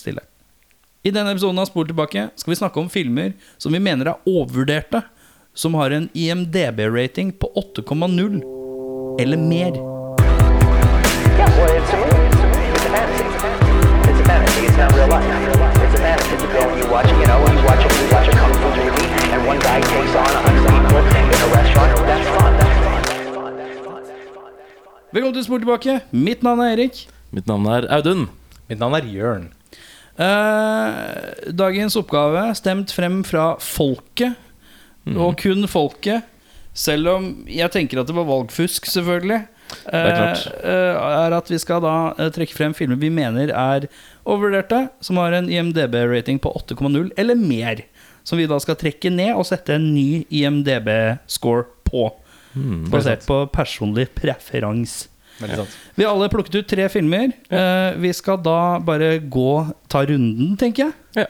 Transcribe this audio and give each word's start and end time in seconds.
stille. 0.00 0.22
I 1.06 1.12
denne 1.14 1.30
episoden 1.30 1.58
av 1.62 1.68
Spor 1.68 1.86
tilbake 1.86 2.28
skal 2.34 2.50
vi 2.50 2.58
snakke 2.58 2.80
om 2.82 2.88
filmer 2.90 3.32
som 3.62 3.72
vi 3.72 3.78
mener 3.82 4.10
er 4.10 4.22
overvurderte, 4.26 5.04
som 5.54 5.74
har 5.78 5.90
en 5.94 6.08
IMDb-rating 6.12 7.30
på 7.38 7.50
8,0 7.56 8.42
eller 9.22 9.36
mer. 9.38 9.72
Yeah, 11.36 11.48
well, 11.56 11.70
it's 11.78 11.92
a 11.92 11.96
movie. 11.96 12.26
It's 12.26 12.42
a 12.42 12.50
movie. 12.50 12.74
It's 12.74 12.86
a 12.86 12.90
fantasy. 12.90 13.24
It's 14.10 14.20
a 14.20 14.24
fantasy. 14.24 14.66
It's 14.66 14.76
not 14.76 14.92
real 14.96 15.08
life. 15.08 15.24
It's 15.84 15.94
a 15.94 16.02
fantasy. 16.02 16.34
You 16.42 16.48
go 16.52 16.60
and 16.68 16.78
you 16.82 16.88
watch, 16.90 17.08
you 17.08 17.26
know, 17.28 17.38
you 17.54 17.60
watch 17.68 17.82
you 17.86 18.08
watch 18.12 18.28
a 18.28 18.34
kung 18.40 18.54
fu 18.60 18.68
movie, 18.76 19.08
and 19.32 19.40
one 19.46 19.60
guy 19.60 19.78
takes 19.80 20.14
on 20.16 20.26
a 20.26 20.40
hundred 20.42 20.64
people 20.74 21.00
in 21.06 21.40
a 21.40 21.50
restaurant. 21.54 21.90
That's 22.10 22.28
fun. 22.36 22.52
That's 22.60 22.78
fun. 22.82 23.02
That's 23.06 23.30
fun. 23.36 23.52
That's 23.56 23.78
fun. 23.80 24.02
That's 24.02 24.18
fun. 24.28 24.34
That's 24.34 24.34
fun. 24.34 24.52
Velkommen 25.12 25.34
til 25.34 25.44
Spor 25.44 25.58
tilbake. 25.58 26.00
Mitt 26.10 26.42
navn 26.42 26.60
er 26.60 26.74
Erik. 26.76 27.06
Mitt 27.30 27.46
navn 27.46 27.66
er 27.66 27.86
Audun. 27.96 28.28
Mitt 28.68 28.78
navn 28.78 28.94
er 28.94 29.04
Jørn. 29.06 29.52
Eh, 30.16 31.52
dagens 31.52 31.96
oppgave 32.00 32.48
stemt 32.56 32.92
frem 32.96 33.20
fra 33.26 33.54
folket, 33.60 34.36
og 35.12 35.36
kun 35.38 35.68
folket. 35.70 36.24
Selv 36.76 37.08
om 37.08 37.28
jeg 37.48 37.70
tenker 37.72 38.00
at 38.00 38.08
det 38.08 38.16
var 38.16 38.26
valgfusk, 38.28 38.88
selvfølgelig. 38.90 39.46
er 39.90 40.12
klart. 40.14 40.46
eh, 40.62 40.96
er 41.26 41.34
at 41.34 41.48
vi 41.50 41.58
skal 41.58 41.80
da 41.82 42.14
eh, 42.18 42.30
trekke 42.30 42.54
frem 42.54 42.74
filmer 42.76 42.98
vi 43.00 43.08
mener 43.10 43.50
er 43.50 43.88
overvurderte, 44.24 44.90
som 45.00 45.16
har 45.16 45.32
en 45.32 45.48
IMDb-rating 45.50 46.38
på 46.38 46.52
8,0 46.52 47.10
eller 47.16 47.34
mer. 47.34 47.82
Som 48.26 48.38
vi 48.38 48.46
da 48.46 48.58
skal 48.62 48.76
trekke 48.76 49.10
ned 49.10 49.34
og 49.34 49.46
sette 49.46 49.74
en 49.74 49.92
ny 49.94 50.24
IMDb-score 50.30 51.66
på. 51.86 52.10
basert 52.90 53.26
på 53.26 53.42
personlig 53.52 54.08
preferanse. 54.16 55.08
Vi 55.96 56.04
har 56.04 56.12
alle 56.12 56.30
plukket 56.32 56.60
ut 56.60 56.68
tre 56.70 56.86
filmer. 56.92 57.34
Eh, 57.50 57.98
vi 58.00 58.12
skal 58.16 58.40
da 58.44 58.78
bare 58.84 59.16
gå 59.20 59.50
ta 59.92 60.04
runden, 60.08 60.54
tenker 60.60 60.88
jeg. 60.88 61.24
Ja. 61.24 61.26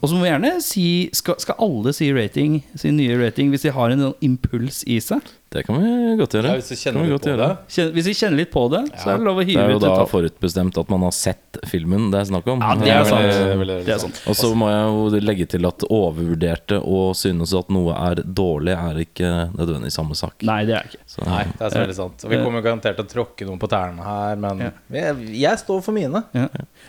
Og 0.00 0.08
så 0.08 0.16
må 0.16 0.24
vi 0.24 0.30
gjerne 0.30 0.54
si 0.64 0.86
skal, 1.16 1.36
skal 1.42 1.58
alle 1.60 1.92
si 1.96 2.08
rating, 2.16 2.60
sin 2.80 2.96
nye 2.96 3.18
rating 3.20 3.52
hvis 3.52 3.66
de 3.66 3.74
har 3.76 3.92
en 3.92 4.06
impuls 4.24 4.80
i 4.88 4.96
seg? 5.04 5.20
Det 5.50 5.64
kan 5.66 5.80
vi 5.82 5.88
godt 6.14 6.34
gjøre. 6.36 6.50
Ja, 6.52 6.58
hvis 6.60 6.68
vi 6.70 6.76
kjenner 6.78 7.02
vi 7.02 7.10
godt 7.10 7.24
gjøre. 7.26 7.46
Kjen- 7.74 7.88
Hvis 7.96 8.06
vi 8.06 8.12
kjenner 8.14 8.38
litt 8.38 8.50
på 8.54 8.60
det, 8.70 8.84
så 9.02 9.08
er 9.10 9.16
det 9.18 9.24
lov 9.26 9.40
å 9.40 9.44
Det 9.44 9.56
er 9.58 9.72
jo 9.72 9.80
da 9.82 10.04
forutbestemt 10.06 10.78
at 10.78 10.88
man 10.92 11.02
har 11.02 11.10
sett 11.10 11.58
filmen 11.66 12.04
det 12.12 12.20
er 12.20 12.28
snakk 12.28 12.46
om. 12.52 12.60
Ja, 12.62 12.76
det 12.78 12.86
er 12.94 13.04
sant. 13.08 13.32
sant. 13.34 13.66
Det 13.66 13.94
er 13.96 13.98
sant. 13.98 14.20
Og 14.30 14.36
så 14.38 14.52
må 14.54 14.68
jeg 14.70 14.86
jo 14.94 15.24
legge 15.26 15.48
til 15.50 15.66
at 15.66 15.82
overvurderte 15.90 16.78
og 16.86 17.16
synes 17.18 17.50
at 17.58 17.68
noe 17.74 17.90
er 17.98 18.22
dårlig, 18.22 18.76
er 18.78 19.02
ikke 19.02 19.32
nødvendigvis 19.58 19.98
samme 19.98 20.14
sak. 20.14 20.38
Nei, 20.46 20.60
det 20.70 20.76
er 20.78 20.86
ikke. 20.86 21.02
Så, 21.10 21.26
Nei, 21.26 21.42
det 21.50 21.66
er 21.66 21.74
så 21.74 21.82
veldig 21.82 21.98
sant. 21.98 22.24
Og 22.24 22.30
vi 22.30 22.36
kommer 22.46 22.62
garantert 22.62 22.94
til 23.02 23.08
å 23.08 23.12
tråkke 23.16 23.44
noen 23.50 23.58
på 23.58 23.68
tærne 23.74 24.06
her, 24.06 24.36
men 24.46 24.68
jeg, 24.94 25.16
jeg 25.34 25.58
står 25.66 25.82
for 25.82 25.98
mine. 25.98 26.22
Ja. 26.32 26.46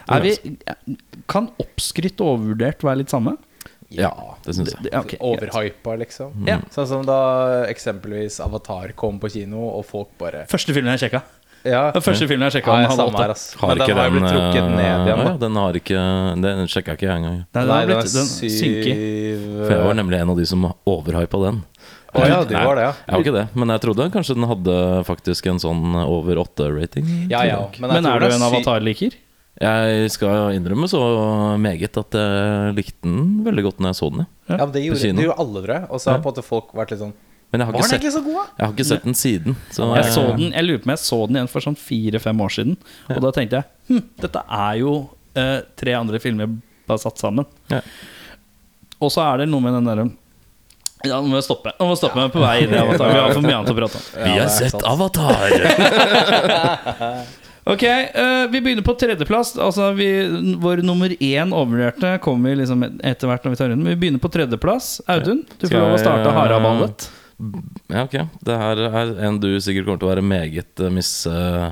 Er 0.07 0.21
vi, 0.21 0.35
kan 1.27 1.49
oppskrytt 1.57 2.21
og 2.21 2.35
overvurdert 2.37 2.85
være 2.85 3.01
litt 3.01 3.09
samme? 3.09 3.39
Ja, 3.97 4.11
det 4.45 4.55
syns 4.55 4.71
jeg. 4.73 4.83
Det- 4.87 4.93
ok. 4.99 5.15
Overhypa, 5.19 5.97
liksom. 5.99 6.33
Ja. 6.47 6.59
Sånn 6.73 6.87
som 6.87 7.05
da 7.05 7.65
eksempelvis 7.67 8.39
Avatar 8.43 8.93
kom 8.95 9.19
på 9.19 9.31
kino, 9.31 9.67
og 9.77 9.85
folk 9.85 10.17
bare 10.21 10.45
Første 10.51 10.73
filmen 10.73 10.97
jeg 10.97 11.09
sjekka. 11.09 11.23
Ja, 11.63 11.91
Første 11.93 12.25
filmen 12.25 12.47
jeg 12.49 12.55
sjekka, 12.57 12.73
ja 12.81 12.89
den 12.89 12.97
Har 12.97 13.69
Men 13.69 13.77
den 13.77 13.85
ikke 13.85 13.95
har 13.95 14.09
den 14.09 14.15
blitt 14.17 14.31
trukket 14.31 14.63
eh, 14.63 14.69
ned 14.69 15.07
igjen, 15.07 15.19
ja. 15.27 15.33
Den 15.37 15.55
har 15.61 15.73
ikke 15.77 16.05
Den 16.41 16.67
sjekka 16.67 16.95
ikke 16.97 17.05
jeg 17.05 17.17
engang. 17.21 17.35
Nei, 17.53 17.61
den 17.61 17.69
har 17.69 17.85
blitt 17.85 18.15
den 18.15 18.29
synker. 18.31 18.93
syv 18.95 19.65
For 19.67 19.75
jeg 19.75 19.83
var 19.85 19.93
nemlig 19.99 20.21
en 20.21 20.29
av 20.33 20.37
de 20.41 20.45
som 20.49 20.65
overhypa 20.89 21.43
den. 21.45 21.61
Oh, 22.13 22.25
ja, 22.27 22.41
du 22.43 22.53
var 22.55 22.75
det, 22.75 22.83
ja. 22.83 22.93
Jeg 23.07 23.13
var 23.13 23.21
ikke 23.23 23.35
det, 23.37 23.43
men 23.55 23.71
jeg 23.71 23.81
trodde 23.85 24.07
kanskje 24.11 24.35
den 24.35 24.47
hadde 24.49 24.77
faktisk 25.07 25.47
en 25.47 25.61
sånn 25.63 25.95
over 26.01 26.41
åtte-rating. 26.43 27.07
Ja, 27.31 27.45
ja. 27.47 27.61
Men, 27.79 27.93
men 27.93 28.09
er 28.09 28.19
du 28.19 28.25
det 28.25 28.35
en 28.35 28.47
avatar-liker? 28.49 29.15
Jeg 29.61 30.07
skal 30.13 30.53
innrømme 30.55 30.87
så 30.89 30.99
meget 31.59 31.97
at 31.99 32.15
jeg 32.17 32.75
likte 32.77 33.03
den 33.03 33.41
veldig 33.45 33.63
godt 33.67 33.81
når 33.83 33.91
jeg 33.91 33.97
så 33.99 34.07
den. 34.13 34.23
ja. 34.47 34.55
Ja, 34.55 34.63
men 34.63 34.71
det 34.73 34.81
gjorde, 34.85 35.11
det 35.17 35.25
gjorde 35.27 35.39
alle, 35.43 35.61
tror 35.65 35.73
jeg. 35.75 35.85
Og 35.91 36.01
så 36.01 36.09
har 36.11 36.21
på 36.23 36.29
en 36.29 36.33
måte 36.33 36.43
folk 36.47 36.71
vært 36.75 36.93
litt 36.95 37.01
sånn 37.03 37.11
Men 37.51 37.59
jeg 37.61 37.67
har, 37.67 37.73
Var 37.75 37.81
den 37.81 37.89
sett, 37.89 37.97
egentlig 37.99 38.13
så 38.15 38.21
god, 38.25 38.37
da? 38.39 38.45
jeg 38.57 38.65
har 38.65 38.73
ikke 38.73 38.87
sett 38.87 39.03
den 39.09 39.17
siden. 39.19 39.55
Så 39.75 39.89
Jeg, 39.99 40.05
så 40.15 40.23
den, 40.39 40.47
jeg 40.55 40.63
lurer 40.65 40.79
på 40.79 40.87
om 40.89 40.93
jeg 40.95 41.01
så 41.03 41.19
den 41.27 41.35
igjen 41.41 41.51
for 41.51 41.65
sånn 41.67 41.75
fire-fem 41.77 42.41
år 42.47 42.55
siden. 42.55 42.77
Og 43.11 43.19
da 43.27 43.31
tenkte 43.35 43.59
jeg 43.59 43.65
hm, 43.91 44.01
dette 44.23 44.43
er 44.61 44.73
jo 44.79 44.93
eh, 45.35 45.57
tre 45.83 45.93
andre 45.99 46.19
filmer 46.23 46.47
bare 46.87 47.03
satt 47.03 47.19
sammen. 47.21 47.45
Ja. 47.69 47.81
Og 49.03 49.11
så 49.11 49.19
er 49.27 49.43
det 49.43 49.49
noe 49.51 49.61
med 49.67 49.75
den 49.77 49.87
derre 49.91 50.07
ja, 51.01 51.17
Nå 51.17 51.27
må 51.31 51.35
jeg 51.39 51.47
stoppe. 51.47 51.71
Nå 51.79 51.85
må 51.89 51.95
jeg 51.95 52.01
stoppe 52.03 52.19
meg 52.21 52.29
på 52.31 52.39
vei 52.43 52.55
inn 52.63 52.73
i 52.75 52.77
Avatar. 52.77 53.09
Vi 53.09 53.19
har 53.19 53.31
for 53.33 53.41
mye 53.45 53.55
annet 53.57 53.71
å 53.73 53.77
prate 53.77 53.97
om. 53.97 54.03
Vi 54.21 54.35
har 54.37 54.49
sett 54.53 54.75
sant. 54.75 54.85
Avatar! 54.85 55.49
Ok, 57.63 57.83
uh, 57.83 58.51
Vi 58.51 58.61
begynner 58.61 58.85
på 58.85 58.95
tredjeplass. 58.97 59.53
Altså 59.61 59.91
vi, 59.93 60.09
Vår 60.61 60.81
nummer 60.85 61.13
én 61.21 61.53
overvurderte 61.53 62.15
kommer 62.23 62.55
liksom 62.57 62.83
etter 62.87 63.29
hvert. 63.29 63.43
når 63.45 63.55
vi 63.55 63.59
tar 63.59 63.69
rundt 63.69 63.83
Men 63.83 63.93
vi 63.93 63.99
begynner 64.05 64.23
på 64.23 64.31
tredjeplass. 64.33 64.93
Audun, 65.11 65.43
du 65.59 65.67
får 65.67 65.77
lov 65.77 65.97
å 65.97 66.01
starte 66.01 66.29
eh, 66.29 66.37
haraballet. 66.39 67.09
Ja, 67.89 68.05
ok. 68.05 68.17
Det 68.45 68.57
her 68.63 68.81
er 68.89 69.13
en 69.27 69.39
du 69.41 69.51
sikkert 69.61 69.87
kommer 69.87 70.01
til 70.01 70.09
å 70.09 70.13
være 70.15 70.25
meget 70.25 70.81
eh, 70.81 70.93
mis... 70.93 71.13
eh, 71.29 71.69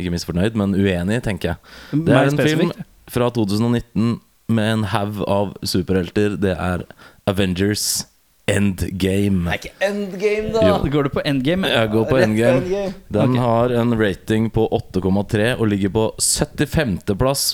ikke 0.00 0.12
misfornøyd, 0.14 0.54
men 0.56 0.72
uenig 0.72 1.18
i, 1.18 1.24
tenker 1.24 1.52
jeg. 1.52 1.72
Det 2.06 2.14
er 2.16 2.30
en 2.30 2.38
film 2.40 2.70
fra 3.12 3.28
2019 3.28 4.14
med 4.52 4.70
en 4.70 4.86
haug 4.88 5.20
av 5.28 5.52
superhelter. 5.68 6.38
Det 6.40 6.54
er 6.56 6.84
Avengers 7.28 8.06
Endgame. 8.50 9.44
Det 9.46 9.52
er 9.52 9.58
ikke 9.60 9.74
endgame, 9.86 10.48
da! 10.54 10.62
Jo. 10.66 10.78
Går 10.90 11.06
du 11.06 11.10
på 11.14 11.22
endgame? 11.24 11.68
Jeg 11.70 11.90
går 11.92 12.08
på 12.08 12.16
Endgame. 12.18 12.64
endgame. 12.64 12.94
Den 13.14 13.36
okay. 13.36 13.42
har 13.44 13.74
en 13.82 13.94
rating 14.00 14.48
på 14.50 14.64
8,3 14.68 15.52
og 15.58 15.68
ligger 15.70 15.94
på 15.94 16.08
75.-plass 16.18 17.44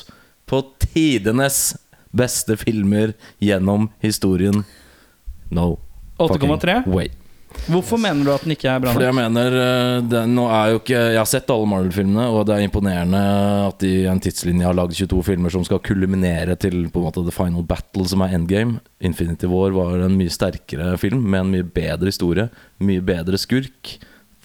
på 0.49 0.63
tidenes 0.81 1.77
beste 2.17 2.57
filmer 2.57 3.13
gjennom 3.45 3.91
historien. 4.01 4.65
No. 5.53 5.77
8,3? 6.19 6.33
fucking 6.33 6.95
way. 6.95 7.13
Hvorfor 7.69 8.01
mener 8.01 8.25
du 8.25 8.31
at 8.33 8.45
den 8.45 8.53
ikke 8.55 8.69
er 8.71 8.81
bra 8.83 8.93
Fordi 8.93 9.07
jeg 9.07 9.17
mener 9.17 9.55
eh, 9.57 10.03
det, 10.05 10.21
Nå 10.33 10.45
er 10.53 10.73
jo 10.73 10.81
ikke 10.83 10.99
Jeg 11.15 11.19
har 11.19 11.29
sett 11.29 11.51
alle 11.53 11.69
Marvel-filmene, 11.71 12.27
og 12.33 12.45
det 12.49 12.57
er 12.57 12.65
imponerende 12.67 13.23
at 13.69 13.79
de 13.83 13.93
i 14.03 14.09
en 14.11 14.21
tidslinje 14.23 14.67
har 14.67 14.77
lagd 14.77 14.97
22 14.97 15.23
filmer 15.27 15.53
som 15.53 15.65
skal 15.67 15.83
kulminere 15.85 16.57
til 16.61 16.87
på 16.93 17.01
en 17.01 17.07
måte 17.09 17.25
the 17.25 17.35
final 17.35 17.65
battle, 17.67 18.05
som 18.09 18.23
er 18.25 18.35
endgame. 18.37 18.83
Infinity 19.05 19.49
War 19.51 19.73
var 19.77 20.05
en 20.05 20.17
mye 20.19 20.33
sterkere 20.33 20.97
film 21.01 21.25
med 21.25 21.41
en 21.41 21.53
mye 21.57 21.67
bedre 21.67 22.13
historie. 22.13 22.49
Mye 22.85 23.05
bedre 23.05 23.41
skurk. 23.41 23.97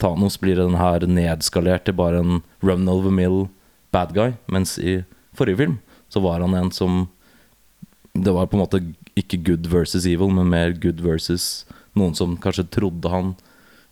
Thanos 0.02 0.40
blir 0.42 0.60
den 0.60 0.78
her 0.80 1.06
nedskalert 1.08 1.86
til 1.88 1.98
bare 1.98 2.24
en 2.24 2.42
run 2.64 2.88
of 2.92 3.04
the 3.06 3.14
mill 3.14 3.48
bad 3.94 4.14
guy, 4.16 4.34
mens 4.52 4.78
i 4.82 5.02
forrige 5.38 5.62
film 5.64 5.78
så 6.12 6.22
var 6.24 6.42
han 6.42 6.56
en 6.58 6.72
som 6.72 7.08
Det 8.14 8.30
var 8.30 8.46
på 8.46 8.54
en 8.54 8.62
måte 8.62 8.80
ikke 9.18 9.40
good 9.42 9.66
versus 9.72 10.06
evil, 10.06 10.30
men 10.30 10.50
mer 10.50 10.70
good 10.78 11.02
versus 11.02 11.66
noen 12.00 12.16
som 12.18 12.38
kanskje 12.42 12.68
trodde 12.74 13.12
han 13.12 13.36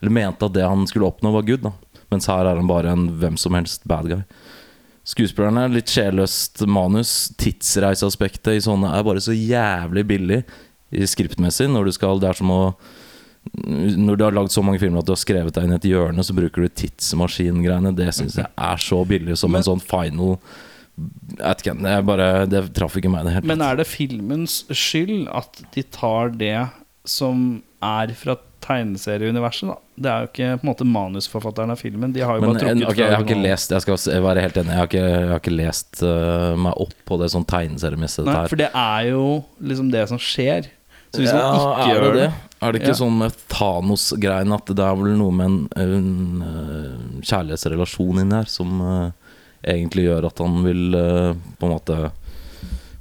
Eller 0.01 0.13
mente 0.13 0.47
at 0.47 0.55
det 0.55 0.65
han 0.65 0.87
skulle 0.89 1.05
oppnå, 1.11 1.31
var 1.31 1.45
good. 1.45 1.61
da 1.61 1.73
Mens 2.11 2.27
her 2.27 2.47
er 2.47 2.57
han 2.57 2.69
bare 2.69 2.91
en 2.91 3.05
hvem 3.21 3.37
som 3.39 3.53
helst 3.53 3.85
bad 3.87 4.09
guy. 4.09 4.23
Skuespillerne, 5.07 5.67
litt 5.71 5.89
sjelløst 5.89 6.63
manus. 6.69 7.31
Tidsreiseaspektet 7.41 8.57
i 8.57 8.63
sånne 8.65 8.91
er 8.97 9.05
bare 9.05 9.21
så 9.23 9.35
jævlig 9.35 10.03
billig 10.09 10.41
skriptmessig. 10.91 11.69
Når 11.71 11.87
du 11.87 11.93
skal 11.95 12.19
Det 12.19 12.29
er 12.29 12.41
som 12.41 12.51
å 12.51 12.63
Når 13.61 14.17
du 14.17 14.25
har 14.25 14.35
lagd 14.35 14.51
så 14.53 14.61
mange 14.61 14.81
filmer 14.81 15.01
at 15.01 15.07
du 15.07 15.15
har 15.15 15.21
skrevet 15.21 15.53
deg 15.55 15.65
inn 15.65 15.73
i 15.73 15.79
et 15.79 15.87
hjørne, 15.93 16.23
så 16.23 16.35
bruker 16.37 16.61
du 16.61 16.75
tidsmaskingreiene. 16.81 17.95
Det 17.95 18.11
syns 18.13 18.37
jeg 18.37 18.49
er 18.49 18.77
så 18.77 19.05
billig 19.05 19.37
som 19.39 19.55
en 19.55 19.65
sånn 19.65 19.81
final 19.81 20.37
bare, 22.05 22.45
det 22.45 22.61
traff 22.75 22.97
ikke 22.99 23.09
meg 23.09 23.25
det 23.25 23.33
hele 23.33 23.47
Men 23.47 23.63
er 23.65 23.79
det 23.79 23.87
filmens 23.89 24.61
skyld 24.69 25.29
at 25.33 25.63
de 25.73 25.83
tar 25.89 26.35
det 26.37 26.67
som 27.07 27.63
er 27.81 28.13
fra 28.17 28.35
tegneserieuniverset? 28.61 29.69
da? 29.71 29.77
Det 29.95 30.11
er 30.11 30.25
jo 30.25 30.29
ikke 30.29 30.49
på 30.59 30.65
en 30.65 30.69
måte 30.71 30.87
manusforfatteren 30.87 31.73
av 31.73 31.81
filmen. 31.81 32.13
De 32.13 32.21
har 32.21 32.37
jo 32.37 32.45
Men 32.45 32.53
bare 32.55 32.73
en, 32.73 32.83
trukket 32.83 33.01
jeg 33.01 33.15
har 33.15 33.25
ikke 33.25 33.39
lest 33.41 33.73
Jeg 33.73 33.85
skal 33.85 34.21
være 34.27 34.43
helt 34.45 34.59
enig. 34.61 34.73
Jeg 34.75 34.81
har 34.81 34.91
ikke, 34.91 35.07
jeg 35.07 35.31
har 35.31 35.41
ikke 35.41 35.55
lest 35.55 36.03
uh, 36.05 36.53
meg 36.67 36.83
opp 36.85 36.93
på 37.09 37.17
det 37.21 37.31
sånn 37.33 37.47
tegneseriemessig. 37.49 38.27
Nei, 38.29 38.45
for 38.51 38.61
det 38.61 38.69
er 38.69 39.09
jo 39.09 39.25
liksom 39.71 39.89
det 39.93 40.05
som 40.13 40.21
skjer. 40.21 40.69
Så 41.11 41.23
hvis 41.23 41.33
man 41.35 41.57
ikke 41.57 41.89
gjør 41.91 42.05
det 42.05 42.13
det? 42.21 42.29
Er 42.61 42.71
det 42.71 42.81
ikke 42.83 42.93
Ja. 42.93 42.99
sånn 43.01 43.17
med 43.17 43.33
Thanos-greien 43.49 44.53
at 44.53 44.69
det 44.69 44.85
er 44.85 44.95
vel 44.99 45.15
noe 45.17 45.33
med 45.33 45.47
en, 45.49 45.57
en 45.81 46.43
øh, 46.45 47.21
kjærlighetsrelasjon 47.25 48.21
inni 48.21 48.37
her 48.37 48.45
som 48.47 48.75
uh, 48.85 49.33
egentlig 49.65 50.05
gjør 50.05 50.27
at 50.29 50.39
han 50.45 50.59
vil 50.63 50.93
uh, 50.93 51.33
på 51.57 51.67
en 51.67 51.73
måte 51.73 51.97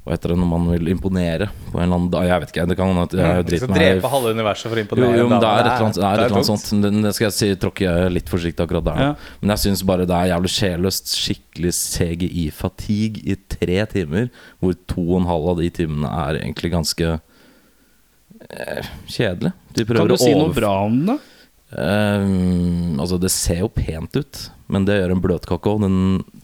Hva 0.00 0.14
heter 0.16 0.32
det 0.32 0.36
når 0.40 0.48
man 0.48 0.62
vil 0.72 0.88
imponere 0.94 1.46
på 1.70 1.76
en 1.76 1.82
eller 1.84 1.96
annen 1.98 2.10
da- 2.10 2.22
Jeg 2.24 2.40
vet 2.40 2.52
ikke. 2.54 2.66
Det 2.70 2.76
kan 2.78 2.88
hende 2.88 3.02
at 3.04 3.12
jeg 3.18 3.44
Du 3.44 3.50
driter 3.50 3.68
meg 3.68 3.80
drepe 3.80 4.10
halve 4.14 4.30
universet 4.32 4.70
for 4.70 4.76
å 4.80 4.84
imponere 4.84 5.10
jo, 5.10 5.18
jo 5.20 5.26
men 5.28 5.42
det 5.42 5.48
er 5.50 5.58
et 5.60 5.66
eller 5.66 5.84
annet, 5.84 5.98
det 6.00 6.04
er 6.08 6.12
et 6.12 6.24
eller 6.24 6.36
annet 6.40 6.50
sånt. 6.50 7.02
Det, 7.04 7.12
skal 7.18 7.26
jeg 7.26 7.36
si, 7.36 7.48
tråkker 7.60 7.84
jeg 7.84 8.12
litt 8.16 8.32
forsiktig 8.32 8.64
akkurat 8.64 8.86
der. 8.88 9.02
Ja. 9.04 9.10
Men 9.42 9.52
jeg 9.54 9.62
syns 9.66 9.82
bare 9.90 10.06
det 10.08 10.16
er 10.16 10.30
jævlig 10.32 10.52
sjelløst. 10.56 11.12
Skikkelig 11.20 11.72
CGI-fatigue 11.76 13.24
i 13.28 13.36
tre 13.52 13.80
timer. 13.92 14.30
Hvor 14.62 14.78
to 14.88 15.04
og 15.04 15.20
en 15.20 15.28
halv 15.28 15.50
av 15.52 15.60
de 15.60 15.68
timene 15.82 16.08
er 16.24 16.40
egentlig 16.40 16.72
ganske 16.72 17.10
eh, 18.48 18.88
kjedelig. 19.06 19.52
De 19.76 19.84
Kan 19.84 20.08
du 20.08 20.16
si 20.16 20.32
noe 20.32 20.54
bra 20.56 20.72
om 20.86 20.96
det? 21.12 21.18
Um, 21.70 22.96
altså, 22.98 23.20
det 23.20 23.30
ser 23.30 23.60
jo 23.62 23.68
pent 23.70 24.16
ut, 24.18 24.40
men 24.72 24.86
det 24.88 24.98
gjør 25.00 25.14
en 25.16 25.22
bløtkake 25.24 25.72
òg. 25.72 25.84
Den 25.84 25.96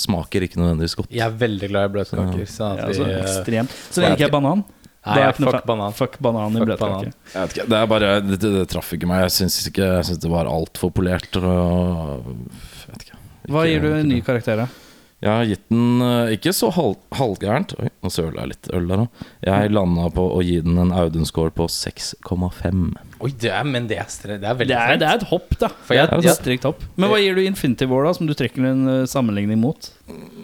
smaker 0.02 0.46
ikke 0.46 0.61
nødvendigvis 0.61 0.96
godt. 1.00 1.12
Jeg 1.14 1.25
er 1.26 1.37
veldig 1.40 1.70
glad 1.73 1.88
i 1.88 1.93
bløtkaker. 1.96 2.49
Sånn 2.50 2.81
Ja, 2.81 2.88
altså, 2.88 3.06
eh, 3.11 3.20
ekstremt. 3.23 3.76
Så 3.90 4.02
lenge 4.05 4.19
ikke 4.19 4.28
er 4.31 4.34
banan. 4.34 4.64
Nei, 5.06 5.20
er 5.20 5.28
ja, 5.28 5.34
fuck 5.38 5.67
banan. 5.69 5.94
Fuck 5.94 6.17
banan 6.26 6.56
i 6.58 6.64
bløtkake. 6.67 7.12
ikke, 7.31 7.67
det 7.70 7.76
er 7.78 7.87
bare 7.87 8.08
Det, 8.26 8.40
det, 8.43 8.50
det 8.56 8.64
traff 8.73 8.90
ikke 8.96 9.06
meg. 9.06 9.23
Jeg 9.28 9.37
syns 9.37 9.61
ikke 9.70 9.87
Jeg 9.87 10.08
synes 10.08 10.25
det 10.25 10.32
var 10.32 10.50
altfor 10.50 10.90
polert. 10.94 11.38
Og, 11.38 12.26
jeg 12.82 12.90
vet 12.90 13.06
ikke. 13.06 13.23
Hva 13.55 13.62
gir 13.69 13.87
du 13.87 13.93
en 13.93 14.11
ny 14.11 14.19
karakter, 14.26 14.64
da? 14.64 14.67
Jeg 15.25 15.32
har 15.32 15.46
gitt 15.49 15.62
den 15.72 16.02
eh, 16.05 16.34
ikke 16.37 16.52
så 16.52 16.69
halv, 16.76 16.99
halvgærent. 17.17 17.72
Oi, 17.81 17.88
nå 18.05 18.11
søler 18.12 18.43
jeg 18.43 18.52
litt 18.52 18.69
øl 18.76 18.90
der 18.90 19.05
òg. 19.06 19.22
Jeg 19.46 19.72
landa 19.72 20.11
på 20.12 20.26
å 20.34 20.43
gi 20.44 20.58
den 20.67 20.76
en 20.82 20.93
Audun-score 20.93 21.55
på 21.56 21.69
6,5. 21.72 22.82
Oi, 23.24 23.30
det 23.40 23.48
er, 23.48 23.64
men 23.64 23.86
det 23.88 23.96
er, 23.96 24.08
stre- 24.12 24.36
det 24.40 24.44
er 24.44 24.56
veldig 24.58 24.68
Det 24.74 24.76
er, 24.76 24.98
det 25.00 25.06
er 25.08 25.14
et 25.22 25.26
hopp, 25.30 25.54
da. 25.58 25.68
For 25.86 25.94
jeg- 25.96 26.08
Det 26.10 26.26
er 26.26 26.30
et 26.34 26.36
strikt 26.42 26.64
hopp. 26.68 26.82
Men 27.00 27.08
hva 27.08 27.16
gir 27.22 27.34
du 27.34 27.40
Infinity 27.46 27.86
War, 27.88 28.04
da, 28.04 28.12
som 28.12 28.26
du 28.28 28.34
trekker 28.36 28.66
en 28.68 28.82
uh, 28.88 29.06
sammenligning 29.08 29.58
mot? 29.62 29.88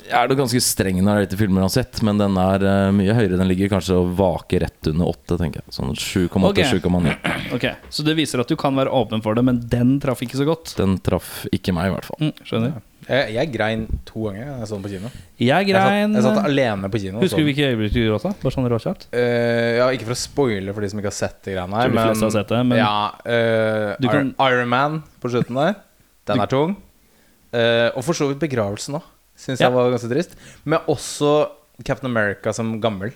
Jeg 0.03 0.17
er 0.19 0.29
da 0.29 0.35
ganske 0.39 0.61
streng 0.65 0.97
når 1.05 1.13
det 1.13 1.21
er 1.21 1.27
etter 1.29 1.41
filmer 1.43 1.61
jeg 1.63 1.69
har 1.69 1.75
sett, 1.77 2.01
men 2.03 2.17
den 2.19 2.39
er 2.41 2.65
uh, 2.65 2.93
mye 2.97 3.13
høyere. 3.19 3.37
Den 3.37 3.49
ligger 3.51 3.69
kanskje 3.75 3.99
og 4.01 4.15
vaker 4.17 4.65
rett 4.65 4.89
under 4.89 5.13
8, 5.13 5.37
tenker 5.43 5.61
jeg. 5.61 5.75
Sånn 5.77 5.93
7,8-7,9. 5.95 7.13
Ok, 7.59 7.67
Så 7.93 8.05
det 8.07 8.17
viser 8.17 8.41
at 8.41 8.49
du 8.49 8.57
kan 8.57 8.75
være 8.75 8.89
åpen 8.91 9.21
for 9.23 9.35
det, 9.37 9.45
men 9.45 9.61
den 9.69 9.99
traff 10.01 10.23
ikke 10.25 10.41
så 10.41 10.47
godt? 10.49 10.73
Den 10.81 10.97
traff 11.05 11.45
ikke 11.53 11.75
meg, 11.77 11.91
i 11.93 11.95
hvert 11.99 12.09
fall. 12.09 12.19
Mm, 12.25 12.33
skjønner. 12.49 12.81
Jeg, 13.09 13.33
jeg 13.35 13.51
grein 13.51 13.87
to 14.07 14.29
ganger 14.29 14.45
jeg 14.47 14.67
så 14.71 14.77
den 14.77 14.85
på 14.85 14.91
kino. 14.93 15.09
Jeg 15.41 15.49
Jeg 15.49 15.75
satt, 15.75 15.75
grein 15.75 16.15
jeg 16.15 16.23
satt 16.23 16.45
alene 16.47 16.91
på 16.93 17.01
kino. 17.03 17.23
Husker 17.25 17.43
du 17.43 17.49
hvilke 17.49 17.71
øyeblikk 17.73 17.95
du 17.97 18.01
gråt? 18.07 18.27
da? 18.29 18.33
Bare 18.45 18.55
sånn 18.55 18.69
råkjapt? 18.71 19.09
Uh, 19.11 19.71
ja, 19.81 19.89
ikke 19.97 20.07
for 20.07 20.15
å 20.15 20.21
spoile 20.21 20.75
for 20.77 20.85
de 20.87 20.91
som 20.93 21.01
ikke 21.03 21.11
har 21.11 21.17
sett 21.19 21.41
de 21.49 21.57
greiene 21.57 21.81
her, 21.81 21.91
men, 21.97 22.23
har 22.23 22.35
sett 22.37 22.53
det, 22.55 22.61
men- 22.71 22.79
ja, 22.79 23.11
uh, 23.27 23.97
Du 23.99 24.09
kan- 24.09 24.35
Iron 24.47 24.69
Man 24.71 25.03
på 25.21 25.33
slutten 25.35 25.59
der, 25.59 25.75
den 26.31 26.41
er 26.41 26.47
tung. 26.47 26.77
Uh, 27.53 27.91
og 27.97 28.05
for 28.07 28.15
så 28.17 28.31
vidt 28.31 28.39
begravelsen 28.41 28.95
òg, 29.01 29.03
syns 29.37 29.61
Ja. 29.61 29.67
jeg 29.69 29.73
var 29.75 29.91
ganske 29.91 30.09
trist. 30.09 30.37
Men 30.65 30.79
også 30.87 31.49
Captain 31.85 32.11
America 32.11 32.53
som 32.53 32.81
gammel. 32.81 33.13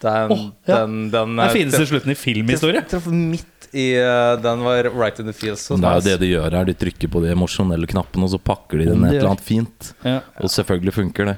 Den, 0.00 0.30
oh, 0.32 0.44
ja. 0.66 0.78
den, 0.86 1.10
den 1.10 1.36
Den 1.36 1.50
fineste 1.52 1.84
slutten 1.86 2.12
i 2.12 2.14
filmhistorie. 2.16 2.80
Traff 2.88 3.06
midt 3.12 3.59
i 3.72 3.86
eh, 3.98 4.36
Den 4.42 4.64
var 4.66 4.88
right 4.98 5.18
in 5.22 5.26
the 5.26 5.32
feels. 5.36 5.66
Det 5.68 5.78
er 5.78 6.00
jo 6.00 6.06
det 6.08 6.16
de 6.20 6.30
gjør 6.32 6.56
her. 6.58 6.64
De 6.70 6.74
trykker 6.74 7.08
på 7.12 7.22
de 7.22 7.30
emosjonelle 7.34 7.86
knappene, 7.90 8.24
og 8.26 8.32
så 8.34 8.40
pakker 8.42 8.78
de 8.82 8.88
det 8.90 8.96
ned 8.98 9.12
et 9.12 9.18
eller 9.20 9.30
annet 9.34 9.44
fint. 9.46 9.92
Ja. 10.06 10.20
Og 10.42 10.50
selvfølgelig 10.50 10.94
funker 10.96 11.30
det. 11.32 11.36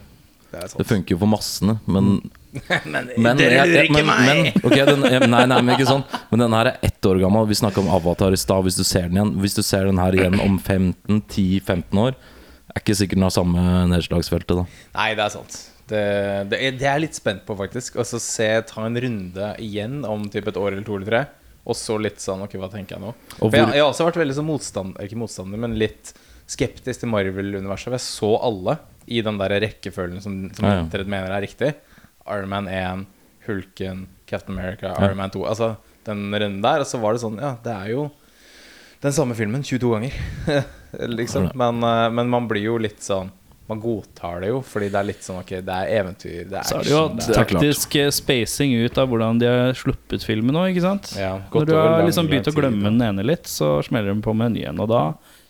Det 0.52 0.66
Det 0.76 0.84
funker 0.86 1.14
jo 1.14 1.18
for 1.24 1.30
massene, 1.32 1.78
men 1.86 2.30
Men, 2.84 3.08
Men, 3.16 3.36
dere 3.40 3.54
jeg- 3.54 3.68
lurer 3.68 3.78
jeg- 3.78 3.86
ikke 3.88 4.04
men, 4.04 4.06
men, 4.06 4.42
meg! 4.44 5.14
den, 5.16 5.30
nei, 5.32 5.44
nei, 5.48 5.60
men 5.62 5.72
ikke 5.74 5.86
sånn 5.88 6.02
Men 6.30 6.42
den 6.44 6.52
her 6.52 6.66
er 6.68 6.76
ett 6.84 7.00
år 7.08 7.16
gammel. 7.22 7.46
Vi 7.48 7.54
snakka 7.56 7.80
om 7.80 7.88
Avatar 7.88 8.32
i 8.36 8.36
stad. 8.36 8.60
Hvis 8.66 8.76
du 8.76 8.84
ser 8.84 9.08
den 9.08 9.16
igjen 9.16 9.30
Hvis 9.40 9.54
du 9.56 9.62
ser 9.64 9.86
den 9.88 9.96
her 9.96 10.12
igjen 10.12 10.36
om 10.44 10.58
15-10-15 10.60 11.98
år, 12.02 12.14
er 12.72 12.80
ikke 12.82 12.96
sikkert 12.96 13.16
den 13.20 13.26
har 13.26 13.32
samme 13.34 13.64
nedslagsfeltet 13.92 14.60
da. 14.60 14.64
Nei, 14.96 15.08
det 15.16 15.24
er 15.24 15.32
sant. 15.32 15.56
Det, 15.88 16.02
det, 16.52 16.58
det 16.78 16.86
er 16.86 16.94
jeg 16.98 17.04
litt 17.06 17.16
spent 17.18 17.42
på, 17.48 17.56
faktisk. 17.58 17.96
Og 18.00 18.06
så 18.08 18.20
se, 18.22 18.48
ta 18.68 18.84
en 18.86 18.96
runde 19.04 19.48
igjen 19.60 20.02
om 20.08 20.24
typ 20.32 20.48
et 20.52 20.60
år 20.60 20.72
eller 20.76 20.84
to 20.86 20.96
eller 21.00 21.08
tre. 21.08 21.22
Og 21.62 21.76
så 21.78 21.94
litt 22.00 22.18
sånn 22.22 22.42
Ok, 22.42 22.56
hva 22.58 22.66
tenker 22.72 22.96
jeg 22.96 23.04
nå? 23.04 23.12
For 23.38 23.54
jeg, 23.54 23.68
jeg 23.76 23.84
har 23.84 23.90
også 23.92 24.06
vært 24.08 24.18
veldig 24.18 24.34
sånn 24.34 24.48
motstander 24.48 25.06
Ikke 25.06 25.18
motstander, 25.20 25.60
men 25.62 25.76
litt 25.78 26.10
skeptisk 26.50 27.04
til 27.04 27.08
Marvel-universet. 27.12 27.94
Jeg 27.94 28.02
så 28.04 28.32
alle 28.44 28.74
i 29.06 29.20
den 29.24 29.38
der 29.40 29.54
rekkefølgen 29.62 30.20
som, 30.20 30.34
som 30.56 30.66
Ja, 30.66 30.80
ja. 30.82 31.04
mener 31.06 31.30
er 31.32 31.44
riktig. 31.46 31.70
Iron 32.26 32.50
Man 32.50 32.66
1, 32.68 33.06
Hulken, 33.46 34.02
Captain 34.26 34.58
America, 34.58 34.90
Ja. 34.90 35.06
Iron 35.06 35.16
Man 35.22 35.30
2. 35.32 35.46
Altså 35.48 35.70
den 36.04 36.26
runden 36.34 36.60
der. 36.64 36.82
Og 36.82 36.90
så 36.90 37.00
var 37.00 37.14
det 37.14 37.22
sånn 37.22 37.38
Ja, 37.40 37.54
det 37.62 37.72
er 37.72 37.92
jo 37.94 38.08
den 39.02 39.14
samme 39.14 39.34
filmen 39.34 39.64
22 39.66 39.94
ganger. 39.96 40.18
liksom. 41.18 41.48
Men, 41.58 41.80
eh, 41.82 42.08
men 42.14 42.28
man 42.30 42.50
blir 42.50 42.68
jo 42.68 42.76
litt 42.78 43.00
sånn 43.02 43.32
Man 43.72 43.82
godtar 43.82 44.42
det 44.44 44.52
jo, 44.52 44.62
fordi 44.66 44.92
det 44.92 45.00
er 45.00 45.08
litt 45.08 45.26
sånn 45.26 45.40
Ok, 45.40 45.52
det 45.64 45.76
er 45.76 45.92
eventyr, 45.98 46.38
det 46.50 46.60
er 46.60 46.68
Så 46.68 46.78
er 46.78 46.86
det 46.86 46.92
jo 46.92 47.02
action, 47.02 47.18
Det 47.18 47.28
er 47.32 47.38
taktisk 47.40 47.98
eh, 47.98 48.10
spacing 48.14 48.74
ut 48.84 48.98
av 49.00 49.10
hvordan 49.10 49.42
de 49.42 49.48
har 49.50 49.76
sluppet 49.78 50.26
filmen 50.28 50.54
nå, 50.56 50.66
ikke 50.72 50.84
sant? 50.84 51.12
Ja, 51.18 51.34
Når 51.52 51.68
du 51.68 51.74
over 51.74 51.82
har 51.82 51.94
lang, 51.98 52.08
liksom 52.10 52.28
begynt 52.30 52.50
lang 52.50 52.56
å 52.56 52.60
glemme 52.60 52.82
tid, 52.82 52.90
den 52.90 53.06
ene 53.08 53.24
litt, 53.32 53.48
så 53.50 53.74
smeller 53.86 54.12
de 54.12 54.24
på 54.24 54.34
med 54.36 54.52
en 54.52 54.58
ny 54.60 54.66
en. 54.70 54.82
Og 54.84 54.90
da 54.92 55.02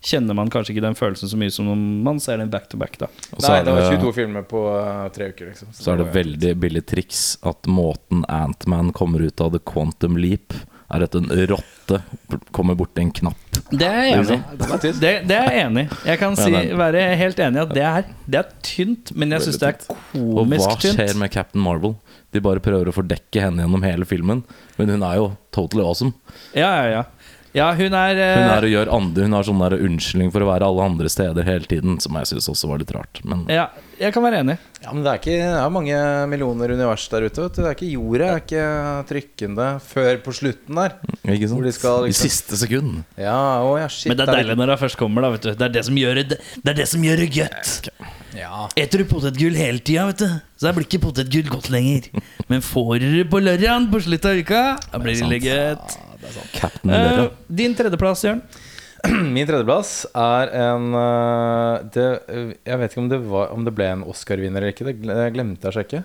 kjenner 0.02 0.34
man 0.34 0.50
kanskje 0.50 0.74
ikke 0.74 0.84
den 0.84 0.96
følelsen 0.98 1.30
så 1.30 1.38
mye 1.38 1.52
som 1.54 1.68
om 1.70 1.82
man 2.02 2.18
ser 2.22 2.40
den 2.42 2.50
back 2.50 2.68
to 2.70 2.78
back, 2.80 2.98
da. 2.98 3.08
Og 3.30 3.42
så 3.42 3.52
Nei, 3.52 3.60
er 3.60 3.66
det 3.68 3.76
var 3.76 3.84
det, 3.86 4.00
22 4.00 4.12
filmer 4.16 4.46
på 4.50 4.62
eh, 4.74 5.06
tre 5.14 5.30
uker, 5.30 5.52
liksom. 5.52 5.70
så 5.78 5.94
er 5.94 6.02
det 6.02 6.08
veldig 6.16 6.52
billig 6.64 6.84
triks 6.90 7.22
at 7.46 7.70
måten 7.70 8.24
Antman 8.28 8.90
kommer 8.96 9.22
ut 9.22 9.42
av 9.44 9.54
The 9.54 9.62
Quantum 9.72 10.18
Leap, 10.18 10.56
er 10.92 11.04
at 11.06 11.16
en 11.18 11.30
rotte 11.50 11.98
kommer 12.54 12.76
borti 12.78 13.02
en 13.02 13.12
knapp. 13.14 13.38
Det 13.72 13.88
er 13.88 14.04
jeg 14.04 14.18
enig 14.18 14.36
i. 14.36 14.40
Tynn. 14.82 14.98
Det, 15.00 15.12
det 15.28 15.36
er 15.38 15.48
jeg 15.48 15.64
enig. 15.66 15.84
Jeg 16.08 16.20
kan 16.20 16.36
si, 16.38 16.50
være 16.78 17.04
helt 17.20 17.40
enig 17.46 17.60
i 17.60 17.62
at 17.62 17.74
det 17.76 17.84
er, 17.88 18.10
det 18.26 18.40
er 18.42 18.50
tynt, 18.66 19.12
men 19.16 19.32
jeg 19.34 19.46
syns 19.46 19.60
det 19.62 19.70
er 19.70 19.78
komisk 19.82 20.04
tynt. 20.12 20.36
Og 20.38 20.52
hva 20.52 20.76
skjer 20.84 21.20
med 21.22 21.32
Captain 21.34 21.64
Marvel? 21.64 21.96
De 22.32 22.40
bare 22.44 22.62
prøver 22.64 22.88
å 22.88 22.94
fordekke 22.96 23.42
henne 23.44 23.64
gjennom 23.64 23.82
hele 23.84 24.08
filmen, 24.08 24.44
men 24.78 24.92
hun 24.94 25.04
er 25.04 25.18
jo 25.20 25.26
totally 25.52 25.84
awesome. 25.84 26.14
Ja, 26.56 26.70
ja, 26.80 26.86
ja. 27.00 27.02
Ja, 27.52 27.66
hun 27.76 27.92
er, 27.92 28.16
uh... 28.16 28.34
Hun 28.40 28.50
er 28.54 28.64
og 28.64 28.72
gjør 28.72 28.90
andre 28.96 29.26
Hun 29.26 29.34
har 29.36 29.44
sånn 29.44 29.60
der 29.60 29.74
unnskyldning 29.84 30.30
for 30.32 30.44
å 30.44 30.48
være 30.48 30.68
alle 30.68 30.86
andre 30.88 31.10
steder 31.12 31.44
hele 31.44 31.68
tiden, 31.68 31.98
som 32.00 32.16
jeg 32.16 32.30
syns 32.30 32.48
også 32.48 32.70
var 32.70 32.80
litt 32.80 32.92
rart. 32.96 33.20
Men 33.28 33.44
Ja, 33.52 33.66
jeg 34.00 34.14
kan 34.14 34.24
være 34.24 34.40
enig. 34.40 34.56
Ja, 34.80 34.94
men 34.94 35.04
det 35.04 35.12
er, 35.12 35.20
ikke, 35.20 35.36
det 35.36 35.58
er 35.60 35.74
mange 35.74 35.98
millioner 36.32 36.72
univers 36.72 37.04
der 37.12 37.28
ute. 37.28 37.44
Vet 37.44 37.58
du. 37.58 37.60
Det 37.60 37.68
er 37.68 37.76
ikke 37.76 37.90
Jorda 37.92 38.30
er 38.30 38.40
ikke 38.40 38.64
trykkende 39.12 39.68
før 39.84 40.22
på 40.24 40.36
slutten 40.40 40.80
der. 40.80 40.96
ikke 41.22 41.50
sant? 41.50 41.58
Hvor 41.58 41.68
de 41.68 41.76
skal 41.76 42.08
liksom- 42.08 42.26
I 42.26 42.32
siste 42.32 42.62
sekund. 42.64 43.04
Ja, 43.20 43.36
å 43.60 43.76
ja, 43.78 43.86
shit. 43.92 44.08
Men 44.08 44.22
det 44.22 44.28
er 44.28 44.40
deilig 44.40 44.58
når 44.62 44.74
det 44.74 44.80
først 44.86 45.00
kommer, 45.00 45.22
da. 45.22 45.34
vet 45.36 45.46
du 45.46 45.52
Det 45.52 45.68
er 45.68 45.76
det 45.76 45.84
som 45.84 45.94
gjør 45.94 46.22
det 46.22 46.28
Det 46.40 46.72
er 46.72 46.80
det 46.80 46.88
som 46.88 47.04
gjør 47.04 47.16
det 47.20 47.30
godt. 47.36 47.92
Ja. 48.36 48.66
Eter 48.78 49.02
du 49.02 49.08
potetgull 49.08 49.56
hele 49.58 49.82
tida, 49.84 50.06
vet 50.08 50.22
du, 50.22 50.28
så 50.60 50.72
blir 50.74 50.86
ikke 50.86 51.02
potetgull 51.06 51.50
godt 51.52 51.70
lenger. 51.72 52.08
Men 52.50 52.64
får 52.64 52.98
du 53.02 53.08
det 53.18 53.28
på 53.32 53.40
lørdagen 53.42 53.88
på 53.92 54.00
slutten 54.06 54.32
av 54.32 54.42
uka, 54.42 54.64
da 54.88 55.00
blir 55.02 55.18
det 55.18 55.30
legget. 55.30 55.96
Ja, 56.22 56.68
uh, 56.86 57.24
din 57.50 57.74
tredjeplass, 57.76 58.24
Jørn. 58.24 58.42
Min 59.34 59.48
tredjeplass 59.48 60.04
er 60.14 60.52
en 60.54 60.92
eh, 60.94 61.80
det, 61.90 62.04
eh, 62.30 62.52
Jeg 62.68 62.78
vet 62.78 62.92
ikke 62.92 63.00
om 63.02 63.08
det, 63.10 63.18
var, 63.32 63.48
om 63.50 63.64
det 63.66 63.72
ble 63.74 63.88
en 63.90 64.04
Oscar-vinner 64.06 64.62
eller 64.62 64.70
ikke. 64.70 64.86
Det 64.86 65.24
glemte 65.34 65.66
jeg 65.66 65.72
å 65.72 65.74
sjekke. 65.74 66.02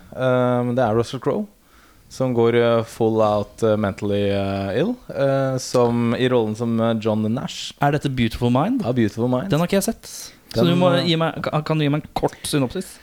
Men 0.66 0.72
det 0.74 0.82
er 0.82 0.98
Russell 0.98 1.22
Crowe. 1.22 1.46
Som 2.10 2.32
går 2.34 2.56
full 2.90 3.20
out 3.22 3.62
mentally 3.78 4.24
ill. 4.80 4.96
som, 5.62 6.10
I 6.18 6.26
rollen 6.32 6.58
som 6.58 6.74
John 6.98 7.22
Nash. 7.30 7.76
Er 7.78 7.94
dette 7.94 8.10
Beautiful 8.10 8.50
Mind? 8.50 8.82
Ja, 8.82 8.96
Beautiful 8.96 9.30
Mind. 9.30 9.52
Den 9.52 9.62
har 9.62 9.70
ikke 9.70 9.78
jeg 9.78 9.90
sett. 9.92 10.10
Så 10.54 10.64
du 10.64 10.74
må 10.78 10.92
eh, 10.96 11.04
gi 11.08 11.16
meg, 11.20 11.42
kan 11.64 11.78
du 11.78 11.84
gi 11.84 11.90
meg 11.92 12.04
en 12.06 12.10
kort 12.16 12.38
synopsis? 12.48 12.94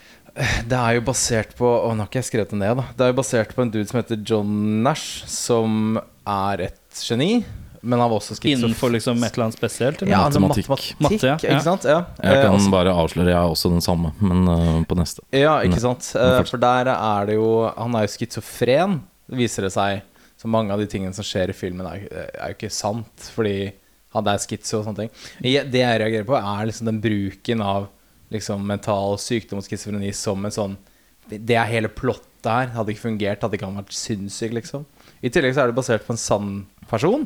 Det 0.68 0.76
er 0.76 0.98
jo 0.98 1.04
basert 1.08 1.54
på 1.56 1.64
Å, 1.64 1.94
nå 1.96 2.04
har 2.04 2.10
ikke 2.10 2.20
jeg 2.20 2.28
skrevet 2.28 2.50
det 2.52 2.58
ned, 2.60 2.74
da. 2.82 2.84
Det 2.98 3.06
er 3.06 3.12
jo 3.14 3.18
basert 3.22 3.54
på 3.56 3.64
en 3.64 3.70
dude 3.72 3.86
som 3.88 4.02
heter 4.02 4.18
John 4.28 4.50
Nash, 4.84 5.24
som 5.32 5.96
er 6.28 6.66
et 6.68 7.04
geni. 7.06 7.46
Men 7.86 8.02
han 8.02 8.10
var 8.10 8.18
også 8.18 8.34
schizofren. 8.34 8.66
Innenfor 8.66 8.92
liksom 8.96 9.22
et 9.24 9.36
eller 9.38 9.46
annet 9.46 9.56
spesielt? 9.60 10.02
Eller? 10.02 10.12
ja, 10.12 10.24
altså 10.26 10.42
matematikk. 10.42 10.98
matematikk. 10.98 11.24
Ja. 11.46 11.54
Ikke 11.54 11.62
sant? 11.68 11.84
Ja. 11.86 12.00
Jeg 12.18 12.34
Eh, 12.40 12.42
kan 12.44 12.56
også- 12.58 12.72
bare 12.74 12.96
avsløre, 12.98 13.30
jeg 13.30 13.38
er 13.38 13.54
også 13.54 13.70
den 13.70 13.82
samme, 13.86 14.12
men 14.20 14.48
uh, 14.50 14.84
på 14.90 14.98
neste. 14.98 15.22
Ja, 15.32 15.60
ikke 15.62 15.80
sant. 15.80 16.08
Eh, 16.18 16.42
for 16.50 16.58
der 16.58 16.90
er 16.96 17.26
det 17.30 17.36
jo 17.38 17.72
Han 17.78 17.94
er 17.96 18.08
jo 18.08 18.14
schizofren, 18.18 19.04
viser 19.30 19.62
det 19.70 19.72
seg. 19.78 20.02
Så 20.36 20.50
mange 20.52 20.74
av 20.74 20.80
de 20.82 20.88
tingene 20.88 21.14
som 21.14 21.24
skjer 21.24 21.50
i 21.50 21.54
filmen, 21.56 21.86
er, 21.86 22.10
er 22.42 22.50
jo 22.52 22.58
ikke 22.58 22.72
sant. 22.74 23.30
Fordi 23.38 23.72
han 24.16 24.32
er 24.32 24.42
schizo 24.42 24.80
og 24.80 24.88
sånne 24.88 25.06
ting. 25.06 25.14
Det 25.72 25.82
jeg 25.82 26.02
reagerer 26.02 26.28
på, 26.28 26.38
er 26.40 26.70
liksom 26.70 26.90
den 26.90 27.02
bruken 27.04 27.64
av 27.66 27.90
liksom 28.34 28.66
mental 28.68 29.20
sykdom 29.22 29.62
og 29.62 29.68
schizofreni 29.68 30.12
som 30.16 30.46
en 30.46 30.54
sånn 30.54 30.76
Det 31.30 31.56
er 31.58 31.70
hele 31.70 31.90
plottet 31.90 32.50
her. 32.50 32.70
Hadde 32.76 32.94
ikke 32.94 33.08
fungert, 33.08 33.42
hadde 33.42 33.58
ikke 33.58 33.66
han 33.66 33.80
vært 33.82 33.96
sinnssyk, 33.98 34.54
liksom. 34.60 34.86
I 35.26 35.32
tillegg 35.34 35.56
så 35.56 35.64
er 35.64 35.72
det 35.72 35.78
basert 35.80 36.06
på 36.06 36.14
en 36.14 36.22
sann 36.22 36.52
person. 36.90 37.26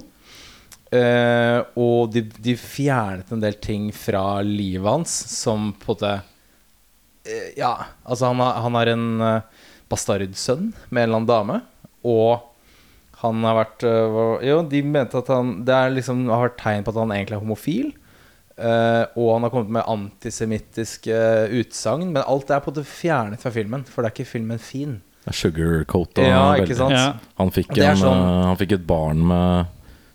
Uh, 0.90 1.62
og 1.78 2.14
de, 2.16 2.24
de 2.42 2.56
fjernet 2.58 3.30
en 3.30 3.44
del 3.44 3.60
ting 3.62 3.92
fra 3.94 4.40
livet 4.42 4.88
hans 4.90 5.12
som 5.30 5.68
på 5.78 5.92
en 5.92 5.94
måte 5.94 6.14
uh, 6.18 7.50
Ja, 7.60 7.76
altså 8.02 8.32
han 8.32 8.42
har, 8.42 8.56
han 8.64 8.78
har 8.80 8.90
en 8.96 9.04
uh, 9.22 9.68
bastardsønn 9.92 10.72
med 10.90 11.04
en 11.04 11.04
eller 11.04 11.20
annen 11.20 11.30
dame, 11.30 11.60
og 12.02 12.49
han 13.22 13.42
har 13.44 13.56
vært 13.66 13.84
eh, 13.84 14.46
Jo, 14.48 14.62
de 14.72 14.80
mente 14.86 15.18
at 15.20 15.28
han 15.34 15.50
Det 15.68 15.78
liksom, 15.98 16.22
har 16.32 16.46
vært 16.48 16.58
tegn 16.62 16.86
på 16.88 16.94
at 16.94 17.00
han 17.02 17.12
egentlig 17.16 17.36
er 17.38 17.44
homofil. 17.44 17.90
eh, 18.60 19.04
og 19.20 19.34
han 19.34 19.44
har 19.48 19.52
kommet 19.54 19.70
med 19.76 19.84
antisemittiske 19.88 21.20
utsagn, 21.60 22.12
men 22.14 22.24
alt 22.26 22.50
er 22.52 22.60
på 22.64 22.72
en 22.72 22.78
måte 22.80 22.88
fjernet 22.88 23.40
fra 23.44 23.52
filmen, 23.56 23.84
for 23.88 24.04
det 24.04 24.12
er 24.12 24.16
ikke 24.18 24.32
filmen 24.34 24.60
fin. 24.60 24.98
Sugarcoat 25.30 26.18
Ja. 26.24 27.14
Han 27.38 27.52
fikk, 27.52 27.78
en, 27.78 27.98
sånn- 28.00 28.24
eh, 28.24 28.46
han 28.50 28.58
fikk 28.58 28.72
et 28.80 28.88
barn 28.88 29.20
med 29.28 29.68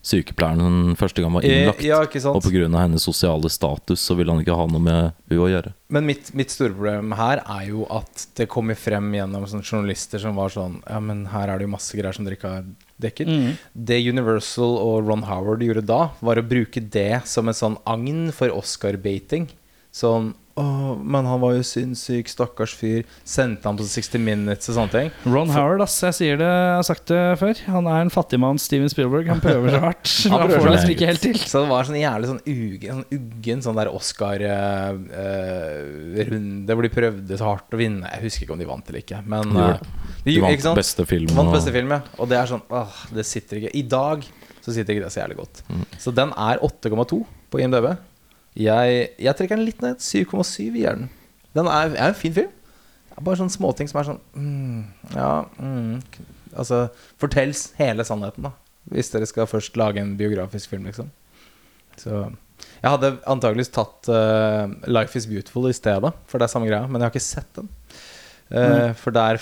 sykepleieren 0.04 0.94
første 1.00 1.22
gang 1.24 1.32
var 1.34 1.44
Eh, 1.46 1.62
innlagt. 1.64 1.82
Ja, 1.86 2.02
ikke 2.04 2.20
sant? 2.20 2.36
Og 2.36 2.44
pga. 2.44 2.68
hennes 2.68 3.02
sosiale 3.02 3.48
status 3.50 4.00
så 4.04 4.16
ville 4.18 4.32
han 4.32 4.42
ikke 4.44 4.56
ha 4.56 4.66
noe 4.68 4.82
med 4.84 5.12
hun 5.30 5.38
å 5.38 5.48
gjøre. 5.48 5.72
Men 5.88 6.06
mitt, 6.06 6.32
mitt 6.34 6.50
store 6.50 6.74
problem 6.74 7.12
her 7.16 7.40
er 7.44 7.66
jo 7.70 7.86
at 7.90 8.26
det 8.36 8.48
kommer 8.52 8.74
frem 8.78 9.12
gjennom 9.14 9.46
sånne 9.48 9.64
journalister 9.64 10.18
som 10.20 10.36
var 10.36 10.50
sånn 10.50 10.82
Ja, 10.88 11.00
men 11.00 11.26
her 11.32 11.48
er 11.48 11.58
det 11.58 11.66
jo 11.68 11.72
masse 11.74 11.96
greier 11.96 12.12
som 12.12 12.24
dere 12.26 12.36
ikke 12.36 12.52
har 12.52 12.64
dekket. 13.00 13.28
Mm. 13.28 13.56
Det 13.74 14.00
Universal 14.08 14.76
og 14.78 15.08
Ron 15.08 15.24
Howard 15.28 15.64
gjorde 15.64 15.86
da, 15.86 16.10
var 16.20 16.36
å 16.36 16.46
bruke 16.46 16.80
det 16.80 17.22
som 17.26 17.48
en 17.48 17.54
sånn 17.56 17.78
agn 17.86 18.30
for 18.32 18.48
Oscar-bating. 18.54 19.48
Sånn 19.94 20.34
Å, 20.54 20.94
men 21.02 21.26
han 21.26 21.40
var 21.42 21.56
jo 21.56 21.64
sinnssyk, 21.66 22.28
stakkars 22.30 22.76
fyr. 22.78 23.02
Sendte 23.26 23.66
han 23.66 23.74
på 23.78 23.82
60 23.90 24.20
Minutes 24.22 24.68
og 24.70 24.76
sånne 24.76 24.92
ting. 24.92 25.08
Ron 25.26 25.50
Howard, 25.50 25.80
ass. 25.82 25.96
Jeg 26.06 26.14
sier 26.14 26.36
det, 26.38 26.46
jeg 26.46 26.76
har 26.78 26.84
sagt 26.86 27.10
det 27.10 27.22
før. 27.40 27.58
Han 27.74 27.88
er 27.90 27.98
en 28.04 28.12
fattigmann 28.14 28.58
Steven 28.62 28.86
Spielberg. 28.92 29.26
Han 29.32 29.40
prøver 29.42 29.74
så 29.74 29.80
hardt. 29.82 30.06
Han 30.30 30.38
han 30.38 30.46
får 30.52 30.54
det 30.54 30.60
så 30.62 30.70
liksom 30.76 30.92
ikke 30.94 31.08
helt 31.10 31.22
til. 31.26 31.38
Så 31.42 31.58
det 31.64 31.70
var 31.72 31.82
sånn 31.88 31.98
jævlig 31.98 32.30
sånn 32.30 32.38
uggen, 32.54 32.92
sånn 33.00 33.10
uggen 33.18 33.58
sånn 33.66 33.78
der 33.80 33.90
Oscar-runde 33.90 36.70
hvor 36.78 36.84
de 36.86 36.92
prøvde 37.00 37.34
så 37.42 37.50
hardt 37.50 37.74
å 37.74 37.82
vinne. 37.82 38.06
Jeg 38.14 38.22
husker 38.28 38.46
ikke 38.46 38.54
om 38.54 38.62
de 38.62 38.70
vant 38.70 38.86
eller 38.92 39.02
ikke. 39.02 39.18
Men 39.26 39.42
De 39.50 39.58
gjorde 39.58 39.74
eh, 39.74 40.22
De 40.24 40.30
ikke 40.38 40.46
vant 40.46 40.62
sant? 40.70 40.78
beste 40.84 41.02
film. 41.10 41.34
Vant 41.34 41.50
beste 41.58 41.74
film, 41.74 41.90
ja. 41.98 42.00
Og 42.20 42.30
det 42.30 42.38
er 42.38 42.46
sånn 42.54 42.62
åh, 42.70 42.94
Det 43.14 43.24
sitter 43.28 43.58
ikke 43.62 43.74
I 43.74 43.82
dag 43.90 44.22
så 44.64 44.72
sitter 44.72 44.94
ikke 44.94 45.04
det 45.04 45.12
så 45.12 45.20
jævlig 45.20 45.36
godt. 45.42 45.58
Mm. 45.68 45.82
Så 46.00 46.08
den 46.16 46.30
er 46.40 46.56
8,2 46.64 47.18
på 47.52 47.58
IMDb. 47.60 47.84
Jeg, 48.58 49.08
jeg 49.18 49.34
trekker 49.38 49.58
den 49.58 49.66
litt 49.66 49.80
ned. 49.82 49.98
7,7 50.02 50.76
gir 50.78 50.94
den. 50.94 51.08
Den 51.56 51.66
er, 51.70 51.94
er 51.94 52.12
en 52.12 52.18
fin 52.18 52.34
film. 52.36 52.52
Det 53.10 53.18
er 53.20 53.26
bare 53.26 53.38
sånne 53.38 53.54
småting 53.54 53.90
som 53.90 54.00
er 54.00 54.06
sånn 54.08 54.22
mm, 54.34 54.78
Ja 55.14 55.28
mm, 55.54 56.00
Altså, 56.58 56.80
fortells 57.22 57.68
hele 57.78 58.02
sannheten, 58.06 58.46
da. 58.46 58.52
Hvis 58.90 59.10
dere 59.12 59.26
skal 59.26 59.46
først 59.50 59.78
lage 59.78 60.02
en 60.02 60.16
biografisk 60.18 60.70
film, 60.70 60.84
liksom. 60.86 61.08
Så 61.98 62.24
Jeg 62.82 62.90
hadde 62.90 63.12
antageligvis 63.30 63.72
tatt 63.74 64.10
uh, 64.10 64.70
Life 64.86 65.18
Is 65.18 65.26
Beautiful 65.30 65.66
i 65.70 65.74
stedet, 65.74 66.12
for 66.30 66.38
det 66.38 66.46
er 66.46 66.52
samme 66.52 66.68
greia, 66.70 66.86
men 66.86 67.00
jeg 67.00 67.08
har 67.08 67.14
ikke 67.14 67.24
sett 67.26 67.50
den. 67.58 67.70
Mm. 68.54 68.92
For 69.00 69.10
der 69.14 69.40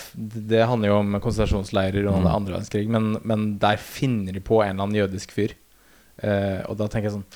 Det 0.49 0.61
handler 0.69 0.88
jo 0.88 0.99
om 1.02 1.16
konsentrasjonsleirer 1.21 2.07
og 2.09 2.21
Mm. 2.23 2.28
andre 2.33 2.54
verdenskrig, 2.54 2.88
men, 2.88 3.19
men 3.25 3.59
der 3.61 3.76
finner 3.76 4.33
de 4.33 4.40
på 4.40 4.62
en 4.62 4.71
eller 4.76 4.87
annen 4.87 5.00
jødisk 5.02 5.33
fyr. 5.37 5.52
Eh, 6.23 6.61
og 6.69 6.78
da 6.78 6.87
tenker 6.88 7.11
jeg 7.11 7.16
sånn 7.19 7.26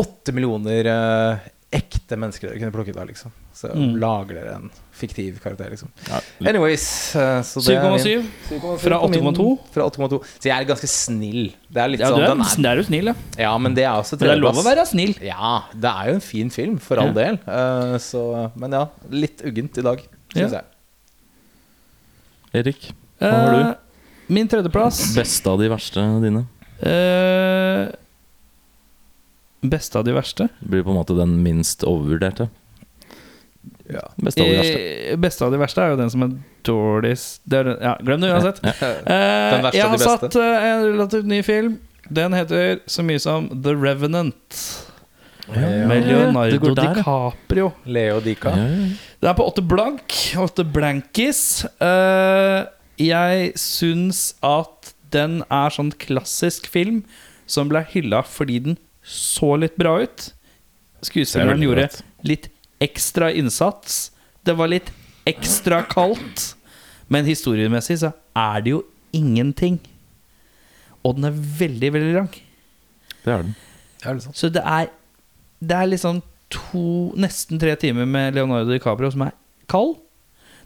Åtte 0.00 0.32
millioner 0.32 0.86
eh, 0.88 1.38
ekte 1.72 2.16
mennesker 2.20 2.48
dere 2.50 2.58
kunne 2.60 2.72
plukket 2.72 2.96
av, 3.00 3.06
liksom. 3.08 3.32
Så 3.56 3.68
Mm. 3.72 3.98
lager 4.00 4.34
dere 4.38 4.54
en 4.56 4.70
fiktiv 4.92 5.38
karakter, 5.42 5.68
liksom. 5.70 5.88
Ja, 6.08 6.20
Anyways 6.48 7.14
eh, 7.16 7.40
så 7.44 7.60
det 7.64 7.76
er 7.76 7.90
min- 7.90 8.00
7,7 8.00 8.26
7,7 8.48 8.78
fra 8.80 8.98
på 9.00 9.08
min- 9.10 9.24
8,2. 9.24 9.58
Fra 9.72 9.82
8,2. 9.88 10.18
Så 10.40 10.48
jeg 10.48 10.56
er 10.56 10.64
ganske 10.68 10.88
snill. 10.88 11.52
Det 11.70 11.82
er 11.82 11.88
litt 11.92 12.00
Ja, 12.00 12.08
sånn 12.08 12.16
du 12.18 12.24
er, 12.24 12.28
den 12.32 12.40
er, 12.40 12.56
det 12.56 12.70
er 12.72 12.76
jo 12.76 12.82
snill, 12.88 13.04
ja. 13.06 13.14
Ja, 13.38 13.52
men 13.58 13.74
det 13.74 13.84
er 13.84 13.92
også 14.00 14.18
Men 14.18 14.28
det 14.28 14.30
er 14.30 14.40
lov 14.40 14.54
å 14.54 14.62
tredjeplass. 14.62 14.76
være 14.76 14.86
snill. 14.88 15.14
Ja, 15.22 15.62
det 15.72 15.90
er 15.92 16.08
jo 16.08 16.14
en 16.14 16.20
fin 16.20 16.50
film, 16.50 16.78
for 16.78 16.96
all 16.98 17.06
Ja. 17.08 17.12
del. 17.12 17.34
Eh, 17.46 17.98
så, 17.98 18.52
men 18.56 18.70
ja, 18.72 18.86
litt 19.10 19.42
uggent 19.44 19.78
i 19.78 19.82
dag, 19.82 20.02
Ja. 20.34 20.48
jeg. 20.48 20.64
Erik, 22.54 22.92
hva 23.20 23.30
har 23.32 23.52
du? 23.52 23.68
Eh, 23.70 23.74
min 24.28 24.48
tredjeplass 24.48 25.14
Beste 25.16 25.46
av 25.48 25.58
de 25.60 25.68
verste 25.68 26.00
dine? 26.22 26.46
eh, 26.82 27.92
Beste 29.62 29.98
av 29.98 30.04
de 30.04 30.12
verste? 30.16 30.48
Det 30.60 30.68
blir 30.72 30.82
på 30.82 30.90
en 30.90 30.98
måte 30.98 31.14
den 31.16 31.36
minst 31.44 31.84
overvurderte. 31.86 32.48
Ja. 33.92 34.02
Beste 34.16 34.42
av 34.42 34.48
de 34.48 34.56
verste. 34.58 34.78
Eh, 35.12 35.16
beste 35.22 35.44
av 35.46 35.52
de 35.54 35.58
verste 35.60 35.82
er 35.84 35.92
jo 35.92 35.98
den 36.00 36.10
som 36.10 36.22
er 36.26 36.32
dårligst 36.66 37.42
det 37.50 37.58
er, 37.60 37.68
Ja, 37.82 37.92
glem 38.02 38.22
det 38.24 38.30
uansett. 38.32 38.60
Ja. 38.64 38.70
Eh, 38.72 39.50
Den 39.52 39.62
verste 39.66 39.76
jeg 39.78 39.84
av 39.84 39.90
har 39.92 39.98
de 39.98 40.04
beste. 40.04 40.30
satt 40.30 40.36
eh, 40.42 40.68
en 40.70 40.84
relativt 40.88 41.28
ny 41.30 41.42
film. 41.46 41.76
Den 42.10 42.34
heter 42.34 42.80
så 42.90 43.04
mye 43.06 43.20
som 43.22 43.46
The 43.62 43.74
Revenant. 43.78 44.58
Med 45.52 45.90
det 45.90 46.06
Leonardo 46.08 46.58
går 46.62 46.74
der, 46.78 46.84
ja. 46.84 46.94
DiCaprio. 46.94 47.72
Leo 47.84 48.20
Dika. 48.24 48.50
Ja, 48.56 48.62
ja, 48.62 48.86
ja. 48.86 49.16
Det 49.22 49.28
er 49.30 49.34
på 49.38 49.46
åtte 49.50 49.62
blank. 49.62 50.14
Åtte 50.38 50.64
blankis. 50.64 51.42
Eh, 51.82 52.64
jeg 53.02 53.52
syns 53.58 54.32
at 54.42 54.92
den 55.12 55.42
er 55.52 55.70
sånn 55.74 55.92
klassisk 56.00 56.66
film 56.72 57.02
som 57.46 57.68
ble 57.68 57.82
hylla 57.92 58.22
fordi 58.24 58.58
den 58.64 58.78
så 59.02 59.56
litt 59.58 59.76
bra 59.76 59.96
ut. 60.02 60.28
Skuespilleren 61.02 61.62
gjorde 61.62 61.88
litt 62.26 62.48
ekstra 62.82 63.32
innsats. 63.34 64.12
Det 64.46 64.54
var 64.58 64.70
litt 64.70 64.92
ekstra 65.28 65.82
kaldt. 65.90 66.52
Men 67.12 67.26
historiemessig 67.28 67.98
så 68.02 68.12
er 68.38 68.62
det 68.64 68.74
jo 68.74 68.82
ingenting. 69.12 69.80
Og 71.02 71.18
den 71.18 71.28
er 71.28 71.34
veldig, 71.34 71.90
veldig 71.96 72.14
lang. 72.14 72.30
Det 73.22 73.32
er 73.34 73.42
den. 73.42 73.54
Det 74.02 74.08
er 74.10 74.22
sånn. 74.24 74.34
Så 74.38 74.50
det 74.52 74.62
er 74.66 74.90
Det 75.62 75.76
er 75.78 75.86
liksom 75.86 76.22
to, 76.50 77.12
nesten 77.14 77.60
tre 77.62 77.76
timer 77.78 78.06
med 78.08 78.34
Leonardo 78.34 78.72
DiCaprio 78.72 79.12
som 79.14 79.22
er 79.28 79.34
kald. 79.70 79.94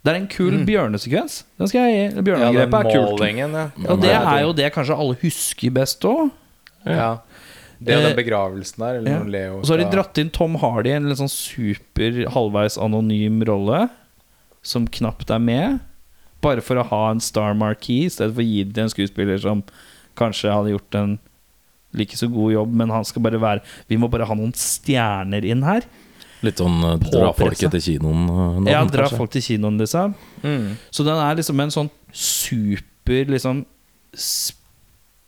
Det 0.01 0.13
er 0.13 0.19
en 0.21 0.29
kul 0.31 0.55
bjørnesekvens. 0.65 1.41
Den 1.59 1.69
skal 1.69 1.85
jeg 1.91 1.97
gi. 2.15 2.25
Ja, 2.31 2.49
er 2.65 2.71
kult. 2.87 3.21
ja. 3.21 3.91
Og 3.93 4.01
det 4.01 4.13
er 4.15 4.41
jo 4.47 4.53
det 4.57 4.71
kanskje 4.73 4.97
alle 4.97 5.19
husker 5.21 5.75
best 5.75 6.05
òg. 6.09 6.31
ja. 6.87 7.11
Det 7.81 7.93
er 7.93 7.99
Eh, 8.01 8.09
den 8.09 8.17
begravelsen 8.17 8.79
der, 8.79 8.99
eller 9.01 9.11
Ja. 9.11 9.23
Leo 9.25 9.59
Og 9.59 9.67
så 9.67 9.77
har 9.77 9.85
de 9.85 9.91
dratt 9.97 10.19
inn 10.19 10.31
Tom 10.31 10.55
Hardy 10.57 10.89
i 10.91 10.97
en 10.97 11.09
litt 11.09 11.19
sånn 11.19 11.29
super 11.31 12.25
halvveis 12.33 12.79
anonym 12.79 13.43
rolle, 13.45 13.91
som 14.63 14.87
knapt 14.87 15.31
er 15.31 15.39
med. 15.39 15.81
Bare 16.43 16.61
for 16.61 16.77
å 16.77 16.87
ha 16.89 17.11
en 17.11 17.21
star 17.21 17.55
marquee, 17.55 18.07
i 18.07 18.09
stedet 18.09 18.35
for 18.35 18.43
å 18.43 18.47
gi 18.47 18.65
det 18.65 18.75
til 18.75 18.85
en 18.85 18.93
skuespiller 18.95 19.39
som 19.41 19.63
kanskje 20.17 20.53
hadde 20.53 20.73
gjort 20.73 20.95
en 20.95 21.19
like 21.97 22.17
så 22.17 22.29
god 22.29 22.53
jobb, 22.53 22.73
men 22.73 22.91
han 22.91 23.05
skal 23.05 23.23
bare 23.23 23.39
være 23.41 23.63
Vi 23.89 23.97
må 23.97 24.09
bare 24.11 24.27
ha 24.27 24.35
noen 24.35 24.53
stjerner 24.53 25.45
inn 25.45 25.63
her. 25.63 25.83
Litt 26.43 26.59
sånn 26.61 26.83
uh, 26.85 26.97
dra 27.01 27.33
folk 27.33 27.57
folket 27.57 27.71
til 27.73 27.81
kinoen. 27.81 28.29
uh, 28.67 28.71
Ja, 28.71 28.85
dra 28.85 29.09
folk 29.09 29.31
til 29.33 29.41
kinoen, 29.43 29.79
liksom. 29.81 30.15
Mm. 30.43 30.77
Så 30.91 31.05
den 31.05 31.17
er 31.17 31.35
liksom 31.39 31.61
en 31.61 31.71
sånn 31.73 31.91
super 32.13 33.25
liksom 33.33 33.65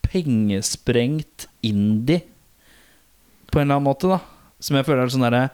pengesprengt 0.09 1.47
indie 1.63 2.23
på 3.49 3.61
en 3.61 3.67
eller 3.67 3.79
annen 3.79 3.89
måte, 3.89 4.11
da. 4.11 4.21
Som 4.63 4.79
jeg 4.79 4.87
føler 4.89 5.05
er 5.05 5.13
sånn 5.15 5.27
derre 5.29 5.45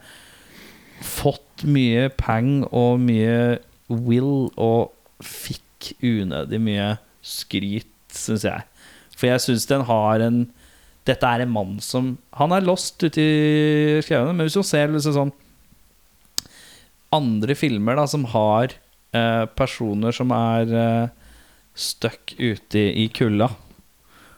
Fått 1.05 1.65
mye 1.69 2.07
pang 2.17 2.63
og 2.73 3.03
mye 3.03 3.59
will 3.93 4.49
og 4.57 4.95
fikk 5.25 5.93
unødig 6.01 6.61
mye 6.65 6.95
skryt, 7.25 7.91
syns 8.15 8.47
jeg. 8.47 8.65
For 9.15 9.29
jeg 9.29 9.43
syns 9.45 9.69
den 9.71 9.85
har 9.89 10.25
en 10.25 10.45
Dette 11.05 11.29
er 11.29 11.45
en 11.45 11.53
mann 11.53 11.75
som 11.85 12.15
Han 12.41 12.55
er 12.57 12.65
lost 12.65 13.03
ute 13.05 13.21
i 13.21 13.99
skauene, 14.05 14.33
men 14.33 14.47
hvis 14.47 14.57
du 14.57 14.65
ser 14.65 14.93
liksom 14.93 15.19
sånn 15.19 15.35
andre 17.15 17.55
filmer 17.55 17.95
da 17.95 18.09
som 18.11 18.25
har 18.33 18.73
eh, 19.15 19.45
personer 19.55 20.15
som 20.17 20.33
er 20.35 20.73
eh, 20.75 21.13
stuck 21.75 22.35
ute 22.39 22.81
i, 22.81 23.05
i 23.05 23.09
kulda. 23.15 23.51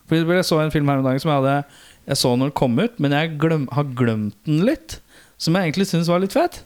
For 0.06 0.18
jeg 0.20 0.46
så 0.46 0.60
en 0.62 0.74
film 0.74 0.90
her 0.90 1.00
om 1.00 1.06
dagen 1.06 1.22
som 1.22 1.32
jeg 1.32 1.40
hadde 1.40 1.85
Jeg 2.06 2.20
så 2.20 2.32
når 2.36 2.50
den 2.50 2.58
kom 2.58 2.78
ut, 2.78 2.98
men 3.02 3.14
jeg 3.16 3.36
glem, 3.42 3.66
har 3.74 3.92
glemt 3.98 4.36
den 4.46 4.64
litt. 4.66 5.00
Som 5.42 5.56
jeg 5.58 5.68
egentlig 5.68 5.88
syns 5.90 6.10
var 6.10 6.22
litt 6.22 6.36
fet. 6.36 6.62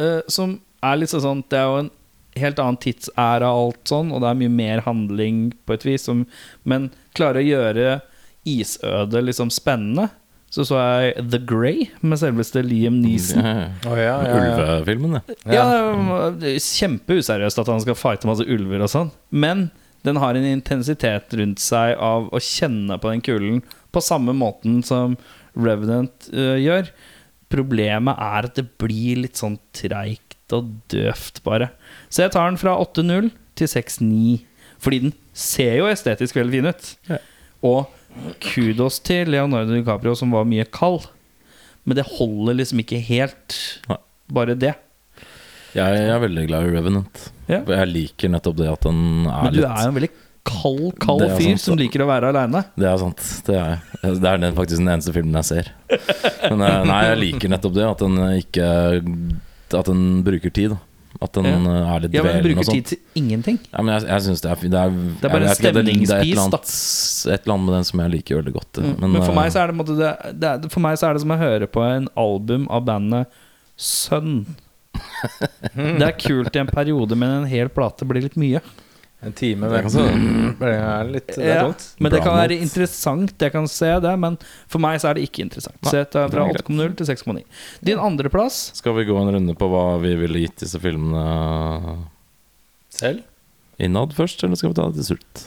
Uh, 0.00 0.20
som 0.30 0.56
er 0.82 0.96
litt 0.98 1.12
sånn 1.12 1.42
Det 1.52 1.58
er 1.60 1.68
jo 1.68 1.82
en 1.82 1.90
helt 2.40 2.60
annen 2.62 2.80
tidsæra 2.80 3.50
og 3.52 3.66
alt 3.66 3.92
sånn, 3.92 4.10
og 4.14 4.22
det 4.22 4.30
er 4.30 4.40
mye 4.40 4.52
mer 4.52 4.82
handling 4.86 5.44
på 5.68 5.76
et 5.76 5.84
vis, 5.84 6.06
som, 6.08 6.24
men 6.64 6.88
klarer 7.16 7.42
å 7.42 7.44
gjøre 7.46 7.86
isødet 8.48 9.22
liksom 9.28 9.52
spennende. 9.52 10.08
Så 10.52 10.66
så 10.68 10.76
jeg 10.80 11.26
The 11.32 11.38
Grey 11.48 11.86
med 12.04 12.20
selveste 12.20 12.60
Liam 12.64 12.98
Neeson. 13.00 13.40
Ja, 13.44 13.92
ja. 13.96 14.00
Ja, 14.00 14.16
ja, 14.16 14.32
ja. 14.32 14.64
Ulvefilmen, 14.80 15.14
det. 15.16 15.36
Ja, 15.48 15.68
det 16.36 16.56
er 16.56 16.58
Kjempeuseriøst 16.60 17.62
at 17.62 17.70
han 17.72 17.80
skal 17.84 17.96
fighte 17.96 18.28
masse 18.28 18.44
ulver 18.44 18.84
og 18.84 18.92
sånn. 18.92 19.12
Men 19.32 19.70
den 20.04 20.18
har 20.20 20.36
en 20.36 20.48
intensitet 20.48 21.32
rundt 21.38 21.62
seg 21.62 21.94
av 21.96 22.28
å 22.28 22.42
kjenne 22.42 22.98
på 23.00 23.12
den 23.12 23.24
kulen 23.24 23.62
på 23.92 24.02
samme 24.04 24.34
måten 24.36 24.80
som 24.86 25.16
Revenant 25.52 26.30
uh, 26.32 26.56
gjør. 26.60 26.90
Problemet 27.52 28.20
er 28.22 28.48
at 28.48 28.56
det 28.56 28.66
blir 28.80 29.22
litt 29.24 29.40
sånn 29.40 29.58
treigt 29.76 30.54
og 30.56 30.70
døvt, 30.92 31.42
bare. 31.44 31.70
Så 32.08 32.24
jeg 32.24 32.34
tar 32.34 32.48
den 32.48 32.60
fra 32.60 32.76
8-0 32.80 33.30
til 33.58 33.68
6-9. 33.68 34.38
Fordi 34.82 35.02
den 35.06 35.16
ser 35.36 35.76
jo 35.78 35.90
estetisk 35.90 36.38
veldig 36.38 36.54
fin 36.54 36.70
ut. 36.72 36.88
Ja. 37.08 37.18
Og 37.62 38.32
kudos 38.42 38.98
til 39.04 39.30
Leonardo 39.32 39.72
DiCaprio, 39.76 40.14
som 40.18 40.32
var 40.34 40.48
mye 40.48 40.66
kald. 40.68 41.06
Men 41.84 41.98
det 41.98 42.08
holder 42.14 42.58
liksom 42.60 42.82
ikke 42.82 43.00
helt, 43.02 43.58
Nei. 43.90 43.98
bare 44.32 44.56
det. 44.58 44.74
Jeg 45.72 46.02
er 46.04 46.20
veldig 46.20 46.44
glad 46.50 46.68
i 46.68 46.74
Revenant. 46.74 47.22
Ja. 47.48 47.62
Jeg 47.64 47.88
liker 47.90 48.32
nettopp 48.32 48.58
det 48.60 48.68
at 48.70 48.84
den 48.84 49.24
er 49.24 49.46
Men 49.48 49.54
du 49.54 49.60
litt 49.62 49.70
er 49.70 49.86
jo 49.86 49.92
en 49.92 49.96
veldig 49.96 50.12
kald, 50.48 50.92
kald 51.02 51.22
fyr 51.38 51.52
sant, 51.54 51.62
som 51.64 51.76
liker 51.78 52.02
å 52.04 52.06
være 52.10 52.30
aleine. 52.32 52.64
Det 52.78 52.86
er 52.88 52.96
sant. 53.00 53.20
Det 53.46 53.56
er, 53.58 53.82
det 54.02 54.30
er 54.30 54.40
den, 54.42 54.54
faktisk 54.56 54.80
den 54.82 54.90
eneste 54.94 55.14
filmen 55.14 55.36
jeg 55.42 55.48
ser. 55.50 55.72
Men 56.50 56.64
eh, 56.66 56.78
nei, 56.88 57.02
jeg 57.10 57.20
liker 57.26 57.52
nettopp 57.52 57.76
det. 57.76 57.84
At 57.90 58.02
den 58.02 58.16
ikke 58.40 58.70
At 59.72 59.86
den 59.88 60.02
bruker 60.26 60.52
tid. 60.54 60.74
At 61.22 61.36
den 61.36 61.44
Ja. 61.46 61.54
eh, 61.60 61.92
er 61.94 62.00
litt 62.02 62.14
Ja, 62.16 62.22
men 62.24 62.38
den 62.40 62.46
bruker 62.48 62.72
tid 62.72 62.86
til 62.90 62.98
ingenting. 63.20 63.58
Ja, 63.70 63.82
men 63.84 63.94
jeg, 63.94 64.08
jeg 64.08 64.26
synes 64.26 64.40
det 64.42 64.50
er. 64.50 64.56
Det 64.62 64.80
er, 64.80 64.90
Det 65.20 65.28
er 65.28 65.34
bare 65.36 65.46
jeg 65.50 65.60
stemningspis, 65.60 66.42
da. 66.56 66.60
et 67.36 67.44
eller 67.44 67.54
annet 67.54 67.66
med 67.68 67.74
den 67.76 67.84
som 67.90 68.02
jeg 68.02 68.14
liker 68.16 68.40
veldig 68.40 68.54
godt. 68.56 68.80
Mm. 68.82 68.92
Men, 68.98 69.12
Men, 69.12 69.20
for 69.22 69.32
eh, 69.34 69.38
meg 69.38 69.52
så 69.54 69.62
er 69.62 69.70
det, 69.72 69.76
måte 69.78 69.96
det, 70.00 70.12
det 70.42 70.72
For 70.72 70.82
meg 70.84 70.98
så 70.98 71.08
er 71.10 71.14
det 71.18 71.22
som 71.24 71.34
å 71.36 71.40
høre 71.40 71.68
på 71.70 71.84
en 71.86 72.08
album 72.18 72.66
av 72.72 72.84
bandet 72.88 73.40
Sønn. 73.82 74.42
Det 75.74 76.04
er 76.04 76.16
kult 76.20 76.54
i 76.56 76.60
en 76.60 76.68
periode, 76.70 77.16
men 77.18 77.30
en 77.42 77.46
hel 77.48 77.70
plate 77.72 78.04
blir 78.08 78.22
litt 78.26 78.36
mye. 78.40 78.60
En 79.22 79.32
time 79.32 79.68
med 79.70 79.84
så- 79.90 80.02
Det 80.58 80.68
er 80.68 81.04
litt 81.04 81.26
Det 81.28 81.38
er 81.46 81.60
Ja, 81.62 81.74
men 82.00 82.10
det 82.12 82.22
kan 82.24 82.34
være 82.34 82.58
interessant, 82.60 83.32
jeg 83.38 83.52
kan 83.52 83.68
se 83.68 84.00
det, 84.00 84.18
men 84.18 84.36
for 84.66 84.80
meg 84.82 84.98
så 85.00 85.10
er 85.10 85.14
det 85.14 85.28
ikke 85.30 85.44
interessant. 85.44 85.78
Så 85.86 85.92
jeg 86.00 86.10
tar 86.10 86.28
fra 86.28 86.42
det 86.42 86.56
er 86.56 86.58
greit. 86.58 86.66
8,0 86.66 86.96
til 86.96 87.06
6,9. 87.06 87.44
Din 87.84 87.98
andreplass 87.98 88.74
Skal 88.74 88.94
vi 88.94 89.04
gå 89.04 89.16
en 89.20 89.30
runde 89.34 89.54
på 89.54 89.68
hva 89.70 90.00
vi 90.02 90.16
ville 90.16 90.42
gitt 90.42 90.56
disse 90.64 90.80
filmene 90.82 92.06
Selv? 92.90 93.22
innad 93.78 94.12
først, 94.14 94.42
eller 94.44 94.56
skal 94.56 94.70
vi 94.70 94.74
ta 94.78 94.88
det 94.90 95.00
til 95.00 95.16
sutt? 95.16 95.46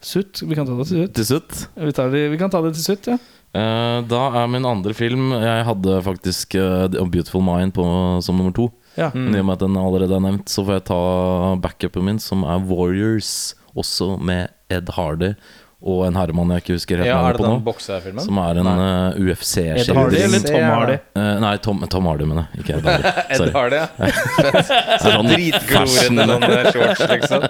Sutt. 0.00 0.40
Vi 0.48 0.54
kan 0.56 0.66
ta 0.66 0.74
det 0.78 0.86
til 0.88 1.02
sutt. 1.04 1.14
Til 1.14 1.24
sutt. 1.28 1.66
Vi, 1.76 1.92
tar 1.92 2.10
det, 2.10 2.30
vi 2.32 2.38
kan 2.40 2.50
ta 2.50 2.62
det 2.64 2.72
til 2.74 2.82
sutt, 2.96 3.06
ja. 3.12 3.18
Eh, 3.52 4.00
da 4.06 4.20
er 4.44 4.46
min 4.46 4.62
andre 4.64 4.94
film 4.94 5.32
Jeg 5.34 5.64
hadde 5.66 5.96
faktisk 6.06 6.54
eh, 6.54 6.84
A 6.86 7.04
Beautiful 7.10 7.42
Mind 7.42 7.74
på, 7.74 7.82
som 8.22 8.38
nummer 8.38 8.54
to. 8.54 8.68
Ja. 8.96 9.10
Mm. 9.14 9.34
i 9.34 9.38
og 9.40 9.46
med 9.46 9.56
at 9.56 9.64
den 9.64 9.78
allerede 9.80 10.16
er 10.16 10.24
nevnt, 10.24 10.50
så 10.50 10.64
får 10.66 10.78
jeg 10.78 10.86
ta 10.90 11.00
backupen 11.62 12.06
min, 12.06 12.22
som 12.22 12.44
er 12.44 12.62
Warriors. 12.70 13.54
Også 13.78 14.16
med 14.18 14.50
Ed 14.70 14.90
Hardy 14.96 15.34
og 15.80 16.02
en 16.04 16.16
herremann 16.18 16.50
jeg 16.52 16.60
ikke 16.60 16.74
husker 16.76 17.00
helt 17.00 17.08
Ja, 17.08 17.14
navnet 17.16 17.38
det 17.38 17.40
på 17.40 17.44
den 17.46 17.54
nå. 17.54 17.60
boksefilmen? 17.64 18.20
Som 18.24 18.38
er 18.42 18.58
en 18.60 18.66
uh, 18.68 18.74
Ed 18.74 18.76
Hardy 18.76 19.30
UFC-skildring. 19.32 20.24
eller 20.26 20.42
Tom 20.44 20.66
Hardy? 20.68 20.96
Uh, 21.16 21.30
nei, 21.40 21.52
Tom, 21.64 21.80
Tom 21.94 22.08
Hardy, 22.10 22.26
mener 22.28 22.44
jeg. 22.50 22.60
Ikke 22.60 22.74
Ed 22.76 22.84
Hardy. 22.90 23.12
Ed 23.32 23.40
Sorry. 23.40 23.54
har 23.54 23.70
det, 23.74 23.80
ja. 23.80 23.86
Sånn 25.06 25.30
dritglorete 25.32 26.04
sånne 26.04 26.60
shorts, 26.74 27.02
liksom. 27.14 27.48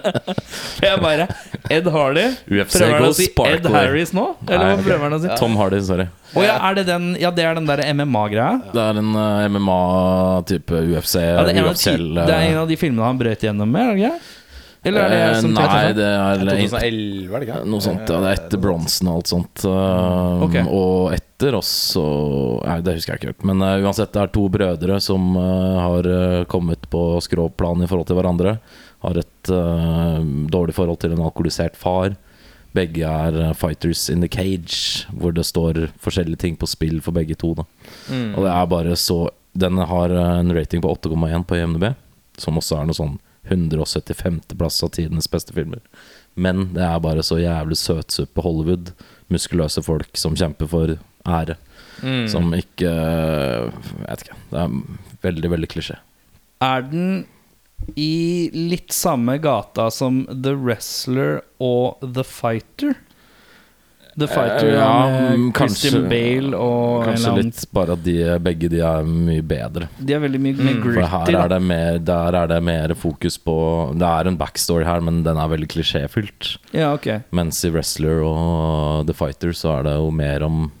Jeg 0.87 1.03
bare 1.03 1.27
Ed 1.75 1.91
Hardy. 1.91 2.25
UFC 2.47 2.79
Prøver 2.79 2.95
han 2.97 3.09
å 3.09 3.13
si 3.19 3.27
Ed. 3.51 3.69
Harris 3.75 4.15
nå? 4.15 4.25
Eller 4.47 4.63
hva 4.63 4.73
Nei, 4.79 4.85
prøver 4.87 5.07
han 5.09 5.19
å 5.19 5.23
si? 5.25 5.35
Tom 5.43 5.59
Hardy, 5.59 5.83
sorry. 5.91 6.07
Å 6.31 6.45
ja, 6.45 6.55
er 6.69 6.77
det 6.79 6.85
den 6.87 7.09
Ja, 7.19 7.27
det 7.35 7.43
er 7.43 7.57
den 7.59 7.67
der 7.67 7.81
MMA-greia? 7.91 8.61
Det 8.71 8.79
er 8.79 8.99
en 9.01 9.11
uh, 9.11 9.43
MMA-type 9.51 10.85
UFC. 10.93 11.17
Ja, 11.19 11.41
det, 11.43 11.51
er 11.51 11.57
en 11.59 11.65
av 11.65 11.73
UFC 11.75 11.89
det 11.91 12.29
er 12.31 12.45
en 12.53 12.61
av 12.63 12.71
de 12.71 12.77
filmene 12.79 13.09
han 13.11 13.19
brøt 13.19 13.43
gjennom 13.43 13.67
med, 13.75 13.89
er 13.89 13.97
det 13.99 14.05
ikke? 14.05 14.37
Eller 14.81 15.03
er 15.05 15.11
det 15.13 15.17
jeg 15.19 15.41
som 15.43 15.51
Eh, 15.51 15.53
Nei, 15.53 15.65
tar 15.69 15.91
det 15.93 16.05
er 16.09 16.39
2011, 16.41 17.27
er 17.29 17.43
det 17.43 17.47
ikke? 17.47 17.57
Noe 17.69 17.83
sånt, 17.85 18.01
ja. 18.01 18.21
Det 18.23 18.29
er 18.31 18.39
etter 18.39 18.61
bronsen 18.63 19.11
og 19.11 19.19
alt 19.19 19.29
sånt. 19.29 19.65
Um, 19.67 20.45
okay. 20.47 20.63
Og 20.65 21.13
etter 21.13 21.57
oss 21.57 21.73
og 22.01 22.63
Nei, 22.65 22.79
det 22.85 22.95
husker 22.97 23.13
jeg 23.13 23.21
ikke 23.21 23.29
helt. 23.29 23.45
Men 23.51 23.61
uh, 23.61 23.75
uansett, 23.85 24.13
det 24.15 24.23
er 24.23 24.33
to 24.33 24.47
brødre 24.53 24.97
som 25.03 25.37
uh, 25.37 25.77
har 25.85 26.09
kommet 26.49 26.89
på 26.89 27.03
skråplan 27.21 27.85
i 27.85 27.91
forhold 27.91 28.09
til 28.09 28.17
hverandre. 28.17 28.57
Har 29.05 29.21
et 29.21 29.53
uh, 29.53 30.17
dårlig 30.49 30.77
forhold 30.77 31.01
til 31.03 31.13
en 31.13 31.25
alkoholisert 31.27 31.77
far. 31.77 32.17
Begge 32.73 33.05
er 33.05 33.53
fighters 33.59 34.07
in 34.09 34.23
the 34.23 34.31
cage, 34.31 35.05
hvor 35.13 35.35
det 35.35 35.45
står 35.45 35.91
forskjellige 36.01 36.41
ting 36.41 36.57
på 36.57 36.69
spill 36.71 37.01
for 37.05 37.13
begge 37.13 37.37
to. 37.37 37.53
Da. 37.59 37.67
Mm. 38.09 38.31
Og 38.33 38.45
det 38.47 38.53
er 38.55 38.71
bare 38.71 38.97
så 38.97 39.27
Den 39.51 39.75
har 39.77 40.09
en 40.15 40.53
rating 40.55 40.81
på 40.81 40.89
8,1 40.95 41.43
på 41.43 41.57
IMDb, 41.59 41.89
som 42.39 42.55
også 42.55 42.77
er 42.79 42.87
noe 42.87 42.95
sånn 42.95 43.19
175. 43.49 44.41
plass 44.57 44.83
av 44.83 44.93
tidenes 44.97 45.29
beste 45.31 45.53
filmer. 45.55 45.81
Men 46.35 46.69
det 46.75 46.83
er 46.85 47.01
bare 47.03 47.23
så 47.25 47.39
jævlig 47.41 47.77
søtsuppe 47.79 48.43
Hollywood. 48.45 48.93
Muskuløse 49.31 49.83
folk 49.83 50.17
som 50.19 50.37
kjemper 50.37 50.69
for 50.71 50.95
ære. 51.27 51.57
Mm. 52.01 52.25
Som 52.31 52.53
ikke 52.57 52.89
Jeg 52.89 54.07
vet 54.07 54.25
ikke. 54.25 54.39
Det 54.51 54.63
er 54.63 54.79
veldig, 55.27 55.51
veldig 55.55 55.69
klisjé. 55.71 55.99
Er 56.61 56.83
den 56.87 57.25
i 57.97 58.49
litt 58.53 58.93
samme 58.93 59.39
gata 59.41 59.87
som 59.93 60.23
The 60.29 60.53
Wrestler 60.53 61.41
og 61.61 62.01
The 62.01 62.25
Fighter? 62.27 62.95
The 64.19 64.27
Fighter 64.27 64.67
Eh, 64.67 64.73
ja, 64.75 65.09
med 65.09 65.39
mm, 65.39 65.53
Christian 65.55 66.09
Bale 66.09 66.57
og 66.57 67.05
Kanskje 67.05 67.29
eller 67.31 67.43
litt 67.47 67.61
bare 67.71 67.93
at 67.95 68.03
de, 68.03 68.15
begge 68.43 68.67
de 68.73 68.81
er 68.83 69.05
mye 69.07 69.41
bedre. 69.41 69.87
De 69.97 70.13
er 70.17 70.19
veldig 70.19 70.41
mye 70.43 70.57
mm. 70.57 70.81
gritty. 70.83 70.97
For 70.99 71.13
her 71.13 71.37
er 71.45 71.53
det 71.53 71.61
mer, 71.63 71.99
der 72.11 72.37
er 72.41 72.47
det 72.51 72.59
mer 72.67 72.93
fokus 72.99 73.37
på 73.39 73.55
Det 73.95 74.09
er 74.09 74.27
en 74.27 74.37
backstory 74.37 74.83
her, 74.83 74.99
men 74.99 75.23
den 75.23 75.39
er 75.39 75.47
veldig 75.53 75.69
klisjéfylt. 75.71 76.57
Ja, 76.75 76.91
ok 76.93 77.07
Mens 77.31 77.63
i 77.63 77.71
Wrestler 77.71 78.19
og 78.27 79.07
The 79.07 79.15
Fighter 79.15 79.55
så 79.55 79.77
er 79.79 79.87
det 79.87 79.95
jo 79.95 80.11
mer 80.11 80.43
om 80.43 80.71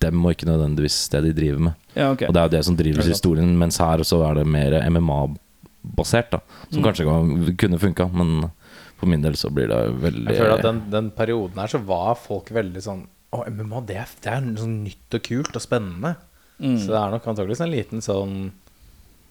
dem, 0.00 0.24
og 0.24 0.32
ikke 0.32 0.46
nødvendigvis 0.48 1.08
det 1.12 1.24
de 1.26 1.32
driver 1.34 1.58
med. 1.68 1.72
Ja, 1.96 2.12
okay. 2.12 2.28
Og 2.28 2.34
det 2.34 2.40
er 2.40 2.46
jo 2.48 2.54
det 2.56 2.64
som 2.68 2.76
driver 2.78 3.02
historien, 3.02 3.56
mens 3.58 3.80
her 3.82 4.02
så 4.06 4.20
er 4.28 4.38
det 4.38 4.46
mer 4.46 4.76
MMA-basert, 4.86 6.30
da. 6.30 6.40
Som 6.70 6.82
Mm. 6.82 6.84
kanskje 6.86 7.56
kunne 7.58 7.78
funka, 7.78 8.06
men 8.14 8.50
for 8.98 9.10
min 9.10 9.22
del 9.24 9.36
så 9.38 9.50
blir 9.54 9.70
det 9.70 9.78
veldig 10.02 10.32
Jeg 10.32 10.40
føler 10.42 10.56
at 10.58 10.66
den, 10.66 10.80
den 10.92 11.10
perioden 11.14 11.60
her 11.62 11.70
så 11.70 11.80
var 11.86 12.16
folk 12.20 12.50
veldig 12.54 12.82
sånn 12.82 13.04
Å, 13.34 13.44
MMA, 13.52 13.82
det 13.88 13.98
er, 14.02 14.14
det 14.24 14.32
er 14.32 14.46
sånn 14.58 14.78
nytt 14.86 15.18
og 15.18 15.24
kult 15.26 15.58
og 15.58 15.60
spennende. 15.62 16.14
Mm. 16.58 16.78
Så 16.80 16.90
det 16.90 16.96
er 16.98 17.12
nok 17.12 17.26
antakeligvis 17.28 17.60
en 17.62 17.70
liten 17.74 18.02
sånn 18.02 18.32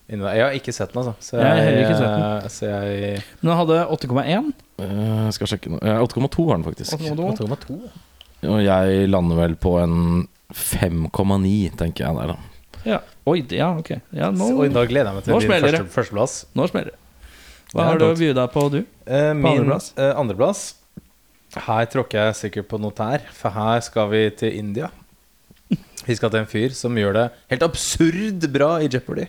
Jeg 0.08 0.43
har 0.43 0.56
ikke 0.56 0.75
sett 0.75 0.93
den, 0.93 1.01
altså. 1.01 1.15
Så 1.19 1.39
Jeg 1.41 1.47
har 1.49 1.63
heller 1.65 1.82
ikke 1.84 1.97
sett 1.99 2.13
den. 2.13 2.51
Så 2.53 2.69
jeg 2.69 3.23
Men 3.41 3.49
den 3.49 3.58
hadde 3.62 3.80
8,1. 3.97 4.51
Eh, 4.86 5.32
skal 5.36 5.51
sjekke 5.51 5.73
nå. 5.73 5.82
Eh, 5.82 6.03
8,2 6.06 6.45
har 6.47 6.62
den 6.62 6.67
faktisk. 6.69 6.93
8,2. 6.95 7.47
8,2. 7.49 7.80
Og 8.47 8.62
jeg 8.62 9.10
lander 9.10 9.41
vel 9.41 9.58
på 9.60 9.73
en 9.82 9.97
5,9, 10.53 11.75
tenker 11.75 12.06
jeg 12.06 12.21
der, 12.21 12.36
da. 12.36 12.38
Ja. 12.88 13.01
Oi, 13.27 13.41
ja, 13.51 13.73
ok. 13.75 13.97
Ja, 14.15 14.30
nå, 14.32 14.53
Oi, 14.62 14.69
da 14.71 14.86
gleder 14.88 15.12
jeg 15.12 15.17
meg 15.17 15.25
til 15.25 15.36
Nå 15.36 15.41
første, 15.43 15.84
førsteplass. 15.91 16.38
nå 16.56 16.67
smeller 16.71 16.93
det. 16.93 17.01
Hva 17.73 17.84
har 17.89 17.99
du 17.99 18.06
å 18.08 18.13
by 18.15 18.30
deg 18.38 18.51
på, 18.53 18.62
du? 18.71 18.77
Eh, 19.06 19.34
min 19.36 19.47
andreplass? 19.63 19.89
eh, 19.99 20.13
andreplass 20.15 20.62
Her 21.67 21.86
tråkker 21.91 22.27
jeg 22.27 22.38
sikkert 22.39 22.67
på 22.71 22.80
noe 22.80 22.91
tær, 22.95 23.23
for 23.36 23.49
her 23.56 23.80
skal 23.86 24.10
vi 24.12 24.21
til 24.39 24.56
India. 24.60 24.89
Vi 26.08 26.15
skal 26.15 26.30
til 26.32 26.39
en 26.43 26.47
fyr 26.47 26.71
som 26.75 26.95
gjør 26.95 27.13
det 27.17 27.25
helt 27.51 27.63
absurd 27.67 28.45
bra 28.53 28.77
i 28.84 28.88
Jeopardy. 28.91 29.25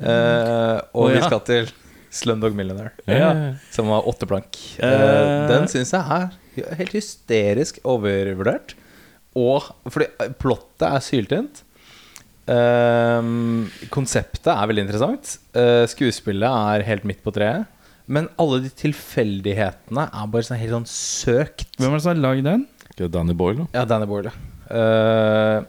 Eh, 0.00 0.78
og 0.96 1.10
vi 1.12 1.20
skal 1.24 1.40
til 1.44 1.70
Slumdog 2.10 2.54
Millionaire, 2.56 2.92
Ja. 3.06 3.54
som 3.70 3.88
var 3.92 4.02
åtte 4.08 4.26
plank. 4.26 4.56
Eh, 4.78 4.88
Eh. 4.88 5.48
den 5.48 5.68
syns 5.68 5.92
jeg 5.92 6.00
er 6.00 6.74
helt 6.76 6.92
hysterisk 6.96 7.78
overvurdert. 7.84 8.74
Og 9.36 9.62
fordi 9.88 10.06
plottet 10.40 10.88
er 10.88 11.00
syltynt. 11.04 11.62
Ehm, 12.50 13.68
konseptet 13.94 14.50
er 14.50 14.70
veldig 14.70 14.86
interessant. 14.86 15.36
Eh, 15.54 15.84
skuespillet 15.90 16.48
er 16.50 16.86
helt 16.88 17.06
midt 17.08 17.22
på 17.24 17.34
treet. 17.34 17.68
Men 18.10 18.26
alle 18.42 18.58
de 18.64 18.70
tilfeldighetene 18.74 20.08
er 20.08 20.30
bare 20.32 20.46
sånn 20.46 20.58
helt 20.58 20.74
sånn 20.74 20.88
søkt. 20.90 21.68
Hvem 21.78 21.92
er 21.92 22.00
det 22.00 22.04
som 22.04 22.14
har 22.14 22.22
lagd 22.24 22.48
den? 22.48 22.64
Danny 23.00 23.32
Boyle. 23.32 23.64
Ja, 23.72 23.86
Danny 23.88 24.04
Boyle. 24.04 24.32
Uh, 24.68 25.62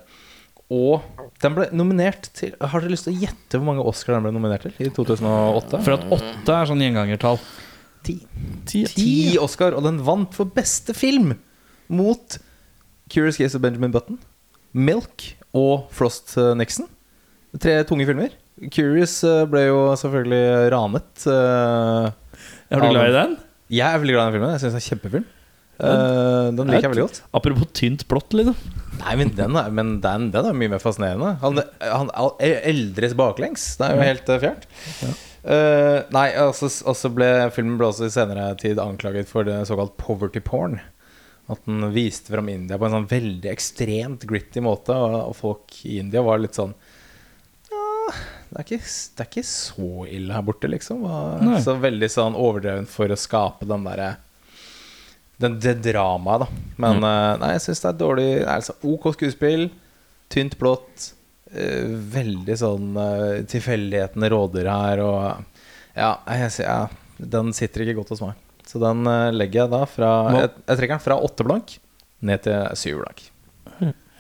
og 0.72 1.06
den 1.42 1.56
ble 1.56 1.66
nominert 1.74 2.28
til 2.38 2.52
Har 2.60 2.84
dere 2.84 2.92
lyst 2.94 3.08
til 3.08 3.16
å 3.16 3.22
gjette 3.24 3.58
hvor 3.58 3.66
mange 3.66 3.86
Oscar 3.90 4.14
den 4.14 4.28
ble 4.28 4.34
nominert 4.36 4.66
til 4.68 4.76
i 4.78 4.92
2008? 4.94 5.80
For 5.86 5.96
at 5.96 6.04
åtte 6.14 6.58
er 6.58 6.70
sånn 6.70 6.84
gjengangertall. 6.84 7.40
ti. 8.06 8.18
Ti. 8.68 8.84
Ti 8.90 9.16
Oscar, 9.42 9.78
og 9.78 9.86
den 9.88 10.02
vant 10.06 10.36
for 10.36 10.50
beste 10.50 10.96
film 10.98 11.36
mot 11.92 12.38
Curious 13.12 13.40
Case 13.40 13.56
of 13.56 13.64
Benjamin 13.64 13.94
Button, 13.94 14.20
Milk 14.74 15.32
og 15.58 15.88
Frost 15.96 16.36
Nixon. 16.58 16.88
Tre 17.60 17.82
tunge 17.88 18.06
filmer. 18.08 18.32
Curious 18.72 19.18
eh, 19.28 19.44
ble 19.50 19.66
jo 19.68 19.80
selvfølgelig 19.98 20.72
ranet. 20.72 21.26
eh, 21.28 22.12
Er 22.72 22.84
du 22.84 22.90
glad 22.94 23.10
i 23.10 23.16
den? 23.16 23.38
Jeg 23.72 23.88
er 23.88 24.02
veldig 24.04 24.16
glad 24.18 24.24
i 24.24 24.30
den 24.30 24.36
filmen. 24.38 24.54
Jeg 24.56 24.62
synes 24.64 24.76
det 24.76 24.80
er 24.80 24.84
en 24.84 24.90
kjempefilm. 24.90 25.26
Eh, 25.82 26.48
den 26.60 26.70
liker 26.70 26.86
jeg 26.86 26.94
veldig 26.94 27.06
godt. 27.08 27.20
Apropos 27.40 27.72
tynt 27.74 28.06
blått, 28.12 28.36
liksom. 28.38 28.56
Nei, 29.02 29.16
men 29.18 29.32
den 29.40 29.58
er, 29.58 29.72
men 29.74 29.92
den, 30.04 30.30
den 30.36 30.50
er 30.52 30.58
mye 30.62 30.72
mer 30.76 30.84
fascinerende. 30.84 31.34
Han, 31.42 31.62
han 31.82 32.12
eldres 32.46 33.16
baklengs. 33.18 33.66
Det 33.80 33.88
er 33.88 33.98
jo 33.98 34.08
helt 34.12 34.32
fjernt. 34.46 34.68
Uh, 35.42 36.04
nei, 36.14 36.28
altså, 36.38 36.68
altså 36.86 37.10
ble 37.10 37.28
filmen 37.56 37.80
ble 37.80 37.88
også 37.90 38.06
i 38.06 38.14
senere 38.14 38.52
tid 38.62 38.78
anklaget 38.84 39.26
for 39.32 39.48
det 39.48 39.56
såkalt 39.72 39.96
poverty 39.98 40.44
porn. 40.46 40.78
At 41.52 41.68
den 41.68 41.84
viste 41.92 42.32
fram 42.32 42.50
India 42.54 42.80
på 42.80 42.88
en 42.88 42.96
sånn 42.96 43.12
veldig 43.12 43.52
ekstremt 43.52 44.26
gritty 44.30 44.64
måte. 44.64 44.96
Og, 44.96 45.36
folk 45.36 45.78
i 45.84 46.00
India 46.00 46.24
var 46.26 46.40
litt 46.42 46.58
sånn 46.58 46.74
Ja, 47.72 47.84
det 48.52 48.62
er 48.62 48.66
ikke, 48.66 48.82
det 48.82 49.24
er 49.26 49.30
ikke 49.30 49.48
så 49.48 49.92
ille 50.08 50.36
her 50.36 50.46
borte, 50.48 50.72
liksom. 50.72 51.06
Og, 51.08 51.48
så 51.64 51.76
veldig 51.80 52.12
sånn 52.12 52.38
overdreven 52.40 52.90
for 52.90 53.12
å 53.12 53.20
skape 53.20 53.68
den 53.70 53.88
derre 53.88 54.14
den, 55.42 55.58
det 55.60 55.80
dramaet, 55.82 56.44
da. 56.44 56.64
Men 56.82 57.02
eh, 57.02 57.32
nei, 57.42 57.56
jeg 57.56 57.66
syns 57.66 57.84
det 57.84 57.90
er 57.90 57.98
dårlig 57.98 58.28
det 58.30 58.44
er 58.44 58.54
altså 58.60 58.76
OK 58.86 59.08
skuespill, 59.16 59.68
tynt 60.32 60.58
plott. 60.62 61.12
uh, 61.52 61.88
veldig 62.14 62.56
sånn 62.56 62.94
uh, 62.96 63.42
Tilfeldighetene 63.50 64.30
råder 64.32 64.70
her, 64.72 65.02
og 65.04 65.98
ja, 65.98 66.14
jeg, 66.30 66.52
ja, 66.64 66.78
den 67.20 67.52
sitter 67.58 67.84
ikke 67.84 67.98
godt 67.98 68.14
hos 68.14 68.22
meg. 68.24 68.38
Så 68.72 68.80
den 68.80 69.04
eh, 69.10 69.34
legger 69.36 69.66
jeg 69.66 69.74
da 69.74 69.84
fra 69.90 70.10
jeg, 70.38 70.52
jeg 70.64 70.80
trekker 70.80 70.96
den 70.96 71.04
fra 71.04 71.20
åtte 71.20 71.46
blank 71.48 71.76
ned 72.24 72.44
til 72.46 72.80
syv 72.80 73.02
blank. 73.02 73.28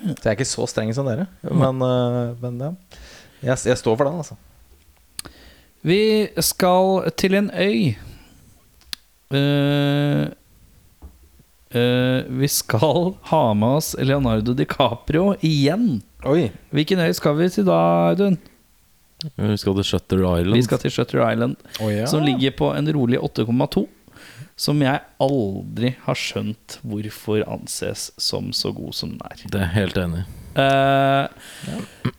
Så 0.02 0.26
jeg 0.26 0.32
er 0.32 0.36
ikke 0.36 0.50
så 0.50 0.66
streng 0.66 0.90
som 0.98 1.06
dere, 1.06 1.28
men, 1.46 1.84
eh, 1.86 2.32
men 2.42 2.64
ja. 2.66 2.72
Jeg, 3.42 3.58
jeg 3.72 3.78
står 3.78 3.98
for 3.98 4.10
den, 4.10 4.22
altså. 4.22 4.38
Vi 5.82 6.30
skal 6.46 7.10
til 7.18 7.38
en 7.40 7.50
øy. 7.58 7.94
Uh, 9.32 10.28
uh, 11.72 12.20
vi 12.42 12.50
skal 12.52 13.14
ha 13.32 13.42
med 13.58 13.78
oss 13.80 13.96
Leonardo 13.98 14.54
DiCaprio 14.54 15.32
igjen. 15.42 16.04
Oi. 16.28 16.52
Hvilken 16.76 17.02
øy 17.02 17.14
skal 17.18 17.38
vi 17.40 17.50
til 17.50 17.66
da, 17.70 17.80
Audun? 18.12 18.38
Vi 19.22 19.58
skal 19.58 19.80
til 19.80 19.88
Shutter 19.88 20.22
Island. 20.22 20.58
Vi 20.58 20.68
skal 20.68 20.84
til 20.84 20.94
Shutter 20.94 21.24
Island, 21.26 21.56
ja. 21.80 22.06
som 22.10 22.26
ligger 22.26 22.54
på 22.58 22.74
en 22.76 22.94
rolig 22.94 23.22
8,2. 23.22 23.88
Som 24.62 24.84
jeg 24.86 25.02
aldri 25.21 25.95
har 26.06 26.17
skjønt 26.19 26.78
hvorfor 26.86 27.41
anses 27.50 28.12
som 28.21 28.52
så 28.54 28.69
god 28.78 28.93
som 28.93 29.15
den 29.15 29.24
er. 29.26 29.45
Det 29.50 29.62
er 29.63 29.71
helt 29.74 29.97
enig. 29.97 30.26
Eh, 30.52 31.26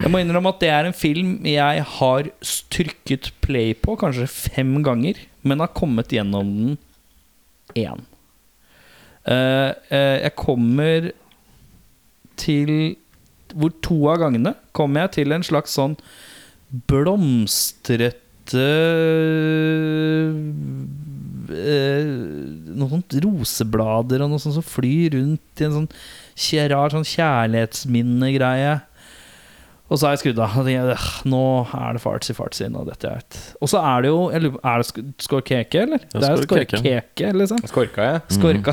jeg 0.00 0.10
må 0.10 0.22
innrømme 0.22 0.50
at 0.54 0.62
det 0.62 0.70
er 0.72 0.88
en 0.88 0.96
film 0.96 1.34
jeg 1.46 1.84
har 1.98 2.30
trykket 2.72 3.30
play 3.44 3.76
på 3.78 3.94
kanskje 4.00 4.26
fem 4.30 4.72
ganger, 4.84 5.20
men 5.46 5.62
har 5.62 5.70
kommet 5.76 6.14
gjennom 6.14 6.50
den 6.56 6.80
én. 7.78 8.02
Uh, 9.22 9.70
uh, 9.92 10.18
jeg 10.18 10.34
kommer 10.34 11.12
til 12.36 12.96
Hvor 13.54 13.70
to 13.84 14.08
av 14.10 14.16
gangene 14.18 14.54
kommer 14.74 15.04
jeg 15.04 15.12
til 15.18 15.34
en 15.36 15.44
slags 15.46 15.76
sånn 15.76 15.92
blomstrete 16.90 18.64
Noen 21.52 22.90
sånt 22.96 23.16
roseblader 23.24 24.24
og 24.24 24.30
noe 24.32 24.40
sånt 24.42 24.56
som 24.58 24.64
flyr 24.66 25.14
rundt 25.18 25.60
i 25.60 25.64
en 25.68 25.76
sånn 25.82 25.90
rar 26.72 26.90
sånn 26.94 27.04
kjærlighetsminnegreie. 27.06 28.80
Og 29.92 29.98
så 30.00 30.06
har 30.08 30.14
jeg 30.14 30.22
skrudd 30.22 30.38
av. 30.40 30.54
og 30.56 30.64
tenkte, 30.64 30.94
«Åh, 30.96 31.08
Nå 31.28 31.40
er 31.76 31.92
det 31.98 32.00
fartsy 32.00 32.32
fartsy. 32.32 32.64
Og 32.72 32.86
dette 32.88 33.04
er 33.10 33.18
et 33.20 33.36
Og 33.60 33.68
så 33.68 33.76
er 33.84 34.00
det 34.06 34.08
jo 34.08 34.30
jeg 34.32 34.40
lurer 34.46 34.60
Er 34.64 34.76
det 34.80 34.86
sk- 34.88 35.12
skorkeke, 35.26 35.82
eller? 35.82 36.00
Ja, 36.14 36.18
det 36.22 36.28
er 36.30 36.36
skorkeke. 36.46 36.76
skorkeke, 36.80 37.32
liksom. 37.36 37.58
Skorka 37.68 38.02
jeg? 38.08 38.18
Skorka. 38.32 38.72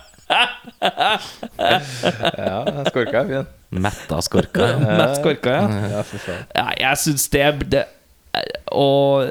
Ja, 2.40 2.60
skorka 2.88 3.20
er 3.22 3.26
fin. 3.30 3.46
Metta 3.82 4.20
skorka. 4.24 4.66
Ja. 4.70 4.78
Matt 4.98 5.16
Skorka, 5.20 5.50
ja. 5.50 5.64
Ja. 5.90 6.02
Ja, 6.56 6.66
jeg 6.80 7.00
syns 7.04 7.28
det, 7.32 7.46
det 7.72 7.84
og, 8.70 9.26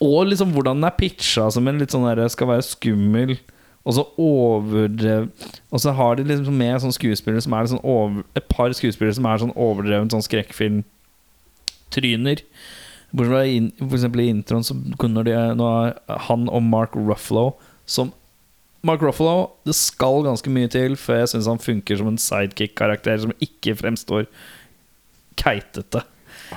og 0.00 0.26
liksom 0.30 0.48
hvordan 0.54 0.76
den 0.80 0.88
er 0.88 0.96
pitcha 0.96 1.50
som 1.52 1.68
en 1.68 1.80
litt 1.80 1.92
sånn 1.92 2.08
der 2.08 2.28
skal 2.32 2.48
være 2.50 2.64
skummel, 2.64 3.30
og 3.80 3.94
så 3.96 4.02
overdrev 4.20 5.22
Og 5.72 5.78
så 5.80 5.88
har 5.96 6.12
de 6.18 6.28
liksom 6.28 6.56
med 6.60 6.80
sånne 6.82 6.92
skuespillere 6.92 7.40
som 7.40 7.54
er 7.56 7.64
sånn 7.70 7.86
over, 7.86 8.20
et 8.36 8.48
par 8.52 8.68
skuespillere 8.76 9.16
som 9.16 9.26
er 9.26 9.38
sånn 9.40 9.56
overdrevent 9.56 10.12
sånn 10.12 10.26
skrekkfilm-tryner. 10.26 12.38
Bortsett 13.10 13.80
for 13.80 13.96
eksempel 13.96 14.20
i 14.22 14.30
introen 14.30 14.64
så 14.66 14.74
kunne 15.00 15.24
de, 15.26 15.34
når 15.58 15.74
han 16.28 16.40
og 16.52 16.62
Mark 16.62 16.92
Ruffalo 16.94 17.46
som 17.88 18.12
Mark 18.86 19.02
Ruffalo, 19.04 19.50
det 19.68 19.74
skal 19.76 20.22
ganske 20.24 20.50
mye 20.52 20.68
til 20.72 20.96
før 20.96 21.18
jeg 21.22 21.30
syns 21.34 21.48
han 21.50 21.60
funker 21.60 21.96
som 22.00 22.08
en 22.08 22.20
sidekick-karakter 22.20 23.16
som 23.24 23.32
ikke 23.44 23.74
fremstår 23.76 24.24
keitete. 25.40 26.00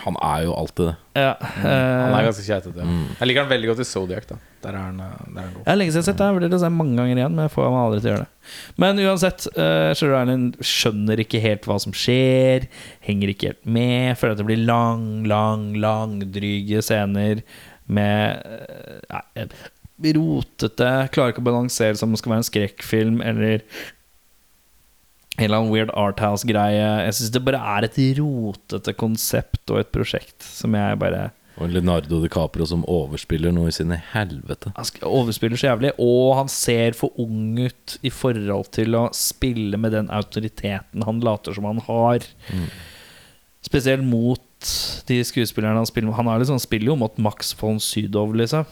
Han 0.04 0.18
er 0.26 0.44
jo 0.48 0.54
alltid 0.58 0.88
det. 0.90 0.94
Ja, 1.20 1.34
Han 1.40 1.68
er 1.70 2.18
eh, 2.18 2.26
ganske 2.28 2.46
keitete. 2.46 2.86
Jeg 3.20 3.30
liker 3.30 3.46
han 3.46 3.52
veldig 3.52 3.70
godt 3.70 3.82
i 3.84 3.86
Zodiac. 3.88 4.26
da 4.30 4.38
Der 4.64 4.70
er 4.74 4.80
han, 4.88 5.00
eh, 5.00 5.20
der 5.28 5.42
er 5.42 5.46
han 5.46 5.54
god. 5.54 5.62
jeg 5.64 5.72
har 5.72 5.80
lenge 5.80 5.94
siden 5.96 6.08
sett 6.08 6.18
det. 6.18 6.30
Jeg 6.30 6.38
vurderer 6.38 6.58
å 6.58 6.64
se 6.64 6.72
mange 6.74 6.98
ganger 6.98 7.22
igjen, 7.22 7.36
men 7.36 7.44
jeg 7.46 7.54
får 7.54 7.70
meg 7.70 7.82
aldri 7.84 8.00
til 8.00 8.10
å 8.10 8.14
gjøre 8.14 8.24
det. 8.24 8.50
Men 8.84 9.04
uansett, 9.04 9.48
uh, 9.54 9.92
Shutter 9.94 10.18
Island 10.18 10.58
skjønner 10.74 11.24
ikke 11.24 11.44
helt 11.44 11.70
hva 11.70 11.78
som 11.84 11.96
skjer. 11.96 12.68
Henger 13.06 13.34
ikke 13.34 13.52
helt 13.52 13.70
med. 13.80 14.18
Føler 14.20 14.36
at 14.36 14.42
det 14.42 14.50
blir 14.50 14.66
lang, 14.66 15.06
lang, 15.30 15.70
langdryge 15.84 16.84
scener 16.86 17.44
med 17.86 18.42
uh, 18.44 19.00
nei, 19.14 19.48
rotete. 20.18 20.94
Klarer 21.14 21.36
ikke 21.36 21.44
å 21.44 21.50
balansere 21.52 22.00
som 22.00 22.10
om 22.10 22.18
det 22.18 22.24
skal 22.24 22.34
være 22.34 22.44
en 22.44 22.50
skrekkfilm 22.52 23.22
eller 23.24 23.62
en 25.38 25.46
eller 25.48 25.60
annen 25.64 25.74
weird 25.74 25.94
arthouse-greie. 25.98 26.90
Jeg 27.08 27.16
syns 27.18 27.32
det 27.34 27.42
bare 27.46 27.62
er 27.76 27.88
et 27.88 27.98
rotete 28.20 28.94
konsept 28.98 29.72
og 29.74 29.82
et 29.82 29.90
prosjekt 29.94 30.46
som 30.46 30.76
jeg 30.78 31.00
bare 31.02 31.32
Og 31.58 31.70
Leonardo 31.70 32.18
DiCaprio 32.22 32.66
som 32.70 32.86
overspiller 32.90 33.54
noe 33.54 33.70
i 33.70 33.74
sine 33.76 34.00
helvete. 34.14 34.72
Han 34.78 34.88
overspiller 35.06 35.58
så 35.58 35.72
jævlig, 35.72 35.92
og 36.02 36.32
han 36.40 36.50
ser 36.50 36.98
for 36.98 37.14
ung 37.22 37.60
ut 37.62 37.98
i 38.02 38.10
forhold 38.14 38.72
til 38.74 38.98
å 38.98 39.04
spille 39.14 39.78
med 39.78 39.94
den 39.94 40.10
autoriteten 40.14 41.06
han 41.06 41.22
later 41.22 41.54
som 41.54 41.70
han 41.70 41.82
har. 41.86 42.26
Spesielt 43.66 44.06
mot 44.06 44.42
de 45.08 45.20
skuespillerne 45.26 45.78
han 45.78 45.90
spiller 45.90 46.10
med. 46.10 46.18
Han 46.18 46.42
liksom, 46.42 46.62
spiller 46.62 46.94
jo 46.94 47.00
mot 47.00 47.18
Max 47.22 47.54
von 47.60 47.80
Sydow, 47.82 48.34
liksom. 48.34 48.66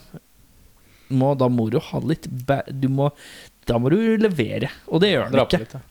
Må, 1.12 1.34
da 1.36 1.50
må 1.52 1.68
du 1.70 1.78
ha 1.84 2.00
litt 2.08 2.26
du 2.72 2.88
må, 2.90 3.10
Da 3.70 3.78
må 3.78 3.92
du 3.94 3.98
levere, 4.18 4.72
og 4.90 5.04
det 5.04 5.12
gjør 5.12 5.28
han 5.28 5.42
ikke. 5.44 5.60
litt, 5.62 5.76
ja. 5.78 5.82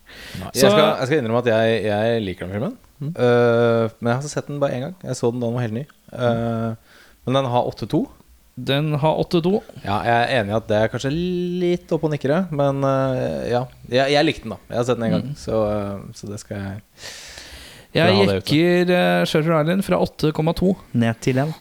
Jeg 0.51 0.73
skal, 0.73 0.87
jeg 0.87 1.07
skal 1.07 1.21
innrømme 1.21 1.43
at 1.45 1.51
jeg, 1.53 1.83
jeg 1.87 2.23
liker 2.27 2.49
den 2.49 2.57
filmen. 2.57 2.79
Eh, 3.01 3.85
men 4.01 4.11
jeg 4.11 4.17
har 4.17 4.33
sett 4.33 4.49
den 4.51 4.59
bare 4.63 4.77
én 4.77 4.87
gang. 4.89 4.97
Jeg 5.07 5.19
så 5.19 5.31
den 5.31 5.43
da 5.43 5.49
den 5.49 5.59
var 5.59 5.67
helt 5.69 5.79
ny. 5.79 5.85
Eh, 6.13 6.97
men 7.25 7.39
den 7.39 7.51
har 7.53 7.71
8-2. 7.71 8.03
Den 8.61 8.93
har 9.01 9.21
8-2. 9.23 9.61
Ja, 9.85 10.01
jeg 10.05 10.17
er 10.17 10.33
enig 10.41 10.53
i 10.53 10.57
at 10.59 10.69
det 10.69 10.79
er 10.79 10.93
kanskje 10.93 11.13
litt 11.15 11.93
opp 11.95 12.05
og 12.05 12.13
nikkere, 12.13 12.43
men 12.53 12.83
uh, 12.85 13.47
ja. 13.49 13.63
Jeg, 13.89 14.13
jeg 14.13 14.27
likte 14.27 14.45
den, 14.45 14.55
da. 14.57 14.61
Jeg 14.69 14.81
har 14.81 14.89
sett 14.89 15.01
den 15.01 15.07
én 15.07 15.15
gang, 15.15 15.29
så, 15.39 15.61
eh, 15.71 16.03
så 16.19 16.31
det 16.31 16.41
skal 16.43 16.59
jeg 16.59 16.81
Jeg 17.97 18.19
jekker 18.19 18.93
uh, 18.93 19.23
Shutter 19.29 19.55
Island 19.57 19.87
fra 19.87 20.01
8,2 20.03 20.75
ned 21.01 21.23
til 21.25 21.41
en 21.41 21.55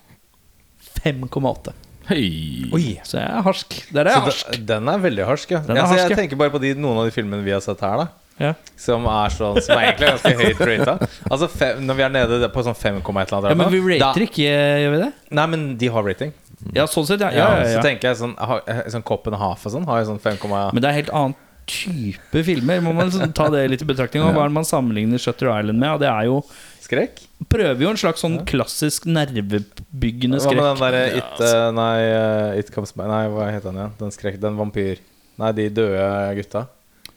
5,8. 1.00 1.76
Hei! 2.10 2.66
Oi! 2.74 2.86
Så 3.06 3.20
jeg 3.20 3.28
er 3.30 3.44
harsk. 3.46 3.76
Der 3.94 4.08
er 4.08 4.16
jeg 4.16 4.24
harsk. 4.26 4.52
de- 4.56 4.64
den 4.72 4.88
er 4.90 4.98
veldig 5.04 5.26
harsk, 5.28 5.52
ja. 5.54 5.60
Den 5.62 5.76
er 5.78 5.82
ja 5.82 5.86
så 5.86 5.94
harsk, 5.94 6.04
ja. 6.04 6.10
jeg 6.16 6.18
tenker 6.24 6.40
bare 6.42 6.50
på 6.50 6.62
de, 6.64 6.74
noen 6.74 6.98
av 6.98 7.06
de 7.06 7.14
filmene 7.14 7.44
vi 7.46 7.52
har 7.54 7.62
sett 7.62 7.80
her, 7.86 7.98
da. 8.02 8.08
Ja. 8.40 8.54
Som 8.80 9.04
er 9.12 9.34
sånn 9.36 9.58
Som 9.62 9.76
er 9.78 9.90
egentlig 9.90 10.08
ganske 10.14 10.32
høyt 10.40 10.62
rata. 10.70 11.08
Altså 11.30 11.50
fem, 11.52 11.82
Når 11.86 11.98
vi 12.00 12.04
er 12.06 12.10
nede 12.14 12.50
på 12.54 12.64
sånn 12.64 12.78
5, 12.80 13.02
et 13.02 13.10
eller 13.10 13.36
annet 13.36 13.50
Ja, 13.52 13.56
men 13.60 13.70
vi 13.74 13.98
da- 14.00 14.08
rater 14.14 14.24
ikke, 14.26 14.48
gjør 14.84 14.92
vi 14.96 15.02
det? 15.04 15.10
Nei, 15.32 15.46
men 15.54 15.66
de 15.78 15.88
har 15.88 16.04
rating. 16.04 16.34
Ja, 16.74 16.86
sånn 16.88 17.06
sett, 17.06 17.20
ja. 17.20 17.30
Ja, 17.30 17.36
ja, 17.38 17.60
ja, 17.60 17.66
Så 17.68 17.76
ja. 17.78 17.82
tenker 17.84 18.10
jeg 18.10 18.18
sånn, 18.18 18.36
ha- 18.40 18.62
sånn 18.90 19.04
Koppen 19.04 19.34
og 19.36 19.40
Half 19.40 19.66
og 19.68 19.76
sånn 19.76 19.86
har 19.86 20.00
jo 20.02 20.10
sånn 20.14 20.20
5, 20.24 20.74
Men 20.74 20.82
det 20.82 20.90
er 20.90 20.94
helt 21.04 21.10
annen 21.12 21.36
type 21.70 22.44
filmer. 22.44 22.82
Må 22.82 22.94
man 22.96 23.10
liksom 23.12 23.34
ta 23.34 23.50
det 23.54 23.70
litt 23.70 23.82
i 23.84 23.86
betraktning. 23.86 24.24
Og 24.24 24.34
hva 24.34 24.46
er 24.46 24.50
det 24.50 24.58
man 24.58 24.66
sammenligner 24.66 25.20
Shutter 25.22 25.52
Island 25.54 25.78
med? 25.78 25.92
Og 25.92 26.00
det 26.00 26.10
er 26.10 26.26
jo 26.26 26.44
skrekk. 26.90 27.22
Prøver 27.50 27.86
jo 27.86 27.94
en 27.94 28.02
slags 28.02 28.24
sånn 28.26 28.40
klassisk 28.50 29.06
nervebyggende 29.10 30.42
skrekk. 30.42 30.60
Hva 30.60 30.74
med 30.74 30.82
den 30.82 30.84
derre 30.84 31.22
It 31.22 31.46
uh, 31.46 31.70
Nei, 31.78 31.96
uh, 32.10 32.60
It 32.60 32.74
Comes 32.74 32.92
By 32.98 33.08
Nei, 33.10 33.24
hva 33.32 33.48
heter 33.54 33.70
den 33.70 33.80
igjen? 33.84 33.96
Den 34.02 34.16
skrekk, 34.16 34.42
den 34.42 34.58
vampyr 34.60 35.00
Nei, 35.40 35.54
de 35.56 35.70
døde 35.72 36.10
gutta. 36.42 36.66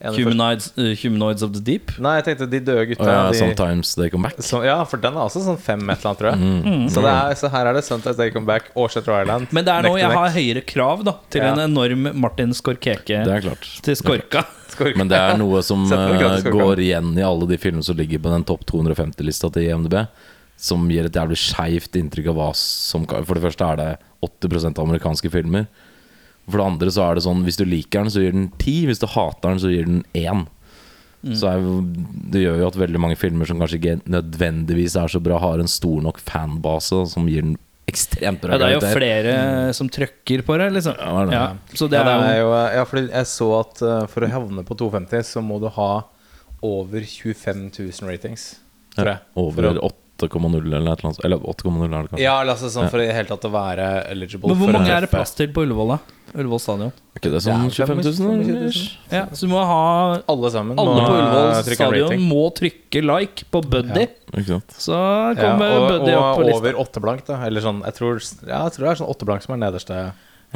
Humanoids, 0.02 0.72
uh, 0.76 0.94
humanoids 0.98 1.42
of 1.46 1.52
the 1.54 1.60
Deep. 1.62 1.92
Nei, 2.02 2.16
jeg 2.18 2.24
tenkte 2.26 2.48
de 2.50 2.58
døde 2.66 2.86
gutta. 2.90 3.04
Og 3.06 3.12
ja, 3.12 3.20
de, 3.30 3.38
Sometimes 3.38 3.92
They 3.94 4.10
Come 4.10 4.26
Back. 4.26 4.40
så, 4.42 4.62
ja, 4.66 4.80
for 4.88 4.98
den 4.98 5.14
er 5.14 5.22
også 5.28 5.42
sånn 5.44 5.60
fem 5.62 5.78
et 5.92 6.00
eller 6.02 6.10
annet, 6.10 6.18
tror 6.18 6.30
jeg. 6.32 6.40
Mm. 6.66 6.88
Så, 6.90 7.04
det 7.04 7.12
er, 7.12 7.36
så 7.38 7.50
her 7.54 7.70
er 7.70 7.78
det 7.78 7.84
Sometimes 7.86 8.16
They 8.18 8.32
Come 8.34 8.46
Back 8.50 8.72
og 8.74 8.90
Shutter 8.90 9.14
Island. 9.22 9.46
Men 9.54 9.64
det 9.68 9.74
er 9.76 9.86
nå 9.86 9.92
jeg 10.00 10.08
neck. 10.10 10.18
har 10.18 10.34
høyere 10.34 10.64
krav 10.66 11.04
da 11.06 11.14
til 11.30 11.42
Ja. 11.46 11.52
en 11.54 11.62
enorm 11.68 12.08
Martin 12.18 12.50
Skorkeke 12.56 13.22
Det 13.28 13.36
er 13.36 13.46
klart. 13.46 13.68
til 13.86 13.94
Skorka. 13.96 14.42
Skorka. 14.72 14.96
Men 14.98 15.08
det 15.12 15.18
er 15.20 15.36
noe 15.38 15.62
som 15.62 15.84
eh, 15.92 16.42
går 16.50 16.80
igjen 16.80 17.12
i 17.18 17.22
alle 17.22 17.46
de 17.46 17.58
filmene 17.60 17.84
som 17.84 17.94
ligger 17.96 18.18
på 18.24 18.32
den 18.32 18.42
topp 18.48 18.66
250-lista 18.70 19.52
til 19.52 19.68
IMDb. 19.70 20.00
Som 20.56 20.84
gir 20.90 21.04
et 21.08 21.14
jævlig 21.18 21.36
skeivt 21.38 21.94
inntrykk 21.98 22.28
av 22.32 22.36
hva 22.38 22.50
som 22.56 23.02
For 23.06 23.34
det 23.34 23.42
første 23.42 23.66
er 23.66 23.76
det 23.80 23.88
80% 24.22 24.78
amerikanske 24.82 25.30
filmer. 25.34 25.66
For 26.48 26.59
det 26.59 26.66
andre 26.66 26.92
så 26.94 27.05
er 27.07 27.18
det 27.18 27.24
sånn 27.26 27.44
hvis 27.46 27.61
du 27.61 27.64
liker 27.68 28.02
den, 28.02 28.12
så 28.12 28.24
gir 28.24 28.35
den 28.35 28.48
10. 28.59 28.88
Hvis 28.90 29.02
du 29.02 29.09
hater 29.11 29.52
den, 29.52 29.62
så 29.62 29.70
gir 29.72 29.88
den 29.88 30.02
1. 30.18 30.46
Mm. 31.22 31.35
Så 31.38 31.46
er, 31.46 31.66
det 32.35 32.40
gjør 32.42 32.62
jo 32.64 32.70
at 32.72 32.78
veldig 32.81 33.02
mange 33.02 33.18
filmer 33.18 33.46
som 33.46 33.61
kanskje 33.62 33.78
ikke 33.78 33.98
nødvendigvis 34.11 34.96
er 34.98 35.12
så 35.12 35.20
bra, 35.22 35.38
har 35.42 35.62
en 35.62 35.70
stor 35.70 36.02
nok 36.02 36.18
fanbase 36.22 37.05
som 37.12 37.28
gir 37.31 37.46
den 37.46 37.61
ekstremt 37.90 38.42
bra 38.42 38.57
Ja, 38.57 38.59
det 38.59 38.68
er 38.68 38.74
jo 38.74 38.81
flere 38.83 38.96
flere 38.96 39.74
som 39.76 39.90
trøkker 39.92 40.42
på 40.46 40.57
det, 40.61 40.68
liksom. 40.78 40.98
Ja, 40.98 41.12
det 41.26 41.37
er 41.37 41.55
det. 41.55 41.78
så 41.78 41.88
det 41.90 42.00
ja, 42.00 42.16
er 42.26 42.38
jo 42.40 42.50
ja, 42.52 42.85
fordi 42.88 43.05
jeg 43.11 43.31
så 43.31 43.48
at 43.59 43.83
uh, 43.83 43.94
for 44.11 44.26
å 44.26 44.33
havne 44.33 44.64
på 44.66 44.76
250 44.78 45.26
så 45.35 45.42
må 45.44 45.59
du 45.62 45.68
ha 45.76 45.92
over 46.62 47.02
25 47.02 47.64
000 47.74 48.11
ratings, 48.11 48.52
tror 48.94 49.14
jeg. 49.14 49.22
Over 49.38 49.68
For 49.68 49.83
å- 49.83 49.92
8,0 50.28 50.56
eller 50.62 50.78
et 50.92 51.02
eller 51.02 51.08
annet. 51.11 51.20
Eller 51.26 51.38
8,0 51.52 51.85
er 51.85 51.90
det 51.90 52.11
kanskje. 52.12 52.22
Ja, 52.24 52.35
altså 52.44 52.70
sånn 52.72 52.90
for 52.92 53.02
i 53.02 53.06
det 53.08 53.14
hele 53.16 53.28
tatt 53.30 53.46
å 53.48 53.52
være 53.52 53.87
eligible 54.12 54.52
Men 54.52 54.61
hvor 54.62 54.72
mange 54.78 54.92
er 54.94 55.06
det 55.06 55.11
plass 55.12 55.35
til 55.38 55.50
på 55.54 55.64
Ullevål, 55.66 55.94
da? 55.96 56.18
Ullevål 56.32 56.61
stadion. 56.64 56.92
Er 57.12 57.20
ikke 57.20 57.32
det 57.35 57.42
sånn 57.44 57.66
Det 57.66 57.82
er 57.82 57.90
25 57.90 57.98
000? 58.06 58.44
000. 58.48 58.85
Ja, 59.12 59.24
så 59.37 59.44
du 59.44 59.50
må 59.52 59.61
ha 59.68 59.80
Alle 60.32 60.50
sammen 60.54 60.78
Alle 60.80 61.02
på 61.04 61.16
Ullevål 61.18 61.74
stadion 61.76 62.24
må 62.30 62.44
trykke 62.56 63.02
like 63.04 63.48
på 63.52 63.61
Buddy. 63.74 64.06
Ikke 64.32 64.46
sant? 64.54 64.78
Så 64.80 64.96
Ja, 64.96 65.35
kommer 65.37 65.76
og, 65.76 65.88
Buddy 65.90 66.14
opp 66.16 66.30
på 66.38 66.46
og 66.46 66.54
over 66.56 66.80
åtte 66.87 67.02
blank, 67.04 67.26
da. 67.28 67.42
Eller 67.46 67.64
sånn, 67.64 67.82
jeg 67.85 67.98
tror, 67.98 68.22
ja, 68.48 68.62
jeg 68.64 68.76
tror 68.78 68.87
det 68.87 68.90
er 68.94 69.02
sånn 69.02 69.12
åtte 69.12 69.28
blank 69.28 69.44
som 69.44 69.54
er 69.58 69.62
nederste 69.66 70.00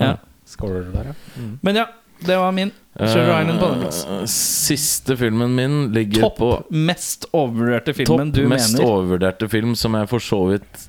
Ja. 0.00 0.14
scorer 0.46 0.88
der, 0.94 1.12
ja. 1.12 1.46
Men 1.66 1.83
ja, 1.83 1.87
det 2.24 2.37
var 2.40 2.52
min. 2.52 2.70
Shutter 2.96 3.29
Island 3.42 3.59
på 3.61 3.66
andreplass. 3.66 4.07
Eh, 4.09 4.22
Siste 4.33 5.16
filmen 5.20 5.55
min 5.55 5.92
ligger 5.92 6.22
Topp 6.22 6.38
på 6.40 6.50
mest 6.72 7.26
overvurderte 7.37 7.92
filmen 7.94 8.31
topp 8.33 8.38
du 8.38 8.48
mest 8.48 8.79
mener. 8.79 8.88
overvurderte 8.88 9.48
film, 9.52 9.74
som 9.76 9.94
jeg 9.98 10.09
for 10.09 10.24
så 10.24 10.38
vidt 10.55 10.87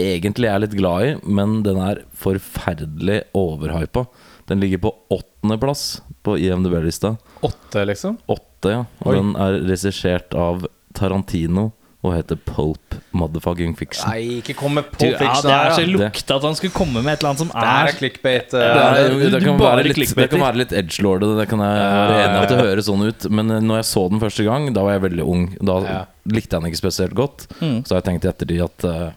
egentlig 0.00 0.48
er 0.48 0.60
litt 0.64 0.76
glad 0.76 1.04
i, 1.06 1.12
men 1.24 1.58
den 1.64 1.76
er 1.80 2.02
forferdelig 2.20 3.22
overhypa. 3.36 4.06
Den 4.48 4.60
ligger 4.60 4.78
på 4.86 4.94
åttendeplass 5.12 6.00
på 6.24 6.38
IMDb-lista. 6.40 7.16
Åtte, 7.44 7.84
liksom? 7.88 8.16
Åtte, 8.32 8.72
ja. 8.72 8.82
Og 9.04 9.12
Oi. 9.12 9.16
den 9.18 9.34
er 9.36 9.60
regissert 9.68 10.34
av 10.36 10.66
Tarantino 10.96 11.70
og 12.04 12.12
heter 12.14 12.38
Pulp 12.46 12.96
Motherfucking 13.16 13.72
Fiction. 13.78 14.06
Nei, 14.10 14.40
ikke 14.40 14.54
kom 14.58 14.76
med 14.76 14.84
Du, 14.90 14.98
Pulp 14.98 15.14
ja, 15.14 15.20
Fiction 15.22 15.48
det 15.48 15.54
er 15.54 15.70
så 15.72 15.80
her, 15.80 15.92
lukta 15.94 16.36
at 16.36 16.44
han 16.46 16.58
skulle 16.58 16.74
komme 16.76 17.02
med 17.02 17.14
et 17.14 17.22
eller 17.22 17.32
annet 17.32 17.42
som 17.42 17.50
Det 17.50 17.62
er. 17.62 17.70
Det, 17.70 17.94
er, 17.94 17.98
clickbait 18.00 18.52
det, 18.52 19.40
kan 19.46 19.62
være 19.62 19.86
litt, 19.88 20.02
det 20.20 20.28
kan 20.32 20.44
være 20.44 20.60
litt 20.62 20.74
edgelordet, 20.82 21.32
det 21.40 21.48
kan 21.50 21.64
jeg 21.64 21.80
være 21.80 22.20
enig 22.20 22.36
i 22.36 22.42
at 22.42 22.52
det 22.52 22.58
ja, 22.58 22.60
ja. 22.60 22.68
høres 22.68 22.90
sånn 22.90 23.06
ut. 23.08 23.28
Men 23.40 23.56
eh, 23.56 23.64
når 23.64 23.80
jeg 23.82 23.88
så 23.94 24.04
den 24.12 24.22
første 24.22 24.46
gang, 24.46 24.68
da 24.76 24.84
var 24.86 24.98
jeg 24.98 25.06
veldig 25.08 25.26
ung. 25.26 25.48
Da 25.58 25.80
Ja. 25.86 25.98
likte 26.30 26.56
jeg 26.56 26.62
den 26.62 26.70
ikke 26.70 26.82
spesielt 26.84 27.16
godt. 27.18 27.48
Mm. 27.60 27.80
Så 27.86 27.94
har 27.94 28.02
jeg 28.02 28.08
tenkt 28.10 28.28
i 28.28 28.32
ettertid 28.32 28.64
at 28.68 28.88
eh, 28.90 29.08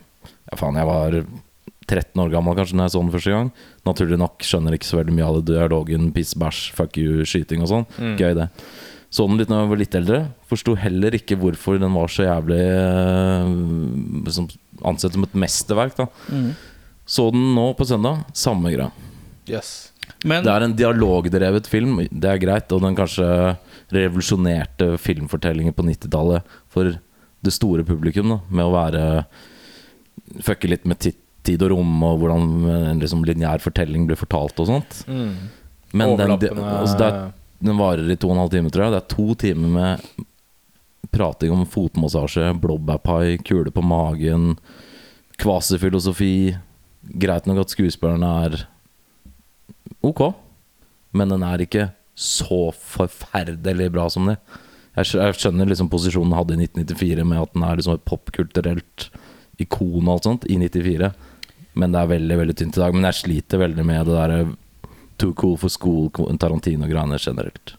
Ja, 0.50 0.58
faen, 0.58 0.80
jeg 0.80 0.89
var 0.89 1.20
13 1.89 2.22
år 2.22 2.30
gammel 2.34 2.56
kanskje 2.58 2.78
Når 2.78 2.88
jeg 2.88 2.94
så 2.94 3.02
den 3.04 3.13
første 3.13 3.34
gang. 3.34 3.52
Naturlig 3.88 4.20
nok 4.22 4.46
skjønner 4.46 4.76
ikke 4.78 4.89
så 4.89 5.00
veldig 5.02 5.15
mye 5.18 5.28
av 5.30 5.39
det. 5.39 5.56
Dialogen, 5.56 6.12
piss, 6.15 6.36
bæsj, 6.38 6.62
fuck 6.78 6.98
you, 7.02 7.26
skyting 7.26 7.65
og 7.65 7.72
sånn. 7.72 7.86
Mm. 7.98 8.15
Gøy, 8.20 8.34
det. 8.38 8.50
Så 9.10 9.26
den 9.26 9.39
litt 9.39 9.50
når 9.50 9.63
jeg 9.63 9.69
var 9.72 9.82
litt 9.82 9.95
eldre. 9.98 10.17
Forsto 10.50 10.76
heller 10.78 11.15
ikke 11.17 11.38
hvorfor 11.41 11.80
den 11.82 11.95
var 11.98 12.12
så 12.13 12.28
jævlig 12.28 12.62
eh, 12.62 13.54
liksom, 14.28 14.50
Ansett 14.86 15.15
som 15.15 15.26
et 15.26 15.34
mesterverk. 15.36 15.95
da 15.98 16.06
Mm. 16.30 16.52
Så 17.10 17.32
den 17.34 17.56
nå 17.56 17.74
på 17.74 17.88
søndag. 17.89 18.22
Samme 18.38 18.69
greia. 18.69 18.91
Yes. 19.50 19.91
Men 20.24 20.43
Det 20.45 20.52
er 20.54 20.62
en 20.62 20.76
dialogdrevet 20.78 21.67
film, 21.67 21.98
det 22.12 22.30
er 22.30 22.38
greit. 22.38 22.72
Og 22.72 22.84
den 22.84 22.95
kanskje 22.95 23.58
revolusjonerte 23.89 24.91
filmfortellinger 25.02 25.74
på 25.74 25.86
90-tallet 25.88 26.45
for 26.69 26.93
det 27.41 27.54
store 27.56 27.84
publikum. 27.84 28.30
da 28.30 28.39
Med 28.50 28.65
å 28.65 28.76
være 28.76 29.26
Fucke 30.45 30.69
litt 30.69 30.86
med 30.86 31.02
tid 31.02 31.63
og 31.65 31.72
rom, 31.72 32.04
og 32.06 32.19
hvordan 32.22 32.43
en 32.69 33.00
liksom, 33.02 33.24
lineær 33.26 33.63
fortelling 33.63 34.06
blir 34.06 34.19
fortalt 34.19 34.60
og 34.62 34.67
sånt. 34.69 35.00
Mm. 35.10 35.50
Men 35.98 36.13
den, 36.19 36.36
altså, 36.36 36.98
det 37.00 37.08
er, 37.08 37.32
den 37.60 37.80
varer 37.80 38.08
i 38.10 38.17
to 38.19 38.30
og 38.30 38.36
en 38.38 38.41
halv 38.43 38.54
time, 38.54 38.72
tror 38.72 38.86
jeg. 38.86 38.93
Det 38.95 39.02
er 39.02 39.13
to 39.15 39.28
timer 39.43 39.74
med 39.74 40.26
prating 41.13 41.54
om 41.54 41.65
fotmassasje, 41.67 42.54
blåbærpai, 42.62 43.39
kule 43.45 43.74
på 43.74 43.84
magen, 43.84 44.54
kvasifilosofi. 45.41 46.56
Greit 47.19 47.48
nok 47.50 47.63
at 47.63 47.74
skuespillerne 47.74 48.32
er 48.45 48.58
ok, 50.06 50.30
men 51.15 51.32
den 51.34 51.45
er 51.48 51.63
ikke 51.63 51.89
så 52.19 52.69
forferdelig 52.76 53.89
bra 53.95 54.10
som 54.12 54.28
det. 54.30 54.38
Jeg 55.00 55.36
skjønner 55.39 55.69
liksom 55.69 55.89
posisjonen 55.91 56.34
den 56.34 56.39
hadde 56.39 56.56
i 56.58 56.67
1994, 56.67 57.26
med 57.28 57.43
at 57.43 57.54
den 57.56 57.65
er 57.65 57.80
liksom 57.80 57.95
et 57.95 58.08
popkulturelt 58.08 59.10
ikon 59.60 60.08
og 60.08 60.15
alt 60.17 60.28
sånt 60.28 60.48
i 60.52 60.58
94. 60.60 61.12
Men 61.80 61.93
det 61.93 62.02
er 62.02 62.12
veldig 62.12 62.39
veldig 62.41 62.56
tynt 62.60 62.78
i 62.78 62.82
dag. 62.84 62.95
Men 62.95 63.08
jeg 63.08 63.19
sliter 63.22 63.62
veldig 63.63 63.86
med 63.88 64.10
det 64.10 64.17
der 64.17 64.52
Too 65.19 65.34
cool 65.36 65.58
for 65.60 65.69
school, 65.69 66.10
Tarantino-greiene 66.39 67.17
generelt. 67.19 67.73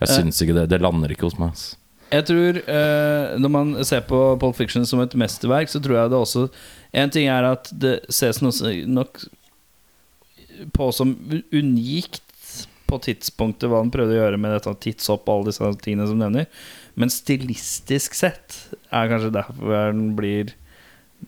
Jeg 0.00 0.08
Eh. 0.08 0.12
syns 0.16 0.40
ikke 0.44 0.54
det. 0.54 0.68
Det 0.70 0.80
lander 0.80 1.10
ikke 1.10 1.26
hos 1.28 1.38
meg. 1.38 1.50
ass. 1.50 1.76
Jeg 2.12 2.26
tror 2.28 2.58
eh, 2.68 3.38
Når 3.40 3.50
man 3.50 3.84
ser 3.84 4.02
på 4.06 4.38
Pulp 4.38 4.54
Fiction 4.54 4.84
som 4.86 5.00
et 5.00 5.14
mesterverk, 5.18 5.66
så 5.72 5.80
tror 5.82 5.96
jeg 5.96 6.10
det 6.12 6.18
også 6.20 6.50
En 6.92 7.10
ting 7.10 7.26
er 7.28 7.42
at 7.48 7.70
det 7.72 8.04
ses 8.12 8.40
nok 8.42 9.24
på 10.72 10.92
som 10.94 11.16
unikt 11.52 12.20
på 12.86 12.98
tidspunktet 13.02 13.66
hva 13.70 13.80
han 13.80 13.90
prøvde 13.90 14.14
å 14.14 14.20
gjøre 14.20 14.38
med 14.38 14.52
dette 14.54 14.74
tidshopp 14.84 15.26
og 15.26 15.32
alle 15.40 15.50
disse 15.50 15.70
tingene 15.82 16.06
som 16.06 16.20
nevner. 16.20 16.46
Men 16.94 17.10
stilistisk 17.10 18.14
sett 18.14 18.60
er 18.92 19.08
kanskje 19.10 19.32
derfor 19.34 19.90
den 19.90 20.12
blir 20.14 20.52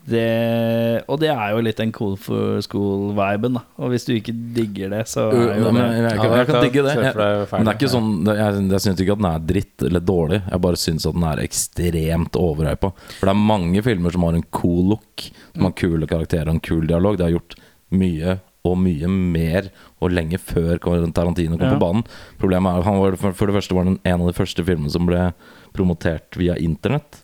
det 0.04 1.04
Og 1.08 1.18
det 1.20 1.28
er 1.32 1.52
jo 1.54 1.60
litt 1.64 1.76
den 1.80 1.92
cool 1.94 2.16
for 2.20 2.60
school-viben, 2.64 3.54
da. 3.58 3.62
Og 3.80 3.90
hvis 3.92 4.04
du 4.08 4.12
ikke 4.16 4.34
digger 4.56 4.90
det, 4.92 5.02
så 5.10 5.28
er 5.30 5.58
jo 5.60 5.70
det 5.72 5.82
jeg, 5.82 6.18
kan- 6.20 6.36
jeg 6.36 6.46
kan 6.50 6.62
digge 6.64 6.82
det. 6.86 6.94
Jeg, 6.96 7.14
men 7.52 7.64
det 7.64 7.72
er 7.72 7.78
ikke 7.78 7.92
sånn 7.92 8.10
Jeg, 8.26 8.70
jeg 8.70 8.80
syns 8.86 9.00
ikke 9.04 9.12
at 9.16 9.22
den 9.22 9.30
er 9.30 9.46
dritt 9.52 9.86
eller 9.88 10.00
dårlig. 10.00 10.42
Jeg 10.50 10.60
bare 10.66 10.76
syns 10.82 11.06
at 11.06 11.14
den 11.14 11.24
er 11.30 11.44
ekstremt 11.44 12.36
overhypa. 12.40 12.92
For 13.18 13.26
det 13.30 13.34
er 13.34 13.46
mange 13.52 13.82
filmer 13.86 14.10
som 14.12 14.22
har 14.28 14.34
en 14.34 14.46
cool 14.50 14.90
look, 14.94 15.30
som 15.54 15.64
har 15.68 15.72
kule 15.78 16.06
karakterer 16.06 16.48
og 16.48 16.54
en 16.58 16.60
kul 16.60 16.86
dialog. 16.86 17.16
Det 17.18 17.26
har 17.28 17.36
gjort 17.38 17.56
mye 17.90 18.40
og 18.66 18.74
mye 18.82 19.06
mer 19.06 19.68
og 20.02 20.10
lenge 20.10 20.40
før 20.42 20.80
Tarantino 21.14 21.56
kom 21.56 21.68
Ja. 21.68 21.74
på 21.76 21.78
banen. 21.78 22.04
Problemet 22.40 22.66
er 22.74 22.78
at 22.80 22.84
han 22.84 22.98
var, 22.98 23.14
for 23.16 23.46
det 23.46 23.54
første 23.54 23.74
var 23.76 23.84
den 23.84 24.00
en 24.04 24.20
av 24.20 24.26
de 24.26 24.32
første 24.34 24.64
filmene 24.66 24.90
som 24.90 25.06
ble 25.06 25.32
promotert 25.72 26.34
via 26.36 26.56
internett. 26.58 27.22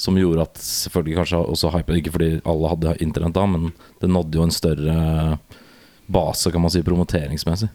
Som 0.00 0.16
gjorde 0.16 0.46
at 0.46 0.60
selvfølgelig 0.64 1.18
kanskje 1.18 1.40
også 1.44 1.70
hype 1.74 1.96
Ikke 2.00 2.12
fordi 2.14 2.30
alle 2.48 2.70
hadde 2.72 2.94
internett 3.04 3.36
da, 3.36 3.42
men 3.50 3.66
det 4.00 4.08
nådde 4.08 4.38
jo 4.40 4.46
en 4.46 4.54
større 4.54 4.94
base, 6.10 6.50
kan 6.50 6.62
man 6.64 6.72
si, 6.72 6.80
promoteringsmessig. 6.82 7.68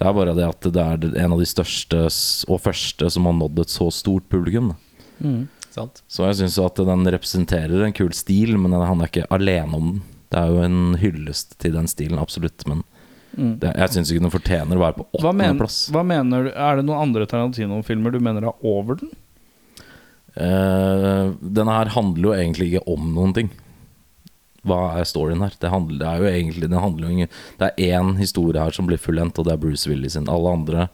Det 0.00 0.08
er 0.08 0.16
bare 0.16 0.34
det 0.36 0.44
at 0.48 0.66
det 0.72 0.82
er 0.82 1.24
en 1.24 1.34
av 1.36 1.40
de 1.40 1.46
største 1.48 2.02
og 2.50 2.60
første 2.64 3.08
som 3.12 3.28
har 3.28 3.36
nådd 3.38 3.62
et 3.62 3.72
så 3.72 3.86
stort 3.92 4.26
publikum. 4.32 4.72
Mm. 5.20 5.46
Sant? 5.70 6.02
Så 6.10 6.26
jeg 6.26 6.40
syns 6.40 6.58
at 6.64 6.80
den 6.88 7.06
representerer 7.14 7.84
en 7.86 7.94
kul 7.96 8.10
stil, 8.16 8.56
men 8.58 8.72
den- 8.74 8.86
han 8.88 9.00
er 9.00 9.06
ikke 9.12 9.26
alene 9.30 9.74
om 9.76 9.86
den. 9.92 10.02
Det 10.30 10.38
er 10.40 10.48
jo 10.48 10.62
en 10.62 10.94
hyllest 10.98 11.58
til 11.58 11.72
den 11.72 11.86
stilen, 11.86 12.18
absolutt, 12.18 12.66
men 12.66 12.82
Mm. 13.38 13.60
det, 13.60 13.76
jeg 13.76 13.88
syns 13.94 14.10
ikke 14.10 14.22
den 14.26 14.30
fortjener 14.34 14.74
å 14.74 14.80
være 14.82 14.96
på 14.98 15.04
Hva, 15.22 15.30
men, 15.32 15.56
hva 15.56 16.02
mener 16.04 16.44
du 16.44 16.50
Er 16.50 16.76
det 16.80 16.84
noen 16.84 17.00
andre 17.00 17.26
Tarantino-filmer 17.30 18.10
du 18.10 18.18
mener 18.18 18.42
er 18.42 18.52
over 18.66 18.96
den? 18.98 19.10
Uh, 20.40 21.34
denne 21.44 21.74
her 21.74 21.90
handler 21.92 22.30
jo 22.30 22.36
egentlig 22.38 22.70
ikke 22.70 22.86
om 22.94 23.10
noen 23.12 23.34
ting. 23.36 23.50
Hva 24.64 24.78
er 25.00 25.04
storyen 25.08 25.40
her? 25.44 25.52
Det, 25.60 25.68
handler, 25.72 25.98
det 26.00 26.08
er 26.08 26.20
jo 26.20 26.28
egentlig 26.28 26.66
Det 26.68 26.80
handler 26.82 27.06
jo 27.06 27.12
ingen 27.14 27.28
Det 27.56 27.68
er 27.70 27.94
én 27.96 28.10
historie 28.18 28.60
her 28.60 28.74
som 28.76 28.84
blir 28.88 29.00
fullendt, 29.00 29.38
og 29.40 29.46
det 29.48 29.54
er 29.54 29.60
Bruce 29.62 29.88
Willis 29.88 30.12
sin. 30.18 30.28
Alle 30.28 30.52
andre 30.52 30.88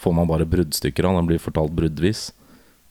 får 0.00 0.14
man 0.16 0.30
bare 0.30 0.46
bruddstykker 0.48 1.04
av. 1.08 1.18
Den 1.20 1.28
blir 1.28 1.42
fortalt 1.42 1.74
bruddvis. 1.76 2.30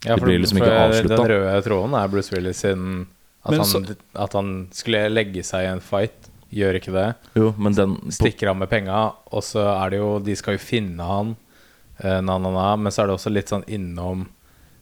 Ja, 0.06 0.16
Det 0.16 0.24
blir 0.24 0.40
liksom 0.40 0.62
ikke 0.62 0.78
avslutta. 0.78 1.18
Den 1.18 1.32
røde 1.34 1.64
tråden 1.66 1.98
er 1.98 2.08
Bruce 2.14 2.34
Willis 2.36 2.62
sin 2.64 3.08
at 3.44 3.52
Men 3.52 3.60
han, 3.64 3.68
så- 3.68 3.96
at 4.14 4.34
han 4.34 4.68
skulle 4.72 5.10
legge 5.10 5.44
seg 5.44 5.66
i 5.66 5.72
en 5.72 5.80
fight. 5.82 6.30
Gjør 6.54 6.78
ikke 6.78 6.94
det. 6.94 7.16
Jo, 7.36 7.54
men 7.58 7.74
den 7.74 7.96
Stikker 8.12 8.50
av 8.52 8.58
med 8.58 8.70
penga, 8.70 9.14
og 9.32 9.42
så 9.42 9.64
er 9.84 9.90
det 9.90 10.00
jo 10.02 10.20
De 10.20 10.36
skal 10.36 10.58
jo 10.58 10.60
finne 10.60 11.00
han, 11.02 11.36
eh, 12.04 12.20
na, 12.22 12.38
na, 12.38 12.52
na, 12.52 12.76
men 12.76 12.92
så 12.92 13.04
er 13.04 13.08
det 13.08 13.16
også 13.18 13.32
litt 13.34 13.50
sånn 13.50 13.66
innom 13.68 14.28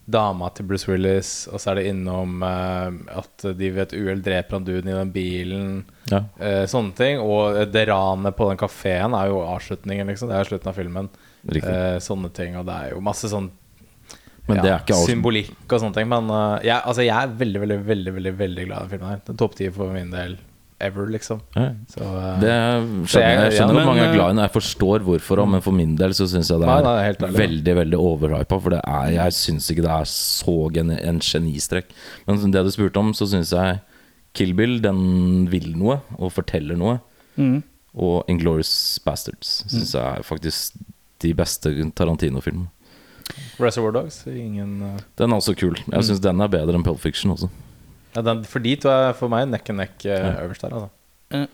dama 0.10 0.50
til 0.56 0.66
Bruce 0.70 0.90
Willis, 0.90 1.32
og 1.52 1.62
så 1.62 1.72
er 1.72 1.80
det 1.80 1.88
innom 1.92 2.42
uh, 2.42 2.90
at 3.20 3.46
de 3.56 3.72
ved 3.72 3.84
et 3.88 3.96
uhell 4.00 4.24
dreper 4.26 4.58
han 4.58 4.68
duden 4.68 4.90
i 4.90 4.98
den 4.98 5.14
bilen. 5.16 5.72
ja. 6.10 6.24
Uh, 6.42 6.66
sånne 6.70 6.96
ting. 6.98 7.22
Og 7.24 7.62
det 7.70 7.88
ranet 7.92 8.38
på 8.38 8.50
den 8.50 8.60
kafeen 8.60 9.18
er 9.18 9.32
jo 9.32 9.44
avslutningen, 9.46 10.10
liksom. 10.10 10.32
Det 10.32 10.40
er 10.40 10.50
slutten 10.50 10.74
av 10.74 10.80
filmen. 10.80 11.12
Eh, 11.48 11.98
sånne 12.04 12.30
ting. 12.36 12.58
Og 12.60 12.68
det 12.68 12.76
er 12.76 12.94
jo 12.94 13.02
masse 13.04 13.30
sånn 13.32 13.50
Men 14.50 14.64
det 14.64 14.72
ja, 14.72 15.00
symbolikk 15.06 15.56
og 15.68 15.80
sånne 15.80 15.96
ting. 16.00 16.10
Men 16.12 16.30
eh, 16.34 16.70
jeg, 16.70 16.82
altså, 16.82 17.06
jeg 17.06 17.16
er 17.16 17.36
veldig, 17.42 17.64
veldig, 17.64 17.82
veldig 17.88 18.16
veldig, 18.18 18.36
veldig 18.44 18.70
glad 18.70 18.78
i 18.78 18.86
den 18.86 18.94
filmen 18.96 19.12
her. 19.14 19.36
Topp 19.44 19.58
ti 19.60 19.70
for 19.74 19.96
min 19.96 20.14
del 20.14 20.38
ever, 20.82 21.08
liksom. 21.12 21.42
Så 21.56 22.02
eh, 22.06 22.40
Det 22.42 22.54
skjønner 23.10 23.12
jeg. 23.12 23.36
Jeg 23.36 23.44
jeg- 23.44 23.56
skjønner 23.58 23.80
ja, 23.80 23.86
mange 23.86 24.04
er 24.06 24.14
glad 24.14 24.26
i 24.26 24.34
den. 24.36 24.42
Jeg 24.46 24.54
forstår 24.56 25.06
hvorfor, 25.08 25.42
men 25.48 25.62
for 25.66 25.72
min 25.76 25.96
del 26.00 26.16
så 26.18 26.28
syns 26.30 26.50
jeg 26.52 26.60
det 26.62 26.68
er 26.70 26.84
nei, 26.88 27.12
nei, 27.12 27.32
veldig 27.38 27.76
veldig 27.82 28.00
overhypa. 28.00 28.60
For 28.62 28.76
det 28.76 28.82
er, 28.86 29.12
jeg 29.18 29.38
syns 29.40 29.70
ikke 29.72 29.86
det 29.86 29.92
er 29.96 30.10
så 30.12 30.58
gen 30.74 30.92
en 30.96 31.20
genistrek. 31.20 31.92
Men 32.28 32.52
det 32.52 32.64
du 32.66 32.72
spurte 32.72 32.98
om, 33.04 33.14
så 33.14 33.28
syns 33.30 33.52
jeg 33.56 33.80
Kill 34.38 34.54
Bill 34.54 34.80
den 34.82 35.48
vil 35.50 35.72
noe 35.76 36.02
og 36.18 36.32
forteller 36.36 36.78
noe. 36.78 37.00
Mm. 37.36 37.64
Og 38.00 38.24
Inglorious 38.30 39.00
Bastards 39.04 39.64
syns 39.68 39.96
jeg 39.96 40.04
er 40.20 40.24
faktisk 40.24 40.76
de 41.24 41.34
beste 41.34 41.72
Tarantino-filmene. 41.98 42.70
Reservoir 43.60 43.92
Dogs 43.94 44.24
ingen 44.28 44.82
uh... 44.82 45.00
Den 45.20 45.32
er 45.32 45.38
også 45.42 45.54
kul. 45.58 45.76
Jeg 45.92 46.08
syns 46.08 46.22
den 46.24 46.40
er 46.42 46.50
bedre 46.50 46.78
enn 46.78 46.86
Pulp 46.86 47.02
Fiction 47.04 47.32
også. 47.36 47.50
Ja, 48.16 48.24
den, 48.26 48.44
For 48.50 48.64
de 48.64 48.76
to 48.82 48.92
er 48.92 49.16
for 49.18 49.32
meg 49.32 49.48
neck 49.52 49.70
and 49.70 49.84
neck 49.84 49.98
uh, 50.06 50.44
øverst 50.46 50.66
der, 50.66 50.76
altså. 50.76 50.90
Men 51.30 51.48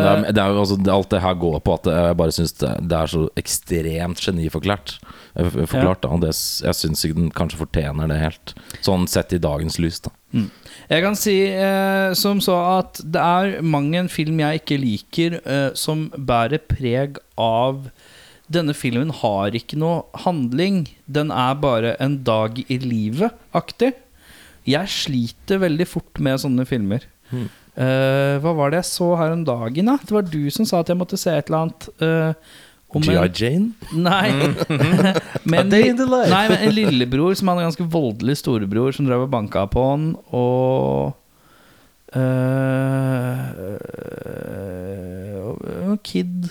det 0.00 0.08
er, 0.08 0.22
Eh, 0.24 0.32
det 0.32 0.40
er 0.40 0.56
altså, 0.56 0.78
alt 0.90 1.10
det 1.12 1.20
her 1.20 1.34
går 1.36 1.58
på 1.60 1.74
at 1.76 1.88
jeg 1.92 2.16
bare 2.16 2.32
syns 2.32 2.54
det, 2.60 2.70
det 2.88 2.98
er 2.98 3.10
så 3.12 3.24
ekstremt 3.36 4.22
geniforklart. 4.24 4.94
Forklart, 5.36 6.04
ja. 6.04 6.08
Da, 6.08 6.20
det, 6.26 6.34
Jeg 6.64 6.78
syns 6.78 7.04
ikke 7.04 7.18
den 7.20 7.30
kanskje 7.36 7.60
fortjener 7.60 8.08
det 8.08 8.20
helt. 8.22 8.54
Sånn 8.84 9.06
sett 9.10 9.34
i 9.36 9.42
dagens 9.42 9.78
lys, 9.82 10.00
da. 10.06 10.14
Jeg 10.88 11.04
kan 11.04 11.16
si 11.16 11.36
eh, 11.52 12.12
som 12.16 12.40
så 12.44 12.56
at 12.78 13.00
det 13.04 13.20
er 13.20 13.62
mang 13.64 13.90
en 13.96 14.10
film 14.12 14.40
jeg 14.40 14.62
ikke 14.62 14.80
liker, 14.80 15.40
eh, 15.44 15.70
som 15.76 16.08
bærer 16.16 16.64
preg 16.64 17.20
av 17.36 17.90
denne 18.48 18.72
filmen 18.72 19.10
har 19.12 19.52
ikke 19.52 19.76
noe 19.76 20.06
handling. 20.24 20.86
Den 21.04 21.28
er 21.28 21.58
bare 21.60 21.92
en 22.00 22.22
dag 22.24 22.56
i 22.64 22.78
livet-aktig. 22.80 23.92
Jeg 24.68 24.92
sliter 24.92 25.62
veldig 25.62 25.86
fort 25.88 26.20
med 26.24 26.40
sånne 26.42 26.66
filmer. 26.68 27.06
Mm. 27.32 27.48
Uh, 27.78 28.34
hva 28.42 28.54
var 28.58 28.72
det 28.72 28.80
jeg 28.80 28.90
så 28.90 29.12
her 29.20 29.34
om 29.36 29.44
dagen? 29.46 29.86
da? 29.92 29.98
Det 30.02 30.14
var 30.14 30.26
du 30.26 30.42
som 30.50 30.66
sa 30.66 30.80
at 30.82 30.90
jeg 30.90 30.98
måtte 30.98 31.20
se 31.20 31.30
et 31.30 31.46
eller 31.50 31.68
annet. 31.68 31.88
Uh, 32.02 32.32
om 32.88 33.04
G.I. 33.04 33.28
Jane? 33.36 33.72
Nei. 33.92 34.30
men, 35.50 35.58
A 35.60 35.62
day 35.68 35.90
in 35.90 35.96
the 35.98 36.06
life. 36.08 36.30
nei, 36.32 36.48
men 36.48 36.58
en 36.64 36.72
lillebror 36.72 37.36
som 37.36 37.50
hadde 37.50 37.60
en 37.62 37.68
ganske 37.68 37.88
voldelig 37.92 38.38
storebror 38.40 38.96
som 38.96 39.04
drev 39.08 39.26
og 39.26 39.32
banka 39.32 39.66
på 39.68 39.84
han, 39.90 40.06
og 40.32 41.12
uh, 42.16 43.44
Kid. 46.08 46.48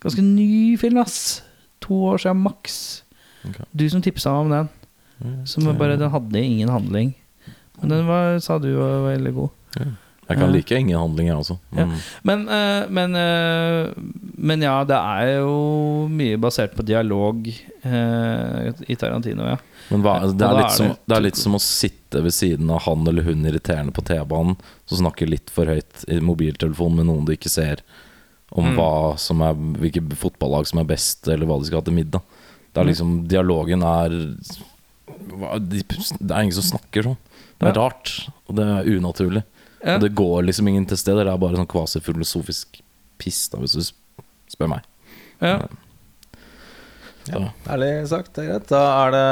Ganske 0.00 0.24
ny 0.24 0.78
film, 0.80 0.98
ass. 1.02 1.42
To 1.84 2.00
år 2.14 2.24
siden 2.24 2.40
maks. 2.46 3.04
Okay. 3.44 3.64
Du 3.76 3.84
som 3.92 4.02
tipsa 4.02 4.32
meg 4.32 4.40
om 4.46 4.50
den. 4.56 4.68
Som 5.50 5.66
bare, 5.78 5.98
Den 6.00 6.10
hadde 6.10 6.40
ingen 6.40 6.68
handling. 6.72 7.14
Men 7.80 7.88
den 7.94 8.06
var, 8.08 8.38
sa 8.42 8.58
du 8.58 8.72
var 8.74 9.02
veldig 9.12 9.34
god. 9.34 9.50
Jeg 10.28 10.36
kan 10.42 10.50
like 10.52 10.76
ingen 10.76 10.98
handling, 10.98 11.28
jeg 11.30 11.36
også. 11.40 11.54
Ja. 11.72 11.84
Men 11.86 11.94
Men, 12.28 12.42
eh, 12.52 12.88
men, 12.92 13.14
eh, 13.16 13.92
men 14.36 14.60
ja, 14.66 14.74
det 14.84 14.96
er 14.98 15.38
jo 15.38 16.06
mye 16.12 16.36
basert 16.36 16.74
på 16.76 16.84
dialog 16.84 17.46
eh, 17.48 18.72
i 18.88 18.96
Tarantino, 19.00 19.46
ja. 19.48 19.56
Men 19.88 20.02
hva, 20.04 20.18
det, 20.28 20.44
er 20.44 20.58
litt 20.58 20.74
som, 20.76 20.90
det- 21.06 21.16
er 21.16 21.24
litt 21.24 21.36
som 21.40 21.54
å 21.56 21.60
sitte 21.64 22.20
ved 22.22 22.34
siden 22.36 22.68
av 22.70 22.82
han 22.84 23.06
eller 23.08 23.22
hun 23.24 23.46
irriterende 23.48 23.94
på 23.96 24.04
T-banen, 24.04 24.58
som 24.84 24.98
snakker 25.00 25.30
litt 25.32 25.48
for 25.54 25.64
høyt 25.70 26.04
i 26.12 26.20
mobiltelefonen 26.20 26.96
med 27.00 27.06
noen 27.08 27.24
du 27.24 27.32
ikke 27.32 27.48
ser, 27.48 27.80
om 28.52 28.64
Mm. 28.74 28.76
er, 29.48 29.54
hvilke 29.80 30.02
fotballag 30.16 30.66
som 30.66 30.78
er 30.80 30.84
best, 30.84 31.26
eller 31.28 31.46
hva 31.46 31.58
de 31.58 31.66
skal 31.70 31.80
ha 31.80 31.84
til 31.88 31.94
middag. 31.96 32.20
Det 32.74 32.80
er 32.82 32.84
liksom, 32.92 33.26
Dialogen 33.28 33.82
er 33.82 34.10
Det 35.60 36.30
er 36.30 36.42
ingen 36.42 36.52
som 36.52 36.78
snakker 36.78 37.02
sånn. 37.08 37.16
Det 37.58 37.68
er 37.68 37.74
Ja. 37.74 37.80
rart, 37.88 38.28
og 38.48 38.54
det 38.56 38.64
er 38.66 38.90
unaturlig. 38.98 39.42
Ja. 39.84 39.94
Og 39.96 40.00
det 40.02 40.14
går 40.14 40.42
liksom 40.46 40.68
ingen 40.68 40.86
til 40.86 40.96
steder. 40.96 41.24
Det 41.24 41.32
er 41.34 41.38
bare 41.38 41.56
sånn 41.58 41.66
kvasifilosofisk 41.70 42.80
piss, 43.18 43.48
da, 43.48 43.58
hvis 43.58 43.72
du 43.72 43.82
spør 44.50 44.68
meg. 44.68 44.82
ja. 45.42 45.58
Så. 47.28 47.42
Ærlig 47.68 48.08
sagt, 48.08 48.32
det 48.38 48.44
er 48.46 48.48
greit. 48.54 48.68
Da 48.70 48.80
er 49.06 49.10
det 49.12 49.24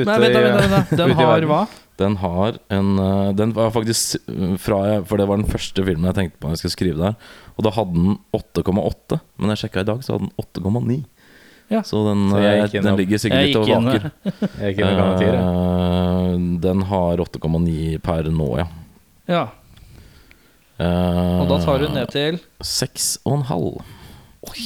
ute 0.00 0.06
Nei, 0.10 0.18
vent, 0.24 0.34
da, 0.34 0.40
vent, 0.42 0.58
da, 0.58 0.68
vent. 0.74 0.88
Den 0.98 1.12
ute 1.12 1.18
har 1.28 1.44
hva? 1.46 1.60
Den 2.02 2.16
har 2.18 2.56
en 2.74 2.88
øh, 2.98 3.28
Den 3.38 3.52
var 3.54 3.70
faktisk 3.70 4.16
øh, 4.26 4.56
fra 4.58 4.80
jeg, 4.88 5.04
For 5.06 5.16
det 5.20 5.28
var 5.30 5.38
den 5.38 5.46
første 5.46 5.84
filmen 5.86 6.08
jeg 6.10 6.16
tenkte 6.16 6.40
på 6.40 6.48
når 6.48 6.56
jeg 6.56 6.62
skulle 6.64 6.74
skrive 6.74 6.98
der. 6.98 7.14
Og 7.54 7.62
da 7.62 7.70
hadde 7.76 7.94
den 7.94 8.16
8,8, 8.34 9.20
men 9.38 9.52
jeg 9.54 9.60
sjekka 9.62 9.84
i 9.84 9.88
dag, 9.92 10.02
så 10.02 10.16
hadde 10.16 10.26
den 10.26 10.34
8,9. 10.42 10.96
Ja. 11.72 11.80
Så 11.82 12.02
den, 12.08 12.26
Så 12.30 12.40
jeg 12.42 12.62
gikk 12.62 12.82
den 12.82 12.92
og- 12.92 12.98
ligger 13.00 13.18
sikkert 13.18 13.46
litt 13.46 13.56
og 13.56 13.68
vaker. 13.68 14.10
Garantier. 14.78 15.36
Eh, 15.40 16.38
den 16.60 16.82
har 16.90 17.16
8,9 17.24 17.98
per 18.04 18.30
nå, 18.30 18.48
ja. 18.60 18.66
Ja. 19.28 19.44
Uh, 20.74 21.44
Og 21.44 21.48
da 21.52 21.60
tar 21.62 21.78
du 21.78 21.88
ned 21.94 22.10
til 22.10 22.40
6,5. 22.60 23.78
Oi, 24.44 24.64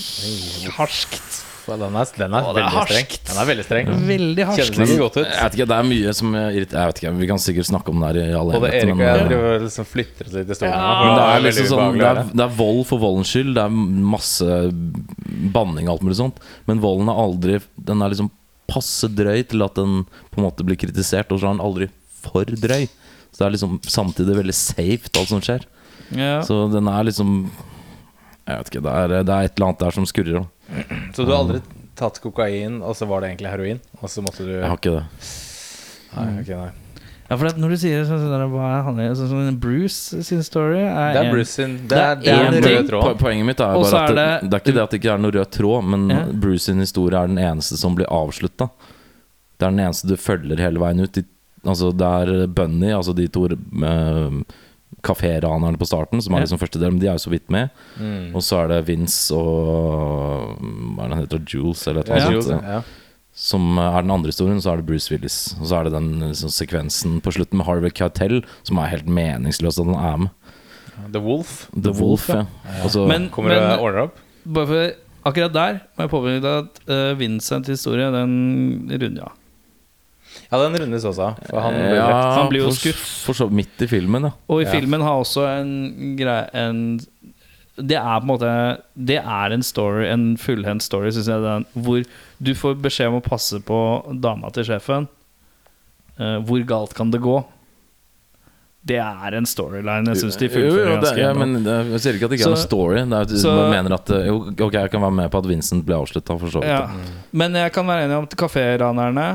harskt. 0.78 1.44
Den 1.68 1.82
er, 1.84 2.06
den 2.16 2.32
er 2.32 2.46
Å, 2.48 2.52
veldig, 2.56 2.78
er 2.80 2.86
streng. 2.88 3.10
Den 3.28 3.38
er 3.42 3.48
veldig 3.50 3.64
streng. 3.66 3.88
Veldig 4.08 4.44
harskt. 4.48 4.78
ikke 4.80 4.96
godt 5.02 5.18
ut. 5.18 5.26
Jeg 5.26 5.42
vet 5.44 5.56
ikke, 5.58 5.66
det 5.68 5.76
er 5.76 5.88
mye 5.90 6.14
som 6.16 6.32
irriterer 6.38 6.78
Jeg 6.80 6.88
vet 6.94 7.00
ikke, 7.02 7.12
Vi 7.18 7.28
kan 7.28 7.42
sikkert 7.44 7.68
snakke 7.68 7.92
om 7.92 8.00
det 8.00 8.08
her 8.08 8.20
i 8.22 8.38
all 8.38 8.52
Både 8.54 8.70
Erik 8.72 8.94
og 8.94 9.02
jeg 9.04 9.26
driver 9.28 9.48
og 9.50 9.66
liksom 9.66 9.88
flytter 9.90 10.30
oss 10.30 10.36
litt 10.38 10.48
i 10.48 10.56
stolen. 10.56 10.72
Ja. 10.72 11.10
det 11.18 11.26
er 11.28 11.44
liksom 11.44 11.68
sånn 11.74 12.00
det 12.00 12.12
det 12.40 12.44
er 12.46 12.54
vold 12.56 12.80
for 12.88 13.02
voldens 13.04 13.34
skyld. 13.34 13.52
Det 13.58 13.66
er 13.66 13.76
masse 14.14 14.56
banning 15.54 15.88
og 15.88 15.96
alt 15.96 16.06
mulig 16.06 16.18
sånt. 16.20 16.42
Men 16.68 16.82
volden 16.82 17.10
er 17.10 17.20
aldri 17.22 17.58
Den 17.76 18.02
er 18.02 18.12
liksom 18.12 18.30
passe 18.68 19.08
drøy 19.08 19.46
til 19.48 19.64
at 19.64 19.78
den 19.78 20.02
på 20.28 20.40
en 20.40 20.44
måte 20.44 20.66
blir 20.66 20.76
kritisert, 20.76 21.30
og 21.32 21.40
så 21.40 21.48
er 21.48 21.56
den 21.56 21.64
aldri 21.64 21.88
for 22.20 22.44
drøy. 22.44 22.84
Så 23.32 23.40
det 23.40 23.46
er 23.46 23.54
liksom 23.54 23.78
samtidig 23.88 24.36
veldig 24.36 24.56
safe, 24.56 25.08
alt 25.16 25.30
som 25.30 25.42
skjer. 25.44 25.64
Ja. 26.16 26.40
Så 26.44 26.66
den 26.72 26.88
er 26.88 27.04
liksom 27.04 27.50
Jeg 28.48 28.56
vet 28.62 28.70
ikke, 28.70 28.80
det 28.86 28.92
er, 28.96 29.14
det 29.28 29.34
er 29.34 29.48
et 29.48 29.58
eller 29.58 29.66
annet 29.66 29.82
der 29.84 29.96
som 29.96 30.06
skurrer. 30.08 30.40
Da. 30.40 30.84
Så 31.16 31.24
du 31.24 31.32
har 31.32 31.42
aldri 31.42 31.62
tatt 31.98 32.20
kokain, 32.22 32.80
og 32.80 32.96
så 32.96 33.08
var 33.10 33.20
det 33.22 33.32
egentlig 33.32 33.52
heroin? 33.52 33.80
Og 34.00 34.12
så 34.12 34.24
måtte 34.24 34.46
du 34.46 34.54
Jeg 34.54 34.68
har 34.68 34.78
ikke 34.80 34.94
det. 34.98 35.06
Nei, 36.14 36.28
ok, 36.42 36.52
nei. 36.56 36.70
Ja, 37.28 37.36
for 37.36 37.44
det, 37.48 37.58
når 37.60 37.68
du 37.74 37.76
sier 37.76 38.04
sånn, 38.08 38.20
sånn 38.22 38.32
der, 38.32 38.44
hva 38.48 38.68
er 38.78 38.82
han 38.86 38.96
sånn, 39.16 39.28
sånn 39.28 39.58
Bruce 39.60 40.22
sin 40.24 40.42
story 40.42 40.78
er 40.80 41.12
Det 41.12 41.20
er 41.20 41.24
en- 41.26 41.32
Bruce 41.34 41.50
sin 41.50 41.74
Det 41.88 41.98
er, 41.98 42.14
Det 42.16 42.24
det 42.24 42.32
er 42.32 42.44
er 42.44 42.46
en 42.56 42.62
rød 42.64 42.88
tråd. 42.88 43.02
Po- 43.02 43.14
Poenget 43.24 43.44
mitt 43.46 43.60
er 43.60 43.74
Også 43.76 43.92
bare 43.92 44.04
at 44.04 44.10
er 44.10 44.14
det, 44.14 44.40
det- 44.40 44.50
det 44.50 44.54
er 44.54 44.60
ikke 44.64 44.74
det 44.74 44.82
at 44.82 44.90
det 44.90 45.00
ikke 45.02 45.12
er 45.14 45.18
noe 45.18 45.30
rød 45.32 45.50
tråd, 45.50 45.84
men 45.84 46.08
Ja. 46.10 46.24
Bruce 46.32 46.62
sin 46.64 46.78
historie 46.80 47.18
er 47.22 47.26
den 47.26 47.36
eneste 47.38 47.76
som 47.76 47.94
blir 47.94 48.06
avslutta. 48.06 48.70
Det 49.58 49.66
er 49.66 49.70
den 49.70 49.80
eneste 49.80 50.06
du 50.08 50.16
følger 50.16 50.56
hele 50.58 50.78
veien 50.78 51.00
ut. 51.00 51.12
De, 51.12 51.24
altså 51.66 51.92
det 51.96 52.06
er 52.06 52.46
Bunny, 52.46 52.90
altså 52.92 53.14
de 53.14 53.26
to 53.28 53.44
uh, 53.46 54.42
kaféranerne 55.02 55.76
på 55.78 55.86
starten, 55.86 56.22
som 56.22 56.34
er 56.34 56.38
Ja. 56.38 56.44
liksom 56.46 56.58
første 56.58 56.78
del, 56.80 56.90
men 56.92 56.98
de 57.00 57.06
er 57.08 57.12
jo 57.18 57.28
så 57.28 57.30
vidt 57.30 57.50
med. 57.50 57.70
Mm. 58.00 58.34
Og 58.34 58.40
så 58.42 58.64
er 58.64 58.68
det 58.68 58.86
Vince 58.86 59.32
og 59.32 60.56
Hva 60.58 61.04
er 61.04 61.08
det 61.08 61.16
han 61.16 61.26
heter? 61.26 61.44
Jules, 61.46 61.86
eller 61.88 62.00
et 62.00 62.08
Ja, 62.08 62.14
eller 62.14 62.26
annet 62.30 62.44
sånt. 62.44 62.62
ja. 62.62 62.82
Som 63.38 63.76
er 63.78 64.00
den 64.02 64.10
andre 64.10 64.32
historien, 64.32 64.58
så 64.60 64.72
er 64.72 64.80
det 64.80 64.86
Bruce 64.88 65.12
Willis. 65.12 65.36
Og 65.60 65.68
så 65.70 65.76
er 65.78 65.86
det 65.86 65.92
den 65.94 66.08
liksom, 66.26 66.50
sekvensen 66.50 67.20
på 67.22 67.30
slutten 67.36 67.60
med 67.60 67.68
Harvey 67.68 67.92
Keitel, 67.94 68.40
som 68.66 68.80
er 68.82 68.90
helt 68.90 69.06
meningsløs 69.06 69.78
at 69.78 69.86
han 69.86 69.94
er 69.94 70.16
med. 70.24 70.54
The 71.14 71.20
Wolf. 71.22 71.68
The 71.72 71.92
Wolf, 71.94 72.26
ja. 72.34 72.42
ja. 72.66 72.88
så- 72.90 73.06
Men, 73.06 73.28
Kommer 73.30 73.54
men 73.54 73.70
det 73.70 73.78
ordner 73.78 74.08
opp? 74.08 74.16
bare 74.48 74.66
for 74.66 74.90
akkurat 75.28 75.52
der 75.52 75.78
må 75.96 76.04
jeg 76.06 76.10
påpeke 76.10 76.52
at 76.58 76.80
uh, 76.88 77.18
Vincents 77.20 77.68
historie, 77.68 78.10
den 78.10 78.88
runder 78.90 79.22
av. 79.28 79.32
Ja, 80.50 80.58
den 80.64 80.76
rundes 80.82 81.04
også. 81.04 81.30
For 81.48 81.60
han 81.60 81.74
ja. 81.94 82.06
Han 82.40 82.48
blir 82.50 82.62
jo 82.66 82.70
skutt. 82.74 82.98
For 83.26 83.36
så 83.36 83.46
midt 83.52 83.80
i 83.84 83.88
filmen, 83.90 84.24
ja. 84.28 84.30
Og 84.48 84.62
i 84.62 84.64
Ja. 84.66 84.72
filmen 84.72 85.00
har 85.04 85.20
også 85.22 85.44
en 85.60 86.16
greie 86.18 86.48
en, 86.54 86.98
Det 87.78 87.96
er 87.98 88.18
på 88.18 88.24
en 88.26 88.30
måte 88.32 88.48
Det 88.94 89.18
er 89.20 89.54
en 89.54 89.62
story, 89.62 90.06
en 90.10 90.32
fullhendt 90.40 90.82
story, 90.82 91.12
syns 91.14 91.28
jeg. 91.30 91.44
Den, 91.44 91.66
hvor 91.74 92.02
du 92.42 92.50
får 92.58 92.74
beskjed 92.82 93.12
om 93.12 93.20
å 93.20 93.24
passe 93.24 93.60
på 93.62 93.78
dama 94.20 94.50
til 94.54 94.66
sjefen. 94.66 95.06
Uh, 96.18 96.38
hvor 96.42 96.64
galt 96.66 96.96
kan 96.98 97.12
det 97.14 97.20
gå? 97.22 97.36
Det 98.88 98.98
er 99.02 99.34
en 99.36 99.46
storyline 99.46 100.14
jeg 100.14 100.22
syns 100.22 100.38
de 100.38 100.46
Jo, 100.46 100.50
jo, 100.50 100.56
fullfører 100.70 100.88
det, 100.88 100.98
ganske 101.02 101.20
ja, 101.20 101.32
men 101.36 101.64
det, 101.66 101.76
Jeg 101.92 102.02
sier 102.04 102.16
ikke 102.16 102.28
at 102.28 102.32
det 102.32 102.38
ikke 102.38 102.48
er 102.48 102.54
en 102.54 102.62
story. 102.62 102.96
Det 103.02 103.16
er, 103.18 103.26
at 103.26 103.32
du 103.32 103.38
så- 103.42 103.54
mener 103.72 103.94
at 103.98 104.10
eh, 104.14 104.26
Jo, 104.30 104.36
ok, 104.54 104.72
jeg 104.78 104.90
kan 104.94 105.04
være 105.04 105.16
med 105.18 105.30
på 105.34 105.42
at 105.42 105.48
Vincent 105.50 105.84
ble 105.86 105.98
avslutta, 105.98 106.38
for 106.40 106.54
så 106.54 106.62
vidt. 106.62 106.70
Ja. 106.70 107.26
Men 107.32 107.58
jeg 107.58 107.72
kan 107.74 107.86
være 107.86 108.06
enig 108.06 108.16
om 108.16 108.28
at 108.30 108.36
kaféranerne 108.38 109.28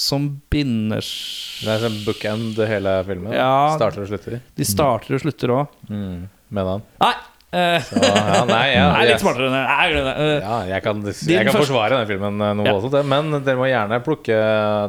som 0.00 0.26
binder 0.50 1.02
Det 1.04 1.68
er 1.68 1.82
sånn 1.82 1.98
bookend 2.06 2.60
hele 2.70 2.92
filmen. 3.04 3.32
Ja. 3.36 3.76
Starter 3.76 4.04
og 4.04 4.08
slutter. 4.08 4.40
De 4.56 4.64
starter 4.64 5.16
og 5.18 5.20
slutter 5.24 5.54
òg. 5.54 5.80
Mm. 5.90 6.28
Med 6.50 6.66
han. 6.66 6.84
Nei! 7.02 7.12
eh, 7.56 7.82
Så, 7.86 7.98
ja, 8.04 8.40
nei, 8.48 8.64
ja, 8.74 8.86
jeg 9.00 9.02
er 9.04 9.10
litt 9.12 9.22
smartere 9.24 9.48
enn 9.50 9.58
jeg 9.58 10.04
det. 10.04 10.14
Eh, 10.14 10.36
Ja, 10.44 10.58
jeg 10.74 10.84
kan, 10.86 11.02
jeg 11.06 11.46
kan 11.48 11.56
forsvare 11.58 11.96
denne 11.96 12.08
filmen 12.10 12.40
eh, 12.46 12.54
noe 12.58 12.68
Ja. 12.70 12.76
også, 12.78 13.02
men 13.06 13.30
dere 13.40 13.58
må 13.60 13.68
gjerne 13.70 14.00
plukke 14.06 14.38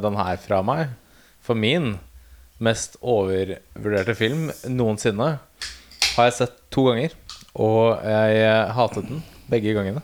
den 0.04 0.20
her 0.22 0.42
fra 0.46 0.62
meg. 0.66 0.94
For 1.42 1.58
min 1.58 1.96
mest 2.62 3.00
overvurderte 3.02 4.14
film 4.18 4.50
noensinne 4.70 5.32
har 6.12 6.28
jeg 6.28 6.36
sett 6.38 6.58
to 6.74 6.86
ganger, 6.92 7.14
og 7.58 8.02
jeg 8.06 8.42
eh, 8.46 8.72
hatet 8.78 9.08
den 9.10 9.24
begge 9.52 9.74
gangene. 9.78 10.04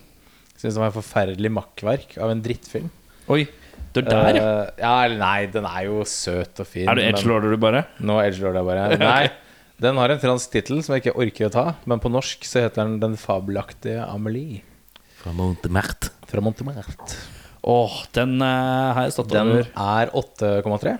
Syns 0.57 0.73
den 0.73 0.81
var 0.81 0.89
et 0.89 0.97
forferdelig 0.97 1.51
makkverk 1.53 2.15
av 2.17 2.31
en 2.33 2.39
drittfilm. 2.41 2.87
Oi, 3.29 3.43
du 3.93 3.99
er 4.01 4.07
der, 4.07 4.37
ja. 4.39 4.45
Uh, 4.47 4.79
ja, 4.81 4.93
nei, 5.19 5.45
den 5.53 5.65
er 5.69 5.83
jo 5.85 6.01
søt 6.09 6.57
og 6.63 6.67
fin. 6.69 6.87
Er 6.89 6.97
du 6.97 7.01
Edge 7.03 7.19
edgelorder, 7.21 7.53
du 7.53 7.61
bare? 7.61 7.83
Nå 8.01 8.17
edgelorder 8.23 8.63
jeg 8.63 8.67
bare. 8.71 8.97
Nei, 9.03 9.29
den 9.83 9.97
har 10.01 10.09
en 10.13 10.19
fransk 10.21 10.51
tittel 10.55 10.79
som 10.83 10.95
jeg 10.95 11.03
ikke 11.05 11.17
orker 11.21 11.49
å 11.49 11.53
ta, 11.53 11.65
men 11.85 11.99
på 12.01 12.09
norsk 12.11 12.45
så 12.47 12.63
heter 12.65 12.83
den 12.87 12.99
Den 13.03 13.17
fabelaktige 13.19 14.05
Amelie 14.09 14.63
Fra 15.21 15.33
Montmartre. 15.37 16.11
fra 16.27 16.41
Montemert. 16.41 17.13
Åh, 17.67 17.95
den 18.15 18.41
eh, 18.41 18.93
har 18.95 19.03
jeg 19.07 19.13
stått 19.17 19.31
Den 19.33 19.51
over. 19.53 19.69
er 19.75 20.11
8,3. 20.15 20.97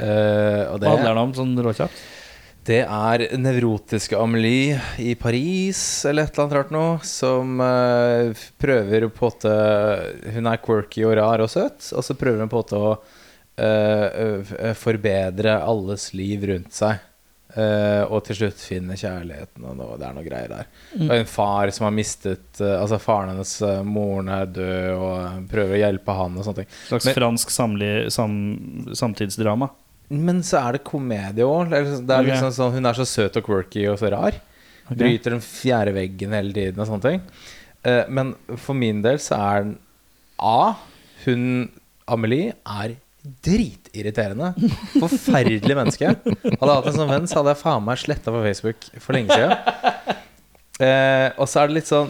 Eh, 0.00 0.64
og 0.70 0.80
Hva 0.80 0.94
handler 0.94 1.10
den 1.14 1.22
om, 1.26 1.34
sånn 1.36 1.54
råkjapt? 1.66 2.00
det 2.70 2.82
er 2.84 3.22
nevrotiske 3.40 4.14
Amelie 4.20 4.76
i 5.00 5.14
Paris 5.18 5.80
eller 6.06 6.28
et 6.28 6.34
eller 6.36 6.44
annet 6.44 6.56
rart 6.58 6.72
noe, 6.74 6.98
som 7.08 7.56
eh, 7.64 8.42
prøver 8.60 9.08
på 9.08 9.24
en 9.26 9.32
måte 9.32 9.54
Hun 10.36 10.46
er 10.52 10.60
quirky 10.62 11.02
og 11.08 11.16
rar 11.18 11.40
og 11.42 11.50
søt, 11.50 11.88
og 11.96 12.04
så 12.06 12.14
prøver 12.20 12.44
hun 12.44 12.52
på 12.52 12.60
en 12.60 12.62
måte 12.62 12.78
å 12.78 12.92
eh, 13.58 14.44
eh, 14.60 14.74
forbedre 14.78 15.56
alles 15.64 16.10
liv 16.14 16.44
rundt 16.52 16.76
seg. 16.76 17.00
Eh, 17.50 18.02
og 18.06 18.22
til 18.26 18.36
slutt 18.38 18.60
finne 18.62 18.94
kjærligheten, 18.98 19.64
og 19.66 19.74
noe, 19.78 19.96
det 19.98 20.06
er 20.06 20.14
noe 20.14 20.26
greier 20.26 20.52
der. 20.52 20.68
Og 21.02 21.14
en 21.16 21.30
far 21.30 21.72
som 21.74 21.88
har 21.88 21.94
mistet 21.96 22.60
uh, 22.62 22.76
Altså 22.78 23.00
faren 23.02 23.32
hennes, 23.32 23.54
uh, 23.64 23.80
moren 23.86 24.30
er 24.30 24.52
død, 24.54 24.90
og 24.94 25.48
prøver 25.50 25.74
å 25.74 25.80
hjelpe 25.80 26.16
han 26.20 26.38
og 26.38 26.46
sånne 26.46 26.62
ting. 26.62 26.70
Slags 26.86 27.08
Men- 27.08 27.16
fransk 27.18 27.54
samli, 27.54 27.90
sam, 28.14 28.36
samtidsdrama. 28.94 29.70
Men 30.10 30.42
så 30.46 30.60
er 30.62 30.78
det 30.78 30.84
komedie 30.86 31.46
òg. 31.46 31.70
Det 31.70 32.14
er 32.14 32.26
liksom 32.26 32.54
sånn, 32.54 32.72
hun 32.78 32.90
er 32.90 32.98
så 32.98 33.06
søt 33.06 33.38
og 33.38 33.46
quirky 33.46 33.84
og 33.90 33.98
så 33.98 34.10
rar. 34.14 34.38
Okay. 34.86 34.96
Bryter 35.04 35.36
den 35.36 35.44
fjerde 35.44 35.94
veggen 35.94 36.34
hele 36.34 36.54
tiden 36.54 36.82
og 36.82 36.88
sånne 36.88 37.04
ting. 37.04 37.20
Men 38.10 38.32
for 38.58 38.74
min 38.74 39.04
del 39.04 39.20
så 39.22 39.38
er 39.38 39.62
den 39.68 39.76
A. 40.42 40.74
Hun 41.22 41.70
Amelie 42.10 42.56
er 42.66 42.96
dritirriterende. 43.44 44.54
Forferdelig 44.94 45.76
menneske. 45.76 46.14
Hadde 46.16 46.56
jeg 46.56 46.72
hatt 46.72 46.90
en 46.90 46.98
sånn 46.98 47.12
venn, 47.12 47.28
så 47.30 47.40
hadde 47.40 47.54
jeg 47.54 47.62
faen 47.62 47.86
meg 47.86 48.00
sletta 48.00 48.32
på 48.34 48.42
Facebook 48.46 48.90
for 48.98 49.16
lenge 49.16 49.36
siden. 49.36 50.16
Eh, 50.80 51.28
og 51.36 51.44
så 51.44 51.60
er 51.60 51.68
det 51.68 51.76
litt 51.76 51.90
sånn 51.90 52.08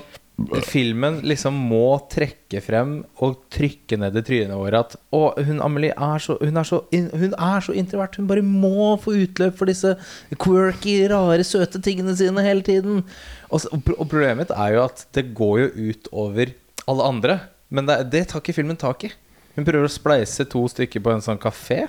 filmen 0.64 1.18
liksom 1.26 1.56
må 1.68 1.98
trekke 2.10 2.62
frem 2.64 2.92
og 3.24 3.42
trykke 3.52 3.98
ned 4.00 4.16
i 4.16 4.22
trynet 4.24 4.56
vårt 4.56 4.76
at 4.78 4.94
Å, 5.12 5.20
hun 5.44 5.60
Amelie 5.64 5.92
er 5.92 6.22
så 6.22 6.36
Hun 6.40 6.56
er 6.56 6.66
så, 6.66 6.80
hun 6.92 7.34
er 7.34 7.64
så 7.64 7.74
introvert. 7.76 8.16
Hun 8.16 8.28
bare 8.30 8.44
må 8.46 8.94
få 9.02 9.18
utløp 9.24 9.58
for 9.58 9.70
disse 9.70 9.96
quirky, 10.40 10.96
rare, 11.12 11.44
søte 11.46 11.82
tingene 11.84 12.14
sine 12.16 12.44
hele 12.46 12.64
tiden. 12.66 13.02
Og, 13.50 13.62
så, 13.62 13.72
og 13.74 14.06
problemet 14.06 14.44
mitt 14.44 14.54
er 14.56 14.76
jo 14.76 14.84
at 14.86 15.04
det 15.16 15.30
går 15.36 15.64
jo 15.64 15.90
ut 15.90 16.12
over 16.24 16.54
alle 16.90 17.10
andre. 17.12 17.40
Men 17.70 17.90
det, 17.90 17.98
det 18.14 18.28
tar 18.30 18.42
ikke 18.42 18.56
filmen 18.56 18.80
tak 18.80 19.10
i. 19.10 19.12
Hun 19.60 19.66
prøver 19.68 19.84
å 19.84 19.92
spleise 19.92 20.46
to 20.48 20.62
stykker 20.72 21.02
på 21.04 21.12
en 21.12 21.20
sånn 21.20 21.40
kafé 21.40 21.82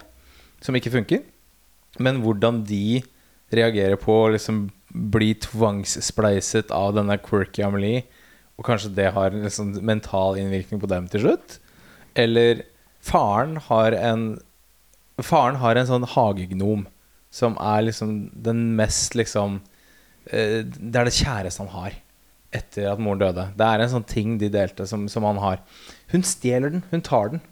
som 0.60 0.76
ikke 0.76 0.92
funker. 0.92 1.22
Men 2.04 2.18
hvordan 2.20 2.66
de 2.68 3.00
reagerer 3.56 3.96
på 3.96 4.12
å 4.12 4.32
liksom 4.34 4.66
bli 4.92 5.30
tvangsspleiset 5.40 6.74
av 6.76 6.98
denne 6.98 7.16
quirky 7.24 7.64
Amelie, 7.64 8.02
og 8.60 8.68
kanskje 8.68 8.92
det 8.98 9.06
har 9.16 9.32
en 9.32 9.46
liksom 9.46 9.72
mental 9.88 10.36
innvirkning 10.42 10.82
på 10.84 10.90
dem 10.92 11.08
til 11.14 11.24
slutt. 11.24 11.62
Eller 12.20 12.66
faren 13.00 13.56
har 13.72 13.96
en 13.96 14.34
Faren 15.22 15.60
har 15.62 15.78
en 15.78 15.86
sånn 15.86 16.06
hagegnom 16.08 16.88
som 17.32 17.54
er 17.62 17.84
liksom 17.86 18.32
den 18.34 18.72
mest 18.74 19.14
liksom 19.14 19.60
eh, 20.26 20.64
Det 20.66 20.98
er 20.98 21.06
det 21.06 21.14
kjæreste 21.14 21.62
han 21.62 21.76
har 21.76 21.98
etter 22.58 22.88
at 22.90 23.00
moren 23.00 23.22
døde. 23.22 23.46
Det 23.56 23.68
er 23.68 23.84
en 23.84 23.92
sånn 23.92 24.08
ting 24.08 24.40
de 24.42 24.50
delte 24.52 24.88
som, 24.90 25.06
som 25.12 25.28
han 25.28 25.40
har. 25.44 25.62
Hun 26.12 26.26
stjeler 26.26 26.74
den, 26.74 26.84
hun 26.90 27.06
tar 27.06 27.36
den. 27.36 27.44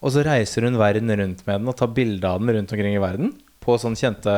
Og 0.00 0.14
så 0.14 0.24
reiser 0.24 0.64
hun 0.64 0.80
verden 0.80 1.12
rundt 1.12 1.44
med 1.46 1.60
den 1.60 1.70
og 1.70 1.76
tar 1.76 1.92
bilde 1.92 2.28
av 2.28 2.40
den 2.40 2.54
rundt 2.56 2.72
omkring 2.72 2.96
i 2.96 3.02
verden. 3.02 3.34
På 3.60 3.76
sånne 3.80 4.00
kjente 4.00 4.34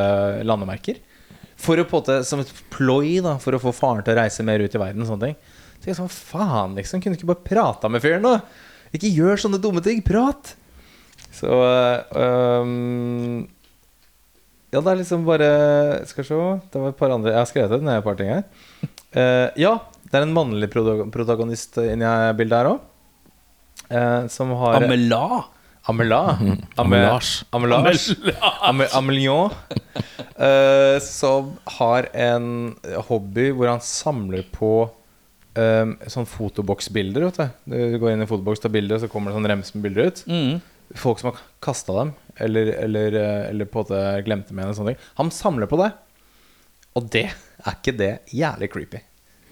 landemerker. 0.47 0.99
For 1.63 1.79
å 1.79 1.87
på 1.87 2.01
det 2.07 2.23
Som 2.27 2.41
et 2.43 2.51
ploy 2.73 3.21
da 3.23 3.37
for 3.43 3.55
å 3.55 3.61
få 3.63 3.75
faren 3.77 4.03
til 4.03 4.17
å 4.17 4.23
reise 4.23 4.45
mer 4.47 4.63
ut 4.63 4.75
i 4.75 4.81
verden. 4.81 5.07
sånne 5.07 5.29
ting 5.29 5.37
Så 5.79 5.91
jeg 5.91 5.99
sånn, 6.01 6.11
faen 6.11 6.75
liksom 6.79 7.03
Kunne 7.03 7.15
du 7.15 7.21
ikke 7.21 7.31
bare 7.35 7.47
prata 7.47 7.91
med 7.93 8.03
fyren, 8.03 8.27
da? 8.27 8.41
Ikke 8.93 9.11
gjør 9.13 9.41
sånne 9.41 9.61
dumme 9.63 9.83
ting. 9.85 10.03
Prat! 10.05 10.55
Så 11.33 11.49
øhm, 11.49 13.47
Ja, 14.73 14.81
det 14.81 14.91
er 14.91 15.01
liksom 15.01 15.27
bare 15.29 15.51
Skal 16.09 16.25
vi 16.25 16.29
se 16.33 16.41
Det 16.73 16.83
var 16.83 16.93
et 16.93 16.99
par 16.99 17.15
andre 17.15 17.33
Jeg 17.33 17.41
har 17.41 17.51
skrevet 17.53 17.85
ned 17.85 18.01
et 18.01 18.05
par 18.05 18.19
ting 18.19 18.33
her. 18.33 18.45
Uh, 19.13 19.49
ja, 19.61 19.77
det 20.09 20.19
er 20.19 20.25
en 20.25 20.35
mannlig 20.35 20.71
protagonist 20.73 21.77
inni 21.83 22.09
bildet 22.39 22.57
her 22.59 22.71
òg. 22.71 22.79
Som 24.29 24.51
har 24.61 24.79
Amela. 24.83 25.45
Amela. 25.85 26.39
Amelage. 26.77 27.45
Amelage. 27.51 28.15
Ame- 28.63 28.89
Amelion. 28.95 29.51
eh, 30.37 30.99
som 31.03 31.53
har 31.79 32.09
en 32.15 32.77
hobby 33.09 33.49
hvor 33.51 33.69
han 33.73 33.81
samler 33.83 34.45
på 34.55 34.71
um, 35.59 35.97
sånn 36.07 36.29
fotoboksbilder. 36.31 37.27
Vet 37.29 37.41
du. 37.41 37.75
du 37.75 37.99
går 37.99 38.15
inn 38.15 38.23
i 38.25 38.29
fotoboks, 38.31 38.63
tar 38.63 38.73
bilder, 38.75 38.97
og 39.01 39.05
så 39.05 39.11
kommer 39.13 39.33
det 39.33 39.39
sånn 39.41 39.51
rems 39.51 39.75
med 39.75 39.89
bilder 39.89 40.13
ut. 40.13 40.23
Mm. 40.31 40.61
Folk 41.03 41.19
som 41.23 41.33
har 41.33 41.43
kasta 41.65 41.95
dem, 41.99 42.15
eller, 42.37 42.73
eller, 42.85 43.19
eh, 43.19 43.49
eller 43.51 43.69
på 43.69 43.81
en 43.83 43.87
måte 43.87 44.03
glemte 44.27 44.55
med 44.57 44.71
en. 44.71 44.97
Han 45.21 45.31
samler 45.35 45.67
på 45.71 45.81
det. 45.83 45.91
Og 46.99 47.07
det 47.11 47.27
er 47.33 47.75
ikke 47.79 47.95
det 47.97 48.13
jævlig 48.37 48.69
creepy. 48.73 49.01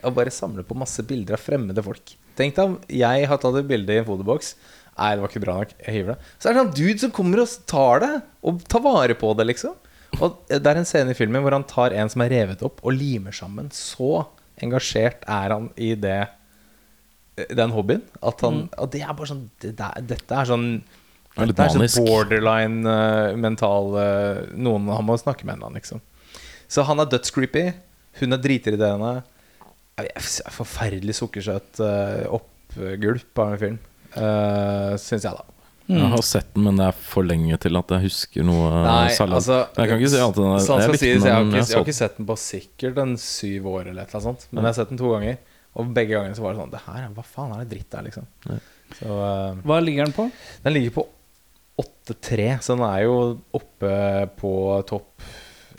Å 0.04 0.12
bare 0.14 0.32
samle 0.34 0.64
på 0.66 0.76
masse 0.78 1.02
bilder 1.06 1.36
av 1.36 1.42
fremmede 1.44 1.82
folk. 1.84 2.14
Tenk 2.38 2.56
deg 2.56 2.64
om 2.70 2.78
jeg 2.88 3.26
har 3.28 3.40
tatt 3.42 3.58
et 3.60 3.68
bilde 3.68 3.92
i 3.94 4.00
en 4.00 4.06
fotoboks. 4.08 4.54
Nei, 4.96 5.10
det 5.16 5.22
var 5.22 5.30
ikke 5.32 5.42
bra 5.44 5.54
nok. 5.60 5.70
Jeg 5.86 5.94
hiver 5.96 6.14
det. 6.14 6.30
Så 6.40 6.50
er 6.50 6.56
det 6.56 6.62
en 6.64 6.74
dude 6.76 6.98
som 7.04 7.12
kommer 7.16 7.40
og 7.44 7.54
tar 7.70 8.02
det, 8.04 8.10
og 8.44 8.60
tar 8.68 8.82
vare 8.84 9.16
på 9.16 9.30
det, 9.38 9.46
liksom. 9.52 9.76
Og 10.20 10.40
det 10.50 10.66
er 10.66 10.80
en 10.80 10.88
scene 10.88 11.12
i 11.14 11.16
filmen 11.18 11.44
hvor 11.44 11.54
han 11.54 11.64
tar 11.70 11.94
en 11.96 12.10
som 12.10 12.20
er 12.24 12.32
revet 12.34 12.62
opp, 12.66 12.80
og 12.84 12.96
limer 12.96 13.32
sammen. 13.36 13.68
Så 13.72 14.24
engasjert 14.60 15.22
er 15.30 15.54
han 15.54 15.70
i 15.80 15.94
det 15.96 16.18
den 17.56 17.70
hobbyen. 17.72 18.02
At 18.22 18.42
han, 18.44 18.66
Og 18.76 18.90
det 18.92 19.00
er 19.06 19.14
bare 19.16 19.30
sånn 19.30 19.46
det, 19.62 19.76
der- 19.78 20.02
Dette 20.04 20.34
er 20.36 20.44
sånn 20.50 20.66
Det 21.36 21.42
er 21.44 21.46
dette 21.52 21.62
er 21.64 21.88
sånn 21.88 22.04
borderline 22.04 22.84
uh, 22.84 23.36
mental 23.38 23.94
uh, 23.94 24.40
Noen 24.58 24.88
han 24.90 25.06
må 25.06 25.16
snakke 25.16 25.46
med 25.46 25.54
en 25.54 25.60
eller 25.60 25.70
annen, 25.70 25.80
liksom. 25.80 26.02
Så 26.70 26.84
han 26.86 27.00
er 27.00 27.08
dødscreepy. 27.10 27.64
Hun 28.20 28.32
er 28.36 28.42
dritirriterende. 28.42 29.22
Jeg 30.00 30.16
vet, 30.16 30.52
Forferdelig 30.56 31.16
sukkersøt 31.18 31.80
uh, 31.84 32.26
oppgulp 32.40 33.42
av 33.44 33.54
en 33.54 33.62
film. 33.64 33.78
Uh, 34.16 34.96
Syns 35.00 35.26
jeg, 35.26 35.32
da. 35.36 35.46
Jeg 35.90 36.08
har 36.12 36.22
sett 36.22 36.50
den, 36.54 36.64
men 36.68 36.78
det 36.78 36.86
er 36.86 36.98
for 37.02 37.26
lenge 37.26 37.56
til 37.62 37.78
at 37.80 37.92
jeg 37.96 38.04
husker 38.04 38.44
noe 38.46 38.68
Nei, 38.84 39.10
særlig. 39.16 39.40
altså 39.40 39.56
Men 39.74 39.82
jeg 39.82 39.90
kan 39.90 40.02
ikke 40.02 40.10
si 40.12 40.20
annet 40.22 40.40
enn 40.40 40.50
at 40.52 40.66
sant 40.66 40.82
jeg 40.84 41.00
sies, 41.00 41.00
den, 41.02 41.26
jeg, 41.26 41.34
har 41.34 41.46
ikke, 41.46 41.62
jeg 41.64 41.78
har 41.78 41.86
ikke 41.86 41.96
sett 41.98 42.18
den 42.20 42.28
på 42.28 42.36
sikkert 42.38 43.00
en 43.02 43.14
syv 43.18 43.70
år 43.72 43.80
eller 43.90 44.04
et 44.04 44.12
eller 44.12 44.20
annet 44.20 44.26
sånt. 44.28 44.44
Men 44.52 44.62
jeg 44.62 44.68
har 44.68 44.76
sett 44.78 44.92
den 44.92 45.00
to 45.00 45.10
ganger, 45.14 45.40
og 45.74 45.94
begge 45.96 46.14
gangene 46.14 46.38
så 46.38 46.44
var 46.44 46.54
det 46.54 46.62
sånn 46.62 46.74
Det 46.74 46.82
her, 46.86 47.08
Hva 47.16 47.24
faen 47.26 47.54
er 47.54 47.64
det 47.64 47.72
dritt 47.74 47.90
der, 47.96 48.06
liksom? 48.06 48.28
Så 49.00 49.18
uh, 49.18 49.64
Hva 49.66 49.80
ligger 49.82 50.06
den 50.06 50.14
på? 50.14 50.28
Den 50.64 50.76
ligger 50.76 50.96
på 51.00 51.06
8-3, 51.80 52.48
så 52.62 52.76
den 52.76 52.86
er 52.86 53.04
jo 53.06 53.14
oppe 53.56 53.92
på 54.38 54.52
topp 54.90 55.30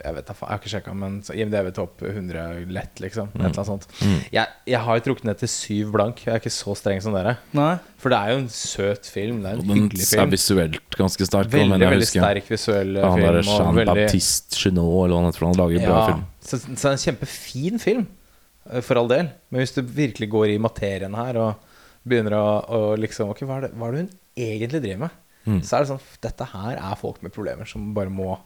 Jeg 0.02 0.14
vet 0.16 0.26
da 0.26 0.34
faen, 0.34 0.48
jeg 0.48 0.56
har 0.56 0.60
ikke 0.62 0.70
sjekka, 0.72 0.92
men 0.98 1.18
IMDv 1.30 1.68
topp 1.76 2.02
100 2.02 2.66
lett, 2.74 3.00
liksom. 3.04 3.28
Et 3.34 3.36
eller 3.38 3.50
annet 3.52 3.68
sånt. 3.68 3.86
Mm. 4.02 4.16
Jeg, 4.34 4.46
jeg 4.72 4.80
har 4.86 4.98
jo 4.98 5.04
trukket 5.06 5.24
ned 5.28 5.38
til 5.38 5.50
syv 5.52 5.92
blank. 5.94 6.22
Jeg 6.26 6.34
er 6.34 6.40
ikke 6.42 6.52
så 6.54 6.74
streng 6.78 7.00
som 7.04 7.14
dere. 7.14 7.36
Nei. 7.54 7.76
For 8.02 8.10
det 8.10 8.18
er 8.18 8.32
jo 8.34 8.40
en 8.42 8.48
søt 8.50 9.06
film. 9.12 9.42
Det 9.44 9.52
er 9.52 9.60
Og 9.60 9.62
en 9.62 9.68
den 9.72 9.82
hyggelig 9.84 10.08
er 10.18 10.32
visuelt 10.32 10.96
ganske 10.98 11.28
sterk. 11.28 11.52
Veldig, 11.52 11.78
veldig 11.78 12.00
husker. 12.02 12.24
sterk 12.26 12.50
visuell 12.50 12.96
Ja, 12.98 13.06
han 13.10 13.18
film. 13.20 13.28
derre 13.28 13.44
Jean 13.46 13.74
veldig- 13.78 13.94
Baptiste 14.02 14.58
Chenot, 14.62 15.04
eller 15.04 15.14
hva 15.14 15.22
han 15.22 15.30
heter, 15.32 15.46
han 15.46 15.60
lager 15.62 15.86
bra 15.86 16.00
film. 16.10 16.24
så, 16.42 16.58
så 16.58 16.74
det 16.74 16.90
er 16.90 16.96
en 16.98 17.04
kjempefin 17.06 17.80
film, 17.80 18.06
eh, 18.72 18.80
for 18.80 18.98
all 18.98 19.08
del. 19.08 19.30
Men 19.50 19.60
hvis 19.62 19.74
du 19.78 19.82
virkelig 19.82 20.28
går 20.34 20.54
i 20.56 20.58
materien 20.58 21.14
her 21.14 21.36
og 21.36 21.54
begynner 22.08 22.34
å, 22.34 22.46
og 22.68 22.98
liksom 22.98 23.30
Ok, 23.30 23.44
hva 23.46 23.60
er, 23.60 23.68
det, 23.68 23.74
hva 23.78 23.88
er 23.88 23.92
det 23.92 24.00
hun 24.06 24.10
egentlig 24.36 24.82
driver 24.82 24.98
med? 25.06 25.10
Mm. 25.46 25.60
Så 25.66 25.74
er 25.76 25.82
det 25.82 25.88
sånn 25.90 26.04
Dette 26.22 26.44
her 26.52 26.76
er 26.78 26.94
folk 26.98 27.22
med 27.22 27.32
problemer 27.34 27.66
som 27.66 27.88
bare 27.94 28.10
må 28.10 28.36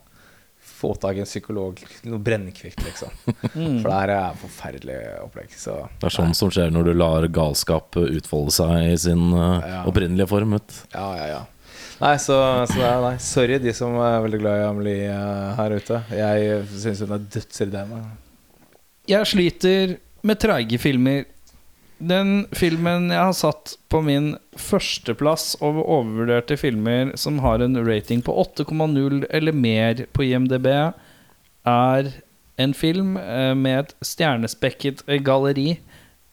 få 0.77 0.93
tak 1.01 1.17
i 1.17 1.23
en 1.23 1.29
psykolog, 1.29 1.79
noe 2.05 2.21
brennekvikt, 2.21 2.83
liksom. 2.85 3.09
Mm. 3.55 3.79
For 3.81 3.89
det 3.89 3.97
her 3.97 4.13
er 4.13 4.39
forferdelig 4.43 4.97
opplegg. 5.23 5.51
Så 5.57 5.75
Det 5.97 6.09
er 6.11 6.15
sånn 6.19 6.35
som 6.37 6.51
skjer 6.53 6.69
når 6.75 6.89
du 6.89 6.93
lar 6.97 7.27
galskap 7.33 7.97
utfolde 8.03 8.53
seg 8.53 8.91
i 8.93 8.97
sin 9.07 9.29
uh, 9.33 9.57
Ja. 9.65 9.83
opprinnelige 9.89 10.29
form. 10.29 10.53
Vet. 10.57 10.81
ja, 10.93 11.07
ja, 11.17 11.27
ja. 11.35 11.43
Nei, 11.97 12.13
så, 12.21 12.35
så 12.69 12.75
det 12.77 12.85
er, 12.85 12.99
nei. 13.01 13.15
Sorry, 13.25 13.55
de 13.61 13.71
som 13.73 13.95
er 14.05 14.19
veldig 14.21 14.39
glad 14.43 14.59
i 14.59 14.65
Amelie 14.67 15.07
eh, 15.09 15.55
her 15.57 15.73
ute. 15.79 16.01
Jeg 16.13 16.59
syns 16.77 16.99
hun 17.01 17.15
er 17.15 17.23
dødsirriterende. 17.33 18.01
Jeg 19.09 19.29
sliter 19.31 19.95
med 20.27 20.37
treige 20.43 20.77
filmer. 20.81 21.23
Den 21.97 22.45
filmen 22.53 23.09
jeg 23.09 23.23
har 23.23 23.33
satt 23.33 23.73
på 23.89 24.03
min 24.05 24.35
førsteplass 24.59 25.55
over 25.65 25.81
overvurderte 25.81 26.57
filmer 26.59 27.15
som 27.17 27.39
har 27.41 27.63
en 27.65 27.79
rating 27.87 28.21
på 28.21 28.35
8,0 28.43 29.23
eller 29.33 29.55
mer 29.55 30.03
på 30.13 30.27
IMDb, 30.27 30.67
er 31.67 32.11
en 32.57 32.73
film 32.77 33.17
eh, 33.17 33.53
med 33.57 33.79
et 33.79 33.95
stjernespekket 34.05 35.03
galleri 35.25 35.79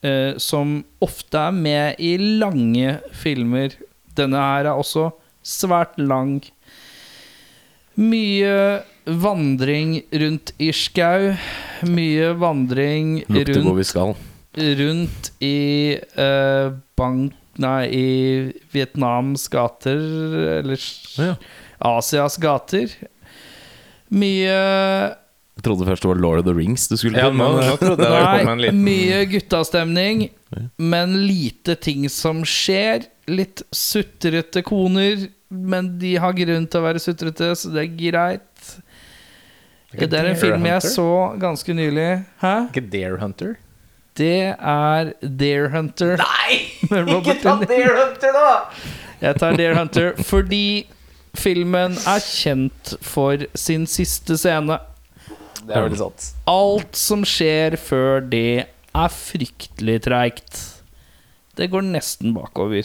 eh, 0.05 0.37
som 0.37 0.83
ofte 1.05 1.41
er 1.49 1.57
med 1.57 2.01
i 2.01 2.17
lange 2.21 2.99
filmer. 3.17 3.77
Denne 4.17 4.41
her 4.41 4.69
er 4.69 4.77
også 4.77 5.11
svært 5.45 5.97
lang. 6.01 6.39
Mye 7.97 8.85
vandring 9.05 9.99
rundt 10.13 10.55
i 10.61 10.71
skau. 10.77 11.33
Mye 11.89 12.33
vandring 12.41 13.19
Lukter 13.29 13.65
hvor 13.65 13.81
vi 13.81 13.89
skal. 13.89 14.17
Rundt 14.59 15.33
i 15.45 15.57
eh, 15.99 16.69
bank... 16.99 17.41
Nei, 17.55 17.85
i 17.95 18.07
Vietnams 18.75 19.45
gater, 19.47 19.95
eller 20.59 20.81
Ja. 21.23 21.37
Asias 21.87 22.35
gater. 22.43 22.91
Mye 24.11 24.49
Jeg 24.51 25.63
trodde 25.63 25.87
først 25.87 26.03
det 26.03 26.11
var 26.11 26.19
Lord 26.19 26.41
of 26.43 26.49
the 26.49 26.55
Rings 26.57 26.89
du 26.91 26.97
skulle 26.99 27.21
Ja, 27.23 27.29
til. 27.31 27.39
men, 27.39 27.61
nå 27.63 27.77
trodde 27.79 28.09
jeg 28.09 28.11
det 28.11 28.41
kom 28.43 28.51
en 28.51 28.59
Nei, 28.59 28.65
liten 28.67 28.83
mye 28.89 29.21
guttastemning, 29.31 30.25
men 30.83 31.15
lite 31.29 31.77
ting 31.79 32.09
som 32.11 32.43
skjer. 32.43 33.07
Litt 33.31 33.63
sutrete 33.71 34.65
koner, 34.67 35.29
men 35.49 35.95
de 36.03 36.17
har 36.21 36.35
grunn 36.37 36.67
til 36.67 36.83
å 36.83 36.85
være 36.89 37.01
sutrete, 37.07 37.53
så 37.57 37.71
det 37.73 37.85
er 37.87 37.95
greit. 38.03 38.75
Det 39.95 40.11
er 40.11 40.33
en 40.33 40.37
film 40.43 40.67
jeg 40.67 40.83
så 40.91 41.07
ganske 41.39 41.71
nylig. 41.79 42.09
Hæ? 42.43 42.55
Ikke 42.75 42.83
Dare 42.91 43.23
Hunter? 43.23 43.55
Det 44.15 44.55
er 44.55 45.09
Deer 45.21 45.69
Hunter. 45.73 46.17
Nei! 46.21 46.59
Ikke 47.19 47.35
ta 47.43 47.57
Dare 47.65 47.95
Hunter, 47.99 48.33
da! 48.37 48.51
Jeg 49.25 49.39
tar 49.41 49.57
Deer 49.59 49.75
Hunter 49.79 50.13
fordi 50.23 50.87
filmen 51.35 51.97
er 52.07 52.21
kjent 52.23 52.95
for 53.03 53.39
sin 53.59 53.87
siste 53.91 54.37
scene. 54.39 54.79
Det 55.65 55.75
er 55.75 55.83
veldig 55.89 55.99
sant. 55.99 56.29
Alt 56.51 56.97
som 56.99 57.25
skjer 57.27 57.77
før 57.81 58.21
det, 58.31 58.67
er 58.95 59.09
fryktelig 59.11 60.03
treigt. 60.07 60.61
Det 61.59 61.67
går 61.71 61.83
nesten 61.87 62.35
bakover. 62.35 62.83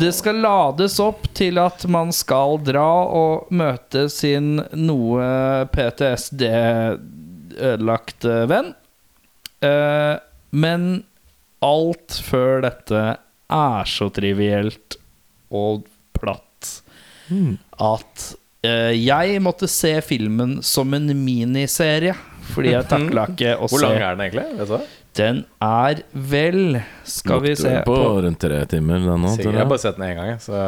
Det 0.00 0.12
skal 0.16 0.36
lades 0.44 0.98
opp 1.00 1.26
til 1.36 1.58
at 1.60 1.84
man 1.92 2.12
skal 2.16 2.58
dra 2.64 3.04
og 3.08 3.46
møte 3.52 4.08
sin 4.12 4.62
noe 4.72 5.24
PTSD-ødelagte 5.72 8.48
venn. 8.52 8.74
Eh, 9.66 10.14
men 10.56 10.88
alt 11.64 12.18
før 12.24 12.62
dette 12.64 13.04
er 13.52 13.90
så 13.90 14.08
trivielt 14.14 14.96
og 15.54 15.86
platt 16.16 16.70
at 17.82 18.26
eh, 18.66 18.94
jeg 18.94 19.40
måtte 19.42 19.68
se 19.70 19.92
filmen 20.04 20.60
som 20.66 20.94
en 20.96 21.10
miniserie. 21.24 22.14
Fordi 22.46 22.76
jeg 22.76 22.86
takla 22.86 23.26
ikke 23.32 23.56
å 23.58 23.66
se 23.66 23.72
Hvor 23.74 23.82
lang 23.82 23.98
er 23.98 24.14
den 24.14 24.24
egentlig? 24.28 24.46
Vet 24.60 24.70
du 24.70 24.74
hva? 24.76 24.82
Den 25.16 25.38
er 25.64 26.02
vel 26.12 26.58
Skal 27.08 27.40
vi 27.40 27.54
se 27.56 27.72
på, 27.86 27.94
på, 27.96 28.10
rundt 28.26 28.42
tre 28.42 28.58
timer, 28.68 29.00
den 29.00 29.24
nå. 29.24 29.32
Jeg 29.40 29.54
har 29.56 29.70
bare 29.70 29.82
sett 29.82 29.96
den 29.96 30.10
én 30.10 30.18
gang, 30.18 30.34
så 30.42 30.58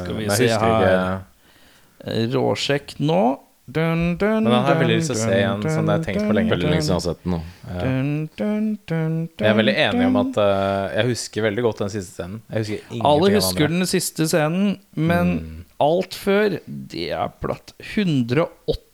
Skal 0.00 0.16
vi 0.16 0.30
se 0.32 0.48
jeg 0.48 0.62
har 0.62 0.86
her. 0.86 2.24
Råsjekk 2.32 2.96
nå. 3.04 3.22
Dun, 3.68 4.16
dun, 4.16 4.44
Men 4.44 4.44
den 4.48 4.52
har 4.64 4.70
jeg 4.72 4.78
veldig 4.80 4.94
lyst 4.96 5.10
til 5.12 5.16
å 5.18 5.20
se 5.20 5.34
igjen, 5.36 5.62
sånn 5.68 5.88
det 5.88 5.92
har 5.92 5.98
jeg 5.98 6.06
tenkt 6.06 6.28
på 6.30 6.36
lenge. 6.38 6.50
Veldig 6.54 6.68
lenge 6.70 6.84
siden 6.86 6.94
jeg 6.94 7.00
har 7.00 7.04
sett 7.04 7.24
den 7.24 7.34
nå. 7.34 7.40
ja. 7.68 7.80
Dun, 7.82 8.08
dun, 8.40 8.68
dun, 8.88 9.16
Jeg 9.42 9.50
er 9.50 9.58
veldig 9.58 9.74
enig 9.84 10.06
om 10.08 10.16
at 10.22 10.38
uh, 10.40 10.94
Jeg 10.96 11.08
husker 11.10 11.44
veldig 11.50 11.64
godt 11.66 11.82
den 11.84 11.92
siste 11.92 12.14
scenen. 12.16 12.38
Jeg 12.48 12.64
husker 12.64 13.02
Alle 13.12 13.30
husker 13.36 13.68
den 13.74 13.86
siste 13.92 14.28
scenen, 14.32 14.78
men 14.96 15.34
Mm. 15.38 15.64
alt 15.84 16.14
før, 16.16 16.56
det 16.66 17.10
er 17.12 17.28
platt. 17.44 17.74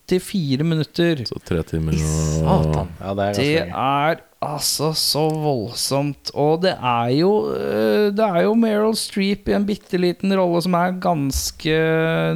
184 0.04 0.64
minutter. 0.64 1.24
Så 1.24 1.40
tre 1.44 1.62
timer 1.64 1.96
og 2.44 2.74
Ja, 3.00 3.14
det 3.14 3.24
er 3.24 3.34
Det 3.38 3.60
er 3.68 4.20
altså 4.44 4.92
så 4.92 5.28
voldsomt. 5.30 6.30
Og 6.34 6.62
det 6.62 6.74
er 6.76 7.08
jo 7.16 7.30
øh, 7.54 8.12
Det 8.12 8.24
er 8.24 8.42
jo 8.44 8.54
Meryl 8.54 8.96
Streep 8.96 9.48
i 9.48 9.56
en 9.56 9.66
bitte 9.66 9.96
liten 9.96 10.32
rolle 10.36 10.60
som 10.62 10.74
er 10.74 11.00
ganske 11.00 11.78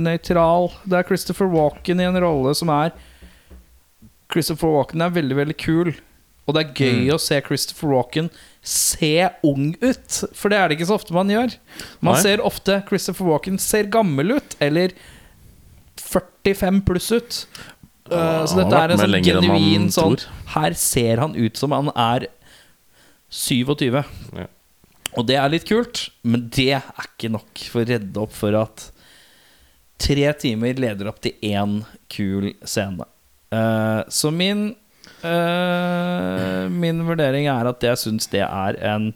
nøytral. 0.01 0.71
Det 0.85 0.99
er 0.99 1.09
Christopher 1.09 1.47
Walken 1.53 2.01
i 2.01 2.09
en 2.09 2.21
rolle 2.25 2.55
som 2.55 2.69
er 2.73 2.91
Christopher 4.33 4.69
Walken 4.69 5.01
er 5.01 5.13
veldig, 5.13 5.37
veldig 5.37 5.57
kul. 5.57 5.93
Og 6.49 6.55
det 6.57 6.63
er 6.65 6.77
gøy 6.81 7.13
å 7.13 7.21
se 7.21 7.37
Christopher 7.45 7.93
Walken 7.93 8.31
se 8.65 9.29
ung 9.45 9.75
ut. 9.85 10.25
For 10.37 10.49
det 10.49 10.59
er 10.59 10.69
det 10.69 10.79
ikke 10.79 10.89
så 10.89 10.97
ofte 10.97 11.17
man 11.17 11.29
gjør. 11.29 11.53
Man 12.01 12.17
Nei. 12.17 12.23
ser 12.25 12.45
ofte 12.45 12.83
Christopher 12.89 13.29
Walken 13.29 13.61
ser 13.61 13.89
gammel 13.93 14.39
ut, 14.39 14.57
eller 14.65 14.97
45 16.09 16.83
pluss 16.89 17.11
ut. 17.13 17.41
Uh, 18.09 18.45
så 18.49 18.63
dette 18.63 18.79
er 18.81 18.95
en 18.95 19.01
sånn 19.03 19.19
genuin 19.25 19.89
sånn 19.93 20.17
tror. 20.17 20.29
Her 20.55 20.77
ser 20.81 21.21
han 21.21 21.35
ut 21.37 21.61
som 21.61 21.75
han 21.77 21.91
er 21.93 22.29
27. 23.29 24.01
Ja. 24.39 24.47
Og 25.19 25.27
det 25.29 25.37
er 25.41 25.53
litt 25.53 25.67
kult, 25.69 26.09
men 26.23 26.47
det 26.55 26.71
er 26.79 27.05
ikke 27.05 27.31
nok 27.33 27.65
for 27.73 27.83
å 27.83 27.89
redde 27.89 28.23
opp 28.23 28.35
for 28.37 28.57
at 28.57 28.89
tre 29.99 30.29
timer 30.39 30.79
leder 30.79 31.11
opp 31.11 31.21
til 31.25 31.35
én 31.45 31.81
kul 32.13 32.53
scene. 32.63 33.07
Uh, 33.53 34.05
så 34.13 34.29
min 34.29 34.75
uh, 35.25 36.69
Min 36.69 37.01
vurdering 37.09 37.47
er 37.49 37.71
at 37.71 37.85
jeg 37.85 37.97
syns 37.97 38.29
det 38.29 38.45
er 38.45 38.77
en 38.85 39.15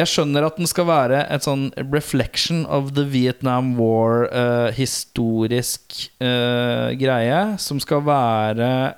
Jeg 0.00 0.08
skjønner 0.08 0.46
at 0.46 0.56
den 0.56 0.68
skal 0.70 0.86
være 0.88 1.24
et 1.28 1.44
sånn 1.44 1.68
reflection 1.92 2.64
of 2.72 2.94
the 2.96 3.04
Vietnam 3.04 3.74
War-historisk 3.76 5.10
historisk 5.20 6.10
uh, 6.22 6.90
greie, 6.96 7.58
som 7.58 7.80
skal 7.80 8.04
være 8.06 8.94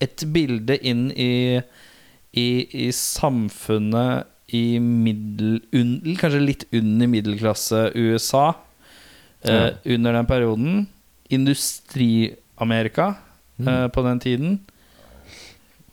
et 0.00 0.24
bilde 0.32 0.76
inn 0.84 1.10
i, 1.12 1.60
i, 2.36 2.48
i 2.86 2.92
samfunnet 2.92 4.26
i 4.52 4.78
middel... 4.78 5.60
Un, 5.74 6.00
kanskje 6.20 6.42
litt 6.42 6.66
under 6.76 7.08
middelklasse 7.10 7.88
USA 7.96 8.52
eh, 9.42 9.72
under 9.84 10.12
den 10.12 10.28
perioden. 10.28 10.86
Industri-Amerika 11.32 13.14
mm. 13.56 13.90
på 13.90 14.04
den 14.06 14.20
tiden. 14.20 14.60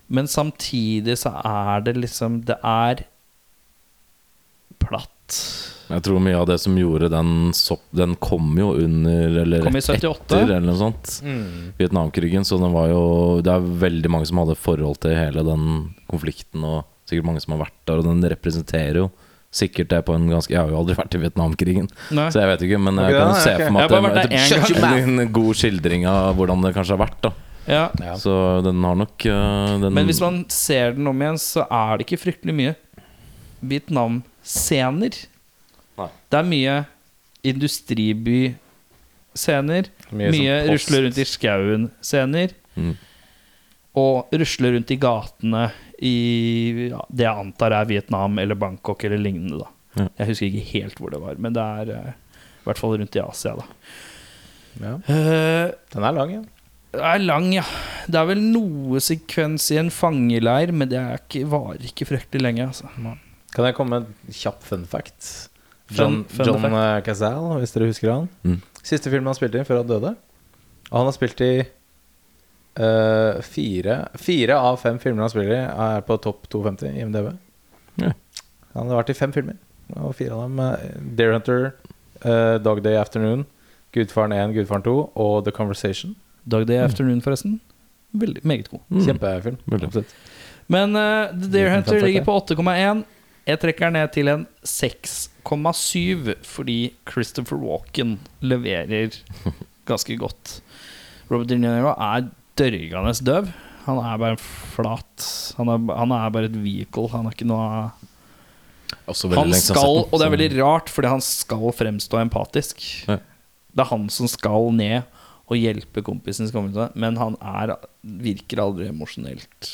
Men 0.08 0.28
samtidig 0.28 1.18
så 1.18 1.32
er 1.42 1.82
det 1.88 1.96
liksom 1.98 2.44
Det 2.46 2.60
er 2.62 3.06
platt. 4.90 5.38
Jeg 5.94 6.04
tror 6.06 6.22
mye 6.24 6.38
av 6.40 6.48
det 6.48 6.58
som 6.64 6.78
gjorde 6.80 7.10
den 7.12 7.52
sopp, 7.56 7.84
Den 7.92 8.16
kom 8.16 8.54
jo 8.58 8.72
under 8.80 9.36
Eller 9.44 9.66
Kom 9.66 9.76
i 9.76 9.82
rett 9.82 10.00
78. 10.00 10.24
etter, 10.24 10.46
eller 10.46 10.66
noe 10.66 10.80
sånt. 10.80 11.18
Mm. 11.26 11.74
Vietnamkrigen. 11.78 12.48
Så 12.48 12.58
den 12.62 12.74
var 12.74 12.88
jo 12.90 13.04
Det 13.44 13.52
er 13.52 13.68
veldig 13.84 14.14
mange 14.14 14.30
som 14.30 14.42
hadde 14.42 14.58
forhold 14.60 15.02
til 15.04 15.18
hele 15.18 15.44
den 15.46 15.94
konflikten, 16.10 16.64
og 16.64 16.88
sikkert 17.10 17.28
mange 17.28 17.44
som 17.44 17.58
har 17.58 17.66
vært 17.66 17.80
der, 17.90 18.00
og 18.00 18.08
den 18.08 18.24
representerer 18.32 19.04
jo 19.04 19.12
sikkert 19.54 19.92
det 19.92 20.02
på 20.08 20.16
en 20.18 20.28
ganske 20.32 20.50
Jeg 20.50 20.62
har 20.62 20.72
jo 20.72 20.80
aldri 20.80 20.96
vært 20.98 21.14
i 21.18 21.22
Vietnamkrigen, 21.22 21.90
Nei. 22.16 22.28
så 22.34 22.42
jeg 22.42 22.50
vet 22.50 22.64
ikke, 22.68 22.80
men 22.82 22.98
jeg 22.98 23.14
jeg 23.14 23.20
kan 23.20 23.36
se 23.38 23.56
for 23.60 23.76
meg 23.76 23.84
at 23.86 24.32
det 24.32 24.80
er 24.82 25.02
en 25.04 25.34
god 25.36 25.60
skildring 25.60 26.08
av 26.10 26.38
hvordan 26.40 26.66
det 26.66 26.74
kanskje 26.78 26.96
har 26.96 27.04
vært, 27.04 27.20
da. 27.22 27.34
Ja. 27.70 27.84
Ja. 28.02 28.16
Så 28.20 28.34
den 28.66 28.82
har 28.84 28.98
nok 29.00 29.24
uh, 29.30 29.80
den, 29.80 29.94
Men 29.94 30.10
hvis 30.10 30.20
man 30.24 30.42
ser 30.52 30.98
den 30.98 31.08
om 31.08 31.22
igjen, 31.22 31.40
så 31.40 31.68
er 31.70 32.00
det 32.00 32.08
ikke 32.08 32.20
fryktelig 32.26 32.56
mye 32.58 32.74
Vietnam-scener. 34.44 35.28
Nei. 35.98 36.10
Det 36.30 36.38
er 36.38 36.44
mye 36.48 36.86
industriby-scener. 37.44 39.84
Mye 40.12 40.32
Mye, 40.32 40.34
sånn 40.34 40.70
rusle 40.72 41.02
rundt 41.06 41.18
i 41.18 41.26
skauen-scener. 41.28 42.50
Mm. 42.76 42.96
Og 44.00 44.26
rusle 44.34 44.72
rundt 44.74 44.92
i 44.92 44.98
gatene 44.98 45.72
i 46.04 46.88
ja, 46.90 47.06
det 47.10 47.24
jeg 47.28 47.40
antar 47.46 47.72
er 47.78 47.86
Vietnam 47.90 48.40
eller 48.42 48.56
Bangkok 48.60 49.04
eller 49.06 49.18
lignende. 49.22 49.66
Ja. 49.94 50.08
Jeg 50.18 50.28
husker 50.32 50.48
ikke 50.50 50.70
helt 50.72 50.98
hvor 51.00 51.10
det 51.14 51.22
var, 51.22 51.36
men 51.38 51.54
det 51.54 51.62
er 51.62 51.86
uh, 51.94 52.10
i 52.10 52.66
hvert 52.66 52.80
fall 52.82 52.98
rundt 52.98 53.16
i 53.16 53.22
Asia. 53.22 53.54
Ja. 54.82 54.94
Uh, 55.06 55.70
Den 55.94 56.04
er 56.04 56.12
lang, 56.18 56.32
ja. 56.34 56.42
Det 56.94 57.06
er 57.10 57.18
lang, 57.22 57.54
ja. 57.54 57.64
Det 58.06 58.20
er 58.20 58.26
vel 58.30 58.42
noe 58.54 59.00
sekvens 59.02 59.72
i 59.74 59.78
en 59.82 59.90
fangeleir, 59.94 60.72
men 60.74 60.90
det 60.90 61.00
ikke, 61.22 61.46
varer 61.50 61.84
ikke 61.90 62.06
fryktelig 62.10 62.42
lenge. 62.42 62.68
Altså. 62.70 62.86
Kan 63.54 63.68
jeg 63.68 63.76
komme 63.78 64.00
med 64.00 64.08
en 64.10 64.34
kjapp 64.34 64.64
fun 64.66 64.86
fact? 64.90 65.50
John, 65.94 66.24
fun 66.30 66.48
John 66.48 66.62
fact. 66.64 66.78
eh, 66.80 67.00
Cazale, 67.06 67.60
hvis 67.62 67.74
dere 67.76 67.90
husker 67.92 68.12
han. 68.12 68.30
Mm. 68.44 68.60
Siste 68.82 69.12
filmen 69.14 69.30
han 69.30 69.38
spilte 69.38 69.62
i 69.62 69.68
før 69.68 69.84
han 69.84 69.90
døde. 69.92 70.14
Og 70.90 70.98
han 70.98 71.10
har 71.10 71.16
spilt 71.16 71.42
i 71.42 71.52
uh, 72.80 73.42
fire 73.46 73.98
Fire 74.20 74.58
av 74.58 74.78
fem 74.82 75.00
filmer 75.02 75.26
han 75.26 75.32
spiller 75.34 75.54
i, 75.56 75.62
er 75.88 76.06
på 76.08 76.18
topp 76.22 76.50
250 76.54 76.98
i 76.98 77.06
MDV. 77.08 77.32
Ja. 78.02 78.14
Han 78.74 78.90
har 78.90 79.04
vært 79.04 79.14
i 79.14 79.18
fem 79.18 79.34
filmer, 79.36 79.60
og 79.94 80.16
fire 80.18 80.34
av 80.34 80.48
dem 80.48 80.62
uh, 80.62 80.88
Dare 81.18 81.38
Hunter, 81.38 81.68
uh, 82.26 82.58
Dog 82.64 82.82
Day 82.86 82.98
Afternoon, 82.98 83.46
Gudfaren 83.94 84.34
1, 84.34 84.56
Gudfaren 84.58 84.86
2 84.86 84.96
og 85.14 85.36
The 85.46 85.54
Conversation. 85.54 86.16
Dog 86.50 86.66
Day 86.68 86.82
Afternoon, 86.82 87.22
forresten. 87.22 87.60
Veldig, 88.18 88.42
meget 88.46 88.70
god. 88.70 88.82
Mm. 88.90 89.04
Kjempefilm. 89.06 89.58
Veldig. 89.70 90.06
Men 90.74 90.96
uh, 90.98 91.30
The 91.34 91.50
Dare 91.54 91.76
Hunter 91.76 92.02
ligger 92.02 92.26
på 92.26 92.38
8,1. 92.42 93.04
Jeg 93.44 93.60
trekker 93.60 93.92
ned 93.92 94.12
til 94.16 94.32
en 94.32 94.46
6,7 94.64 96.30
fordi 96.48 96.78
Christopher 97.10 97.60
Walken 97.60 98.16
leverer 98.40 99.18
ganske 99.90 100.16
godt. 100.20 100.62
Robert 101.28 101.52
De 101.52 101.58
Niro 101.60 101.92
er 101.92 102.30
dørgende 102.60 103.14
døv. 103.28 103.52
Han 103.84 104.00
er 104.00 104.20
bare 104.22 104.38
en 104.38 104.40
flat 104.40 105.26
Han 105.58 105.68
er, 105.74 105.82
han 105.92 106.14
er 106.16 106.32
bare 106.32 106.48
et 106.48 106.56
vehicle. 106.56 107.10
Han 107.12 107.28
er 107.28 107.36
ikke 107.36 107.50
noe 107.50 107.92
Han 109.10 109.54
skal, 109.58 110.06
og 110.06 110.16
det 110.16 110.28
er 110.28 110.36
veldig 110.38 110.50
rart, 110.62 110.92
fordi 110.92 111.12
han 111.12 111.24
skal 111.26 111.74
fremstå 111.76 112.22
empatisk. 112.22 112.80
Ja. 113.10 113.20
Det 113.74 113.84
er 113.84 113.92
han 113.92 114.08
som 114.14 114.30
skal 114.32 114.72
ned 114.78 115.02
og 115.52 115.60
hjelpe 115.60 116.00
kompisen 116.06 116.48
sin, 116.48 116.80
men 116.96 117.20
han 117.20 117.36
er, 117.42 117.76
virker 118.24 118.62
aldri 118.64 118.88
emosjonelt 118.94 119.72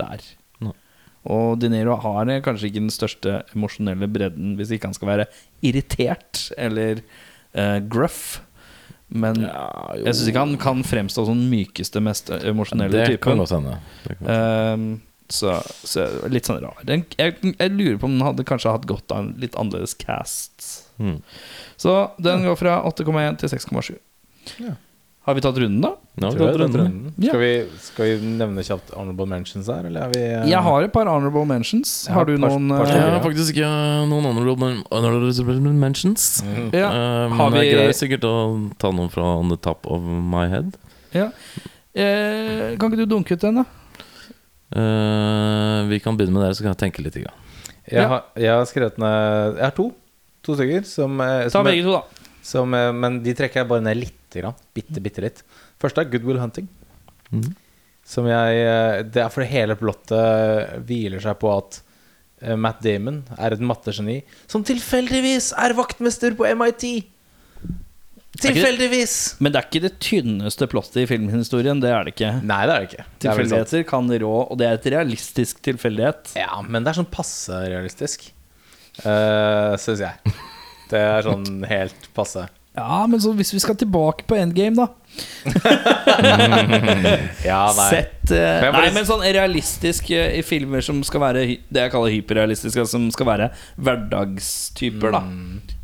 der. 0.00 0.24
Og 1.28 1.58
De 1.60 1.68
Niro 1.68 1.98
har 2.00 2.30
kanskje 2.44 2.70
ikke 2.70 2.80
den 2.80 2.94
største 2.94 3.42
emosjonelle 3.54 4.08
bredden 4.08 4.54
hvis 4.56 4.70
ikke 4.72 4.88
han 4.88 4.96
skal 4.96 5.10
være 5.10 5.26
irritert 5.66 6.46
eller 6.56 7.02
uh, 7.56 7.78
gruff. 7.92 8.40
Men 9.10 9.42
Ja, 9.42 9.66
jeg 9.98 10.14
syns 10.14 10.28
ikke 10.30 10.44
han 10.46 10.56
kan 10.62 10.82
fremstå 10.86 11.26
som 11.26 11.38
den 11.42 11.50
mykeste, 11.50 12.00
mest 12.00 12.30
emosjonelle 12.30 12.94
Det 12.94 13.06
typen. 13.16 13.24
kan 13.24 13.42
godt 13.42 13.54
hende. 13.56 13.78
Ehm, 14.30 14.84
så, 15.30 15.56
så 15.86 16.06
litt 16.30 16.46
sånn 16.46 16.60
rar. 16.62 16.78
Den, 16.86 17.02
jeg, 17.18 17.36
jeg 17.42 17.74
lurer 17.74 17.98
på 17.98 18.06
om 18.06 18.14
den 18.16 18.26
hadde 18.26 18.46
kanskje 18.46 18.72
hatt 18.74 18.86
godt 18.90 19.10
av 19.14 19.24
en 19.24 19.32
litt 19.42 19.58
annerledes 19.58 19.96
cast. 19.98 20.86
Mm. 21.02 21.18
Så 21.80 21.96
den 22.22 22.46
går 22.46 22.58
fra 22.60 22.78
8,1 22.86 23.42
til 23.42 23.52
6,7. 23.52 23.98
Ja. 24.62 24.76
Har 25.26 25.34
vi 25.36 25.42
tatt 25.44 25.58
runden, 25.60 25.82
da? 25.84 25.90
Ja, 26.20 26.30
vi 26.32 26.38
tatt 26.40 26.40
runden. 26.40 26.40
er 26.40 26.56
det 26.56 26.64
er 26.64 26.68
drømmene. 26.72 26.84
runden. 26.84 27.14
Ja. 27.20 27.30
Skal, 27.34 27.40
vi, 27.40 27.80
skal 27.84 28.06
vi 28.08 28.30
nevne 28.40 28.62
kjapt 28.64 28.92
honorable 28.96 29.26
mentions 29.28 29.66
her, 29.68 29.84
eller 29.90 30.06
er 30.06 30.12
vi 30.14 30.22
uh... 30.24 30.46
Jeg 30.48 30.62
har 30.64 30.86
et 30.86 30.92
par 30.94 31.10
honorable 31.10 31.42
mentions. 31.50 31.92
Har 32.08 32.14
har 32.22 32.24
du 32.30 32.32
par- 32.38 32.54
noen 32.54 32.70
par 32.72 32.86
eh, 32.88 32.94
Jeg 32.96 33.10
har 33.14 33.20
faktisk 33.26 33.52
ikke 33.54 33.72
noen 34.08 34.24
honorable 34.30 34.70
honorable 34.90 35.74
mentions. 35.84 36.24
Mm. 36.46 36.70
Ja. 36.72 36.88
Men 37.28 37.36
Har 37.38 37.50
jeg 37.58 37.66
vi- 37.68 37.74
greier 37.76 37.92
sikkert 38.00 38.24
å 38.24 38.34
ta 38.80 38.90
noen 38.96 39.10
fra 39.12 39.26
on 39.42 39.52
the 39.52 39.58
top 39.60 39.84
of 39.86 40.02
my 40.02 40.46
head. 40.48 40.72
ja. 41.12 41.28
Eh, 41.92 42.76
Kan 42.78 42.92
ikke 42.92 43.02
du 43.02 43.06
dunke 43.10 43.34
ut 43.34 43.40
den, 43.42 43.60
da? 43.60 43.64
Uh, 44.70 45.88
vi 45.90 45.98
kan 45.98 46.14
begynne 46.16 46.32
med 46.36 46.44
dere, 46.46 46.54
så 46.54 46.62
kan 46.62 46.70
jeg 46.74 46.78
tenke 46.84 47.02
litt. 47.02 47.16
Grann. 47.18 47.34
Jeg, 47.90 48.06
har, 48.06 48.24
jeg 48.38 48.52
har 48.54 48.64
skrevet 48.70 48.98
ned 49.02 49.56
Jeg 49.58 49.64
har 49.66 49.74
to. 49.74 49.88
To 50.46 50.54
stykker. 50.54 50.84
Som, 50.86 51.18
som, 51.50 51.50
Ta 51.58 51.62
begge 51.66 51.82
to, 51.84 51.96
da. 51.98 52.30
som, 52.46 52.70
men 52.70 53.18
de 53.24 53.34
trekker 53.36 53.64
jeg 53.64 53.68
bare 53.72 53.82
ned 53.84 53.98
lite 54.30 54.44
grann. 54.44 54.62
Bitte, 54.76 55.02
bitte 55.02 55.26
litt. 55.26 55.42
Første 55.82 56.04
er 56.04 56.10
Goodwill 56.10 56.40
Hunting. 56.40 56.70
Mm. 57.34 57.52
Som 58.06 58.26
jeg 58.26 58.64
eh, 58.64 59.04
Det 59.06 59.22
er 59.22 59.30
fordi 59.30 59.50
hele 59.52 59.76
plottet 59.78 60.80
hviler 60.88 61.22
seg 61.22 61.38
på 61.42 61.52
at 61.52 61.80
eh, 62.42 62.56
Matt 62.58 62.80
Damon 62.82 63.22
er 63.36 63.54
et 63.54 63.62
mattegeni 63.62 64.20
som 64.50 64.64
tilfeldigvis 64.66 65.52
er 65.58 65.76
vaktmester 65.78 66.34
på 66.38 66.48
MIT. 66.58 66.86
Tilfeldigvis! 68.40 69.14
Men 69.42 69.52
det 69.52 69.58
er 69.58 69.66
ikke 69.66 69.82
det 69.84 69.92
tynneste 70.02 70.68
plottet 70.70 71.02
i 71.02 71.06
filmhistorien. 71.10 71.80
Det 71.82 71.90
er 71.90 72.06
det 72.06 72.14
ikke. 72.14 72.30
Nei, 72.46 72.60
det 72.68 72.74
er 72.74 72.84
det 72.84 72.88
ikke. 72.88 73.02
Det 73.02 73.10
sant. 73.10 73.24
Tilfeldigheter 73.26 73.82
kan 73.90 74.12
rå, 74.22 74.36
og 74.44 74.60
det 74.60 74.68
er 74.68 74.78
et 74.78 74.86
realistisk 74.94 75.60
tilfeldighet. 75.66 76.30
Ja, 76.38 76.62
men 76.62 76.86
det 76.86 76.92
er 76.92 77.00
sånn 77.02 77.10
passe 77.10 77.58
realistisk, 77.66 78.30
uh, 79.02 79.74
syns 79.82 80.06
jeg. 80.06 80.34
Det 80.90 81.02
er 81.02 81.26
sånn 81.26 81.60
helt 81.74 82.08
passe. 82.16 82.46
Ja, 82.78 83.06
men 83.10 83.20
så 83.20 83.32
hvis 83.34 83.50
vi 83.54 83.60
skal 83.62 83.76
tilbake 83.76 84.24
på 84.30 84.36
endgame, 84.38 84.76
da. 84.78 84.86
Ja, 87.50 87.64
nei. 87.74 87.88
Sett 87.90 88.30
uh, 88.30 88.68
Nei, 88.76 88.90
men 88.94 89.06
sånn 89.08 89.24
realistisk 89.26 90.12
uh, 90.14 90.28
i 90.38 90.42
filmer 90.46 90.84
som 90.84 91.00
skal 91.06 91.24
være 91.24 91.42
det 91.66 91.82
jeg 91.82 91.92
kaller 91.92 92.14
hyperrealistiske, 92.14 92.84
som 92.92 93.08
skal 93.14 93.26
være 93.32 93.50
hverdagstyper, 93.80 95.16
da. 95.16 95.22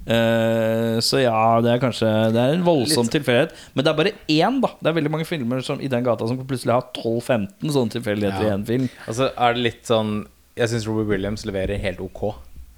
Eh, 0.07 1.01
så 1.03 1.18
ja, 1.18 1.34
det 1.64 1.72
er 1.72 1.80
kanskje 1.82 2.07
Det 2.30 2.39
er 2.39 2.53
en 2.55 2.62
voldsom 2.62 3.09
tilfeldighet. 3.11 3.57
Men 3.74 3.82
det 3.82 3.91
er 3.91 3.97
bare 3.99 4.12
én, 4.30 4.61
da. 4.62 4.70
Det 4.78 4.93
er 4.93 4.95
veldig 5.01 5.11
mange 5.16 5.26
filmer 5.26 5.64
som, 5.66 5.80
i 5.82 5.91
den 5.91 6.05
gata 6.07 6.28
som 6.30 6.39
plutselig 6.47 6.76
har 6.76 6.87
12-15 6.95 7.72
sånne 7.74 7.95
tilfeldigheter 7.97 8.47
Ja. 8.47 8.53
i 8.53 8.55
én 8.55 8.66
film. 8.68 8.87
Altså 9.11 9.32
er 9.34 9.57
det 9.57 9.64
litt 9.64 9.82
sånn 9.91 10.20
Jeg 10.57 10.70
syns 10.70 10.87
Robert 10.87 11.11
Williams 11.11 11.43
leverer 11.49 11.82
helt 11.82 11.99
ok 12.01 12.22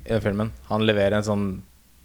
i 0.08 0.14
den 0.14 0.24
filmen. 0.24 0.54
Han 0.70 0.86
leverer 0.88 1.18
en 1.20 1.26
sånn 1.28 1.44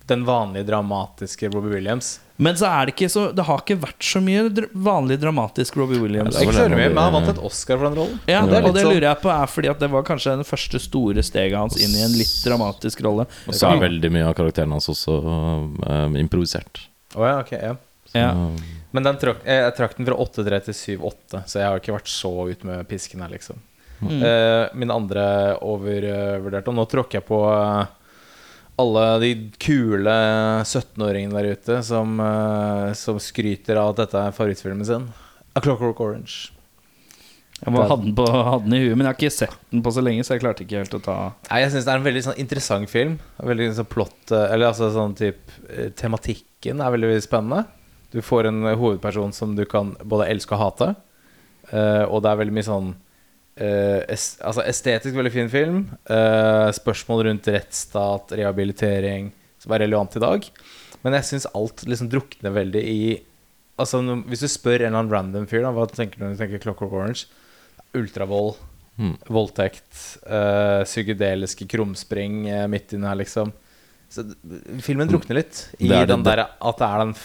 den 0.08 0.26
vanlige 0.28 0.68
dramatiske 0.68 1.50
Robbie 1.50 1.78
Williams. 1.78 2.20
Men 2.36 2.58
så 2.58 2.66
er 2.66 2.88
det 2.90 2.96
ikke 2.96 3.08
så 3.14 3.28
Det 3.36 3.44
har 3.46 3.62
ikke 3.62 3.78
vært 3.80 4.04
så 4.04 4.20
mye 4.24 4.48
dr 4.52 4.66
vanlig 4.74 5.20
dramatisk 5.22 5.78
Robbie 5.78 6.02
Williams. 6.02 6.36
Ja, 6.36 6.44
Ikke 6.44 6.56
så 6.58 6.66
mye, 6.74 6.90
men 6.90 7.00
han 7.00 7.14
vant 7.14 7.30
et 7.32 7.40
Oscar 7.46 7.78
for 7.78 7.88
den 7.88 7.98
rollen. 8.02 8.20
Ja, 8.28 8.42
det 8.50 8.64
og 8.64 8.74
det 8.74 8.84
sånn- 8.84 8.96
lurer 8.98 9.08
jeg 9.08 9.22
på 9.22 9.32
er 9.32 9.48
fordi 9.48 9.70
at 9.72 9.80
det 9.80 9.90
var 9.94 10.04
kanskje 10.08 10.36
det 10.42 10.48
første 10.50 10.82
store 10.82 11.24
steget 11.24 11.58
hans 11.58 11.78
inn 11.78 11.96
i 11.96 12.04
en 12.04 12.18
litt 12.18 12.36
dramatisk 12.44 13.04
rolle. 13.06 13.28
Og 13.48 13.54
så 13.54 13.70
er 13.72 13.84
veldig 13.86 14.12
mye 14.12 14.28
av 14.28 14.36
karakteren 14.40 14.74
hans 14.76 14.90
også 14.90 15.20
um, 15.24 16.18
improvisert. 16.20 16.88
Oh, 17.16 17.24
ja, 17.24 17.40
ok, 17.40 17.52
ja. 17.52 17.76
Ja. 18.14 18.34
Men 18.92 19.04
den 19.08 19.18
trakk, 19.18 19.46
jeg, 19.46 19.62
jeg 19.64 19.76
trakk 19.78 19.96
den 19.98 20.06
fra 20.10 20.18
8-3 20.22 20.60
til 20.68 20.76
7-8, 21.00 21.46
så 21.50 21.62
jeg 21.62 21.70
har 21.70 21.80
ikke 21.80 21.96
vært 21.96 22.12
så 22.12 22.34
ut 22.50 22.66
med 22.68 22.88
pisken 22.90 23.24
her, 23.26 23.32
liksom. 23.34 23.62
Mm. 24.04 24.20
Uh, 24.20 24.68
min 24.76 24.92
andre 24.92 25.24
overvurderte 25.64 26.68
Og 26.68 26.76
nå 26.76 26.84
tråkker 26.92 27.22
jeg 27.22 27.24
på 27.24 27.38
eh, 27.48 27.86
alle 28.82 29.04
de 29.22 29.32
kule 29.62 30.16
17-åringene 30.66 31.38
der 31.38 31.54
ute 31.54 31.78
som, 31.86 32.18
eh, 32.20 32.90
som 32.98 33.20
skryter 33.22 33.78
av 33.78 33.94
at 33.94 34.04
dette 34.04 34.18
er 34.20 34.36
favorittfilmen 34.36 34.88
sin. 34.88 35.08
A 35.54 35.62
Clockwork 35.62 36.02
Orange. 36.02 36.50
Jeg 37.64 37.72
hadde 37.72 38.02
den, 38.02 38.16
på, 38.18 38.26
hadde 38.28 38.66
den 38.66 38.76
i 38.76 38.82
huet, 38.82 38.98
men 38.98 39.06
jeg 39.06 39.14
har 39.14 39.20
ikke 39.20 39.36
sett 39.38 39.60
den 39.72 39.84
på 39.86 39.94
så 39.94 40.02
lenge, 40.04 40.26
så 40.26 40.34
jeg 40.34 40.42
klarte 40.44 40.66
ikke 40.66 40.82
helt 40.82 40.98
å 40.98 41.00
ta 41.00 41.14
Nei, 41.48 41.62
Jeg 41.62 41.72
syns 41.72 41.86
det 41.86 41.94
er 41.94 42.02
en 42.02 42.08
veldig 42.10 42.24
sånn 42.26 42.42
interessant 42.42 42.92
film. 42.92 43.14
Veldig 43.38 43.70
sånn 43.78 43.88
plott 43.88 44.34
eh, 44.34 44.50
Eller 44.50 44.72
altså 44.72 44.90
sånn 44.92 45.16
type 45.16 45.62
eh, 45.70 45.94
Tematikken 45.96 46.82
er 46.84 46.92
veldig, 46.98 47.14
veldig 47.14 47.28
spennende. 47.28 47.64
Du 48.12 48.20
får 48.26 48.50
en 48.50 48.66
hovedperson 48.68 49.32
som 49.38 49.56
du 49.56 49.64
kan 49.70 49.94
både 50.04 50.28
elske 50.34 50.54
og 50.58 50.62
hate. 50.62 50.90
Og 51.74 52.20
det 52.22 52.30
er 52.30 52.38
veldig 52.38 52.54
mye 52.54 52.66
sånn 52.68 52.92
eh, 53.58 54.02
es, 54.10 54.38
Altså 54.42 54.64
estetisk 54.66 55.16
veldig 55.16 55.32
fin 55.34 55.50
film. 55.52 55.84
Eh, 56.10 56.70
spørsmål 56.76 57.26
rundt 57.30 57.48
rettsstat, 57.54 58.34
rehabilitering, 58.40 59.32
som 59.60 59.72
er 59.76 59.86
relevant 59.86 60.16
i 60.18 60.24
dag. 60.24 60.48
Men 61.04 61.18
jeg 61.20 61.28
syns 61.30 61.48
alt 61.54 61.84
liksom 61.90 62.10
drukner 62.12 62.54
veldig 62.56 62.84
i 62.84 63.00
Altså 63.82 63.98
Hvis 64.30 64.44
du 64.44 64.48
spør 64.48 64.84
en 64.84 64.92
eller 64.92 65.00
annen 65.00 65.12
random 65.12 65.48
fyr, 65.50 65.64
da 65.66 65.72
hva 65.74 65.88
tenker 65.90 66.20
du 66.20 66.26
når 66.28 66.36
du 66.36 66.42
tenker 66.44 66.62
Clockwork 66.62 66.92
Orange? 66.94 67.24
Ultravold. 67.98 68.60
Mm. 69.02 69.16
Voldtekt, 69.34 69.90
uh, 70.30 70.84
psykedeliske 70.86 71.66
krumspring 71.72 72.44
uh, 72.54 72.68
midt 72.70 72.94
inni 72.94 73.10
her, 73.10 73.18
liksom. 73.18 73.50
Så 74.14 74.28
filmen 74.86 75.10
drukner 75.10 75.40
litt 75.40 75.64
i 75.80 75.88
Det 75.90 76.04
det- 76.04 76.12
den 76.12 76.22
der 76.28 76.44
at 76.46 76.78
det 76.78 76.86
er 76.86 77.02
den, 77.02 77.16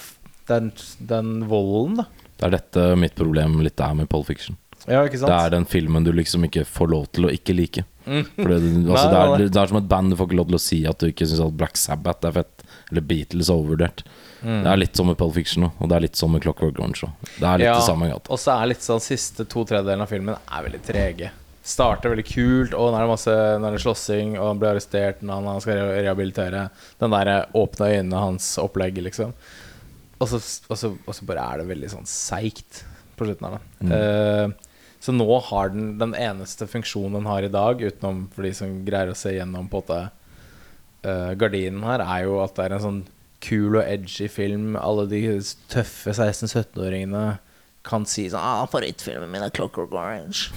den, 0.49 0.73
den 1.13 1.35
volden, 1.51 1.99
da. 2.01 2.07
Det 2.39 2.47
er 2.49 2.55
dette 2.57 2.87
mitt 2.97 3.15
problem 3.15 3.61
litt 3.61 3.81
er 3.85 3.93
med 3.99 4.09
Pole 4.09 4.25
Fiction. 4.25 4.57
Ja, 4.91 5.05
ikke 5.07 5.21
sant? 5.21 5.31
Det 5.31 5.39
er 5.39 5.55
den 5.57 5.67
filmen 5.69 6.07
du 6.07 6.13
liksom 6.17 6.47
ikke 6.49 6.65
får 6.69 6.93
lov 6.93 7.09
til 7.13 7.29
å 7.29 7.33
ikke 7.33 7.57
like. 7.57 7.85
Mm. 8.09 8.23
For 8.37 8.53
det, 8.53 8.59
altså, 8.93 9.09
det, 9.13 9.19
er, 9.19 9.45
det 9.49 9.63
er 9.63 9.73
som 9.73 9.81
et 9.81 9.91
band 9.91 10.13
du 10.13 10.19
får 10.19 10.31
ikke 10.31 10.41
lov 10.41 10.49
til 10.53 10.59
å 10.59 10.63
si 10.63 10.79
at 10.89 11.03
du 11.03 11.11
ikke 11.11 11.29
syns 11.29 11.45
at 11.45 11.59
Black 11.61 11.81
Sabbath 11.81 12.29
er 12.29 12.39
fett. 12.41 12.65
Eller 12.89 13.05
Beatles 13.05 13.51
er 13.51 13.59
overvurdert. 13.59 14.05
Mm. 14.41 14.63
Det 14.63 14.71
er 14.71 14.81
litt 14.81 14.97
som 14.97 15.09
med 15.11 15.19
Pole 15.19 15.35
Fiction 15.35 15.67
og 15.67 15.91
det 15.91 15.97
er 15.97 16.05
litt 16.07 16.19
som 16.19 16.33
med 16.33 16.45
Clockwork 16.45 16.79
Orange. 16.79 17.11
Det 17.37 17.43
er 17.43 17.61
litt 17.61 17.69
Ja, 17.69 17.75
det 17.77 17.85
samme 17.89 18.09
gata. 18.11 18.33
Og 18.33 18.41
så 18.41 18.55
er 18.55 18.73
litt 18.73 18.87
sånn 18.87 19.03
siste 19.03 19.45
to 19.51 19.65
tredjedelen 19.69 20.05
av 20.05 20.11
filmen 20.13 20.37
er 20.39 20.67
veldig 20.69 20.83
trege. 20.87 21.31
Starter 21.69 22.15
veldig 22.15 22.25
kult, 22.25 22.77
og 22.79 22.93
nå 22.93 22.97
er 22.97 23.05
det 23.05 23.11
masse 23.11 23.33
Nå 23.61 23.69
er 23.69 23.75
det 23.77 23.83
slåssing, 23.83 24.37
og 24.39 24.47
han 24.47 24.61
blir 24.63 24.71
arrestert 24.71 25.25
når 25.27 25.49
han 25.51 25.65
skal 25.65 25.83
rehabilitere. 25.91 26.69
Den 27.03 27.13
der 27.13 27.33
eh, 27.35 27.59
åpne 27.61 27.91
øynene 27.93 28.23
hans 28.23 28.55
opplegg, 28.63 29.03
liksom. 29.05 29.35
Og 30.19 30.31
så, 30.31 30.41
og, 30.41 30.79
så, 30.81 30.95
og 31.05 31.15
så 31.15 31.27
bare 31.29 31.45
er 31.45 31.61
det 31.61 31.69
veldig 31.69 31.91
sånn 31.93 32.09
seigt 32.09 32.83
på 33.19 33.29
slutten 33.29 33.51
av 33.51 33.59
det. 33.59 33.91
Eh, 33.99 34.68
så 35.01 35.15
nå 35.15 35.29
har 35.51 35.71
den 35.75 35.93
den 36.01 36.15
eneste 36.19 36.67
funksjonen 36.67 37.21
den 37.21 37.29
har 37.31 37.47
i 37.47 37.53
dag, 37.53 37.83
utenom 37.83 38.27
for 38.35 38.47
de 38.47 38.55
som 38.57 38.81
greier 38.87 39.13
å 39.13 39.19
se 39.19 39.37
gjennom 39.37 39.69
på 39.71 39.83
det 39.87 40.01
måte 40.03 40.11
eh, 41.07 41.35
gardinen 41.39 41.85
her, 41.87 42.03
er 42.03 42.27
jo 42.27 42.41
at 42.43 42.57
det 42.57 42.67
er 42.67 42.77
en 42.77 42.85
sånn 42.85 43.03
kul 43.45 43.79
og 43.79 43.85
edgy 43.85 44.29
film. 44.31 44.77
Alle 44.77 45.07
de 45.11 45.23
tøffe 45.71 46.15
16-17-åringene 46.15 47.39
kan 47.89 48.05
si 48.09 48.27
sånn 48.29 48.43
ah, 48.43 48.67
'Favorittfilmen 48.69 49.31
min 49.33 49.45
er 49.47 49.53
Clockwork 49.55 49.95
Orange'. 49.97 50.51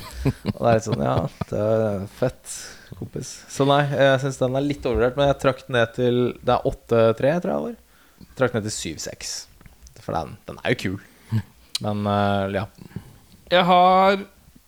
og 0.56 0.58
det 0.58 0.72
er 0.72 0.80
litt 0.80 0.88
sånn 0.88 1.06
Ja, 1.06 1.16
det 1.52 1.62
er 1.62 2.08
fett, 2.18 2.58
kompis. 2.98 3.36
Så 3.52 3.68
nei, 3.70 3.86
jeg 3.88 4.20
syns 4.26 4.42
den 4.42 4.58
er 4.58 4.66
litt 4.66 4.89
overvurdert, 4.89 5.20
men 5.20 5.30
jeg 5.30 5.39
trakk 5.46 5.64
den 5.68 5.78
ned 5.78 5.96
til 5.96 6.20
Det 6.42 6.58
er 6.58 6.68
8-3, 6.74 7.38
tror 7.46 7.54
jeg 7.54 7.62
Eller? 7.62 7.80
Trakk 8.38 8.58
den 8.58 8.66
ned 8.66 8.72
til 8.72 8.98
7-6. 8.98 9.38
For 10.02 10.18
den, 10.18 10.36
den 10.50 10.60
er 10.64 10.74
jo 10.74 10.82
kul. 10.82 11.00
Men 11.82 12.06
uh, 12.06 12.50
ja. 12.54 12.66
Jeg 13.52 13.68
har 13.68 14.22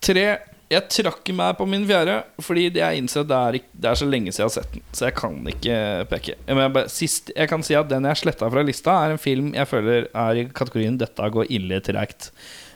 tre 0.03 0.25
Jeg 0.73 0.89
trakk 0.89 1.29
meg 1.38 1.55
på 1.59 1.67
min 1.69 1.86
fjerde 1.88 2.17
fordi 2.41 2.65
jeg 2.73 2.99
innser 2.99 3.21
at 3.23 3.29
det 3.29 3.38
er, 3.38 3.57
det 3.84 3.89
er 3.91 3.99
så 3.99 4.07
lenge 4.09 4.31
siden 4.34 4.41
jeg 4.41 4.49
har 4.49 4.55
sett 4.55 4.73
den. 4.73 4.84
Så 4.89 5.05
jeg 5.05 5.15
kan 5.19 5.36
ikke 5.51 5.75
peke. 6.09 6.36
Jeg, 6.47 6.71
bare, 6.73 6.89
sist, 6.89 7.29
jeg 7.36 7.51
kan 7.51 7.63
si 7.63 7.77
at 7.77 7.91
den 7.91 8.07
jeg 8.09 8.21
sletta 8.23 8.49
fra 8.49 8.63
lista, 8.65 8.95
er 9.05 9.13
en 9.13 9.21
film 9.21 9.51
jeg 9.53 9.69
føler 9.69 10.07
er 10.09 10.39
i 10.41 10.47
kategorien 10.49 10.97
'Dette 10.97 11.29
går 11.36 11.51
ille 11.53 11.79
tregt'. 11.86 12.31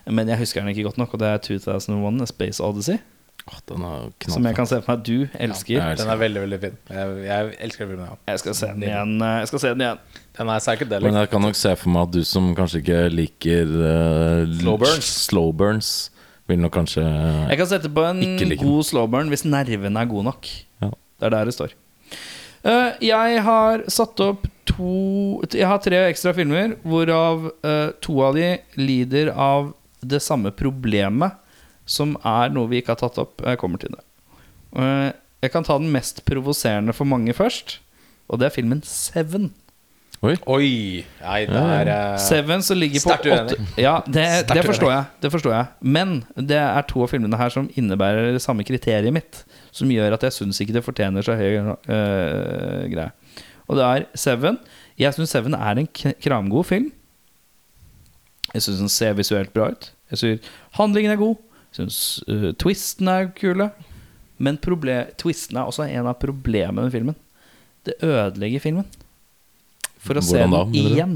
Men 0.05 0.29
jeg 0.29 0.39
husker 0.39 0.61
den 0.61 0.71
ikke 0.71 0.85
godt 0.87 1.01
nok, 1.01 1.15
og 1.15 1.19
det 1.19 1.27
er 1.27 1.41
2001 1.43 2.21
A 2.21 2.29
Space 2.29 2.63
Odyssey. 2.63 3.01
Åh, 3.47 3.59
den 3.71 3.83
er 3.87 4.09
Som 4.27 4.43
jeg 4.49 4.55
kan 4.57 4.67
se 4.67 4.81
for 4.81 4.91
meg 4.91 4.99
at 4.99 5.05
du 5.07 5.39
elsker. 5.39 5.73
Ja, 5.77 5.85
elsker 5.93 6.03
Den 6.03 6.11
er 6.13 6.19
veldig, 6.19 6.41
veldig 6.43 6.59
fin. 6.65 6.77
Jeg, 6.91 7.13
jeg 7.27 7.53
elsker 7.67 7.85
den 7.85 7.91
filmen, 7.93 8.09
ja. 8.09 8.17
Jeg 8.33 8.39
skal 8.43 8.55
se 8.59 8.67
den 8.73 8.83
igjen. 8.83 9.13
eh, 9.23 9.37
Jeg 9.39 9.47
skal 9.53 9.59
se 9.63 9.71
den 9.75 9.83
igjen 9.85 10.01
Den 10.39 10.49
er 10.53 10.59
psychedelic. 10.65 11.07
Men 11.07 11.19
jeg 11.21 11.29
kan 11.31 11.41
nok 11.47 11.55
se 11.55 11.71
for 11.79 11.89
meg 11.95 12.01
at 12.09 12.11
du 12.17 12.21
som 12.27 12.49
kanskje 12.57 12.81
ikke 12.83 12.99
liker 13.13 13.71
uh, 13.71 14.57
Slow 14.59 14.77
burns. 14.83 15.11
slow 15.29 15.51
burns, 15.55 15.91
vil 16.47 16.59
nok 16.59 16.75
kanskje 16.75 17.05
Jeg 17.07 17.57
kan 17.63 17.71
sette 17.71 17.89
på 17.95 18.03
en 18.09 18.19
Ikke 18.25 18.49
like 18.51 18.59
den. 18.59 18.67
god 18.67 18.83
slowburn 18.91 19.31
hvis 19.31 19.45
nervene 19.47 20.03
er 20.03 20.11
god 20.11 20.27
nok. 20.33 20.51
Ja. 20.83 20.91
Det 21.19 21.29
er 21.31 21.35
der 21.37 21.45
det 21.51 21.55
står. 21.55 21.73
Uh, 22.67 22.91
jeg 23.05 23.41
har 23.45 23.83
satt 23.87 24.19
opp 24.27 24.47
to 24.67 25.39
Jeg 25.55 25.67
har 25.69 25.79
tre 25.79 26.03
ekstra 26.11 26.33
filmer, 26.35 26.75
hvorav 26.83 27.47
uh, 27.63 27.91
to 28.03 28.19
av 28.27 28.35
de 28.35 28.57
lider 28.75 29.31
av 29.31 29.71
det 30.03 30.19
samme 30.21 30.51
problemet, 30.53 31.31
som 31.89 32.17
er 32.27 32.51
noe 32.53 32.69
vi 32.71 32.81
ikke 32.81 32.95
har 32.95 33.01
tatt 33.01 33.19
opp. 33.21 33.41
Jeg 33.41 33.59
kommer 33.61 33.81
til 33.81 33.95
det. 33.95 34.03
Eh, 34.77 35.11
jeg 35.45 35.53
kan 35.53 35.65
ta 35.65 35.77
den 35.79 35.93
mest 35.93 36.23
provoserende 36.27 36.95
for 36.97 37.07
mange 37.09 37.33
først, 37.37 37.79
og 38.27 38.41
det 38.41 38.49
er 38.49 38.57
filmen 38.57 38.83
Seven. 38.85 39.51
Oi. 40.25 40.33
Oi! 40.49 40.69
Nei, 41.21 41.41
det 41.45 41.59
er 41.61 41.89
eh, 41.93 42.15
Seven 42.17 42.63
som 42.65 42.79
ligger 42.79 43.03
på 43.05 43.11
åtte 43.13 43.57
Ja, 43.77 43.99
det, 44.09 44.25
det 44.49 44.63
forstår 44.65 44.89
jeg. 44.89 45.03
Det 45.21 45.29
forstår 45.29 45.53
jeg 45.53 45.91
Men 45.93 46.15
det 46.33 46.57
er 46.57 46.87
to 46.89 47.03
av 47.05 47.11
filmene 47.11 47.37
her 47.37 47.53
som 47.53 47.67
innebærer 47.77 48.31
det 48.33 48.41
samme 48.41 48.65
kriteriet 48.65 49.13
mitt. 49.13 49.43
Som 49.69 49.93
gjør 49.93 50.17
at 50.17 50.25
jeg 50.25 50.33
syns 50.39 50.61
ikke 50.63 50.73
det 50.79 50.85
fortjener 50.87 51.25
så 51.25 51.37
høy 51.37 51.59
uh, 51.61 52.89
greie. 52.89 53.11
Og 53.69 53.77
det 53.77 53.85
er 53.85 54.07
Seven. 54.17 54.57
Jeg 54.97 55.13
syns 55.13 55.35
Seven 55.37 55.53
er 55.53 55.83
en 55.83 55.91
kramgod 55.93 56.65
film. 56.65 56.89
Jeg 58.55 58.65
syns 58.65 58.81
den 58.81 58.89
ser 58.89 59.13
visuelt 59.19 59.53
bra 59.53 59.69
ut. 59.75 59.91
Jeg 60.09 60.23
synes 60.23 60.49
Handlingen 60.79 61.13
er 61.13 61.21
god. 61.21 61.37
Syns 61.75 62.23
uh, 62.29 62.51
twisten 62.59 63.07
er 63.11 63.31
kule. 63.37 63.71
Men 64.37 64.57
twisten 64.61 65.57
er 65.57 65.65
også 65.65 65.87
en 65.89 66.07
av 66.07 66.19
problemene 66.21 66.83
med 66.87 66.93
filmen. 66.93 67.15
Det 67.87 67.93
ødelegger 68.05 68.59
filmen. 68.61 68.85
For 70.03 70.13
å 70.19 70.21
se 70.23 70.37
Hvordan 70.37 70.51
da, 70.53 70.63
den 70.65 70.73
igjen. 70.93 71.15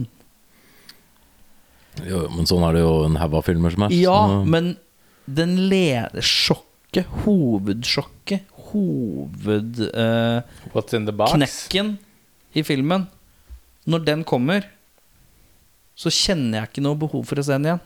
Jo, 2.08 2.20
men 2.32 2.46
sånn 2.50 2.64
er 2.66 2.72
det 2.78 2.82
jo 2.86 2.94
en 3.06 3.18
haug 3.20 3.34
av 3.38 3.44
filmer 3.46 3.70
som 3.74 3.84
er. 3.86 3.90
Ja, 3.94 4.20
så- 4.28 4.46
men 4.48 4.78
den 5.28 5.58
leder 5.70 6.22
sjokket, 6.26 7.06
hovedsjokket, 7.26 8.42
hovedknekken 8.72 11.06
the 11.06 11.12
box? 11.12 11.68
i 12.54 12.64
filmen 12.64 13.08
Når 13.88 14.00
den 14.06 14.24
kommer, 14.24 14.62
så 15.98 16.10
kjenner 16.10 16.60
jeg 16.62 16.68
ikke 16.70 16.82
noe 16.84 16.96
behov 16.96 17.26
for 17.26 17.36
å 17.36 17.44
se 17.44 17.52
den 17.58 17.66
igjen. 17.66 17.80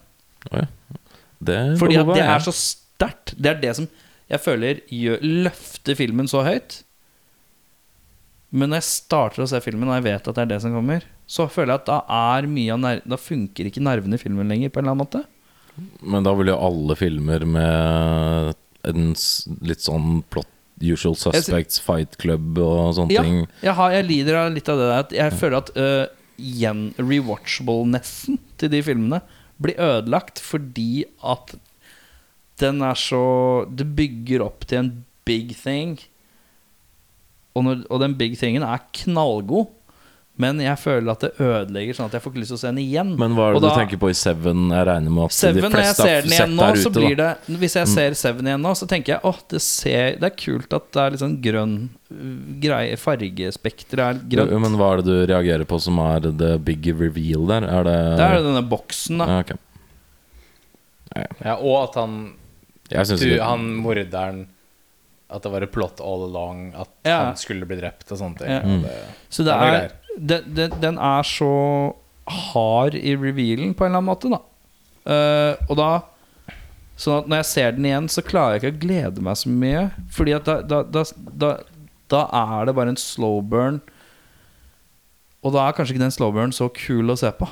Det 1.43 1.77
Fordi 1.79 1.97
at 1.99 2.07
det 2.13 2.23
er- 2.23 2.39
så 2.45 2.53
sterkt. 2.55 3.35
Det 3.37 3.51
er 3.51 3.61
det 3.61 3.75
som 3.75 3.87
jeg 4.29 4.39
føler 4.41 4.81
gjør, 4.89 5.19
løfter 5.21 5.95
filmen 5.95 6.27
så 6.27 6.43
høyt. 6.43 6.83
Men 8.51 8.69
når 8.71 8.79
jeg 8.79 8.87
starter 8.87 9.43
å 9.43 9.47
se 9.49 9.59
filmen, 9.61 9.89
og 9.89 9.97
jeg 9.99 10.05
vet 10.07 10.27
at 10.27 10.35
det 10.35 10.41
er 10.45 10.51
det 10.53 10.61
som 10.63 10.73
kommer, 10.73 11.03
så 11.27 11.47
føler 11.51 11.73
jeg 11.75 11.81
at 11.83 11.89
da 11.89 11.99
er 12.37 12.47
mye 12.47 12.73
av 12.73 13.01
Da 13.09 13.17
funker 13.17 13.65
ikke 13.67 13.81
nervene 13.83 14.15
i 14.15 14.21
filmen 14.21 14.47
lenger, 14.47 14.69
på 14.69 14.79
en 14.79 14.85
eller 14.85 14.95
annen 14.95 15.05
måte. 15.05 15.25
Men 16.01 16.23
da 16.23 16.33
vil 16.33 16.47
jo 16.47 16.57
alle 16.57 16.95
filmer 16.95 17.43
med 17.45 18.55
en 18.85 19.07
litt 19.65 19.81
sånn 19.83 20.23
plot 20.29 20.47
Usual 20.81 21.15
Suspects, 21.15 21.79
Fight 21.79 22.17
Club 22.19 22.57
og 22.59 22.93
sånne 22.97 23.11
Ja, 23.15 23.21
ting. 23.23 23.47
jeg, 23.63 23.73
har, 23.73 23.91
jeg 23.95 24.05
lider 24.09 24.35
av 24.35 24.53
litt 24.53 24.67
av 24.69 24.77
det 24.77 24.87
der. 24.89 24.99
At 25.05 25.13
jeg 25.15 25.31
føler 25.39 25.57
at 25.61 25.71
uh, 25.77 26.05
rewatchable-nessen 26.99 28.39
til 28.59 28.71
de 28.73 28.81
filmene 28.83 29.21
blir 29.61 29.79
ødelagt 29.79 30.41
fordi 30.43 31.05
at 31.23 31.55
den 32.59 32.81
er 32.87 32.95
så 32.95 33.65
Det 33.67 33.87
bygger 33.97 34.45
opp 34.45 34.63
til 34.67 34.79
en 34.79 34.91
big 35.27 35.55
thing. 35.59 35.99
Og, 37.55 37.63
når, 37.63 37.83
og 37.89 37.99
den 37.99 38.15
big 38.19 38.37
thingen 38.39 38.63
er 38.63 38.83
knallgod. 38.95 39.67
Men 40.37 40.57
jeg 40.59 40.75
føler 40.81 41.11
at 41.13 41.21
det 41.23 41.29
ødelegger, 41.39 41.95
sånn 41.95 42.09
at 42.09 42.15
jeg 42.17 42.21
får 42.25 42.31
ikke 42.33 42.41
lyst 42.41 42.51
til 42.51 42.57
å 42.57 42.59
se 42.59 42.67
den 42.67 42.79
igjen. 42.81 43.11
Men 43.15 43.35
hva 43.37 43.45
er 43.47 43.53
det 43.55 43.61
du 43.63 43.69
tenker 43.71 43.99
på 44.01 44.09
i 44.11 44.15
Seven? 44.19 44.65
Jeg 44.73 44.87
regner 44.89 45.13
med 45.15 45.23
at 45.29 45.35
Seven, 45.37 45.61
de 45.63 45.69
fleste 45.71 46.07
har 46.09 46.27
sett 46.27 46.49
nå, 46.51 46.65
der 46.65 46.79
ute. 46.81 46.91
blir 46.97 47.15
det 47.21 47.27
Hvis 47.61 47.75
jeg 47.79 47.87
ser 47.87 48.17
Seven 48.19 48.49
igjen 48.51 48.65
nå, 48.65 48.73
så 48.75 48.87
tenker 48.91 49.13
jeg 49.13 49.21
åh, 49.23 49.39
det, 49.53 49.61
det 50.19 50.27
er 50.27 50.35
kult 50.41 50.75
at 50.75 50.89
det 50.91 51.01
er 51.05 51.15
litt 51.15 51.23
sånn 51.23 51.37
grønn 51.45 51.75
uh, 52.11 52.33
greie. 52.65 52.97
Fargespekteret 52.99 54.03
er 54.09 54.19
grønt. 54.35 54.51
Ja, 54.51 54.59
Men 54.65 54.75
hva 54.75 54.89
er 54.97 55.03
det 55.03 55.07
du 55.07 55.31
reagerer 55.31 55.63
på 55.71 55.79
som 55.79 56.01
er 56.03 56.27
the 56.35 56.57
big 56.59 56.83
reveal 56.99 57.47
der? 57.53 57.69
Er 57.71 57.87
det 57.87 57.95
Det 58.19 58.27
er 58.27 58.43
denne 58.49 58.65
boksen, 58.75 59.23
da. 59.23 59.29
ja, 59.31 59.39
okay. 59.45 59.61
Ja, 61.45 61.55
og 61.55 61.77
at 61.85 61.95
han, 62.01 62.15
Jeg 62.91 63.07
du, 63.21 63.29
han 63.39 63.69
morderen 63.79 64.47
At 65.31 65.45
det 65.45 65.51
var 65.53 65.63
et 65.63 65.71
plot 65.71 66.01
all 66.03 66.25
along 66.27 66.73
at 66.75 66.89
Ja. 67.07 67.21
han 67.29 67.37
skulle 67.39 67.65
bli 67.65 67.77
drept 67.79 68.11
og 68.11 68.19
sånne 68.19 68.37
ting. 68.41 68.51
Ja. 68.51 68.59
Og 68.61 69.31
Så 69.31 69.45
det 69.47 69.53
Det 69.55 69.69
er 69.69 69.79
er, 69.85 69.93
den, 70.17 70.51
den, 70.55 70.75
den 70.81 70.99
er 71.01 71.27
så 71.27 71.53
hard 72.25 72.95
i 72.97 73.13
revealen 73.19 73.75
på 73.77 73.85
en 73.85 73.91
eller 73.91 74.01
annen 74.01 74.09
måte, 74.09 74.31
da. 74.33 74.41
Uh, 75.05 75.69
og 75.69 75.79
da 75.79 75.89
Sånn 76.95 77.17
at 77.19 77.25
når 77.27 77.41
jeg 77.41 77.47
ser 77.49 77.73
den 77.75 77.87
igjen, 77.89 78.05
så 78.07 78.23
klarer 78.23 78.55
jeg 78.55 78.61
ikke 78.61 78.77
å 78.77 78.83
glede 78.85 79.23
meg 79.25 79.35
så 79.35 79.51
mye. 79.51 79.81
Fordi 80.15 80.31
at 80.37 80.47
da, 80.47 80.79
da, 80.87 81.01
da, 81.43 81.49
da, 82.11 82.21
er 82.39 82.69
det 82.69 82.75
bare 82.77 82.93
en 82.93 82.99
slow 82.99 83.41
burn. 83.43 83.81
Og 85.43 85.51
da 85.53 85.65
er 85.65 85.75
kanskje 85.75 85.97
ikke 85.97 86.05
den 86.05 86.15
slow 86.15 86.31
burn 86.35 86.55
så 86.55 86.69
kul 86.71 87.11
å 87.11 87.17
se 87.19 87.33
på. 87.35 87.49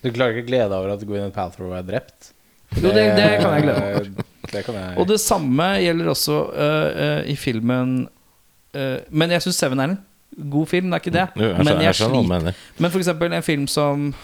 Du 0.00 0.08
klarer 0.08 0.32
ikke 0.32 0.46
å 0.46 0.48
glede 0.48 0.70
deg 0.72 0.78
over 0.78 0.94
at 0.94 1.04
Gwyneth 1.04 1.36
Paltrow 1.36 1.74
er 1.76 1.84
drept? 1.84 2.32
Jo, 2.78 2.88
det, 2.94 3.04
det 3.18 3.28
kan 3.42 3.52
jeg 3.52 3.66
glede 3.66 3.84
meg 3.84 4.00
over. 4.00 4.10
Det 4.50 4.64
kan 4.66 4.74
jeg 4.74 4.96
Og 4.98 5.04
det 5.06 5.18
samme 5.22 5.64
gjelder 5.78 6.08
også 6.10 6.36
uh, 6.48 6.86
uh, 6.90 7.20
i 7.28 7.36
filmen 7.38 7.90
uh, 8.74 8.96
Men 9.12 9.34
jeg 9.36 9.44
syns 9.44 9.60
Seven 9.62 9.82
en 9.84 9.92
god 10.50 10.66
film, 10.70 10.90
det 10.90 10.94
er 10.94 11.02
ikke 11.04 11.12
det. 11.16 11.26
Jo, 11.36 11.48
jeg 11.48 11.56
men 11.64 11.66
jeg 11.68 11.82
jeg 11.90 11.94
sliter. 11.98 12.54
Men 12.78 12.90
for 12.90 12.98
eksempel 13.02 13.32
en 13.34 13.42
film 13.42 13.66
som 13.68 14.14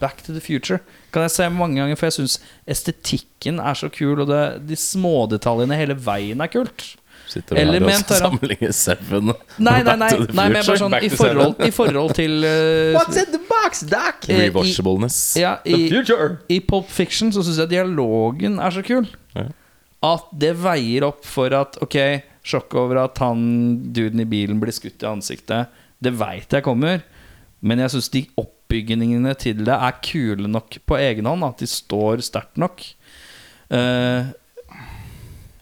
Back 0.00 0.22
to 0.26 0.32
the 0.32 0.40
Future 0.42 0.78
kan 1.12 1.22
jeg 1.22 1.30
se 1.30 1.48
mange 1.50 1.78
ganger, 1.80 1.96
for 1.96 2.06
jeg 2.06 2.12
syns 2.18 2.38
estetikken 2.70 3.60
er 3.62 3.74
så 3.78 3.88
kul, 3.92 4.20
og 4.20 4.28
det, 4.30 4.40
de 4.68 4.76
smådetaljene 4.78 5.76
hele 5.78 5.96
veien 5.96 6.40
er 6.44 6.50
kult. 6.52 6.96
Sitter 7.30 7.54
du 7.54 7.60
Eller 7.62 7.84
her 7.86 8.00
og 8.00 8.16
sammenligner 8.18 8.72
Seven 8.74 9.28
og 9.30 9.42
Nei, 9.62 9.76
nei, 9.86 9.92
nei, 10.00 10.08
to 10.10 10.24
the 10.26 10.34
nei 10.34 10.46
men 10.50 10.56
jeg 10.58 10.66
bare 10.66 10.80
sånn 10.80 10.96
i 10.98 11.10
forhold, 11.14 11.60
i 11.62 11.70
forhold 11.70 12.14
til 12.18 12.32
What's 12.96 13.20
in 13.20 13.28
the 13.30 13.38
box, 13.46 13.84
Doc? 13.86 14.26
i- 14.26 14.38
Rewatchableness. 14.40 15.18
ja, 15.38 15.52
i, 15.64 15.84
future! 15.92 16.40
I 16.50 16.58
Pulp 16.66 16.90
Fiction 16.90 17.30
så 17.30 17.44
syns 17.46 17.60
jeg 17.62 17.70
dialogen 17.76 18.58
er 18.58 18.74
så 18.74 18.82
kul. 18.82 19.06
Ja. 19.36 19.46
At 20.10 20.26
det 20.42 20.56
veier 20.58 21.06
opp 21.06 21.22
for 21.28 21.54
at 21.54 21.78
Ok, 21.84 21.94
sjokk 22.46 22.74
over 22.80 23.02
at 23.04 23.20
han 23.22 23.40
duden 23.94 24.22
i 24.22 24.28
bilen 24.28 24.60
blir 24.62 24.74
skutt 24.74 25.04
i 25.04 25.10
ansiktet. 25.10 25.72
Det 26.00 26.14
veit 26.16 26.52
jeg 26.52 26.64
kommer. 26.66 27.04
Men 27.60 27.82
jeg 27.82 27.92
syns 27.92 28.08
de 28.12 28.24
oppbyggingene 28.40 29.34
til 29.40 29.64
det 29.66 29.76
er 29.76 29.98
kule 30.04 30.48
nok 30.48 30.80
på 30.88 31.00
egen 31.00 31.28
hånd. 31.28 31.44
At 31.44 31.60
de 31.60 31.68
står 31.68 32.24
sterkt 32.24 32.60
nok. 32.60 32.84
Uh, 33.70 34.32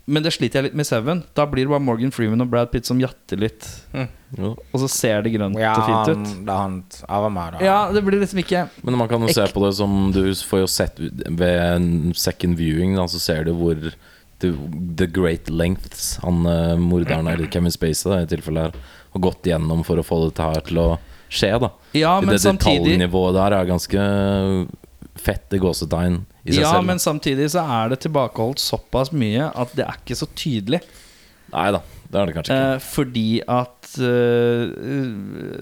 men 0.09 0.25
det 0.25 0.33
sliter 0.33 0.63
jeg 0.63 0.71
litt 0.71 0.77
med 0.79 0.87
i 0.87 0.89
Seven. 0.89 1.19
Da 1.37 1.45
blir 1.45 1.67
det 1.67 1.73
bare 1.75 1.85
Morgan 1.85 2.13
Freeman 2.15 2.41
og 2.41 2.49
Brad 2.49 2.71
Pitt 2.73 2.89
som 2.89 3.01
jatter 3.03 3.41
litt. 3.43 3.67
Jo. 3.93 4.55
Og 4.57 4.81
så 4.81 4.89
ser 4.89 5.25
det 5.27 5.35
grønt 5.35 5.59
Ja, 5.61 5.75
og 5.77 5.85
fint 5.85 6.09
han, 6.09 6.23
ut. 6.25 6.47
det 6.49 6.55
er 6.55 7.27
han 7.27 7.37
var 7.37 7.57
da. 7.57 7.61
Ja, 7.65 7.77
det 7.93 8.03
blir 8.07 8.21
liksom 8.21 8.41
ikke 8.41 8.67
Men 8.85 8.97
man 9.01 9.09
kan 9.11 9.25
jo 9.25 9.33
se 9.33 9.47
på 9.53 9.63
det 9.65 9.71
som 9.79 10.11
Du 10.13 10.21
får 10.51 10.61
jo 10.61 10.69
sett 10.69 11.01
ved 11.01 11.61
en 11.61 12.15
second 12.17 12.57
viewing, 12.61 12.97
da, 12.97 13.05
så 13.09 13.21
ser 13.21 13.45
du 13.49 13.53
hvor 13.57 13.77
the, 14.41 14.53
the 14.97 15.07
great 15.07 15.49
lengths 15.51 16.17
han 16.23 16.45
eh, 16.47 16.75
morderen, 16.81 17.27
eller 17.31 17.47
Kevin 17.53 17.73
Spacey 17.75 18.11
da, 18.13 18.21
i 18.23 18.31
tilfellet 18.31 18.69
her, 18.69 18.91
har 19.15 19.25
gått 19.25 19.49
gjennom 19.51 19.85
for 19.87 19.99
å 20.01 20.05
få 20.07 20.21
dette 20.27 20.45
her 20.45 20.61
til 20.69 20.79
å 20.83 20.89
skje. 21.29 21.51
da 21.61 21.71
Ja, 21.97 22.15
men 22.21 22.35
Det 22.35 22.43
samtidig 22.45 22.85
detaljnivået 22.95 23.37
der 23.39 23.57
er 23.59 23.69
ganske 23.69 24.07
fett 25.19 25.53
i 25.57 25.59
gåsetegn 25.61 26.21
i 26.47 26.53
seg 26.55 26.63
Ja, 26.63 26.73
selv. 26.77 26.87
men 26.87 27.01
samtidig 27.03 27.51
så 27.53 27.65
er 27.67 27.91
det 27.93 28.01
tilbakeholdt 28.05 28.61
såpass 28.63 29.11
mye 29.13 29.49
at 29.51 29.73
det 29.77 29.85
er 29.89 29.97
ikke 29.99 30.17
så 30.21 30.29
tydelig. 30.39 30.81
Nei 31.53 31.71
da, 31.75 31.81
det 32.13 32.21
er 32.21 32.29
det 32.31 32.35
kanskje 32.37 32.55
ikke. 32.55 32.71
Eh, 32.77 32.87
fordi 32.93 33.27
at 33.49 33.91
eh, 34.05 34.63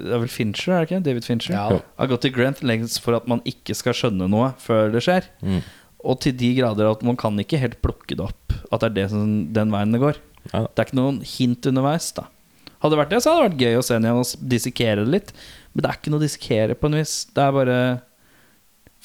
Det 0.03 0.13
er 0.13 0.23
vel 0.25 0.31
Fincher, 0.33 0.75
er 0.75 0.85
det 0.85 0.91
ikke? 0.91 1.03
David 1.09 1.27
Fincher? 1.29 1.55
Ja. 1.57 1.81
Har 1.99 2.11
gått 2.11 2.25
til 2.27 2.35
Grant 2.37 2.63
lengst 2.67 3.01
for 3.05 3.17
at 3.19 3.27
man 3.31 3.41
ikke 3.49 3.75
skal 3.79 3.95
skjønne 3.97 4.29
noe 4.31 4.53
før 4.63 4.91
det 4.95 5.03
skjer. 5.07 5.29
Mm. 5.47 5.61
Og 6.07 6.21
til 6.23 6.37
de 6.39 6.53
grader 6.59 6.89
at 6.89 7.05
man 7.07 7.19
kan 7.19 7.37
ikke 7.43 7.61
helt 7.61 7.81
plukke 7.85 8.17
det 8.17 8.25
opp. 8.25 8.57
At 8.71 8.83
det 8.83 8.91
er 8.91 8.97
det 9.01 9.11
som, 9.13 9.37
den 9.55 9.75
veien 9.75 9.95
det 9.95 10.03
går. 10.03 10.19
Ja. 10.53 10.65
Det 10.67 10.79
er 10.79 10.89
ikke 10.89 11.01
noen 11.01 11.21
hint 11.27 11.67
underveis. 11.67 12.13
da 12.17 12.29
Hadde 12.81 12.95
det 12.95 13.01
vært 13.01 13.15
det, 13.15 13.23
så 13.25 13.33
hadde 13.33 13.43
det 13.43 13.49
vært 13.51 13.65
gøy 13.65 13.79
å 13.79 13.87
se 13.87 13.97
igjen 13.97 14.21
og 14.21 14.51
dissekere 14.53 15.05
det 15.05 15.15
litt. 15.15 15.33
Men 15.73 15.83
det 15.85 15.91
er 15.91 15.99
ikke 15.99 16.13
noe 16.13 16.23
å 16.23 16.27
dissekere 16.27 16.77
på 16.79 16.91
en 16.91 16.99
vis. 17.01 17.17
Det 17.35 17.43
er 17.43 17.57
bare 17.57 17.79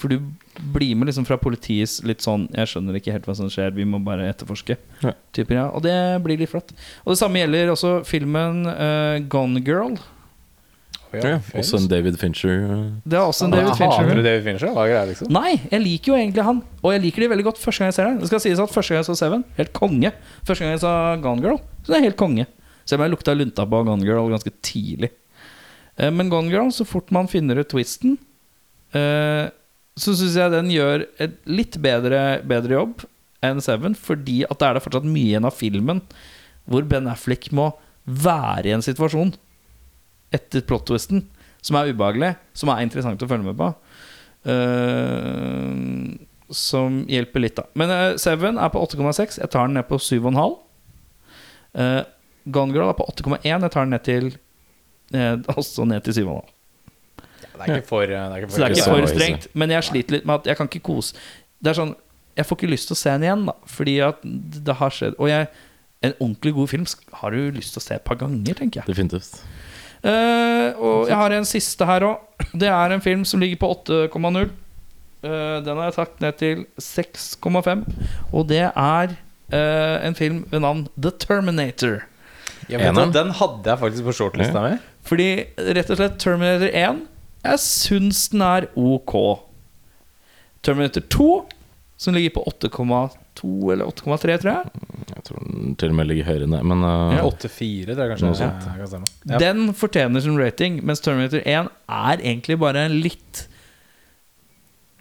For 0.01 0.09
du 0.09 0.31
blir 0.73 0.95
med 0.97 1.09
liksom 1.11 1.27
fra 1.27 1.37
politiets 1.37 1.99
litt 2.07 2.23
sånn 2.25 2.47
'Jeg 2.49 2.69
skjønner 2.71 2.95
ikke 2.97 3.13
helt 3.13 3.27
hva 3.27 3.35
som 3.37 3.49
skjer, 3.51 3.75
vi 3.75 3.85
må 3.85 3.99
bare 4.01 4.31
etterforske'. 4.31 4.77
Ja. 5.03 5.13
Typer, 5.31 5.55
ja. 5.55 5.65
Og 5.69 5.83
det 5.83 6.23
blir 6.23 6.39
litt 6.39 6.49
flott. 6.49 6.73
Og 7.05 7.13
det 7.13 7.19
samme 7.19 7.37
gjelder 7.37 7.69
også 7.69 7.91
filmen 8.05 8.65
uh, 8.65 9.19
Gone 9.29 9.61
Girl. 9.61 9.99
Ja, 11.13 11.39
også 11.59 11.77
en 11.81 11.87
David 11.91 12.15
Fincher. 12.21 12.53
eh, 12.63 12.83
Det 13.05 13.17
er 13.19 13.25
også 13.27 13.45
en 13.45 13.51
David 13.51 13.65
David 13.67 13.77
Fincher. 13.81 14.01
Hater 14.05 14.15
du 14.15 14.23
David 14.23 14.43
Fincher? 14.45 14.69
Hva 14.75 14.85
er 14.85 14.91
greia, 14.93 15.05
liksom? 15.09 15.31
Nei, 15.35 15.51
jeg 15.71 15.81
liker 15.83 16.11
jo 16.13 16.17
egentlig 16.19 16.45
han. 16.47 16.61
Og 16.83 16.93
jeg 16.93 17.01
liker 17.03 17.21
de 17.25 17.27
veldig 17.33 17.45
godt 17.49 17.59
første 17.59 17.79
gang 17.83 17.91
jeg 17.91 17.97
ser 17.97 18.05
den. 18.11 18.19
Det 18.21 18.27
skal 18.31 18.39
sies 18.45 18.59
at 18.63 18.71
Første 18.71 18.89
gang 18.95 19.01
jeg 19.03 19.09
så 19.09 19.17
Seven, 19.19 19.43
helt 19.57 19.73
konge. 19.73 20.11
Første 20.47 20.63
gang 20.63 20.71
jeg 20.77 20.83
så 20.85 20.93
Gone 21.21 21.41
Girl, 21.41 21.57
så 21.83 21.87
det 21.91 21.97
er 21.99 22.05
helt 22.07 22.17
konge. 22.21 22.45
Selv 22.85 22.99
om 23.01 23.05
jeg 23.07 23.13
lukta 23.17 23.35
lunta 23.35 23.65
på 23.67 23.83
Gone 23.85 24.07
Girl 24.07 24.29
ganske 24.31 24.53
tidlig. 24.63 25.11
Eh, 25.97 26.09
Men 26.11 26.29
Gone 26.31 26.49
Girl, 26.49 26.71
så 26.71 26.85
fort 26.87 27.11
man 27.11 27.27
finner 27.27 27.59
ut 27.59 27.69
twisten, 27.69 28.17
eh, 28.93 29.49
så 29.99 30.15
syns 30.15 30.35
jeg 30.39 30.51
den 30.53 30.69
gjør 30.71 31.03
et 31.19 31.35
litt 31.45 31.75
bedre, 31.83 32.41
bedre 32.47 32.77
jobb 32.79 33.03
enn 33.43 33.59
Seven. 33.61 33.93
Fordi 33.97 34.43
at 34.49 34.57
det 34.57 34.67
er 34.69 34.73
det 34.79 34.83
fortsatt 34.85 35.03
mye 35.07 35.33
igjen 35.33 35.45
av 35.45 35.53
filmen 35.57 36.01
hvor 36.69 36.85
Ben 36.87 37.07
Affleck 37.11 37.49
må 37.51 37.73
være 38.05 38.69
i 38.69 38.75
en 38.75 38.81
situasjon 38.85 39.33
etter 40.35 40.63
plot-twisten 40.67 41.25
som 41.61 41.77
er 41.77 41.91
ubehagelig, 41.93 42.33
som 42.57 42.71
er 42.73 42.83
interessant 42.85 43.21
å 43.21 43.29
følge 43.29 43.51
med 43.51 43.57
på. 43.59 43.69
Uh, 44.47 46.17
som 46.51 47.03
hjelper 47.09 47.45
litt, 47.45 47.57
da. 47.59 47.67
Men 47.77 47.93
uh, 47.93 48.07
Seven 48.19 48.57
er 48.59 48.71
på 48.73 48.81
8,6. 48.83 49.39
Jeg 49.39 49.51
tar 49.53 49.69
den 49.69 49.77
ned 49.77 49.87
på 49.89 49.99
7,5. 50.01 50.57
Uh, 51.77 52.01
Gone 52.51 52.75
Girl 52.75 52.89
er 52.89 52.97
på 52.97 53.05
8,1. 53.07 53.45
Jeg 53.45 53.69
tar 53.69 53.85
den 53.85 53.93
ned 53.95 54.07
til 54.07 54.31
uh, 55.15 55.37
også 55.59 55.85
ned 55.89 56.03
til 56.07 56.23
7,5. 56.23 56.41
Det 57.51 57.67
er 57.67 57.77
ikke 57.77 57.91
for, 57.91 58.09
det 58.09 58.17
er 58.17 58.39
ikke 58.41 58.47
det 58.55 58.63
er 58.65 58.73
ikke 58.73 58.89
for 58.89 59.11
strengt. 59.11 59.47
Men 59.53 59.73
jeg 59.75 59.85
sliter 59.85 60.17
litt 60.17 60.25
med 60.25 60.41
at 60.41 60.47
jeg 60.49 60.57
kan 60.57 60.69
ikke 60.71 60.81
kose 60.87 61.13
Det 61.61 61.69
er 61.69 61.75
sånn 61.77 61.91
Jeg 62.39 62.47
får 62.47 62.57
ikke 62.57 62.69
lyst 62.71 62.89
til 62.89 62.95
å 62.95 63.01
se 63.03 63.11
den 63.13 63.25
igjen, 63.27 63.43
da. 63.51 63.53
Fordi 63.69 63.93
at 64.07 64.23
det 64.65 64.75
har 64.79 64.95
skjedd. 64.95 65.17
Og 65.21 65.29
jeg, 65.29 65.49
en 66.01 66.15
ordentlig 66.15 66.55
god 66.57 66.71
film 66.71 66.87
har 67.19 67.35
du 67.35 67.51
lyst 67.59 67.75
til 67.75 67.83
å 67.83 67.85
se 67.85 67.99
et 67.99 68.07
par 68.07 68.17
ganger, 68.17 68.57
tenker 68.57 68.81
jeg. 68.81 68.89
Definitivt. 68.89 69.43
Eh, 70.01 70.67
og 70.81 71.09
jeg 71.09 71.17
har 71.17 71.35
en 71.35 71.47
siste 71.47 71.85
her 71.85 72.07
òg. 72.07 72.45
Det 72.57 72.69
er 72.69 72.93
en 72.93 73.03
film 73.03 73.25
som 73.27 73.41
ligger 73.41 73.61
på 73.61 73.69
8,0. 73.85 74.49
Uh, 75.21 75.61
den 75.61 75.77
har 75.77 75.91
jeg 75.91 75.97
tatt 75.99 76.23
ned 76.23 76.37
til 76.39 76.63
6,5. 76.81 77.83
Og 78.33 78.47
det 78.49 78.63
er 78.65 79.11
uh, 79.13 79.97
en 80.01 80.17
film 80.17 80.39
ved 80.49 80.63
navn 80.63 80.87
The 80.97 81.11
Terminator. 81.21 82.01
Ja, 82.71 82.79
vet 82.81 83.13
den 83.13 83.33
hadde 83.37 83.69
jeg 83.69 83.81
faktisk 83.81 84.07
på 84.07 84.15
shortlista 84.17 84.63
mi. 84.65 84.73
Fordi 85.05 85.29
rett 85.77 85.91
og 85.91 85.99
slett 85.99 86.19
Terminator 86.21 86.69
1 86.69 86.99
Jeg 87.43 87.61
syns 87.63 88.27
den 88.31 88.43
er 88.45 88.67
ok. 88.77 89.15
Terminator 90.65 91.05
2, 91.13 91.29
som 92.01 92.15
ligger 92.15 92.33
på 92.33 92.43
8,2 92.49 93.73
eller 93.73 93.85
8,3, 93.85 94.37
tror 94.41 94.51
jeg. 94.51 94.85
Jeg 95.11 95.23
tror 95.27 95.43
den 95.45 95.75
til 95.77 95.91
og 95.93 95.97
med 95.99 96.07
ligger 96.09 96.25
høyere 96.31 96.47
ned, 96.49 96.65
men 96.71 96.81
uh, 96.81 97.13
ja. 97.13 97.27
8,4 97.27 97.91
tror 97.91 98.01
jeg 98.01 98.11
kanskje. 98.15 98.31
Noe 98.31 98.39
sånt. 98.39 98.65
Ja, 98.65 98.87
kan. 98.89 99.05
Ja. 99.29 99.41
Den 99.43 99.61
fortjener 99.77 100.23
sin 100.25 100.39
rating, 100.41 100.79
mens 100.87 101.03
Terminator 101.05 101.43
1 101.45 101.69
er 101.69 102.23
egentlig 102.25 102.57
bare 102.63 102.87
en 102.87 102.97
litt 103.03 103.45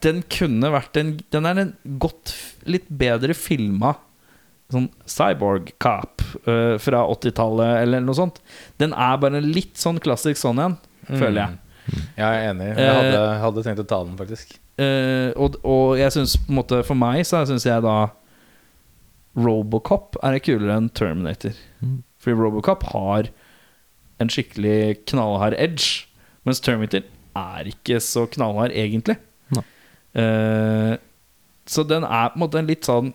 Den 0.05 0.23
kunne 0.33 0.71
vært 0.73 0.97
en 0.97 1.15
Den 1.33 1.49
er 1.49 1.59
en 1.61 1.73
godt 2.01 2.35
Litt 2.69 2.87
bedre 2.89 3.37
filma 3.37 3.95
sånn 4.71 4.87
cyborg 5.09 5.73
cop. 5.83 6.23
uh, 6.45 6.77
fra 6.79 7.01
80-tallet 7.11 7.81
eller 7.81 8.05
noe 8.05 8.15
sånt. 8.15 8.37
Den 8.79 8.93
er 8.93 9.17
bare 9.19 9.41
en 9.41 9.49
litt 9.57 9.81
sånn 9.81 9.99
klassisk 10.05 10.39
sånn 10.39 10.61
igjen, 10.61 10.77
føler 11.09 11.41
jeg. 11.41 11.59
Jeg 12.15 12.27
er 12.29 12.51
enig. 12.53 12.69
Jeg 12.77 12.93
hadde, 13.01 13.23
hadde 13.43 13.65
tenkt 13.67 13.83
å 13.83 13.89
ta 13.89 14.05
den, 14.05 14.15
faktisk. 14.21 14.61
Eh, 14.81 15.31
og, 15.37 15.59
og 15.67 15.99
jeg 15.99 16.13
synes 16.15 16.39
på 16.41 16.49
en 16.49 16.57
måte 16.57 16.79
For 16.87 16.97
meg 16.97 17.21
så 17.29 17.43
syns 17.45 17.67
jeg 17.69 17.83
da 17.85 17.99
Robocop 19.37 20.17
er 20.27 20.41
kulere 20.43 20.79
enn 20.81 20.89
Terminator. 20.97 21.55
Mm. 21.79 22.01
Fordi 22.21 22.37
Robocop 22.39 22.87
har 22.91 23.29
en 24.21 24.33
skikkelig 24.33 25.05
knallhard 25.09 25.55
edge, 25.57 26.09
mens 26.45 26.61
Terminator 26.61 27.05
er 27.39 27.71
ikke 27.71 28.01
så 28.03 28.27
knallhard, 28.27 28.75
egentlig. 28.75 29.17
Eh, 30.15 30.97
så 31.71 31.83
den 31.87 32.03
er 32.03 32.33
på 32.33 32.39
en 32.39 32.43
måte 32.43 32.59
en 32.59 32.71
litt 32.71 32.89
sånn 32.89 33.13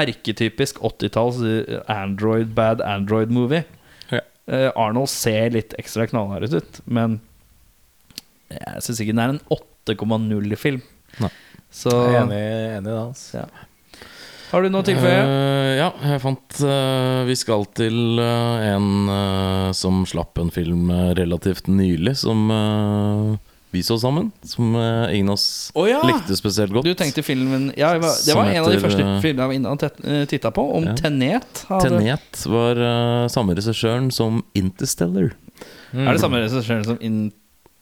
erketypisk 0.00 0.80
80-talls 0.84 1.42
eh, 1.44 1.80
Android, 1.92 2.54
bad 2.56 2.80
Android-movie. 2.84 3.64
Ja. 4.12 4.22
Uh, 4.46 4.70
Arnold 4.78 5.10
ser 5.10 5.50
litt 5.56 5.74
ekstra 5.80 6.06
knallhard 6.08 6.52
ut, 6.54 6.80
men 6.86 7.20
jeg 8.50 8.84
syns 8.84 9.00
ikke 9.02 9.14
den 9.16 9.24
er 9.24 9.34
en 9.34 9.42
8,0-film. 9.50 10.82
Nei. 11.22 11.32
Så 11.72 11.90
Jeg 11.90 12.14
er 12.14 12.22
enig, 12.24 12.42
enig 12.78 12.90
i 12.90 12.92
det. 12.92 13.00
Altså. 13.00 13.42
ja. 13.42 13.66
Har 14.46 14.62
du 14.62 14.70
noe 14.70 14.84
å 14.84 14.86
tilføye? 14.86 15.22
Uh, 15.26 15.72
ja, 15.74 15.88
jeg 16.12 16.22
fant 16.22 16.60
uh, 16.62 17.24
Vi 17.26 17.34
skal 17.38 17.66
til 17.76 18.20
uh, 18.22 18.62
en 18.62 19.72
som 19.76 20.04
slapp 20.08 20.38
en 20.38 20.52
film 20.54 20.90
relativt 21.18 21.66
nylig, 21.70 22.14
som 22.22 22.46
vi 23.74 23.82
så 23.84 23.98
sammen. 24.00 24.30
Som 24.46 24.76
uh, 24.78 25.10
ingen 25.10 25.32
av 25.32 25.36
oss 25.36 25.72
oh, 25.74 25.88
ja! 25.90 25.98
likte 26.06 26.38
spesielt 26.38 26.72
godt. 26.72 26.86
Du 26.86 26.94
tenkte 26.96 27.24
filmen 27.26 27.68
ja, 27.74 27.90
jeg 27.96 28.04
var, 28.04 28.20
Det 28.22 28.36
var 28.38 28.52
en 28.52 28.60
av 28.62 28.70
de 28.70 28.82
første 28.84 29.08
filmene 29.24 29.42
jeg 29.42 29.50
var 29.50 29.56
inne 29.58 29.74
og 29.74 30.30
titta 30.30 30.54
på, 30.54 30.68
om 30.78 30.86
Ja. 30.86 30.94
Tenet. 31.02 31.64
hadde- 31.66 31.90
Tenet 31.90 32.46
var 32.54 32.84
samme 33.32 33.58
regissøren 33.58 34.12
som 34.14 34.44
Interstellar. 34.56 35.34
Er 35.96 36.12
det 36.14 36.22
samme 36.22 36.40
regissøren 36.44 36.86
som 36.86 37.02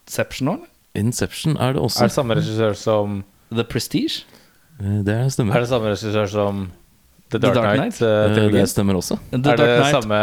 Inception 0.07 0.49
òg, 0.53 0.61
eller? 0.63 0.71
Inception 0.95 1.57
er 1.59 1.73
det 1.75 1.83
også. 1.83 2.05
Er 2.05 2.11
det 2.11 2.15
samme 2.15 2.35
regissør 2.39 2.75
som 2.79 3.25
The 3.51 3.65
Prestige? 3.65 4.25
Eh, 4.81 5.01
det 5.07 5.19
stemmer. 5.35 5.57
Er 5.57 5.65
det 5.65 5.69
samme 5.71 5.91
regissør 5.91 6.27
som 6.31 6.65
The 7.31 7.39
Dark, 7.41 7.55
Dark 7.57 7.79
Knight? 7.79 7.99
Knight? 7.99 8.03
eh, 8.03 8.45
Eh, 8.45 8.51
det 8.53 8.69
stemmer 8.71 8.95
også. 9.01 9.19
The 9.33 9.39
er 9.51 9.57
det 9.57 9.69
Knight 9.81 9.97
samme 9.97 10.21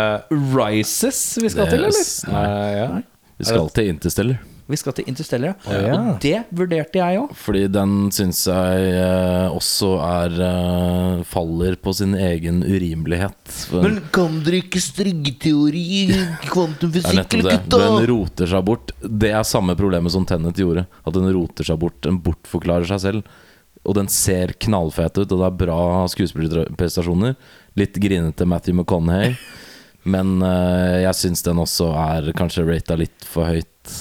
Rises 0.55 1.37
vi 1.41 1.49
skal 1.49 1.65
yes. 1.65 1.73
til, 1.73 1.83
eller? 1.83 2.05
Nei. 2.31 2.45
Nei, 2.47 2.71
ja. 2.77 2.87
Nei. 2.93 3.03
Vi 3.41 3.49
skal 3.49 3.69
til 3.75 3.91
Interstellar. 3.95 4.41
Vi 4.71 4.77
skal 4.79 4.93
til 4.95 5.07
Interstellar, 5.09 5.51
ja. 5.51 5.67
Å, 5.67 5.79
ja. 5.83 5.95
Og 5.99 6.19
det 6.23 6.37
vurderte 6.55 6.99
jeg 7.01 7.19
òg. 7.19 7.31
Fordi 7.35 7.63
den 7.73 7.95
syns 8.15 8.43
jeg 8.47 8.91
eh, 9.01 9.47
også 9.51 9.89
er 10.05 10.37
eh, 10.47 11.23
Faller 11.27 11.75
på 11.81 11.93
sin 11.97 12.13
egen 12.15 12.61
urimelighet. 12.63 13.39
For 13.67 13.97
kan 14.15 14.37
dere 14.45 14.61
ikke 14.63 14.81
stringeteori 14.83 15.83
i 15.97 16.01
kvantumfysikk, 16.53 17.39
eller 17.39 17.57
gutta? 17.57 17.81
Den 17.83 18.07
roter 18.13 18.51
seg 18.53 18.67
bort. 18.69 18.93
Det 19.01 19.33
er 19.33 19.47
samme 19.47 19.75
problemet 19.79 20.15
som 20.15 20.27
Tennet 20.29 20.61
gjorde. 20.61 20.85
At 21.03 21.17
den 21.17 21.27
roter 21.35 21.67
seg 21.67 21.81
bort. 21.81 21.99
Den 22.05 22.21
bortforklarer 22.23 22.87
seg 22.93 23.03
selv. 23.03 23.33
Og 23.81 23.97
den 23.97 24.07
ser 24.13 24.53
knallfet 24.61 25.17
ut, 25.17 25.25
og 25.33 25.39
det 25.41 25.47
er 25.49 25.59
bra 25.65 25.81
skuespillerprestasjoner. 26.13 27.35
Litt 27.81 27.97
grinete 27.99 28.45
Matthew 28.47 28.77
McConaughey. 28.77 29.35
Men 30.03 30.39
uh, 30.41 31.01
jeg 31.03 31.17
syns 31.19 31.45
den 31.45 31.61
også 31.61 31.91
er 31.93 32.31
kanskje 32.37 32.65
rata 32.67 32.97
litt 32.99 33.27
for 33.27 33.49
høyt. 33.49 33.97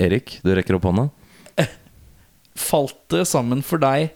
Erik, 0.00 0.38
du 0.42 0.54
rekker 0.56 0.78
opp 0.78 0.88
hånda. 0.88 1.10
Falt 2.60 2.98
det 3.12 3.26
sammen 3.30 3.62
for 3.64 3.82
deg 3.82 4.10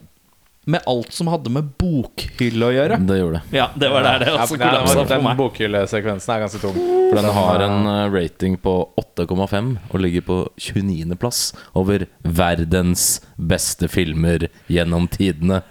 med 0.65 0.81
alt 0.89 1.13
som 1.13 1.27
hadde 1.29 1.51
med 1.53 1.67
bokhylle 1.77 2.67
å 2.67 2.73
gjøre? 2.73 2.97
Det 3.05 3.19
gjorde 3.19 3.39
det. 3.41 3.57
Ja, 3.59 3.67
det 3.77 3.89
var 3.93 4.05
der 4.05 4.23
det 4.23 4.31
også 4.33 4.57
ja, 4.57 4.61
kollapsa 4.63 5.03
den, 5.03 5.21
meg. 5.21 5.35
den 5.35 5.39
bokhyllesekvensen 5.43 6.33
er 6.33 6.41
ganske 6.41 6.61
tung. 6.63 6.79
For 6.79 7.19
den 7.19 7.29
har 7.37 7.65
en 7.67 7.89
eh, 7.91 8.05
rating 8.15 8.57
på 8.61 8.73
8,5 8.97 9.69
og 9.91 9.97
ligger 10.01 10.25
på 10.25 10.39
29. 10.57 11.17
plass 11.21 11.41
over 11.77 12.07
verdens 12.25 13.19
beste 13.37 13.89
filmer 13.93 14.47
gjennom 14.71 15.05
tidene. 15.13 15.61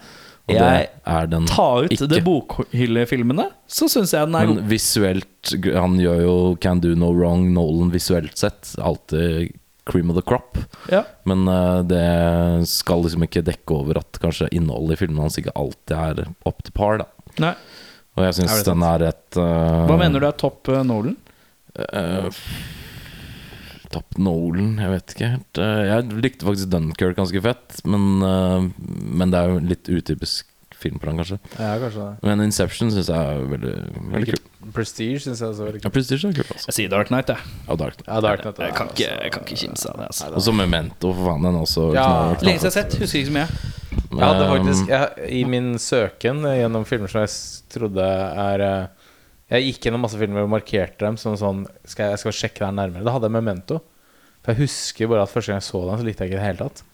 Og 0.45 0.53
Jeg 0.53 0.61
det 0.61 0.89
er 1.09 1.29
den 1.33 1.47
Ta 1.49 1.67
ut 1.87 1.93
ikke. 1.95 2.09
det 2.11 2.21
bokhyllefilmene, 2.27 3.47
så 3.65 3.89
syns 3.89 4.13
jeg 4.13 4.29
den 4.29 4.37
er 4.37 4.51
Men 4.51 4.67
visuelt 4.69 5.55
Han 5.73 5.95
gjør 6.03 6.21
jo 6.21 6.35
Can 6.61 6.83
Do 6.85 6.93
No 7.01 7.15
Wrong 7.17 7.47
Nolan 7.55 7.93
visuelt 7.95 8.37
sett. 8.37 8.75
Alltid 8.77 9.55
cream 9.89 10.11
of 10.11 10.17
the 10.17 10.25
crop. 10.25 10.59
Ja. 10.93 11.03
Men 11.29 11.49
uh, 11.49 11.81
det 11.85 12.05
skal 12.69 13.05
liksom 13.05 13.25
ikke 13.27 13.45
dekke 13.45 13.77
over 13.77 14.01
at 14.01 14.21
kanskje 14.21 14.49
innholdet 14.57 14.97
i 14.97 15.03
filmene 15.05 15.27
hans 15.27 15.41
ikke 15.41 15.53
alltid 15.57 15.97
er 15.97 16.23
up 16.49 16.63
to 16.65 16.73
par. 16.77 17.01
da 17.01 17.09
Nei. 17.41 17.55
Og 18.15 18.29
jeg 18.29 18.39
syns 18.39 18.65
den 18.69 18.85
er 18.87 19.09
et 19.11 19.41
uh, 19.41 19.85
Hva 19.89 19.99
mener 20.01 20.23
du 20.23 20.29
er 20.29 20.37
topp 20.39 20.71
uh, 20.71 20.81
Nolan? 20.87 21.17
Eh, 21.75 22.29
Topp 23.95 24.19
Nolan, 24.19 24.73
jeg 24.83 24.91
vet 24.97 25.15
ikke 25.15 25.29
helt. 25.37 25.61
Eh, 25.63 25.85
jeg 25.91 26.19
likte 26.25 26.49
faktisk 26.49 26.73
Dunkerque 26.73 27.15
ganske 27.21 27.43
fett, 27.45 27.79
men, 27.87 28.09
eh, 28.27 28.67
men 29.23 29.31
det 29.35 29.39
er 29.45 29.53
jo 29.55 29.61
litt 29.63 29.89
utypisk 29.95 30.51
film 30.85 30.99
for 31.01 31.09
han, 31.09 31.17
kanskje. 31.23 31.39
Ja, 31.57 31.77
kanskje 31.81 32.03
det. 32.11 32.27
Men 32.29 32.43
Inception 32.45 32.91
syns 32.93 33.07
jeg 33.09 33.17
er 33.17 33.45
veldig, 33.49 33.71
veldig 34.13 34.35
kul. 34.35 34.41
Prestige 34.75 35.21
syns 35.23 35.41
jeg 35.41 35.49
også 35.55 35.63
er 35.65 35.71
veldig 35.71 35.85
Ja. 35.87 35.93
Prestige 35.95 36.29
er 36.29 36.35
kult, 36.37 36.51
altså. 36.53 36.67
Jeg 36.69 36.77
sier 36.77 36.91
Dark 36.93 37.09
Knight, 37.09 37.31
jeg. 37.33 37.39
Ja, 37.69 37.77
Dark 37.81 37.97
Knight. 37.97 38.09
Ja, 38.11 38.19
Dark 38.27 38.43
Knight. 38.43 38.59
Jeg 38.67 38.75
kan 38.77 38.91
ikke, 38.93 39.09
jeg 39.23 39.33
kan 39.33 39.47
ikke 39.47 39.61
kimse 39.63 39.89
av 39.89 39.97
det. 40.03 40.11
Altså. 40.11 40.29
Og 40.35 40.43
så 40.45 40.53
Memento, 40.59 41.15
for 41.15 41.31
faen. 41.31 41.47
Den 41.47 41.61
også 41.63 41.87
Ja. 41.95 42.09
Lenge 42.43 42.43
siden 42.43 42.53
jeg 42.53 42.61
har 42.69 42.77
sett, 42.77 42.99
husker 43.01 43.19
ikke 43.23 43.31
så 43.31 43.39
mye. 43.39 43.49
Jeg 44.15 44.27
hadde 44.29 44.45
faktisk 44.51 44.89
jeg, 44.93 45.31
I 45.41 45.45
min 45.49 45.73
søken 45.79 46.43
gjennom 46.43 46.85
filmer 46.85 47.09
som 47.11 47.21
jeg 47.25 47.33
trodde 47.73 48.05
er 48.05 48.61
eh, 48.61 48.87
Jeg 49.53 49.67
gikk 49.67 49.87
gjennom 49.87 50.05
masse 50.07 50.19
filmer 50.19 50.47
og 50.47 50.53
markerte 50.55 51.05
dem 51.05 51.19
som 51.21 51.35
sånn 51.37 51.65
skal 51.85 52.09
jeg, 52.09 52.15
jeg 52.15 52.23
skal 52.23 52.37
sjekke 52.39 52.65
her 52.65 52.73
nærmere. 52.77 53.05
Da 53.05 53.13
hadde 53.13 53.29
jeg 53.29 53.37
Memento. 53.37 53.81
For 54.45 54.53
jeg 54.53 54.65
husker 54.65 55.11
bare 55.11 55.25
at 55.25 55.33
første 55.33 55.53
gang 55.53 55.61
jeg 55.61 55.69
så 55.69 55.83
den, 55.85 56.01
så 56.01 56.07
likte 56.07 56.25
jeg 56.25 56.33
ikke 56.33 56.41
det 56.41 56.47
hele 56.49 56.65
tatt. 56.65 56.85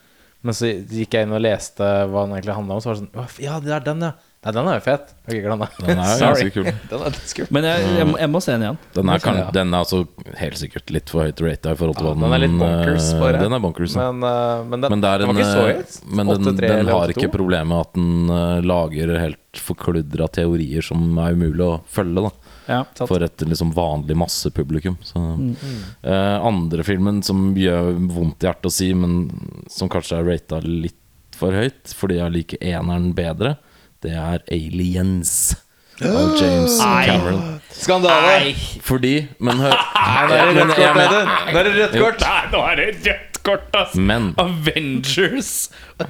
Men 0.46 0.56
så 0.56 0.70
gikk 0.72 1.14
jeg 1.14 1.26
inn 1.26 1.36
og 1.36 1.42
leste 1.44 1.86
hva 2.10 2.24
den 2.24 2.36
egentlig 2.36 2.56
handla 2.56 2.76
om, 2.76 2.82
så 2.82 2.90
var 2.90 2.98
det 2.98 3.02
sånn 3.04 3.44
Ja, 3.44 3.58
det 3.62 3.74
er 3.76 3.86
den, 3.86 4.04
ja. 4.06 4.12
Nei, 4.40 4.52
den 4.56 4.68
er 4.72 4.78
jo 4.78 4.82
fet. 4.86 5.10
Jeg 5.28 5.42
glemme 5.44 5.66
Den 5.84 5.98
er 6.00 6.14
Sorry. 6.20 6.46
ganske 6.48 6.52
kul. 6.54 6.68
Den 6.90 7.02
er 7.04 7.12
drittkul. 7.12 7.48
Men 7.52 7.66
jeg, 7.68 7.88
jeg, 7.98 8.06
må- 8.08 8.18
jeg 8.22 8.30
må 8.32 8.40
se 8.40 8.52
den 8.54 8.62
igjen. 8.64 8.78
Den 8.96 9.10
er, 9.12 9.20
kan, 9.20 9.40
den 9.52 9.74
er 9.76 9.82
altså 9.84 9.98
helt 10.40 10.56
sikkert 10.62 10.92
litt 10.96 11.12
for 11.12 11.28
høyt 11.28 11.42
rata 11.44 11.74
i 11.74 11.76
forhold 11.76 11.98
til 12.00 12.08
Ja, 12.08 12.14
hva 12.14 12.22
den 12.24 12.36
er 12.38 12.42
litt 12.46 12.54
bonkers, 12.62 13.08
eh, 13.12 13.20
bare. 13.20 13.42
Den 13.44 13.56
er 13.58 13.60
bonkers, 13.66 13.96
ja. 14.00 14.06
Men, 14.16 14.24
eh, 14.30 14.62
men, 14.70 14.80
den, 14.86 14.94
Men, 14.94 15.04
det 15.04 15.10
er 15.10 15.20
den 15.20 15.28
en, 15.28 15.34
var 15.34 15.42
ikke 15.42 15.50
så 15.52 15.66
eh, 15.66 15.82
høyt. 15.82 15.98
men 16.16 16.32
den, 16.32 16.48
8-3 16.48 16.56
den 16.64 16.74
eller 16.78 16.96
har 16.96 17.12
8-2. 17.12 17.16
ikke 17.18 17.32
problemet 17.36 17.84
at 17.84 17.92
den 18.00 18.34
eh, 18.38 18.56
lager 18.72 19.14
helt 19.26 19.60
forkludra 19.68 20.30
teorier 20.40 20.88
som 20.88 21.04
er 21.20 21.36
umulig 21.36 21.66
å 21.66 21.76
følge. 21.92 22.24
da 22.24 22.32
Ja. 22.70 22.80
Sant. 22.96 23.06
For 23.12 23.28
et 23.28 23.44
liksom 23.44 23.74
vanlig 23.76 24.16
massepublikum. 24.24 24.96
Så. 25.04 25.20
Mm. 25.20 25.52
Eh, 26.00 26.36
andre 26.48 26.86
filmen 26.88 27.20
som 27.26 27.50
gjør 27.60 27.92
vondt 28.16 28.40
i 28.40 28.48
hjertet 28.48 28.72
å 28.72 28.76
si, 28.80 28.88
men 28.96 29.26
som 29.68 29.90
kanskje 29.92 30.22
er 30.22 30.30
rata 30.32 30.64
litt 30.64 30.96
for 31.36 31.52
høyt 31.56 31.92
fordi 31.96 32.18
jeg 32.22 32.32
liker 32.40 32.64
eneren 32.72 33.12
bedre, 33.16 33.58
det 34.04 34.12
er 34.16 34.44
Aliens. 34.52 35.56
Av 36.00 36.36
James 36.40 36.78
Cameron. 36.80 37.40
Skandale! 37.76 38.54
Fordi 38.84 39.26
Men 39.38 39.60
hør 39.60 39.74
nå 39.76 40.36
er 40.40 40.54
det 40.56 40.64
Men 40.64 40.64
rødt 40.64 40.78
kort, 40.78 41.02
Audun. 41.04 41.28
Nå 41.52 41.58
er 41.60 41.66
det 41.66 41.74
rødt 41.76 41.98
kort. 42.00 42.24
Nei, 42.24 42.40
nå 42.54 42.62
er 42.70 42.80
det 42.80 42.86
rødt 42.94 43.40
kort, 43.44 43.66
ass! 43.76 43.94
Men 43.96 44.30
Avengers 44.40 45.50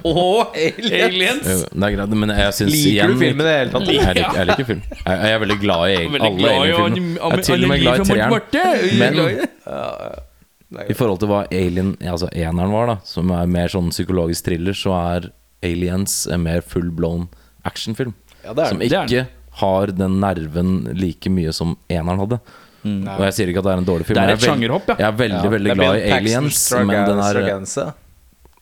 og 0.07 0.55
Aliens. 0.55 1.47
Jo, 1.47 1.57
Det 1.67 1.87
er 1.89 1.95
greit, 1.97 2.15
men 2.23 2.33
jeg 2.35 2.55
syns 2.57 2.71
Liker 2.71 2.89
igjen 2.93 3.13
du 3.13 3.19
filmen 3.19 3.43
i 3.43 3.49
det 3.49 3.57
hele 3.57 3.73
tatt? 3.75 3.91
Jeg, 3.91 3.99
jeg, 3.99 4.15
liker, 4.19 4.39
jeg 4.39 4.49
liker 4.51 4.69
film. 4.71 4.81
Jeg, 4.95 5.05
jeg 5.11 5.35
er 5.35 5.43
veldig 5.45 5.59
glad 5.61 5.83
i 5.83 5.99
Veldig 6.01 6.27
alle 6.29 6.41
glad 6.41 6.51
i 6.51 6.55
Alien-filmene. 6.55 7.19
Jeg 7.21 7.37
er 7.37 7.45
til 7.47 7.67
og 7.67 7.71
med 7.71 7.83
glad 7.83 7.95
i 7.95 8.09
treeren. 8.55 8.99
Men 9.03 10.87
i 10.87 10.95
forhold 10.95 11.19
til 11.19 11.27
hva 11.27 11.41
Alien 11.51 11.89
Altså 11.99 12.29
eneren 12.31 12.71
var, 12.71 12.87
da 12.93 12.97
som 13.07 13.31
er 13.35 13.49
mer 13.51 13.71
sånn 13.71 13.91
psykologisk 13.91 14.47
thriller, 14.47 14.75
så 14.77 14.95
er 14.95 15.31
Aliens 15.67 16.21
en 16.31 16.45
mer 16.47 16.63
full 16.63 16.87
blown 16.95 17.27
actionfilm. 17.67 18.13
Ja, 18.43 18.53
det 18.57 18.65
er 18.65 18.69
Som 18.73 18.81
ikke 18.81 19.05
Det 19.07 19.19
er 19.21 19.29
har 19.61 19.91
den 19.91 20.19
nerven 20.21 20.69
like 20.97 21.29
mye 21.29 21.51
som 21.53 21.75
eneren 21.91 22.21
hadde. 22.23 22.39
Og 22.81 23.19
jeg 23.27 23.33
sier 23.37 23.51
ikke 23.51 23.61
at 23.61 23.67
det 23.67 23.73
er 23.75 23.81
en 23.83 23.85
dårlig 23.89 24.05
film. 24.07 24.17
Det 24.17 24.23
er 24.23 24.31
Jeg 24.31 24.37
et 24.37 24.41
veld- 24.41 24.49
sjangerhopp, 24.49 24.87
ja. 24.89 24.95
Jeg 24.97 25.07
er 25.07 25.17
veldig, 25.19 25.51
veldig 25.51 25.75
glad 25.75 25.97
i 25.99 26.11
Aliens, 26.15 26.61
men 26.81 27.05
den 27.11 27.19
er 27.19 27.41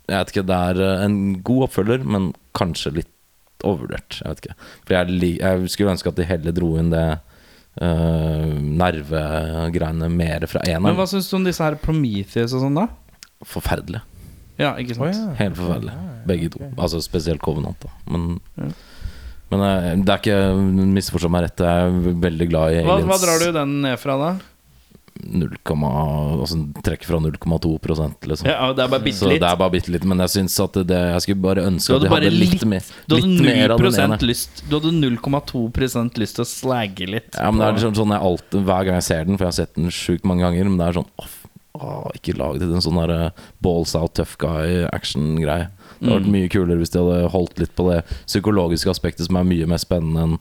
Jeg 0.10 0.18
vet 0.18 0.32
ikke, 0.34 0.46
det 0.50 0.58
er 0.58 0.82
eh, 0.82 1.04
en 1.06 1.18
god 1.46 1.64
oppfølger, 1.70 2.04
men 2.04 2.34
kanskje 2.58 2.92
litt 2.96 3.12
overvurdert. 3.64 4.20
Jeg 4.24 4.28
vet 4.34 4.42
ikke. 4.44 4.56
For 4.88 4.96
jeg, 4.98 5.38
jeg 5.40 5.70
skulle 5.70 5.94
ønske 5.94 6.10
at 6.12 6.16
de 6.20 6.26
heller 6.26 6.56
dro 6.56 6.72
inn 6.82 6.90
det 6.90 7.06
uh, 7.82 8.54
nervegreiene 8.82 10.10
mer 10.12 10.48
fra 10.50 10.64
Men 10.82 10.98
hva 10.98 11.06
syns 11.08 11.30
du 11.30 11.36
om 11.38 11.46
disse 11.48 11.64
her 11.64 11.78
Prometheus 11.80 12.56
og 12.58 12.66
sånn, 12.66 12.80
da? 12.80 12.88
Forferdelig. 13.46 14.02
Ja, 14.60 14.74
ikke 14.76 14.98
sant? 14.98 15.36
Helt 15.40 15.56
forferdelig. 15.58 15.96
Begge 16.30 16.50
to. 16.54 16.60
Altså 16.78 17.02
spesielt 17.04 17.42
Covenant, 17.42 17.80
da. 17.86 17.90
Men, 18.12 18.40
Ja. 18.60 18.70
men 19.52 19.62
eh, 19.66 19.96
det 20.04 20.14
er 20.14 20.20
ikke 20.22 20.38
Misforstå 20.94 21.32
meg 21.32 21.48
rett, 21.48 21.64
jeg 21.64 21.66
er 21.66 22.16
veldig 22.28 22.50
glad 22.52 22.74
i 22.76 22.84
Hva, 22.84 22.98
aliens. 23.00 23.10
hva 23.10 23.20
drar 23.24 23.40
du 23.46 23.52
den 23.56 23.82
ned 23.88 23.98
fra, 24.00 24.18
da? 24.20 24.32
0, 25.20 25.50
altså 26.40 26.58
trekk 26.86 27.04
fra 27.04 27.18
0,2% 27.20 28.28
liksom. 28.30 28.48
Ja, 28.48 28.70
det 28.72 28.84
er 28.86 28.92
bare 28.92 29.04
bitte 29.04 29.20
Så 29.20 29.28
det 29.34 29.44
er 29.44 29.58
bare 29.60 29.74
bitte 29.74 29.92
litt, 29.92 30.06
men 30.08 30.22
jeg 30.24 30.32
syns 30.36 30.56
at 30.64 30.78
det 30.88 30.96
Jeg 30.96 31.24
skulle 31.26 31.42
bare 31.44 31.66
ønske 31.68 31.98
at 31.98 32.06
de 32.06 32.12
hadde 32.14 32.32
litt, 32.32 32.54
litt 32.56 32.66
mer, 32.70 32.86
Du 33.06 33.16
hadde 33.18 33.28
litt 33.28 33.44
mer 33.50 33.74
av 33.76 33.84
den 33.84 34.00
ene. 34.06 34.20
lyst 34.30 34.64
Du 34.70 34.78
hadde 34.80 34.94
0,2 34.96 35.66
lyst 36.24 36.40
til 36.40 36.46
å 36.46 36.48
slagge 36.48 37.10
litt. 37.10 37.36
Ja, 37.36 37.52
men 37.52 37.60
det 37.60 37.68
er 37.68 37.76
liksom 37.80 37.98
sånn 38.00 38.16
jeg 38.16 38.24
alltid, 38.30 38.64
Hver 38.70 38.86
gang 38.88 39.00
jeg 39.00 39.08
ser 39.10 39.26
den, 39.26 39.38
for 39.38 39.46
jeg 39.48 39.52
har 39.54 39.60
sett 39.60 39.76
den 39.76 39.92
sjukt 39.92 40.24
mange 40.24 40.46
ganger, 40.48 40.70
men 40.72 40.78
det 40.80 40.88
er 40.88 41.00
sånn 41.02 41.10
Åh, 41.20 41.36
åh, 41.78 42.08
ikke 42.16 42.38
lag 42.40 42.58
det 42.60 42.68
til 42.70 42.76
en 42.80 42.82
sånn 42.86 43.02
der 43.08 43.32
balls 43.62 43.96
out 43.96 44.14
tough 44.18 44.38
guy-action-greie. 44.42 45.70
Det 46.00 46.08
hadde 46.08 46.22
vært 46.22 46.32
mye 46.32 46.50
kulere 46.52 46.80
hvis 46.80 46.94
de 46.94 47.02
hadde 47.04 47.30
holdt 47.34 47.60
litt 47.60 47.74
på 47.76 47.90
det 47.92 48.02
psykologiske 48.26 48.90
aspektet, 48.94 49.28
som 49.28 49.36
er 49.42 49.48
mye 49.50 49.68
mer 49.70 49.82
spennende 49.82 50.24
enn 50.24 50.38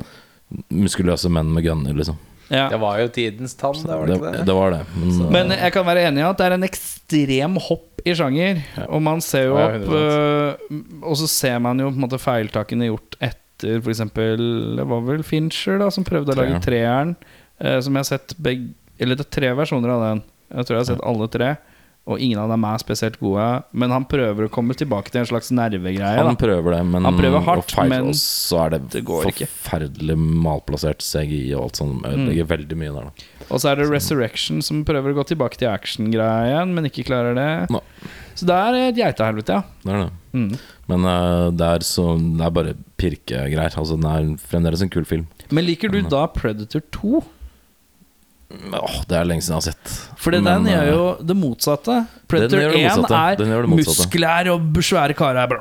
muskuløse 0.72 1.28
menn 1.28 1.50
med 1.52 1.66
gunner, 1.66 1.92
liksom. 1.98 2.16
ja. 2.48 2.68
Det 2.72 2.78
var 2.80 3.00
jo 3.02 3.08
tidens 3.12 3.52
tann, 3.58 3.76
det 3.84 3.90
var 3.98 4.06
det 4.08 4.14
Det, 4.14 4.20
ikke 4.22 4.30
det? 4.38 4.44
det 4.48 4.54
var 4.56 4.70
det. 4.72 4.78
Men, 5.02 5.18
Men 5.34 5.50
jeg 5.58 5.72
kan 5.74 5.84
være 5.86 6.04
enig 6.08 6.22
i 6.22 6.28
at 6.28 6.38
det 6.40 6.46
er 6.46 6.54
en 6.56 6.64
ekstrem 6.68 7.58
hopp 7.66 8.00
i 8.08 8.14
sjanger. 8.16 8.62
Og 8.88 9.02
man 9.04 9.20
ser 9.20 9.48
jo 9.50 9.58
opp 9.58 9.90
øh, 9.98 10.78
Og 11.02 11.18
så 11.20 11.26
ser 11.28 11.58
man 11.60 11.82
jo 11.82 11.90
på 11.90 11.98
en 11.98 12.04
måte 12.06 12.20
feiltakene 12.22 12.88
gjort 12.88 13.18
etter 13.20 13.82
f.eks. 13.82 14.00
Det 14.14 14.86
var 14.88 15.02
vel 15.04 15.24
Fincher 15.26 15.80
da 15.82 15.90
som 15.92 16.06
prøvde 16.06 16.32
å 16.32 16.38
lage 16.38 16.60
treeren. 16.64 17.16
eh, 17.60 17.80
som 17.82 17.92
jeg 17.92 18.06
har 18.06 18.10
sett 18.14 18.36
begge 18.38 18.70
Eller 19.02 19.18
det 19.18 19.26
er 19.26 19.34
tre 19.40 19.50
versjoner 19.58 19.90
av 19.96 20.04
den. 20.06 20.22
Jeg 20.50 20.64
tror 20.66 20.76
jeg 20.78 20.84
har 20.84 20.92
sett 20.94 21.04
alle 21.06 21.28
tre. 21.28 21.56
Og 22.08 22.16
ingen 22.24 22.38
av 22.40 22.48
dem 22.48 22.62
er 22.64 22.78
spesielt 22.80 23.18
gode. 23.20 23.44
Men 23.76 23.90
han 23.92 24.06
prøver 24.08 24.46
å 24.46 24.48
komme 24.48 24.72
tilbake 24.72 25.10
til 25.12 25.20
en 25.20 25.26
slags 25.28 25.50
nervegreie. 25.52 26.22
han 26.24 26.38
prøver 26.40 26.72
det, 26.78 26.86
men 26.88 27.04
Han 27.04 27.18
prøver 27.18 27.42
hardt, 27.44 27.74
og 27.76 27.88
men 27.90 28.14
så 28.16 28.62
er 28.64 28.70
det, 28.70 28.78
det 28.94 29.02
går 29.04 29.26
ikke. 29.28 29.44
forferdelig 29.50 30.16
malplassert 30.16 31.04
CGI 31.04 31.52
og 31.58 31.66
alt 31.66 31.76
sånt. 31.82 32.06
Ødelegger 32.08 32.46
Mm. 32.46 32.52
veldig 32.54 32.78
mye 32.80 32.94
der, 32.94 33.10
da. 33.10 33.44
Og 33.50 33.60
så 33.60 33.68
er 33.72 33.76
det 33.76 33.90
Resurrection 33.90 34.62
som 34.64 34.86
prøver 34.88 35.12
å 35.12 35.18
gå 35.20 35.26
tilbake 35.34 35.58
til 35.60 35.68
action-greien, 35.68 36.72
men 36.72 36.88
ikke 36.88 37.04
klarer 37.04 37.34
det. 37.36 37.70
No. 37.70 37.82
Så 38.34 38.46
det 38.48 38.56
er 38.56 38.74
et 38.88 38.96
geitehelvete, 38.96 39.48
ja. 39.60 39.62
Det 39.84 39.92
er 39.92 40.04
det. 40.06 40.10
Mm. 40.32 40.58
Men 40.88 41.04
uh, 41.04 41.50
det, 41.50 41.60
er 41.76 41.78
så, 41.84 42.16
det 42.16 42.40
er 42.46 42.50
bare 42.56 42.74
pirkegreier. 42.96 43.76
Altså, 43.76 44.00
det 44.00 44.08
er 44.08 44.32
fremdeles 44.48 44.80
en 44.80 44.88
kul 44.88 45.04
film. 45.04 45.26
Men 45.52 45.66
liker 45.66 45.92
du 45.92 46.00
da 46.08 46.26
Predator 46.32 46.80
2? 46.90 47.22
Åh, 48.48 48.94
det 49.04 49.12
er 49.18 49.26
lenge 49.28 49.44
siden 49.44 49.58
jeg 49.58 49.60
har 49.60 49.74
sett. 49.74 49.90
For 50.16 50.32
den 50.32 50.46
Men, 50.46 50.64
gjør 50.70 50.86
eh, 50.86 50.92
jo 50.94 51.02
det 51.28 51.34
motsatte. 51.36 51.96
Predator 52.32 52.62
det 52.62 52.80
1 52.80 52.96
motsatte. 53.02 53.44
Er 53.44 53.66
muskler 53.68 54.48
og 54.54 54.78
svære 54.88 55.16
karer. 55.18 55.52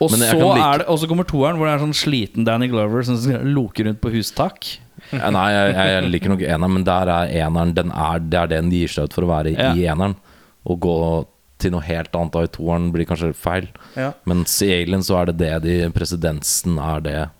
Og 0.00 0.08
så 0.08 0.16
like- 0.16 0.62
er 0.64 0.78
det 0.78 0.86
Og 0.88 0.98
så 0.98 1.06
kommer 1.10 1.28
toeren, 1.28 1.58
hvor 1.60 1.68
det 1.68 1.74
er 1.74 1.84
sånn 1.84 1.92
sliten 1.92 2.46
Danny 2.48 2.68
Glover 2.72 3.04
som 3.04 3.20
loker 3.44 3.84
rundt 3.84 4.00
på 4.00 4.12
hustak. 4.14 4.78
Ja, 5.12 5.28
Nei, 5.30 5.50
jeg, 5.52 5.74
jeg 5.74 6.10
liker 6.10 6.28
nok 6.32 6.40
eneren, 6.40 6.72
men 6.72 6.84
der 6.84 7.08
er 7.08 7.28
eneren 7.44 7.74
den 7.74 7.90
er, 7.92 8.18
Det 8.20 8.38
er 8.40 8.46
det 8.46 8.62
den 8.62 8.70
gir 8.70 8.88
seg 8.88 9.04
ut 9.04 9.12
for 9.12 9.22
å 9.24 9.28
være 9.28 9.52
i, 9.52 9.56
Ja. 9.60 9.72
i 9.74 9.84
eneren. 9.92 10.16
Å 10.64 10.78
gå 10.78 11.26
til 11.58 11.72
noe 11.72 11.82
helt 11.84 12.12
annet 12.16 12.32
da 12.32 12.42
i 12.46 12.46
toeren 12.48 12.90
blir 12.92 13.04
kanskje 13.04 13.34
feil. 13.36 13.68
Ja. 13.94 14.12
Mens 14.24 14.56
i 14.62 14.72
Alien 14.72 15.02
så 15.04 15.20
er 15.20 15.26
det 15.32 15.36
det 15.36 15.62
de 15.64 15.90
Presidensen 15.92 16.78
er 16.80 17.00
det 17.04 17.30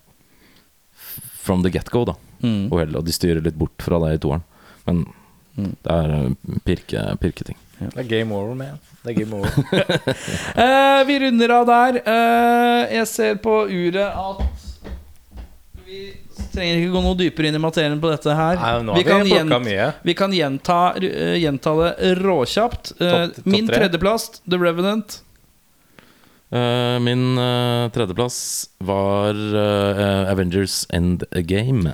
from 1.41 1.63
the 1.63 1.71
get-go, 1.71 2.05
da. 2.05 2.15
Mm. 2.43 2.69
Og, 2.73 2.79
og 2.97 3.03
de 3.07 3.13
styrer 3.15 3.43
litt 3.45 3.59
bort 3.61 3.85
fra 3.85 3.99
det 4.07 4.15
i 4.17 4.23
toeren. 4.23 4.45
Men 4.87 5.03
det 5.57 5.97
er 5.97 6.15
eh, 6.17 6.55
pirke, 6.65 7.03
pirketing. 7.21 7.59
Det 7.81 8.03
er 8.03 8.09
game 8.09 8.37
over, 8.37 8.55
man. 8.57 8.81
Det 9.05 9.13
er 9.15 9.21
game 9.23 9.37
over. 9.37 9.51
Eh, 10.65 11.03
vi 11.09 11.19
runder 11.23 11.55
av 11.57 11.69
der. 11.69 12.01
Eh, 12.05 12.97
jeg 12.99 13.07
ser 13.09 13.39
på 13.45 13.63
uret 13.71 14.11
at 14.11 14.43
vi 15.87 16.03
trenger 16.55 16.81
ikke 16.81 16.93
gå 16.95 17.01
noe 17.05 17.17
dypere 17.19 17.49
inn 17.51 17.57
i 17.59 17.63
materien 17.63 18.01
på 18.03 18.11
dette 18.13 18.35
her. 18.37 18.61
Nei, 18.61 18.75
nå 18.87 18.95
vi, 18.97 19.03
har 19.05 19.11
kan 19.11 19.25
vi 19.25 19.33
plukka 19.33 19.57
gjen- 19.59 19.65
mye. 19.67 19.89
vi 20.07 20.15
kan 20.19 20.35
gjenta, 20.35 20.79
uh, 20.97 21.35
gjenta 21.41 21.73
det 21.81 22.13
råkjapt. 22.21 22.93
Uh, 23.01 23.07
top, 23.07 23.35
top 23.41 23.51
min 23.55 23.67
tre. 23.69 23.81
tredjeplass, 23.83 24.29
The 24.47 24.61
Revenant. 24.61 25.19
Uh, 26.51 26.99
min 26.99 27.39
eh, 27.39 27.89
tredjeplass 27.95 28.71
var 28.83 29.35
eh, 29.39 30.31
Avengers 30.33 30.83
End 30.91 31.23
Game. 31.47 31.93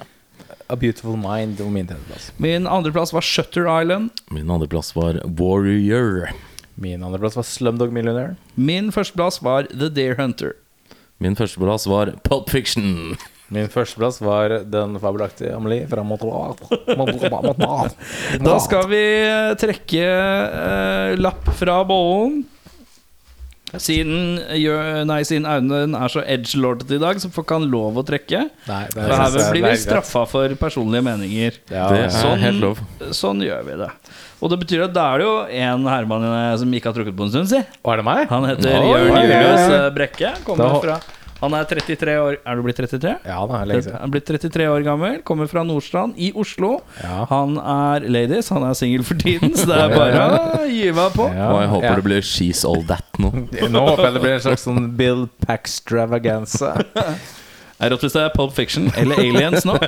A 0.68 0.76
Beautiful 0.76 1.16
Mind 1.16 1.60
var 1.60 1.70
min 1.70 1.86
tredjeplass. 1.86 2.32
Min 2.36 2.66
andreplass 2.66 3.12
var 3.12 3.20
Shutter 3.20 3.80
Island. 3.82 4.10
Min 4.30 4.50
andreplass 4.50 4.96
var 4.96 5.20
Warrior. 5.24 6.28
Min 6.74 7.02
andreplass 7.02 7.36
var 7.36 7.42
Slumdog 7.42 7.92
Millionaire. 7.92 8.34
Min 8.54 8.92
førsteplass 8.92 9.42
var 9.42 9.68
The 9.70 9.88
Deer 9.88 10.16
Hunter. 10.18 10.52
Min 11.18 11.36
førsteplass 11.36 11.86
var 11.86 12.12
Pulp 12.24 12.50
Fiction. 12.50 13.16
Min 13.48 13.68
førsteplass 13.70 14.18
var 14.20 14.48
den 14.66 14.98
fabelaktige 15.00 15.54
Amelie 15.54 15.86
fra 15.88 16.02
Montreal. 16.02 16.56
Da 18.42 18.58
skal 18.60 18.88
vi 18.90 19.04
trekke 19.62 20.02
eh, 20.02 21.14
lapp 21.20 21.46
fra 21.54 21.78
bollen. 21.86 22.42
Siden, 23.74 24.36
nei, 25.10 25.18
siden 25.26 25.46
Aune 25.50 25.98
er 25.98 26.12
så 26.12 26.22
edgelordet 26.22 26.92
i 26.94 27.00
dag, 27.02 27.18
så 27.20 27.28
får 27.34 27.44
ikke 27.44 27.56
han 27.58 27.66
lov 27.72 27.98
å 27.98 28.04
trekke. 28.06 28.44
Nei, 28.68 28.84
det 28.94 28.94
For 29.08 29.16
her 29.18 29.50
blir 29.52 29.66
vi 29.66 29.72
straffa 29.82 30.22
for 30.30 30.54
personlige 30.60 31.02
meninger. 31.02 31.58
Ja, 31.74 31.88
det 31.90 32.06
sånn- 32.14 32.38
helt 32.40 32.62
lov. 32.62 32.80
Sånn 33.10 33.42
gjør 33.42 33.66
vi 33.66 33.76
det. 33.82 33.90
Og 34.40 34.50
det 34.52 34.58
betyr 34.62 34.84
at 34.84 34.92
da 34.94 35.08
er 35.14 35.18
det 35.18 35.26
jo 35.26 35.36
en 35.66 35.86
Herman 35.88 36.24
som 36.60 36.72
ikke 36.76 36.92
har 36.92 36.96
trukket 36.96 37.16
på 37.16 37.26
en 37.26 37.30
stund, 37.34 37.48
si. 37.50 37.60
Og 37.82 37.92
er 37.92 37.96
det 38.02 38.04
meg? 38.06 38.28
Han 38.30 38.44
heter 38.44 38.68
Jørn. 38.86 39.14
Julius 39.16 39.70
eh, 39.72 39.90
Brekke. 39.96 40.32
Kommer 40.44 40.76
fra 40.82 40.98
Han 41.42 41.52
er 41.52 41.66
33 41.68 42.14
år 42.22 42.36
Er 42.48 42.56
du 42.56 42.62
blitt 42.64 42.78
33? 42.80 43.10
Ja, 43.28 43.38
det 43.46 43.56
er 43.58 43.66
lenge 43.68 43.82
siden. 43.84 43.96
Han 44.00 44.08
er 44.08 44.12
blitt 44.14 44.26
33 44.30 44.68
år 44.72 44.84
gammel, 44.86 45.18
kommer 45.28 45.50
fra 45.50 45.62
Nordstrand 45.68 46.16
i 46.16 46.30
Oslo. 46.34 46.78
Ja. 47.02 47.26
Han 47.30 47.58
er 47.60 48.06
ladies, 48.08 48.48
han 48.54 48.64
er 48.64 48.72
singel 48.78 49.04
for 49.04 49.20
tiden, 49.20 49.52
så 49.56 49.66
det 49.68 49.80
er 49.84 49.94
bare 50.00 50.26
å 50.62 50.64
gyve 50.70 51.08
på. 51.16 51.28
Ja. 51.36 51.50
Og 51.52 51.60
jeg 51.60 51.72
håper 51.74 51.88
Ja. 51.90 51.94
det 52.00 52.06
blir 52.08 52.24
She's 52.24 52.64
All 52.68 52.82
That 52.88 53.20
nå. 53.20 53.32
Nå 53.74 53.84
håper 53.90 54.08
jeg 54.08 54.16
det 54.16 54.24
blir 54.24 54.36
en 54.38 54.44
slags 54.48 54.64
sånn 54.68 54.88
Bill 54.96 55.26
Paxtravaganza. 55.44 56.74
Er 57.76 57.92
rått 57.92 58.06
hvis 58.06 58.14
det 58.16 58.22
er 58.24 58.30
Pulp 58.32 58.54
Fiction 58.56 58.86
eller 58.96 59.20
Aliens 59.20 59.66
nå. 59.68 59.74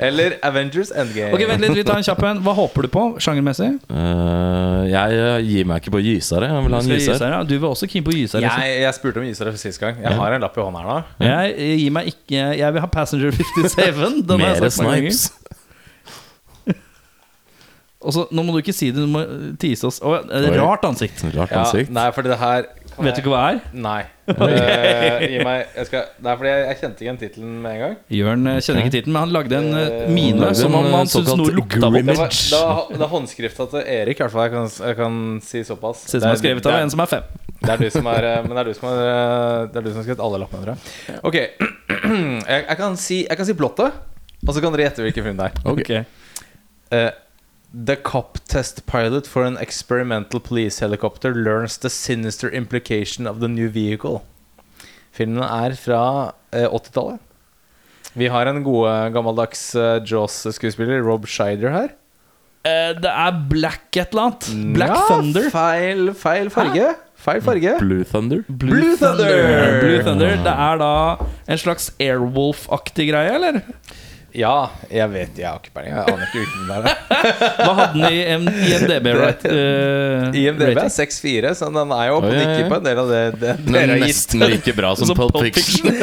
Eller 0.00 0.38
Avengers 0.42 0.88
Endgame. 0.96 1.34
Ok, 1.36 1.42
Vent 1.44 1.60
litt, 1.60 1.74
vi 1.76 1.82
tar 1.84 1.98
en 2.00 2.04
kjapp 2.06 2.22
en. 2.24 2.38
Hva 2.40 2.54
håper 2.56 2.86
du 2.86 2.88
på 2.94 3.02
sjangermessig? 3.20 3.68
Uh, 3.92 4.88
jeg 4.88 5.18
eh, 5.18 5.40
gir 5.44 5.68
meg 5.68 5.82
ikke 5.82 5.92
på 5.92 6.00
gysere. 6.00 6.48
Jeg 6.48 6.64
vil 6.64 6.76
ha 6.76 6.80
en 6.80 6.88
gyser. 6.88 7.12
gyser, 7.12 7.34
ja. 7.34 7.42
Du 7.44 7.52
var 7.60 7.74
også 7.74 7.88
keen 7.90 8.06
på 8.06 8.14
gyser. 8.16 8.40
Liksom. 8.40 8.64
Jeg, 8.64 8.78
jeg 8.86 8.96
spurte 8.96 9.20
om 9.20 9.28
gysere 9.28 9.52
for 9.52 9.60
sist 9.60 9.82
gang. 9.82 10.00
Jeg 10.00 10.16
har 10.22 10.38
en 10.38 10.46
lapp 10.46 10.56
i 10.56 10.64
hånda 10.64 10.80
her 10.80 10.88
nå. 10.88 10.96
Jeg, 11.26 11.52
jeg 11.60 11.76
gir 11.82 11.92
meg 11.98 12.08
ikke 12.14 12.46
Jeg 12.62 12.76
vil 12.76 12.86
ha 12.86 12.90
Passenger 12.96 13.36
57. 13.36 14.24
Den 14.24 14.40
har 14.40 14.56
jeg 14.56 14.64
Mere. 14.64 14.72
Snipes. 14.78 15.22
Også, 18.00 18.24
Nå 18.32 18.40
må 18.46 18.54
du 18.54 18.62
ikke 18.62 18.72
si 18.72 18.88
det, 18.88 19.04
du 19.04 19.10
må 19.12 19.20
tease 19.60 19.84
oss. 19.84 20.00
Å, 20.00 20.22
rart 20.56 20.88
ansikt. 20.88 21.20
rart 21.36 21.52
ansikt. 21.52 21.92
Rart 21.92 21.92
Ja, 21.92 21.98
nei, 21.98 22.06
for 22.16 22.24
det 22.24 22.40
her 22.40 22.70
Vet 23.00 23.16
du 23.16 23.22
ikke 23.24 23.32
hva 23.32 23.42
det 23.46 23.52
er? 23.56 23.78
Nei. 23.88 24.00
Uh, 24.30 25.24
gi 25.26 25.40
meg 25.42 25.72
jeg 25.74 25.88
skal, 25.88 26.04
Det 26.22 26.28
er 26.30 26.36
fordi 26.38 26.50
jeg, 26.52 26.60
jeg 26.68 26.78
kjente 26.78 27.02
igjen 27.02 27.16
tittelen 27.18 27.54
med 27.64 27.72
en 27.72 27.80
gang. 27.82 27.96
Jørn 28.14 28.46
uh, 28.46 28.58
kjenner 28.62 28.84
ikke 28.84 28.94
tittelen, 28.94 29.16
men 29.16 29.24
han 29.24 29.32
lagde 29.34 29.58
en 29.58 29.70
Eh, 29.80 30.08
mine 30.10 30.40
lagde 30.40 30.58
som 30.58 30.74
om 30.74 30.88
han 30.92 31.10
syntes 31.10 31.36
noe 31.38 31.54
lukta 31.54 31.80
på 31.82 31.92
vondt. 31.94 32.10
Det 32.10 32.18
var, 32.18 32.34
det 32.34 32.60
var, 32.60 32.82
det 32.92 33.04
er 33.06 33.12
håndskrifta 33.14 33.66
til 33.72 33.86
Erik, 33.96 34.20
i 34.20 34.24
hvert 34.24 34.34
fall. 34.34 34.46
Jeg 34.46 34.54
kan, 34.54 34.88
jeg 34.88 34.98
kan 34.98 35.16
si 35.46 35.62
såpass. 35.66 36.04
Ser 36.10 36.20
ut 36.20 36.26
som 36.26 36.34
er 36.34 36.42
skrevet 36.42 36.68
av 36.70 36.78
en 36.80 36.92
som 36.92 37.04
er 37.04 37.10
fem. 37.10 37.32
det 37.60 37.72
er 37.74 37.82
du 37.82 37.90
som 37.92 38.06
er 38.08 38.28
Men 38.46 38.54
det 38.54 38.60
er 38.62 38.70
du 38.70 38.76
som 38.78 38.86
har 38.88 39.00
eh, 39.04 39.56
Det 39.70 39.80
er 39.80 39.84
du 39.84 39.90
som 39.90 39.98
har 40.00 40.06
skrevet 40.06 40.22
alle 40.26 40.42
lappene, 40.44 40.62
tror 40.64 40.76
jeg. 40.76 41.18
Ok, 41.30 41.38
jeg, 42.52 42.62
jeg, 42.62 42.78
kan 42.82 43.00
si, 43.00 43.22
jeg 43.26 43.40
kan 43.40 43.50
si 43.50 43.56
plottet, 43.58 43.98
og 44.46 44.54
så 44.54 44.62
kan 44.62 44.74
dere 44.74 44.88
gjette 44.88 45.04
hvilken 45.04 45.28
film 45.28 45.42
det 45.42 45.50
er. 45.50 45.60
Ok. 45.74 45.92
Eh, 46.90 47.10
the 47.72 47.96
cop 47.96 48.38
test 48.48 48.84
pilot 48.86 49.26
for 49.26 49.44
an 49.44 49.56
experimental 49.58 50.40
police 50.40 50.80
helicopter 50.80 51.34
learns 51.34 51.78
the 51.78 51.90
sinister 51.90 52.50
implication 52.50 53.26
of 53.26 53.40
the 53.40 53.48
new 53.48 53.68
vehicle. 53.68 54.22
Filmen 55.12 55.42
er 55.42 55.76
fra 55.78 56.02
eh, 56.52 56.66
80-tallet. 56.66 57.18
Vi 58.18 58.26
har 58.26 58.46
en 58.50 58.62
gode, 58.66 58.90
gammeldags 59.14 59.62
uh, 59.78 60.00
Jaws-skuespiller, 60.02 61.02
Rob 61.06 61.26
Scheider, 61.30 61.70
her. 61.70 61.92
Eh, 62.66 62.90
det 62.98 63.10
er 63.10 63.38
Black 63.48 63.96
et 63.96 64.10
eller 64.10 64.30
annet. 64.32 64.48
Black 64.74 64.90
Ja, 64.96 65.04
Thunder. 65.08 65.46
Feil, 65.54 66.10
feil 66.18 66.50
farge. 66.50 66.90
Feil 67.20 67.40
farge. 67.44 67.76
Blue 67.78 68.04
Thunder. 68.04 68.42
Blue, 68.48 68.96
Thunder. 68.96 69.80
Blue 69.80 70.02
Thunder. 70.02 70.36
Det 70.42 70.54
er 70.56 70.80
da 70.82 70.92
en 71.46 71.60
slags 71.60 71.90
Airwolf-aktig 72.00 73.10
greie, 73.12 73.34
eller? 73.38 73.60
Ja, 74.36 74.68
jeg 74.90 75.08
vet 75.10 75.38
Jeg 75.40 75.46
har 75.48 75.56
ikke 75.58 75.70
peiling. 75.74 75.94
Jeg 75.94 76.04
aner 76.12 76.24
ikke 76.26 76.38
hvilken 76.42 76.66
det 76.68 76.74
er. 76.76 76.82
Hva 77.60 77.72
hadde 77.78 77.94
den 77.96 78.04
i 78.10 78.12
IMDb? 78.70 79.06
Right, 79.18 79.42
uh, 79.46 79.50
IMDb 80.42 80.78
er 80.78 80.90
6-4, 80.94 81.50
så 81.58 81.64
den 81.74 81.90
er 81.96 82.04
jo 82.10 82.14
oppe 82.20 82.30
og 82.30 82.34
nikker 82.36 82.64
på 82.70 82.76
en 82.78 82.84
del 82.86 82.98
av 83.02 83.06
det, 83.10 83.22
det 83.40 83.52
dere 83.66 83.80
er 83.82 83.88
har 83.94 83.98
gitt. 84.04 84.06
nesten 84.06 84.38
like 84.44 84.72
bra 84.78 84.90
som 84.98 85.06
Som 85.10 85.16
Pulp 85.18 85.34
Fiction. 85.42 85.86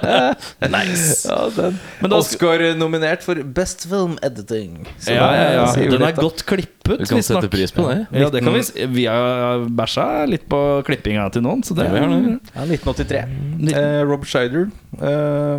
nice. 0.76 1.28
Ja, 1.28 1.38
Oscar-nominert 2.20 3.22
for 3.26 3.36
Best 3.58 3.80
Film 3.90 4.14
Editing. 4.22 4.72
Så 4.98 5.10
Ja, 5.16 5.28
ja, 5.34 5.48
ja. 5.58 5.64
Den 5.74 5.94
er 5.98 6.02
litt, 6.10 6.20
godt 6.20 6.42
klippet. 6.48 7.00
Vi 7.00 7.06
kan 7.10 7.22
sette 7.24 7.48
pris 7.52 7.72
på 7.74 7.82
det. 7.88 7.98
Ja, 8.14 8.26
det 8.32 8.40
kan 8.44 8.52
vi, 8.56 8.62
vi 8.94 9.04
har 9.10 9.64
bæsja 9.66 10.06
litt 10.30 10.46
på 10.50 10.60
klippinga 10.86 11.24
til 11.34 11.42
noen, 11.46 11.60
så 11.66 11.72
det 11.78 11.84
Ja, 11.88 11.92
vi 11.96 12.00
har 12.04 12.08
det. 12.14 12.20
Ja, 12.54 12.62
1983. 12.66 13.24
Uh, 13.70 14.00
Rob 14.08 14.22
Scheider. 14.28 14.64
Eh, 15.00 15.58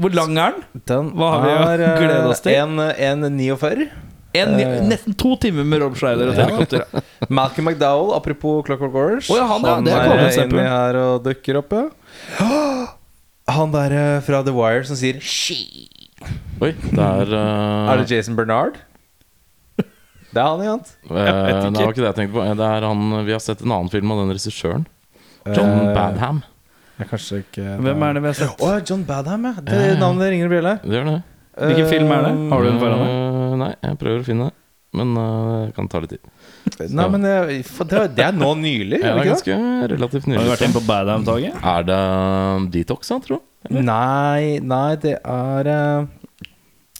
Hvor 0.00 0.14
lang 0.16 0.38
er 0.38 0.54
den? 0.56 0.84
Den 0.88 1.10
Hva 1.18 1.32
har 1.34 1.42
vi 1.44 1.50
å 1.52 1.66
er, 1.74 1.82
eh, 1.86 1.98
glede 2.00 2.30
oss 2.32 2.40
til? 2.44 2.54
En, 2.56 2.78
en 2.80 3.26
49. 3.36 3.90
En, 4.32 4.52
Eh. 4.60 4.76
nesten 4.86 5.16
to 5.18 5.34
timer 5.42 5.64
med 5.66 5.82
Rob 5.82 5.96
Schreider 5.98 6.30
og 6.30 6.38
helikopter. 6.38 6.84
ja. 6.86 7.00
Malcolm 7.28 7.66
McDowell, 7.66 8.12
apropos 8.14 8.62
Clockwork 8.66 8.94
Orange. 8.94 9.26
Oh, 9.30 9.36
ja, 9.36 9.46
han, 9.50 9.64
ja, 9.66 9.80
det 9.82 9.92
er 9.92 10.12
er 10.22 10.44
inni 10.44 10.66
her 10.68 10.98
og 11.00 11.24
dukker 11.26 11.58
opp, 11.58 11.74
ja. 11.74 11.88
Han 13.50 13.72
der 13.74 13.90
eh, 13.96 14.20
fra 14.22 14.44
The 14.46 14.54
Wire 14.54 14.84
som 14.86 14.94
sier 14.96 15.18
She. 15.20 15.88
Oi, 16.60 16.70
det 16.76 17.00
er 17.00 17.32
uh, 17.32 17.90
Er 17.90 18.02
det 18.02 18.10
Jason 18.12 18.36
Bernard? 18.38 18.76
Det 20.30 20.38
er 20.38 20.46
han, 20.46 20.60
igjen. 20.62 20.82
Uh, 21.10 21.16
det 21.16 21.80
var 21.80 21.88
ikke 21.90 22.04
det 22.04 22.10
jeg 22.12 22.18
tenkte 22.20 22.36
på. 22.36 22.44
Det 22.54 22.66
er 22.66 22.84
han, 22.86 23.00
vi 23.26 23.32
har 23.34 23.40
sett 23.42 23.64
en 23.64 23.72
annen 23.74 23.90
film 23.90 24.12
av 24.14 24.20
den 24.22 24.30
regissøren. 24.36 24.84
John 25.56 25.88
Badham. 25.96 26.42
Jeg 27.00 27.08
kanskje 27.10 27.40
ikke 27.42 27.66
Hvem 27.80 28.02
er 28.06 28.16
det 28.16 28.22
vi 28.22 28.28
har 28.30 28.38
sett? 28.38 28.60
Å, 28.60 28.70
John 28.86 29.02
Badham, 29.08 29.44
ja. 29.48 29.52
Det 29.64 29.98
navnet 30.00 30.32
ringer 30.34 30.50
i 30.50 30.52
bjella. 30.54 30.74
Det 30.84 30.96
gjør 30.98 31.06
det. 31.10 31.18
Hvilken 31.60 31.88
film 31.90 32.12
er 32.14 32.26
det? 32.28 32.32
Har 32.52 32.62
du 32.62 32.68
den 32.70 32.80
foran 32.80 33.00
deg? 33.04 33.12
Eh, 33.16 33.54
nei, 33.60 33.70
jeg 33.88 33.98
prøver 34.00 34.20
å 34.22 34.26
finne 34.30 34.48
det. 34.50 34.56
Men 35.00 35.12
det 35.14 35.24
det 35.70 35.74
kan 35.76 35.86
ta 35.90 36.00
litt 36.02 36.10
tid. 36.16 36.90
Nei, 36.90 37.04
men 37.14 37.22
jeg, 37.28 37.60
for 37.68 37.86
det, 37.86 37.98
er- 38.00 38.08
det 38.16 38.24
er 38.26 38.32
nå 38.34 38.48
nylig, 38.58 38.98
Ja, 38.98 39.12
er 39.12 39.20
det 39.20 39.22
er 39.22 39.28
ganske 39.30 39.58
relativt 39.92 40.26
nylig. 40.26 40.40
Har 40.40 40.48
du 40.48 40.50
vært 40.50 40.64
inne 40.66 40.76
på 40.80 40.86
Badham-toget? 40.88 41.60
Er 41.74 41.84
det 41.86 41.98
um, 42.56 42.66
Detox, 42.74 43.12
da, 43.12 43.18
tro? 43.22 43.38
Nei, 43.70 44.58
nei, 44.64 44.96
det 45.04 45.14
er 45.20 45.70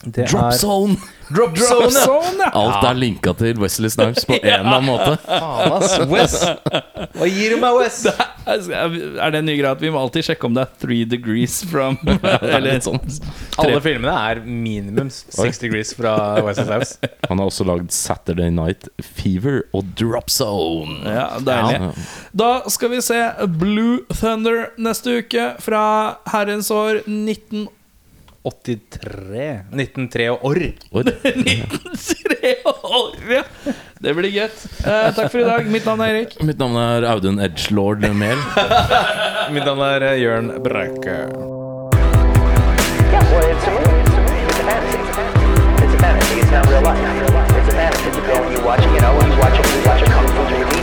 eh, 0.06 0.24
drop 0.26 0.52
er 0.52 0.58
Zone! 0.58 0.96
Drop 1.30 1.58
Zone, 1.58 1.92
ja. 1.94 2.44
Ja! 2.44 2.50
Alt 2.58 2.86
er 2.88 2.96
linka 2.98 3.32
til 3.38 3.58
Wesley 3.62 3.90
Snipes 3.92 4.24
på 4.26 4.34
en 4.40 4.46
eller 4.48 4.80
annen 4.80 4.88
måte. 4.88 5.12
Faen, 5.22 5.74
ass. 5.76 5.92
Wes. 6.10 6.34
Hva 7.14 7.28
gir 7.30 7.54
du 7.54 7.60
meg, 7.62 7.76
Wes? 7.78 8.00
Er 8.50 9.30
det 9.30 9.38
en 9.38 9.46
ny 9.46 9.54
greie 9.60 9.70
at 9.70 9.82
vi 9.84 9.90
må 9.94 10.00
alltid 10.00 10.24
sjekke 10.26 10.48
om 10.48 10.56
det 10.56 10.64
er 10.64 10.70
three 10.82 11.04
degrees 11.06 11.60
from 11.70 11.98
Eller 12.40 12.64
litt 12.72 12.86
sånn. 12.88 12.98
Alle 13.62 13.78
filmene 13.84 14.14
er 14.32 14.40
minimum 14.42 15.12
6 15.12 15.60
degrees 15.62 15.92
fra 15.94 16.16
Wesley 16.42 16.66
Snipes. 16.66 16.96
Han 17.28 17.38
har 17.38 17.50
også 17.52 17.66
lagd 17.68 17.92
Saturday 17.94 18.50
Night 18.50 18.88
Fever 19.04 19.60
og 19.76 19.92
Drop 20.00 20.32
Zone. 20.34 20.98
Ja, 21.06 21.28
deilig. 21.46 21.92
Da 22.34 22.50
skal 22.72 22.96
vi 22.96 23.04
se 23.06 23.20
Blue 23.60 24.00
Thunder 24.16 24.72
neste 24.80 25.20
uke 25.22 25.52
fra 25.62 25.84
herrens 26.32 26.72
år 26.74 27.04
1983. 28.40 29.64
1903 29.68 30.28
og 30.32 30.44
orr. 30.48 30.62
1903 31.04 32.52
og 32.70 32.84
orr, 32.88 33.18
ja. 33.28 33.42
Det 34.00 34.14
blir 34.16 34.32
gøtt. 34.32 34.62
Eh, 34.80 35.10
takk 35.16 35.28
for 35.28 35.42
i 35.42 35.44
dag. 35.44 35.68
Mitt 35.68 35.84
navn 35.84 36.00
er 36.00 36.14
Erik. 36.14 36.38
Mitt 36.48 36.60
navn 36.60 36.78
er 36.80 37.04
Audun 37.10 37.40
Edgelord 37.44 38.06
Mehl. 38.16 38.40
Mitt 39.54 39.68
navn 39.68 39.84
er 39.84 40.08
eh, 40.08 40.22
Jørn 40.22 40.54
Brekke. 40.64 41.18
Yeah, 43.10 43.26
well, 43.28 43.44
it's 43.44 43.66
a 43.66 43.70
movie. 43.76 44.00
It's 44.00 44.16
a 44.16 44.24
movie. 44.24 44.40
It's 44.48 44.60
a 44.60 44.64
fantasy. 44.70 45.00
It's 45.84 45.92
a 45.92 45.98
fantasy. 46.00 46.40
It's 46.40 46.52
not 46.54 46.64
real 46.72 46.80
life. 46.80 46.96
It's 47.60 47.68
a 47.68 47.76
fantasy. 47.76 48.08
You 48.08 48.24
go 48.24 48.34
and 48.40 48.52
you 48.56 48.64
watch, 48.64 48.84
you 48.88 49.00
know, 49.04 49.12
you 49.20 49.36
watch, 49.36 49.56
you 49.60 49.82
watch 49.84 50.00
a 50.00 50.08
kung 50.08 50.28
fu 50.32 50.42
movie, 50.48 50.80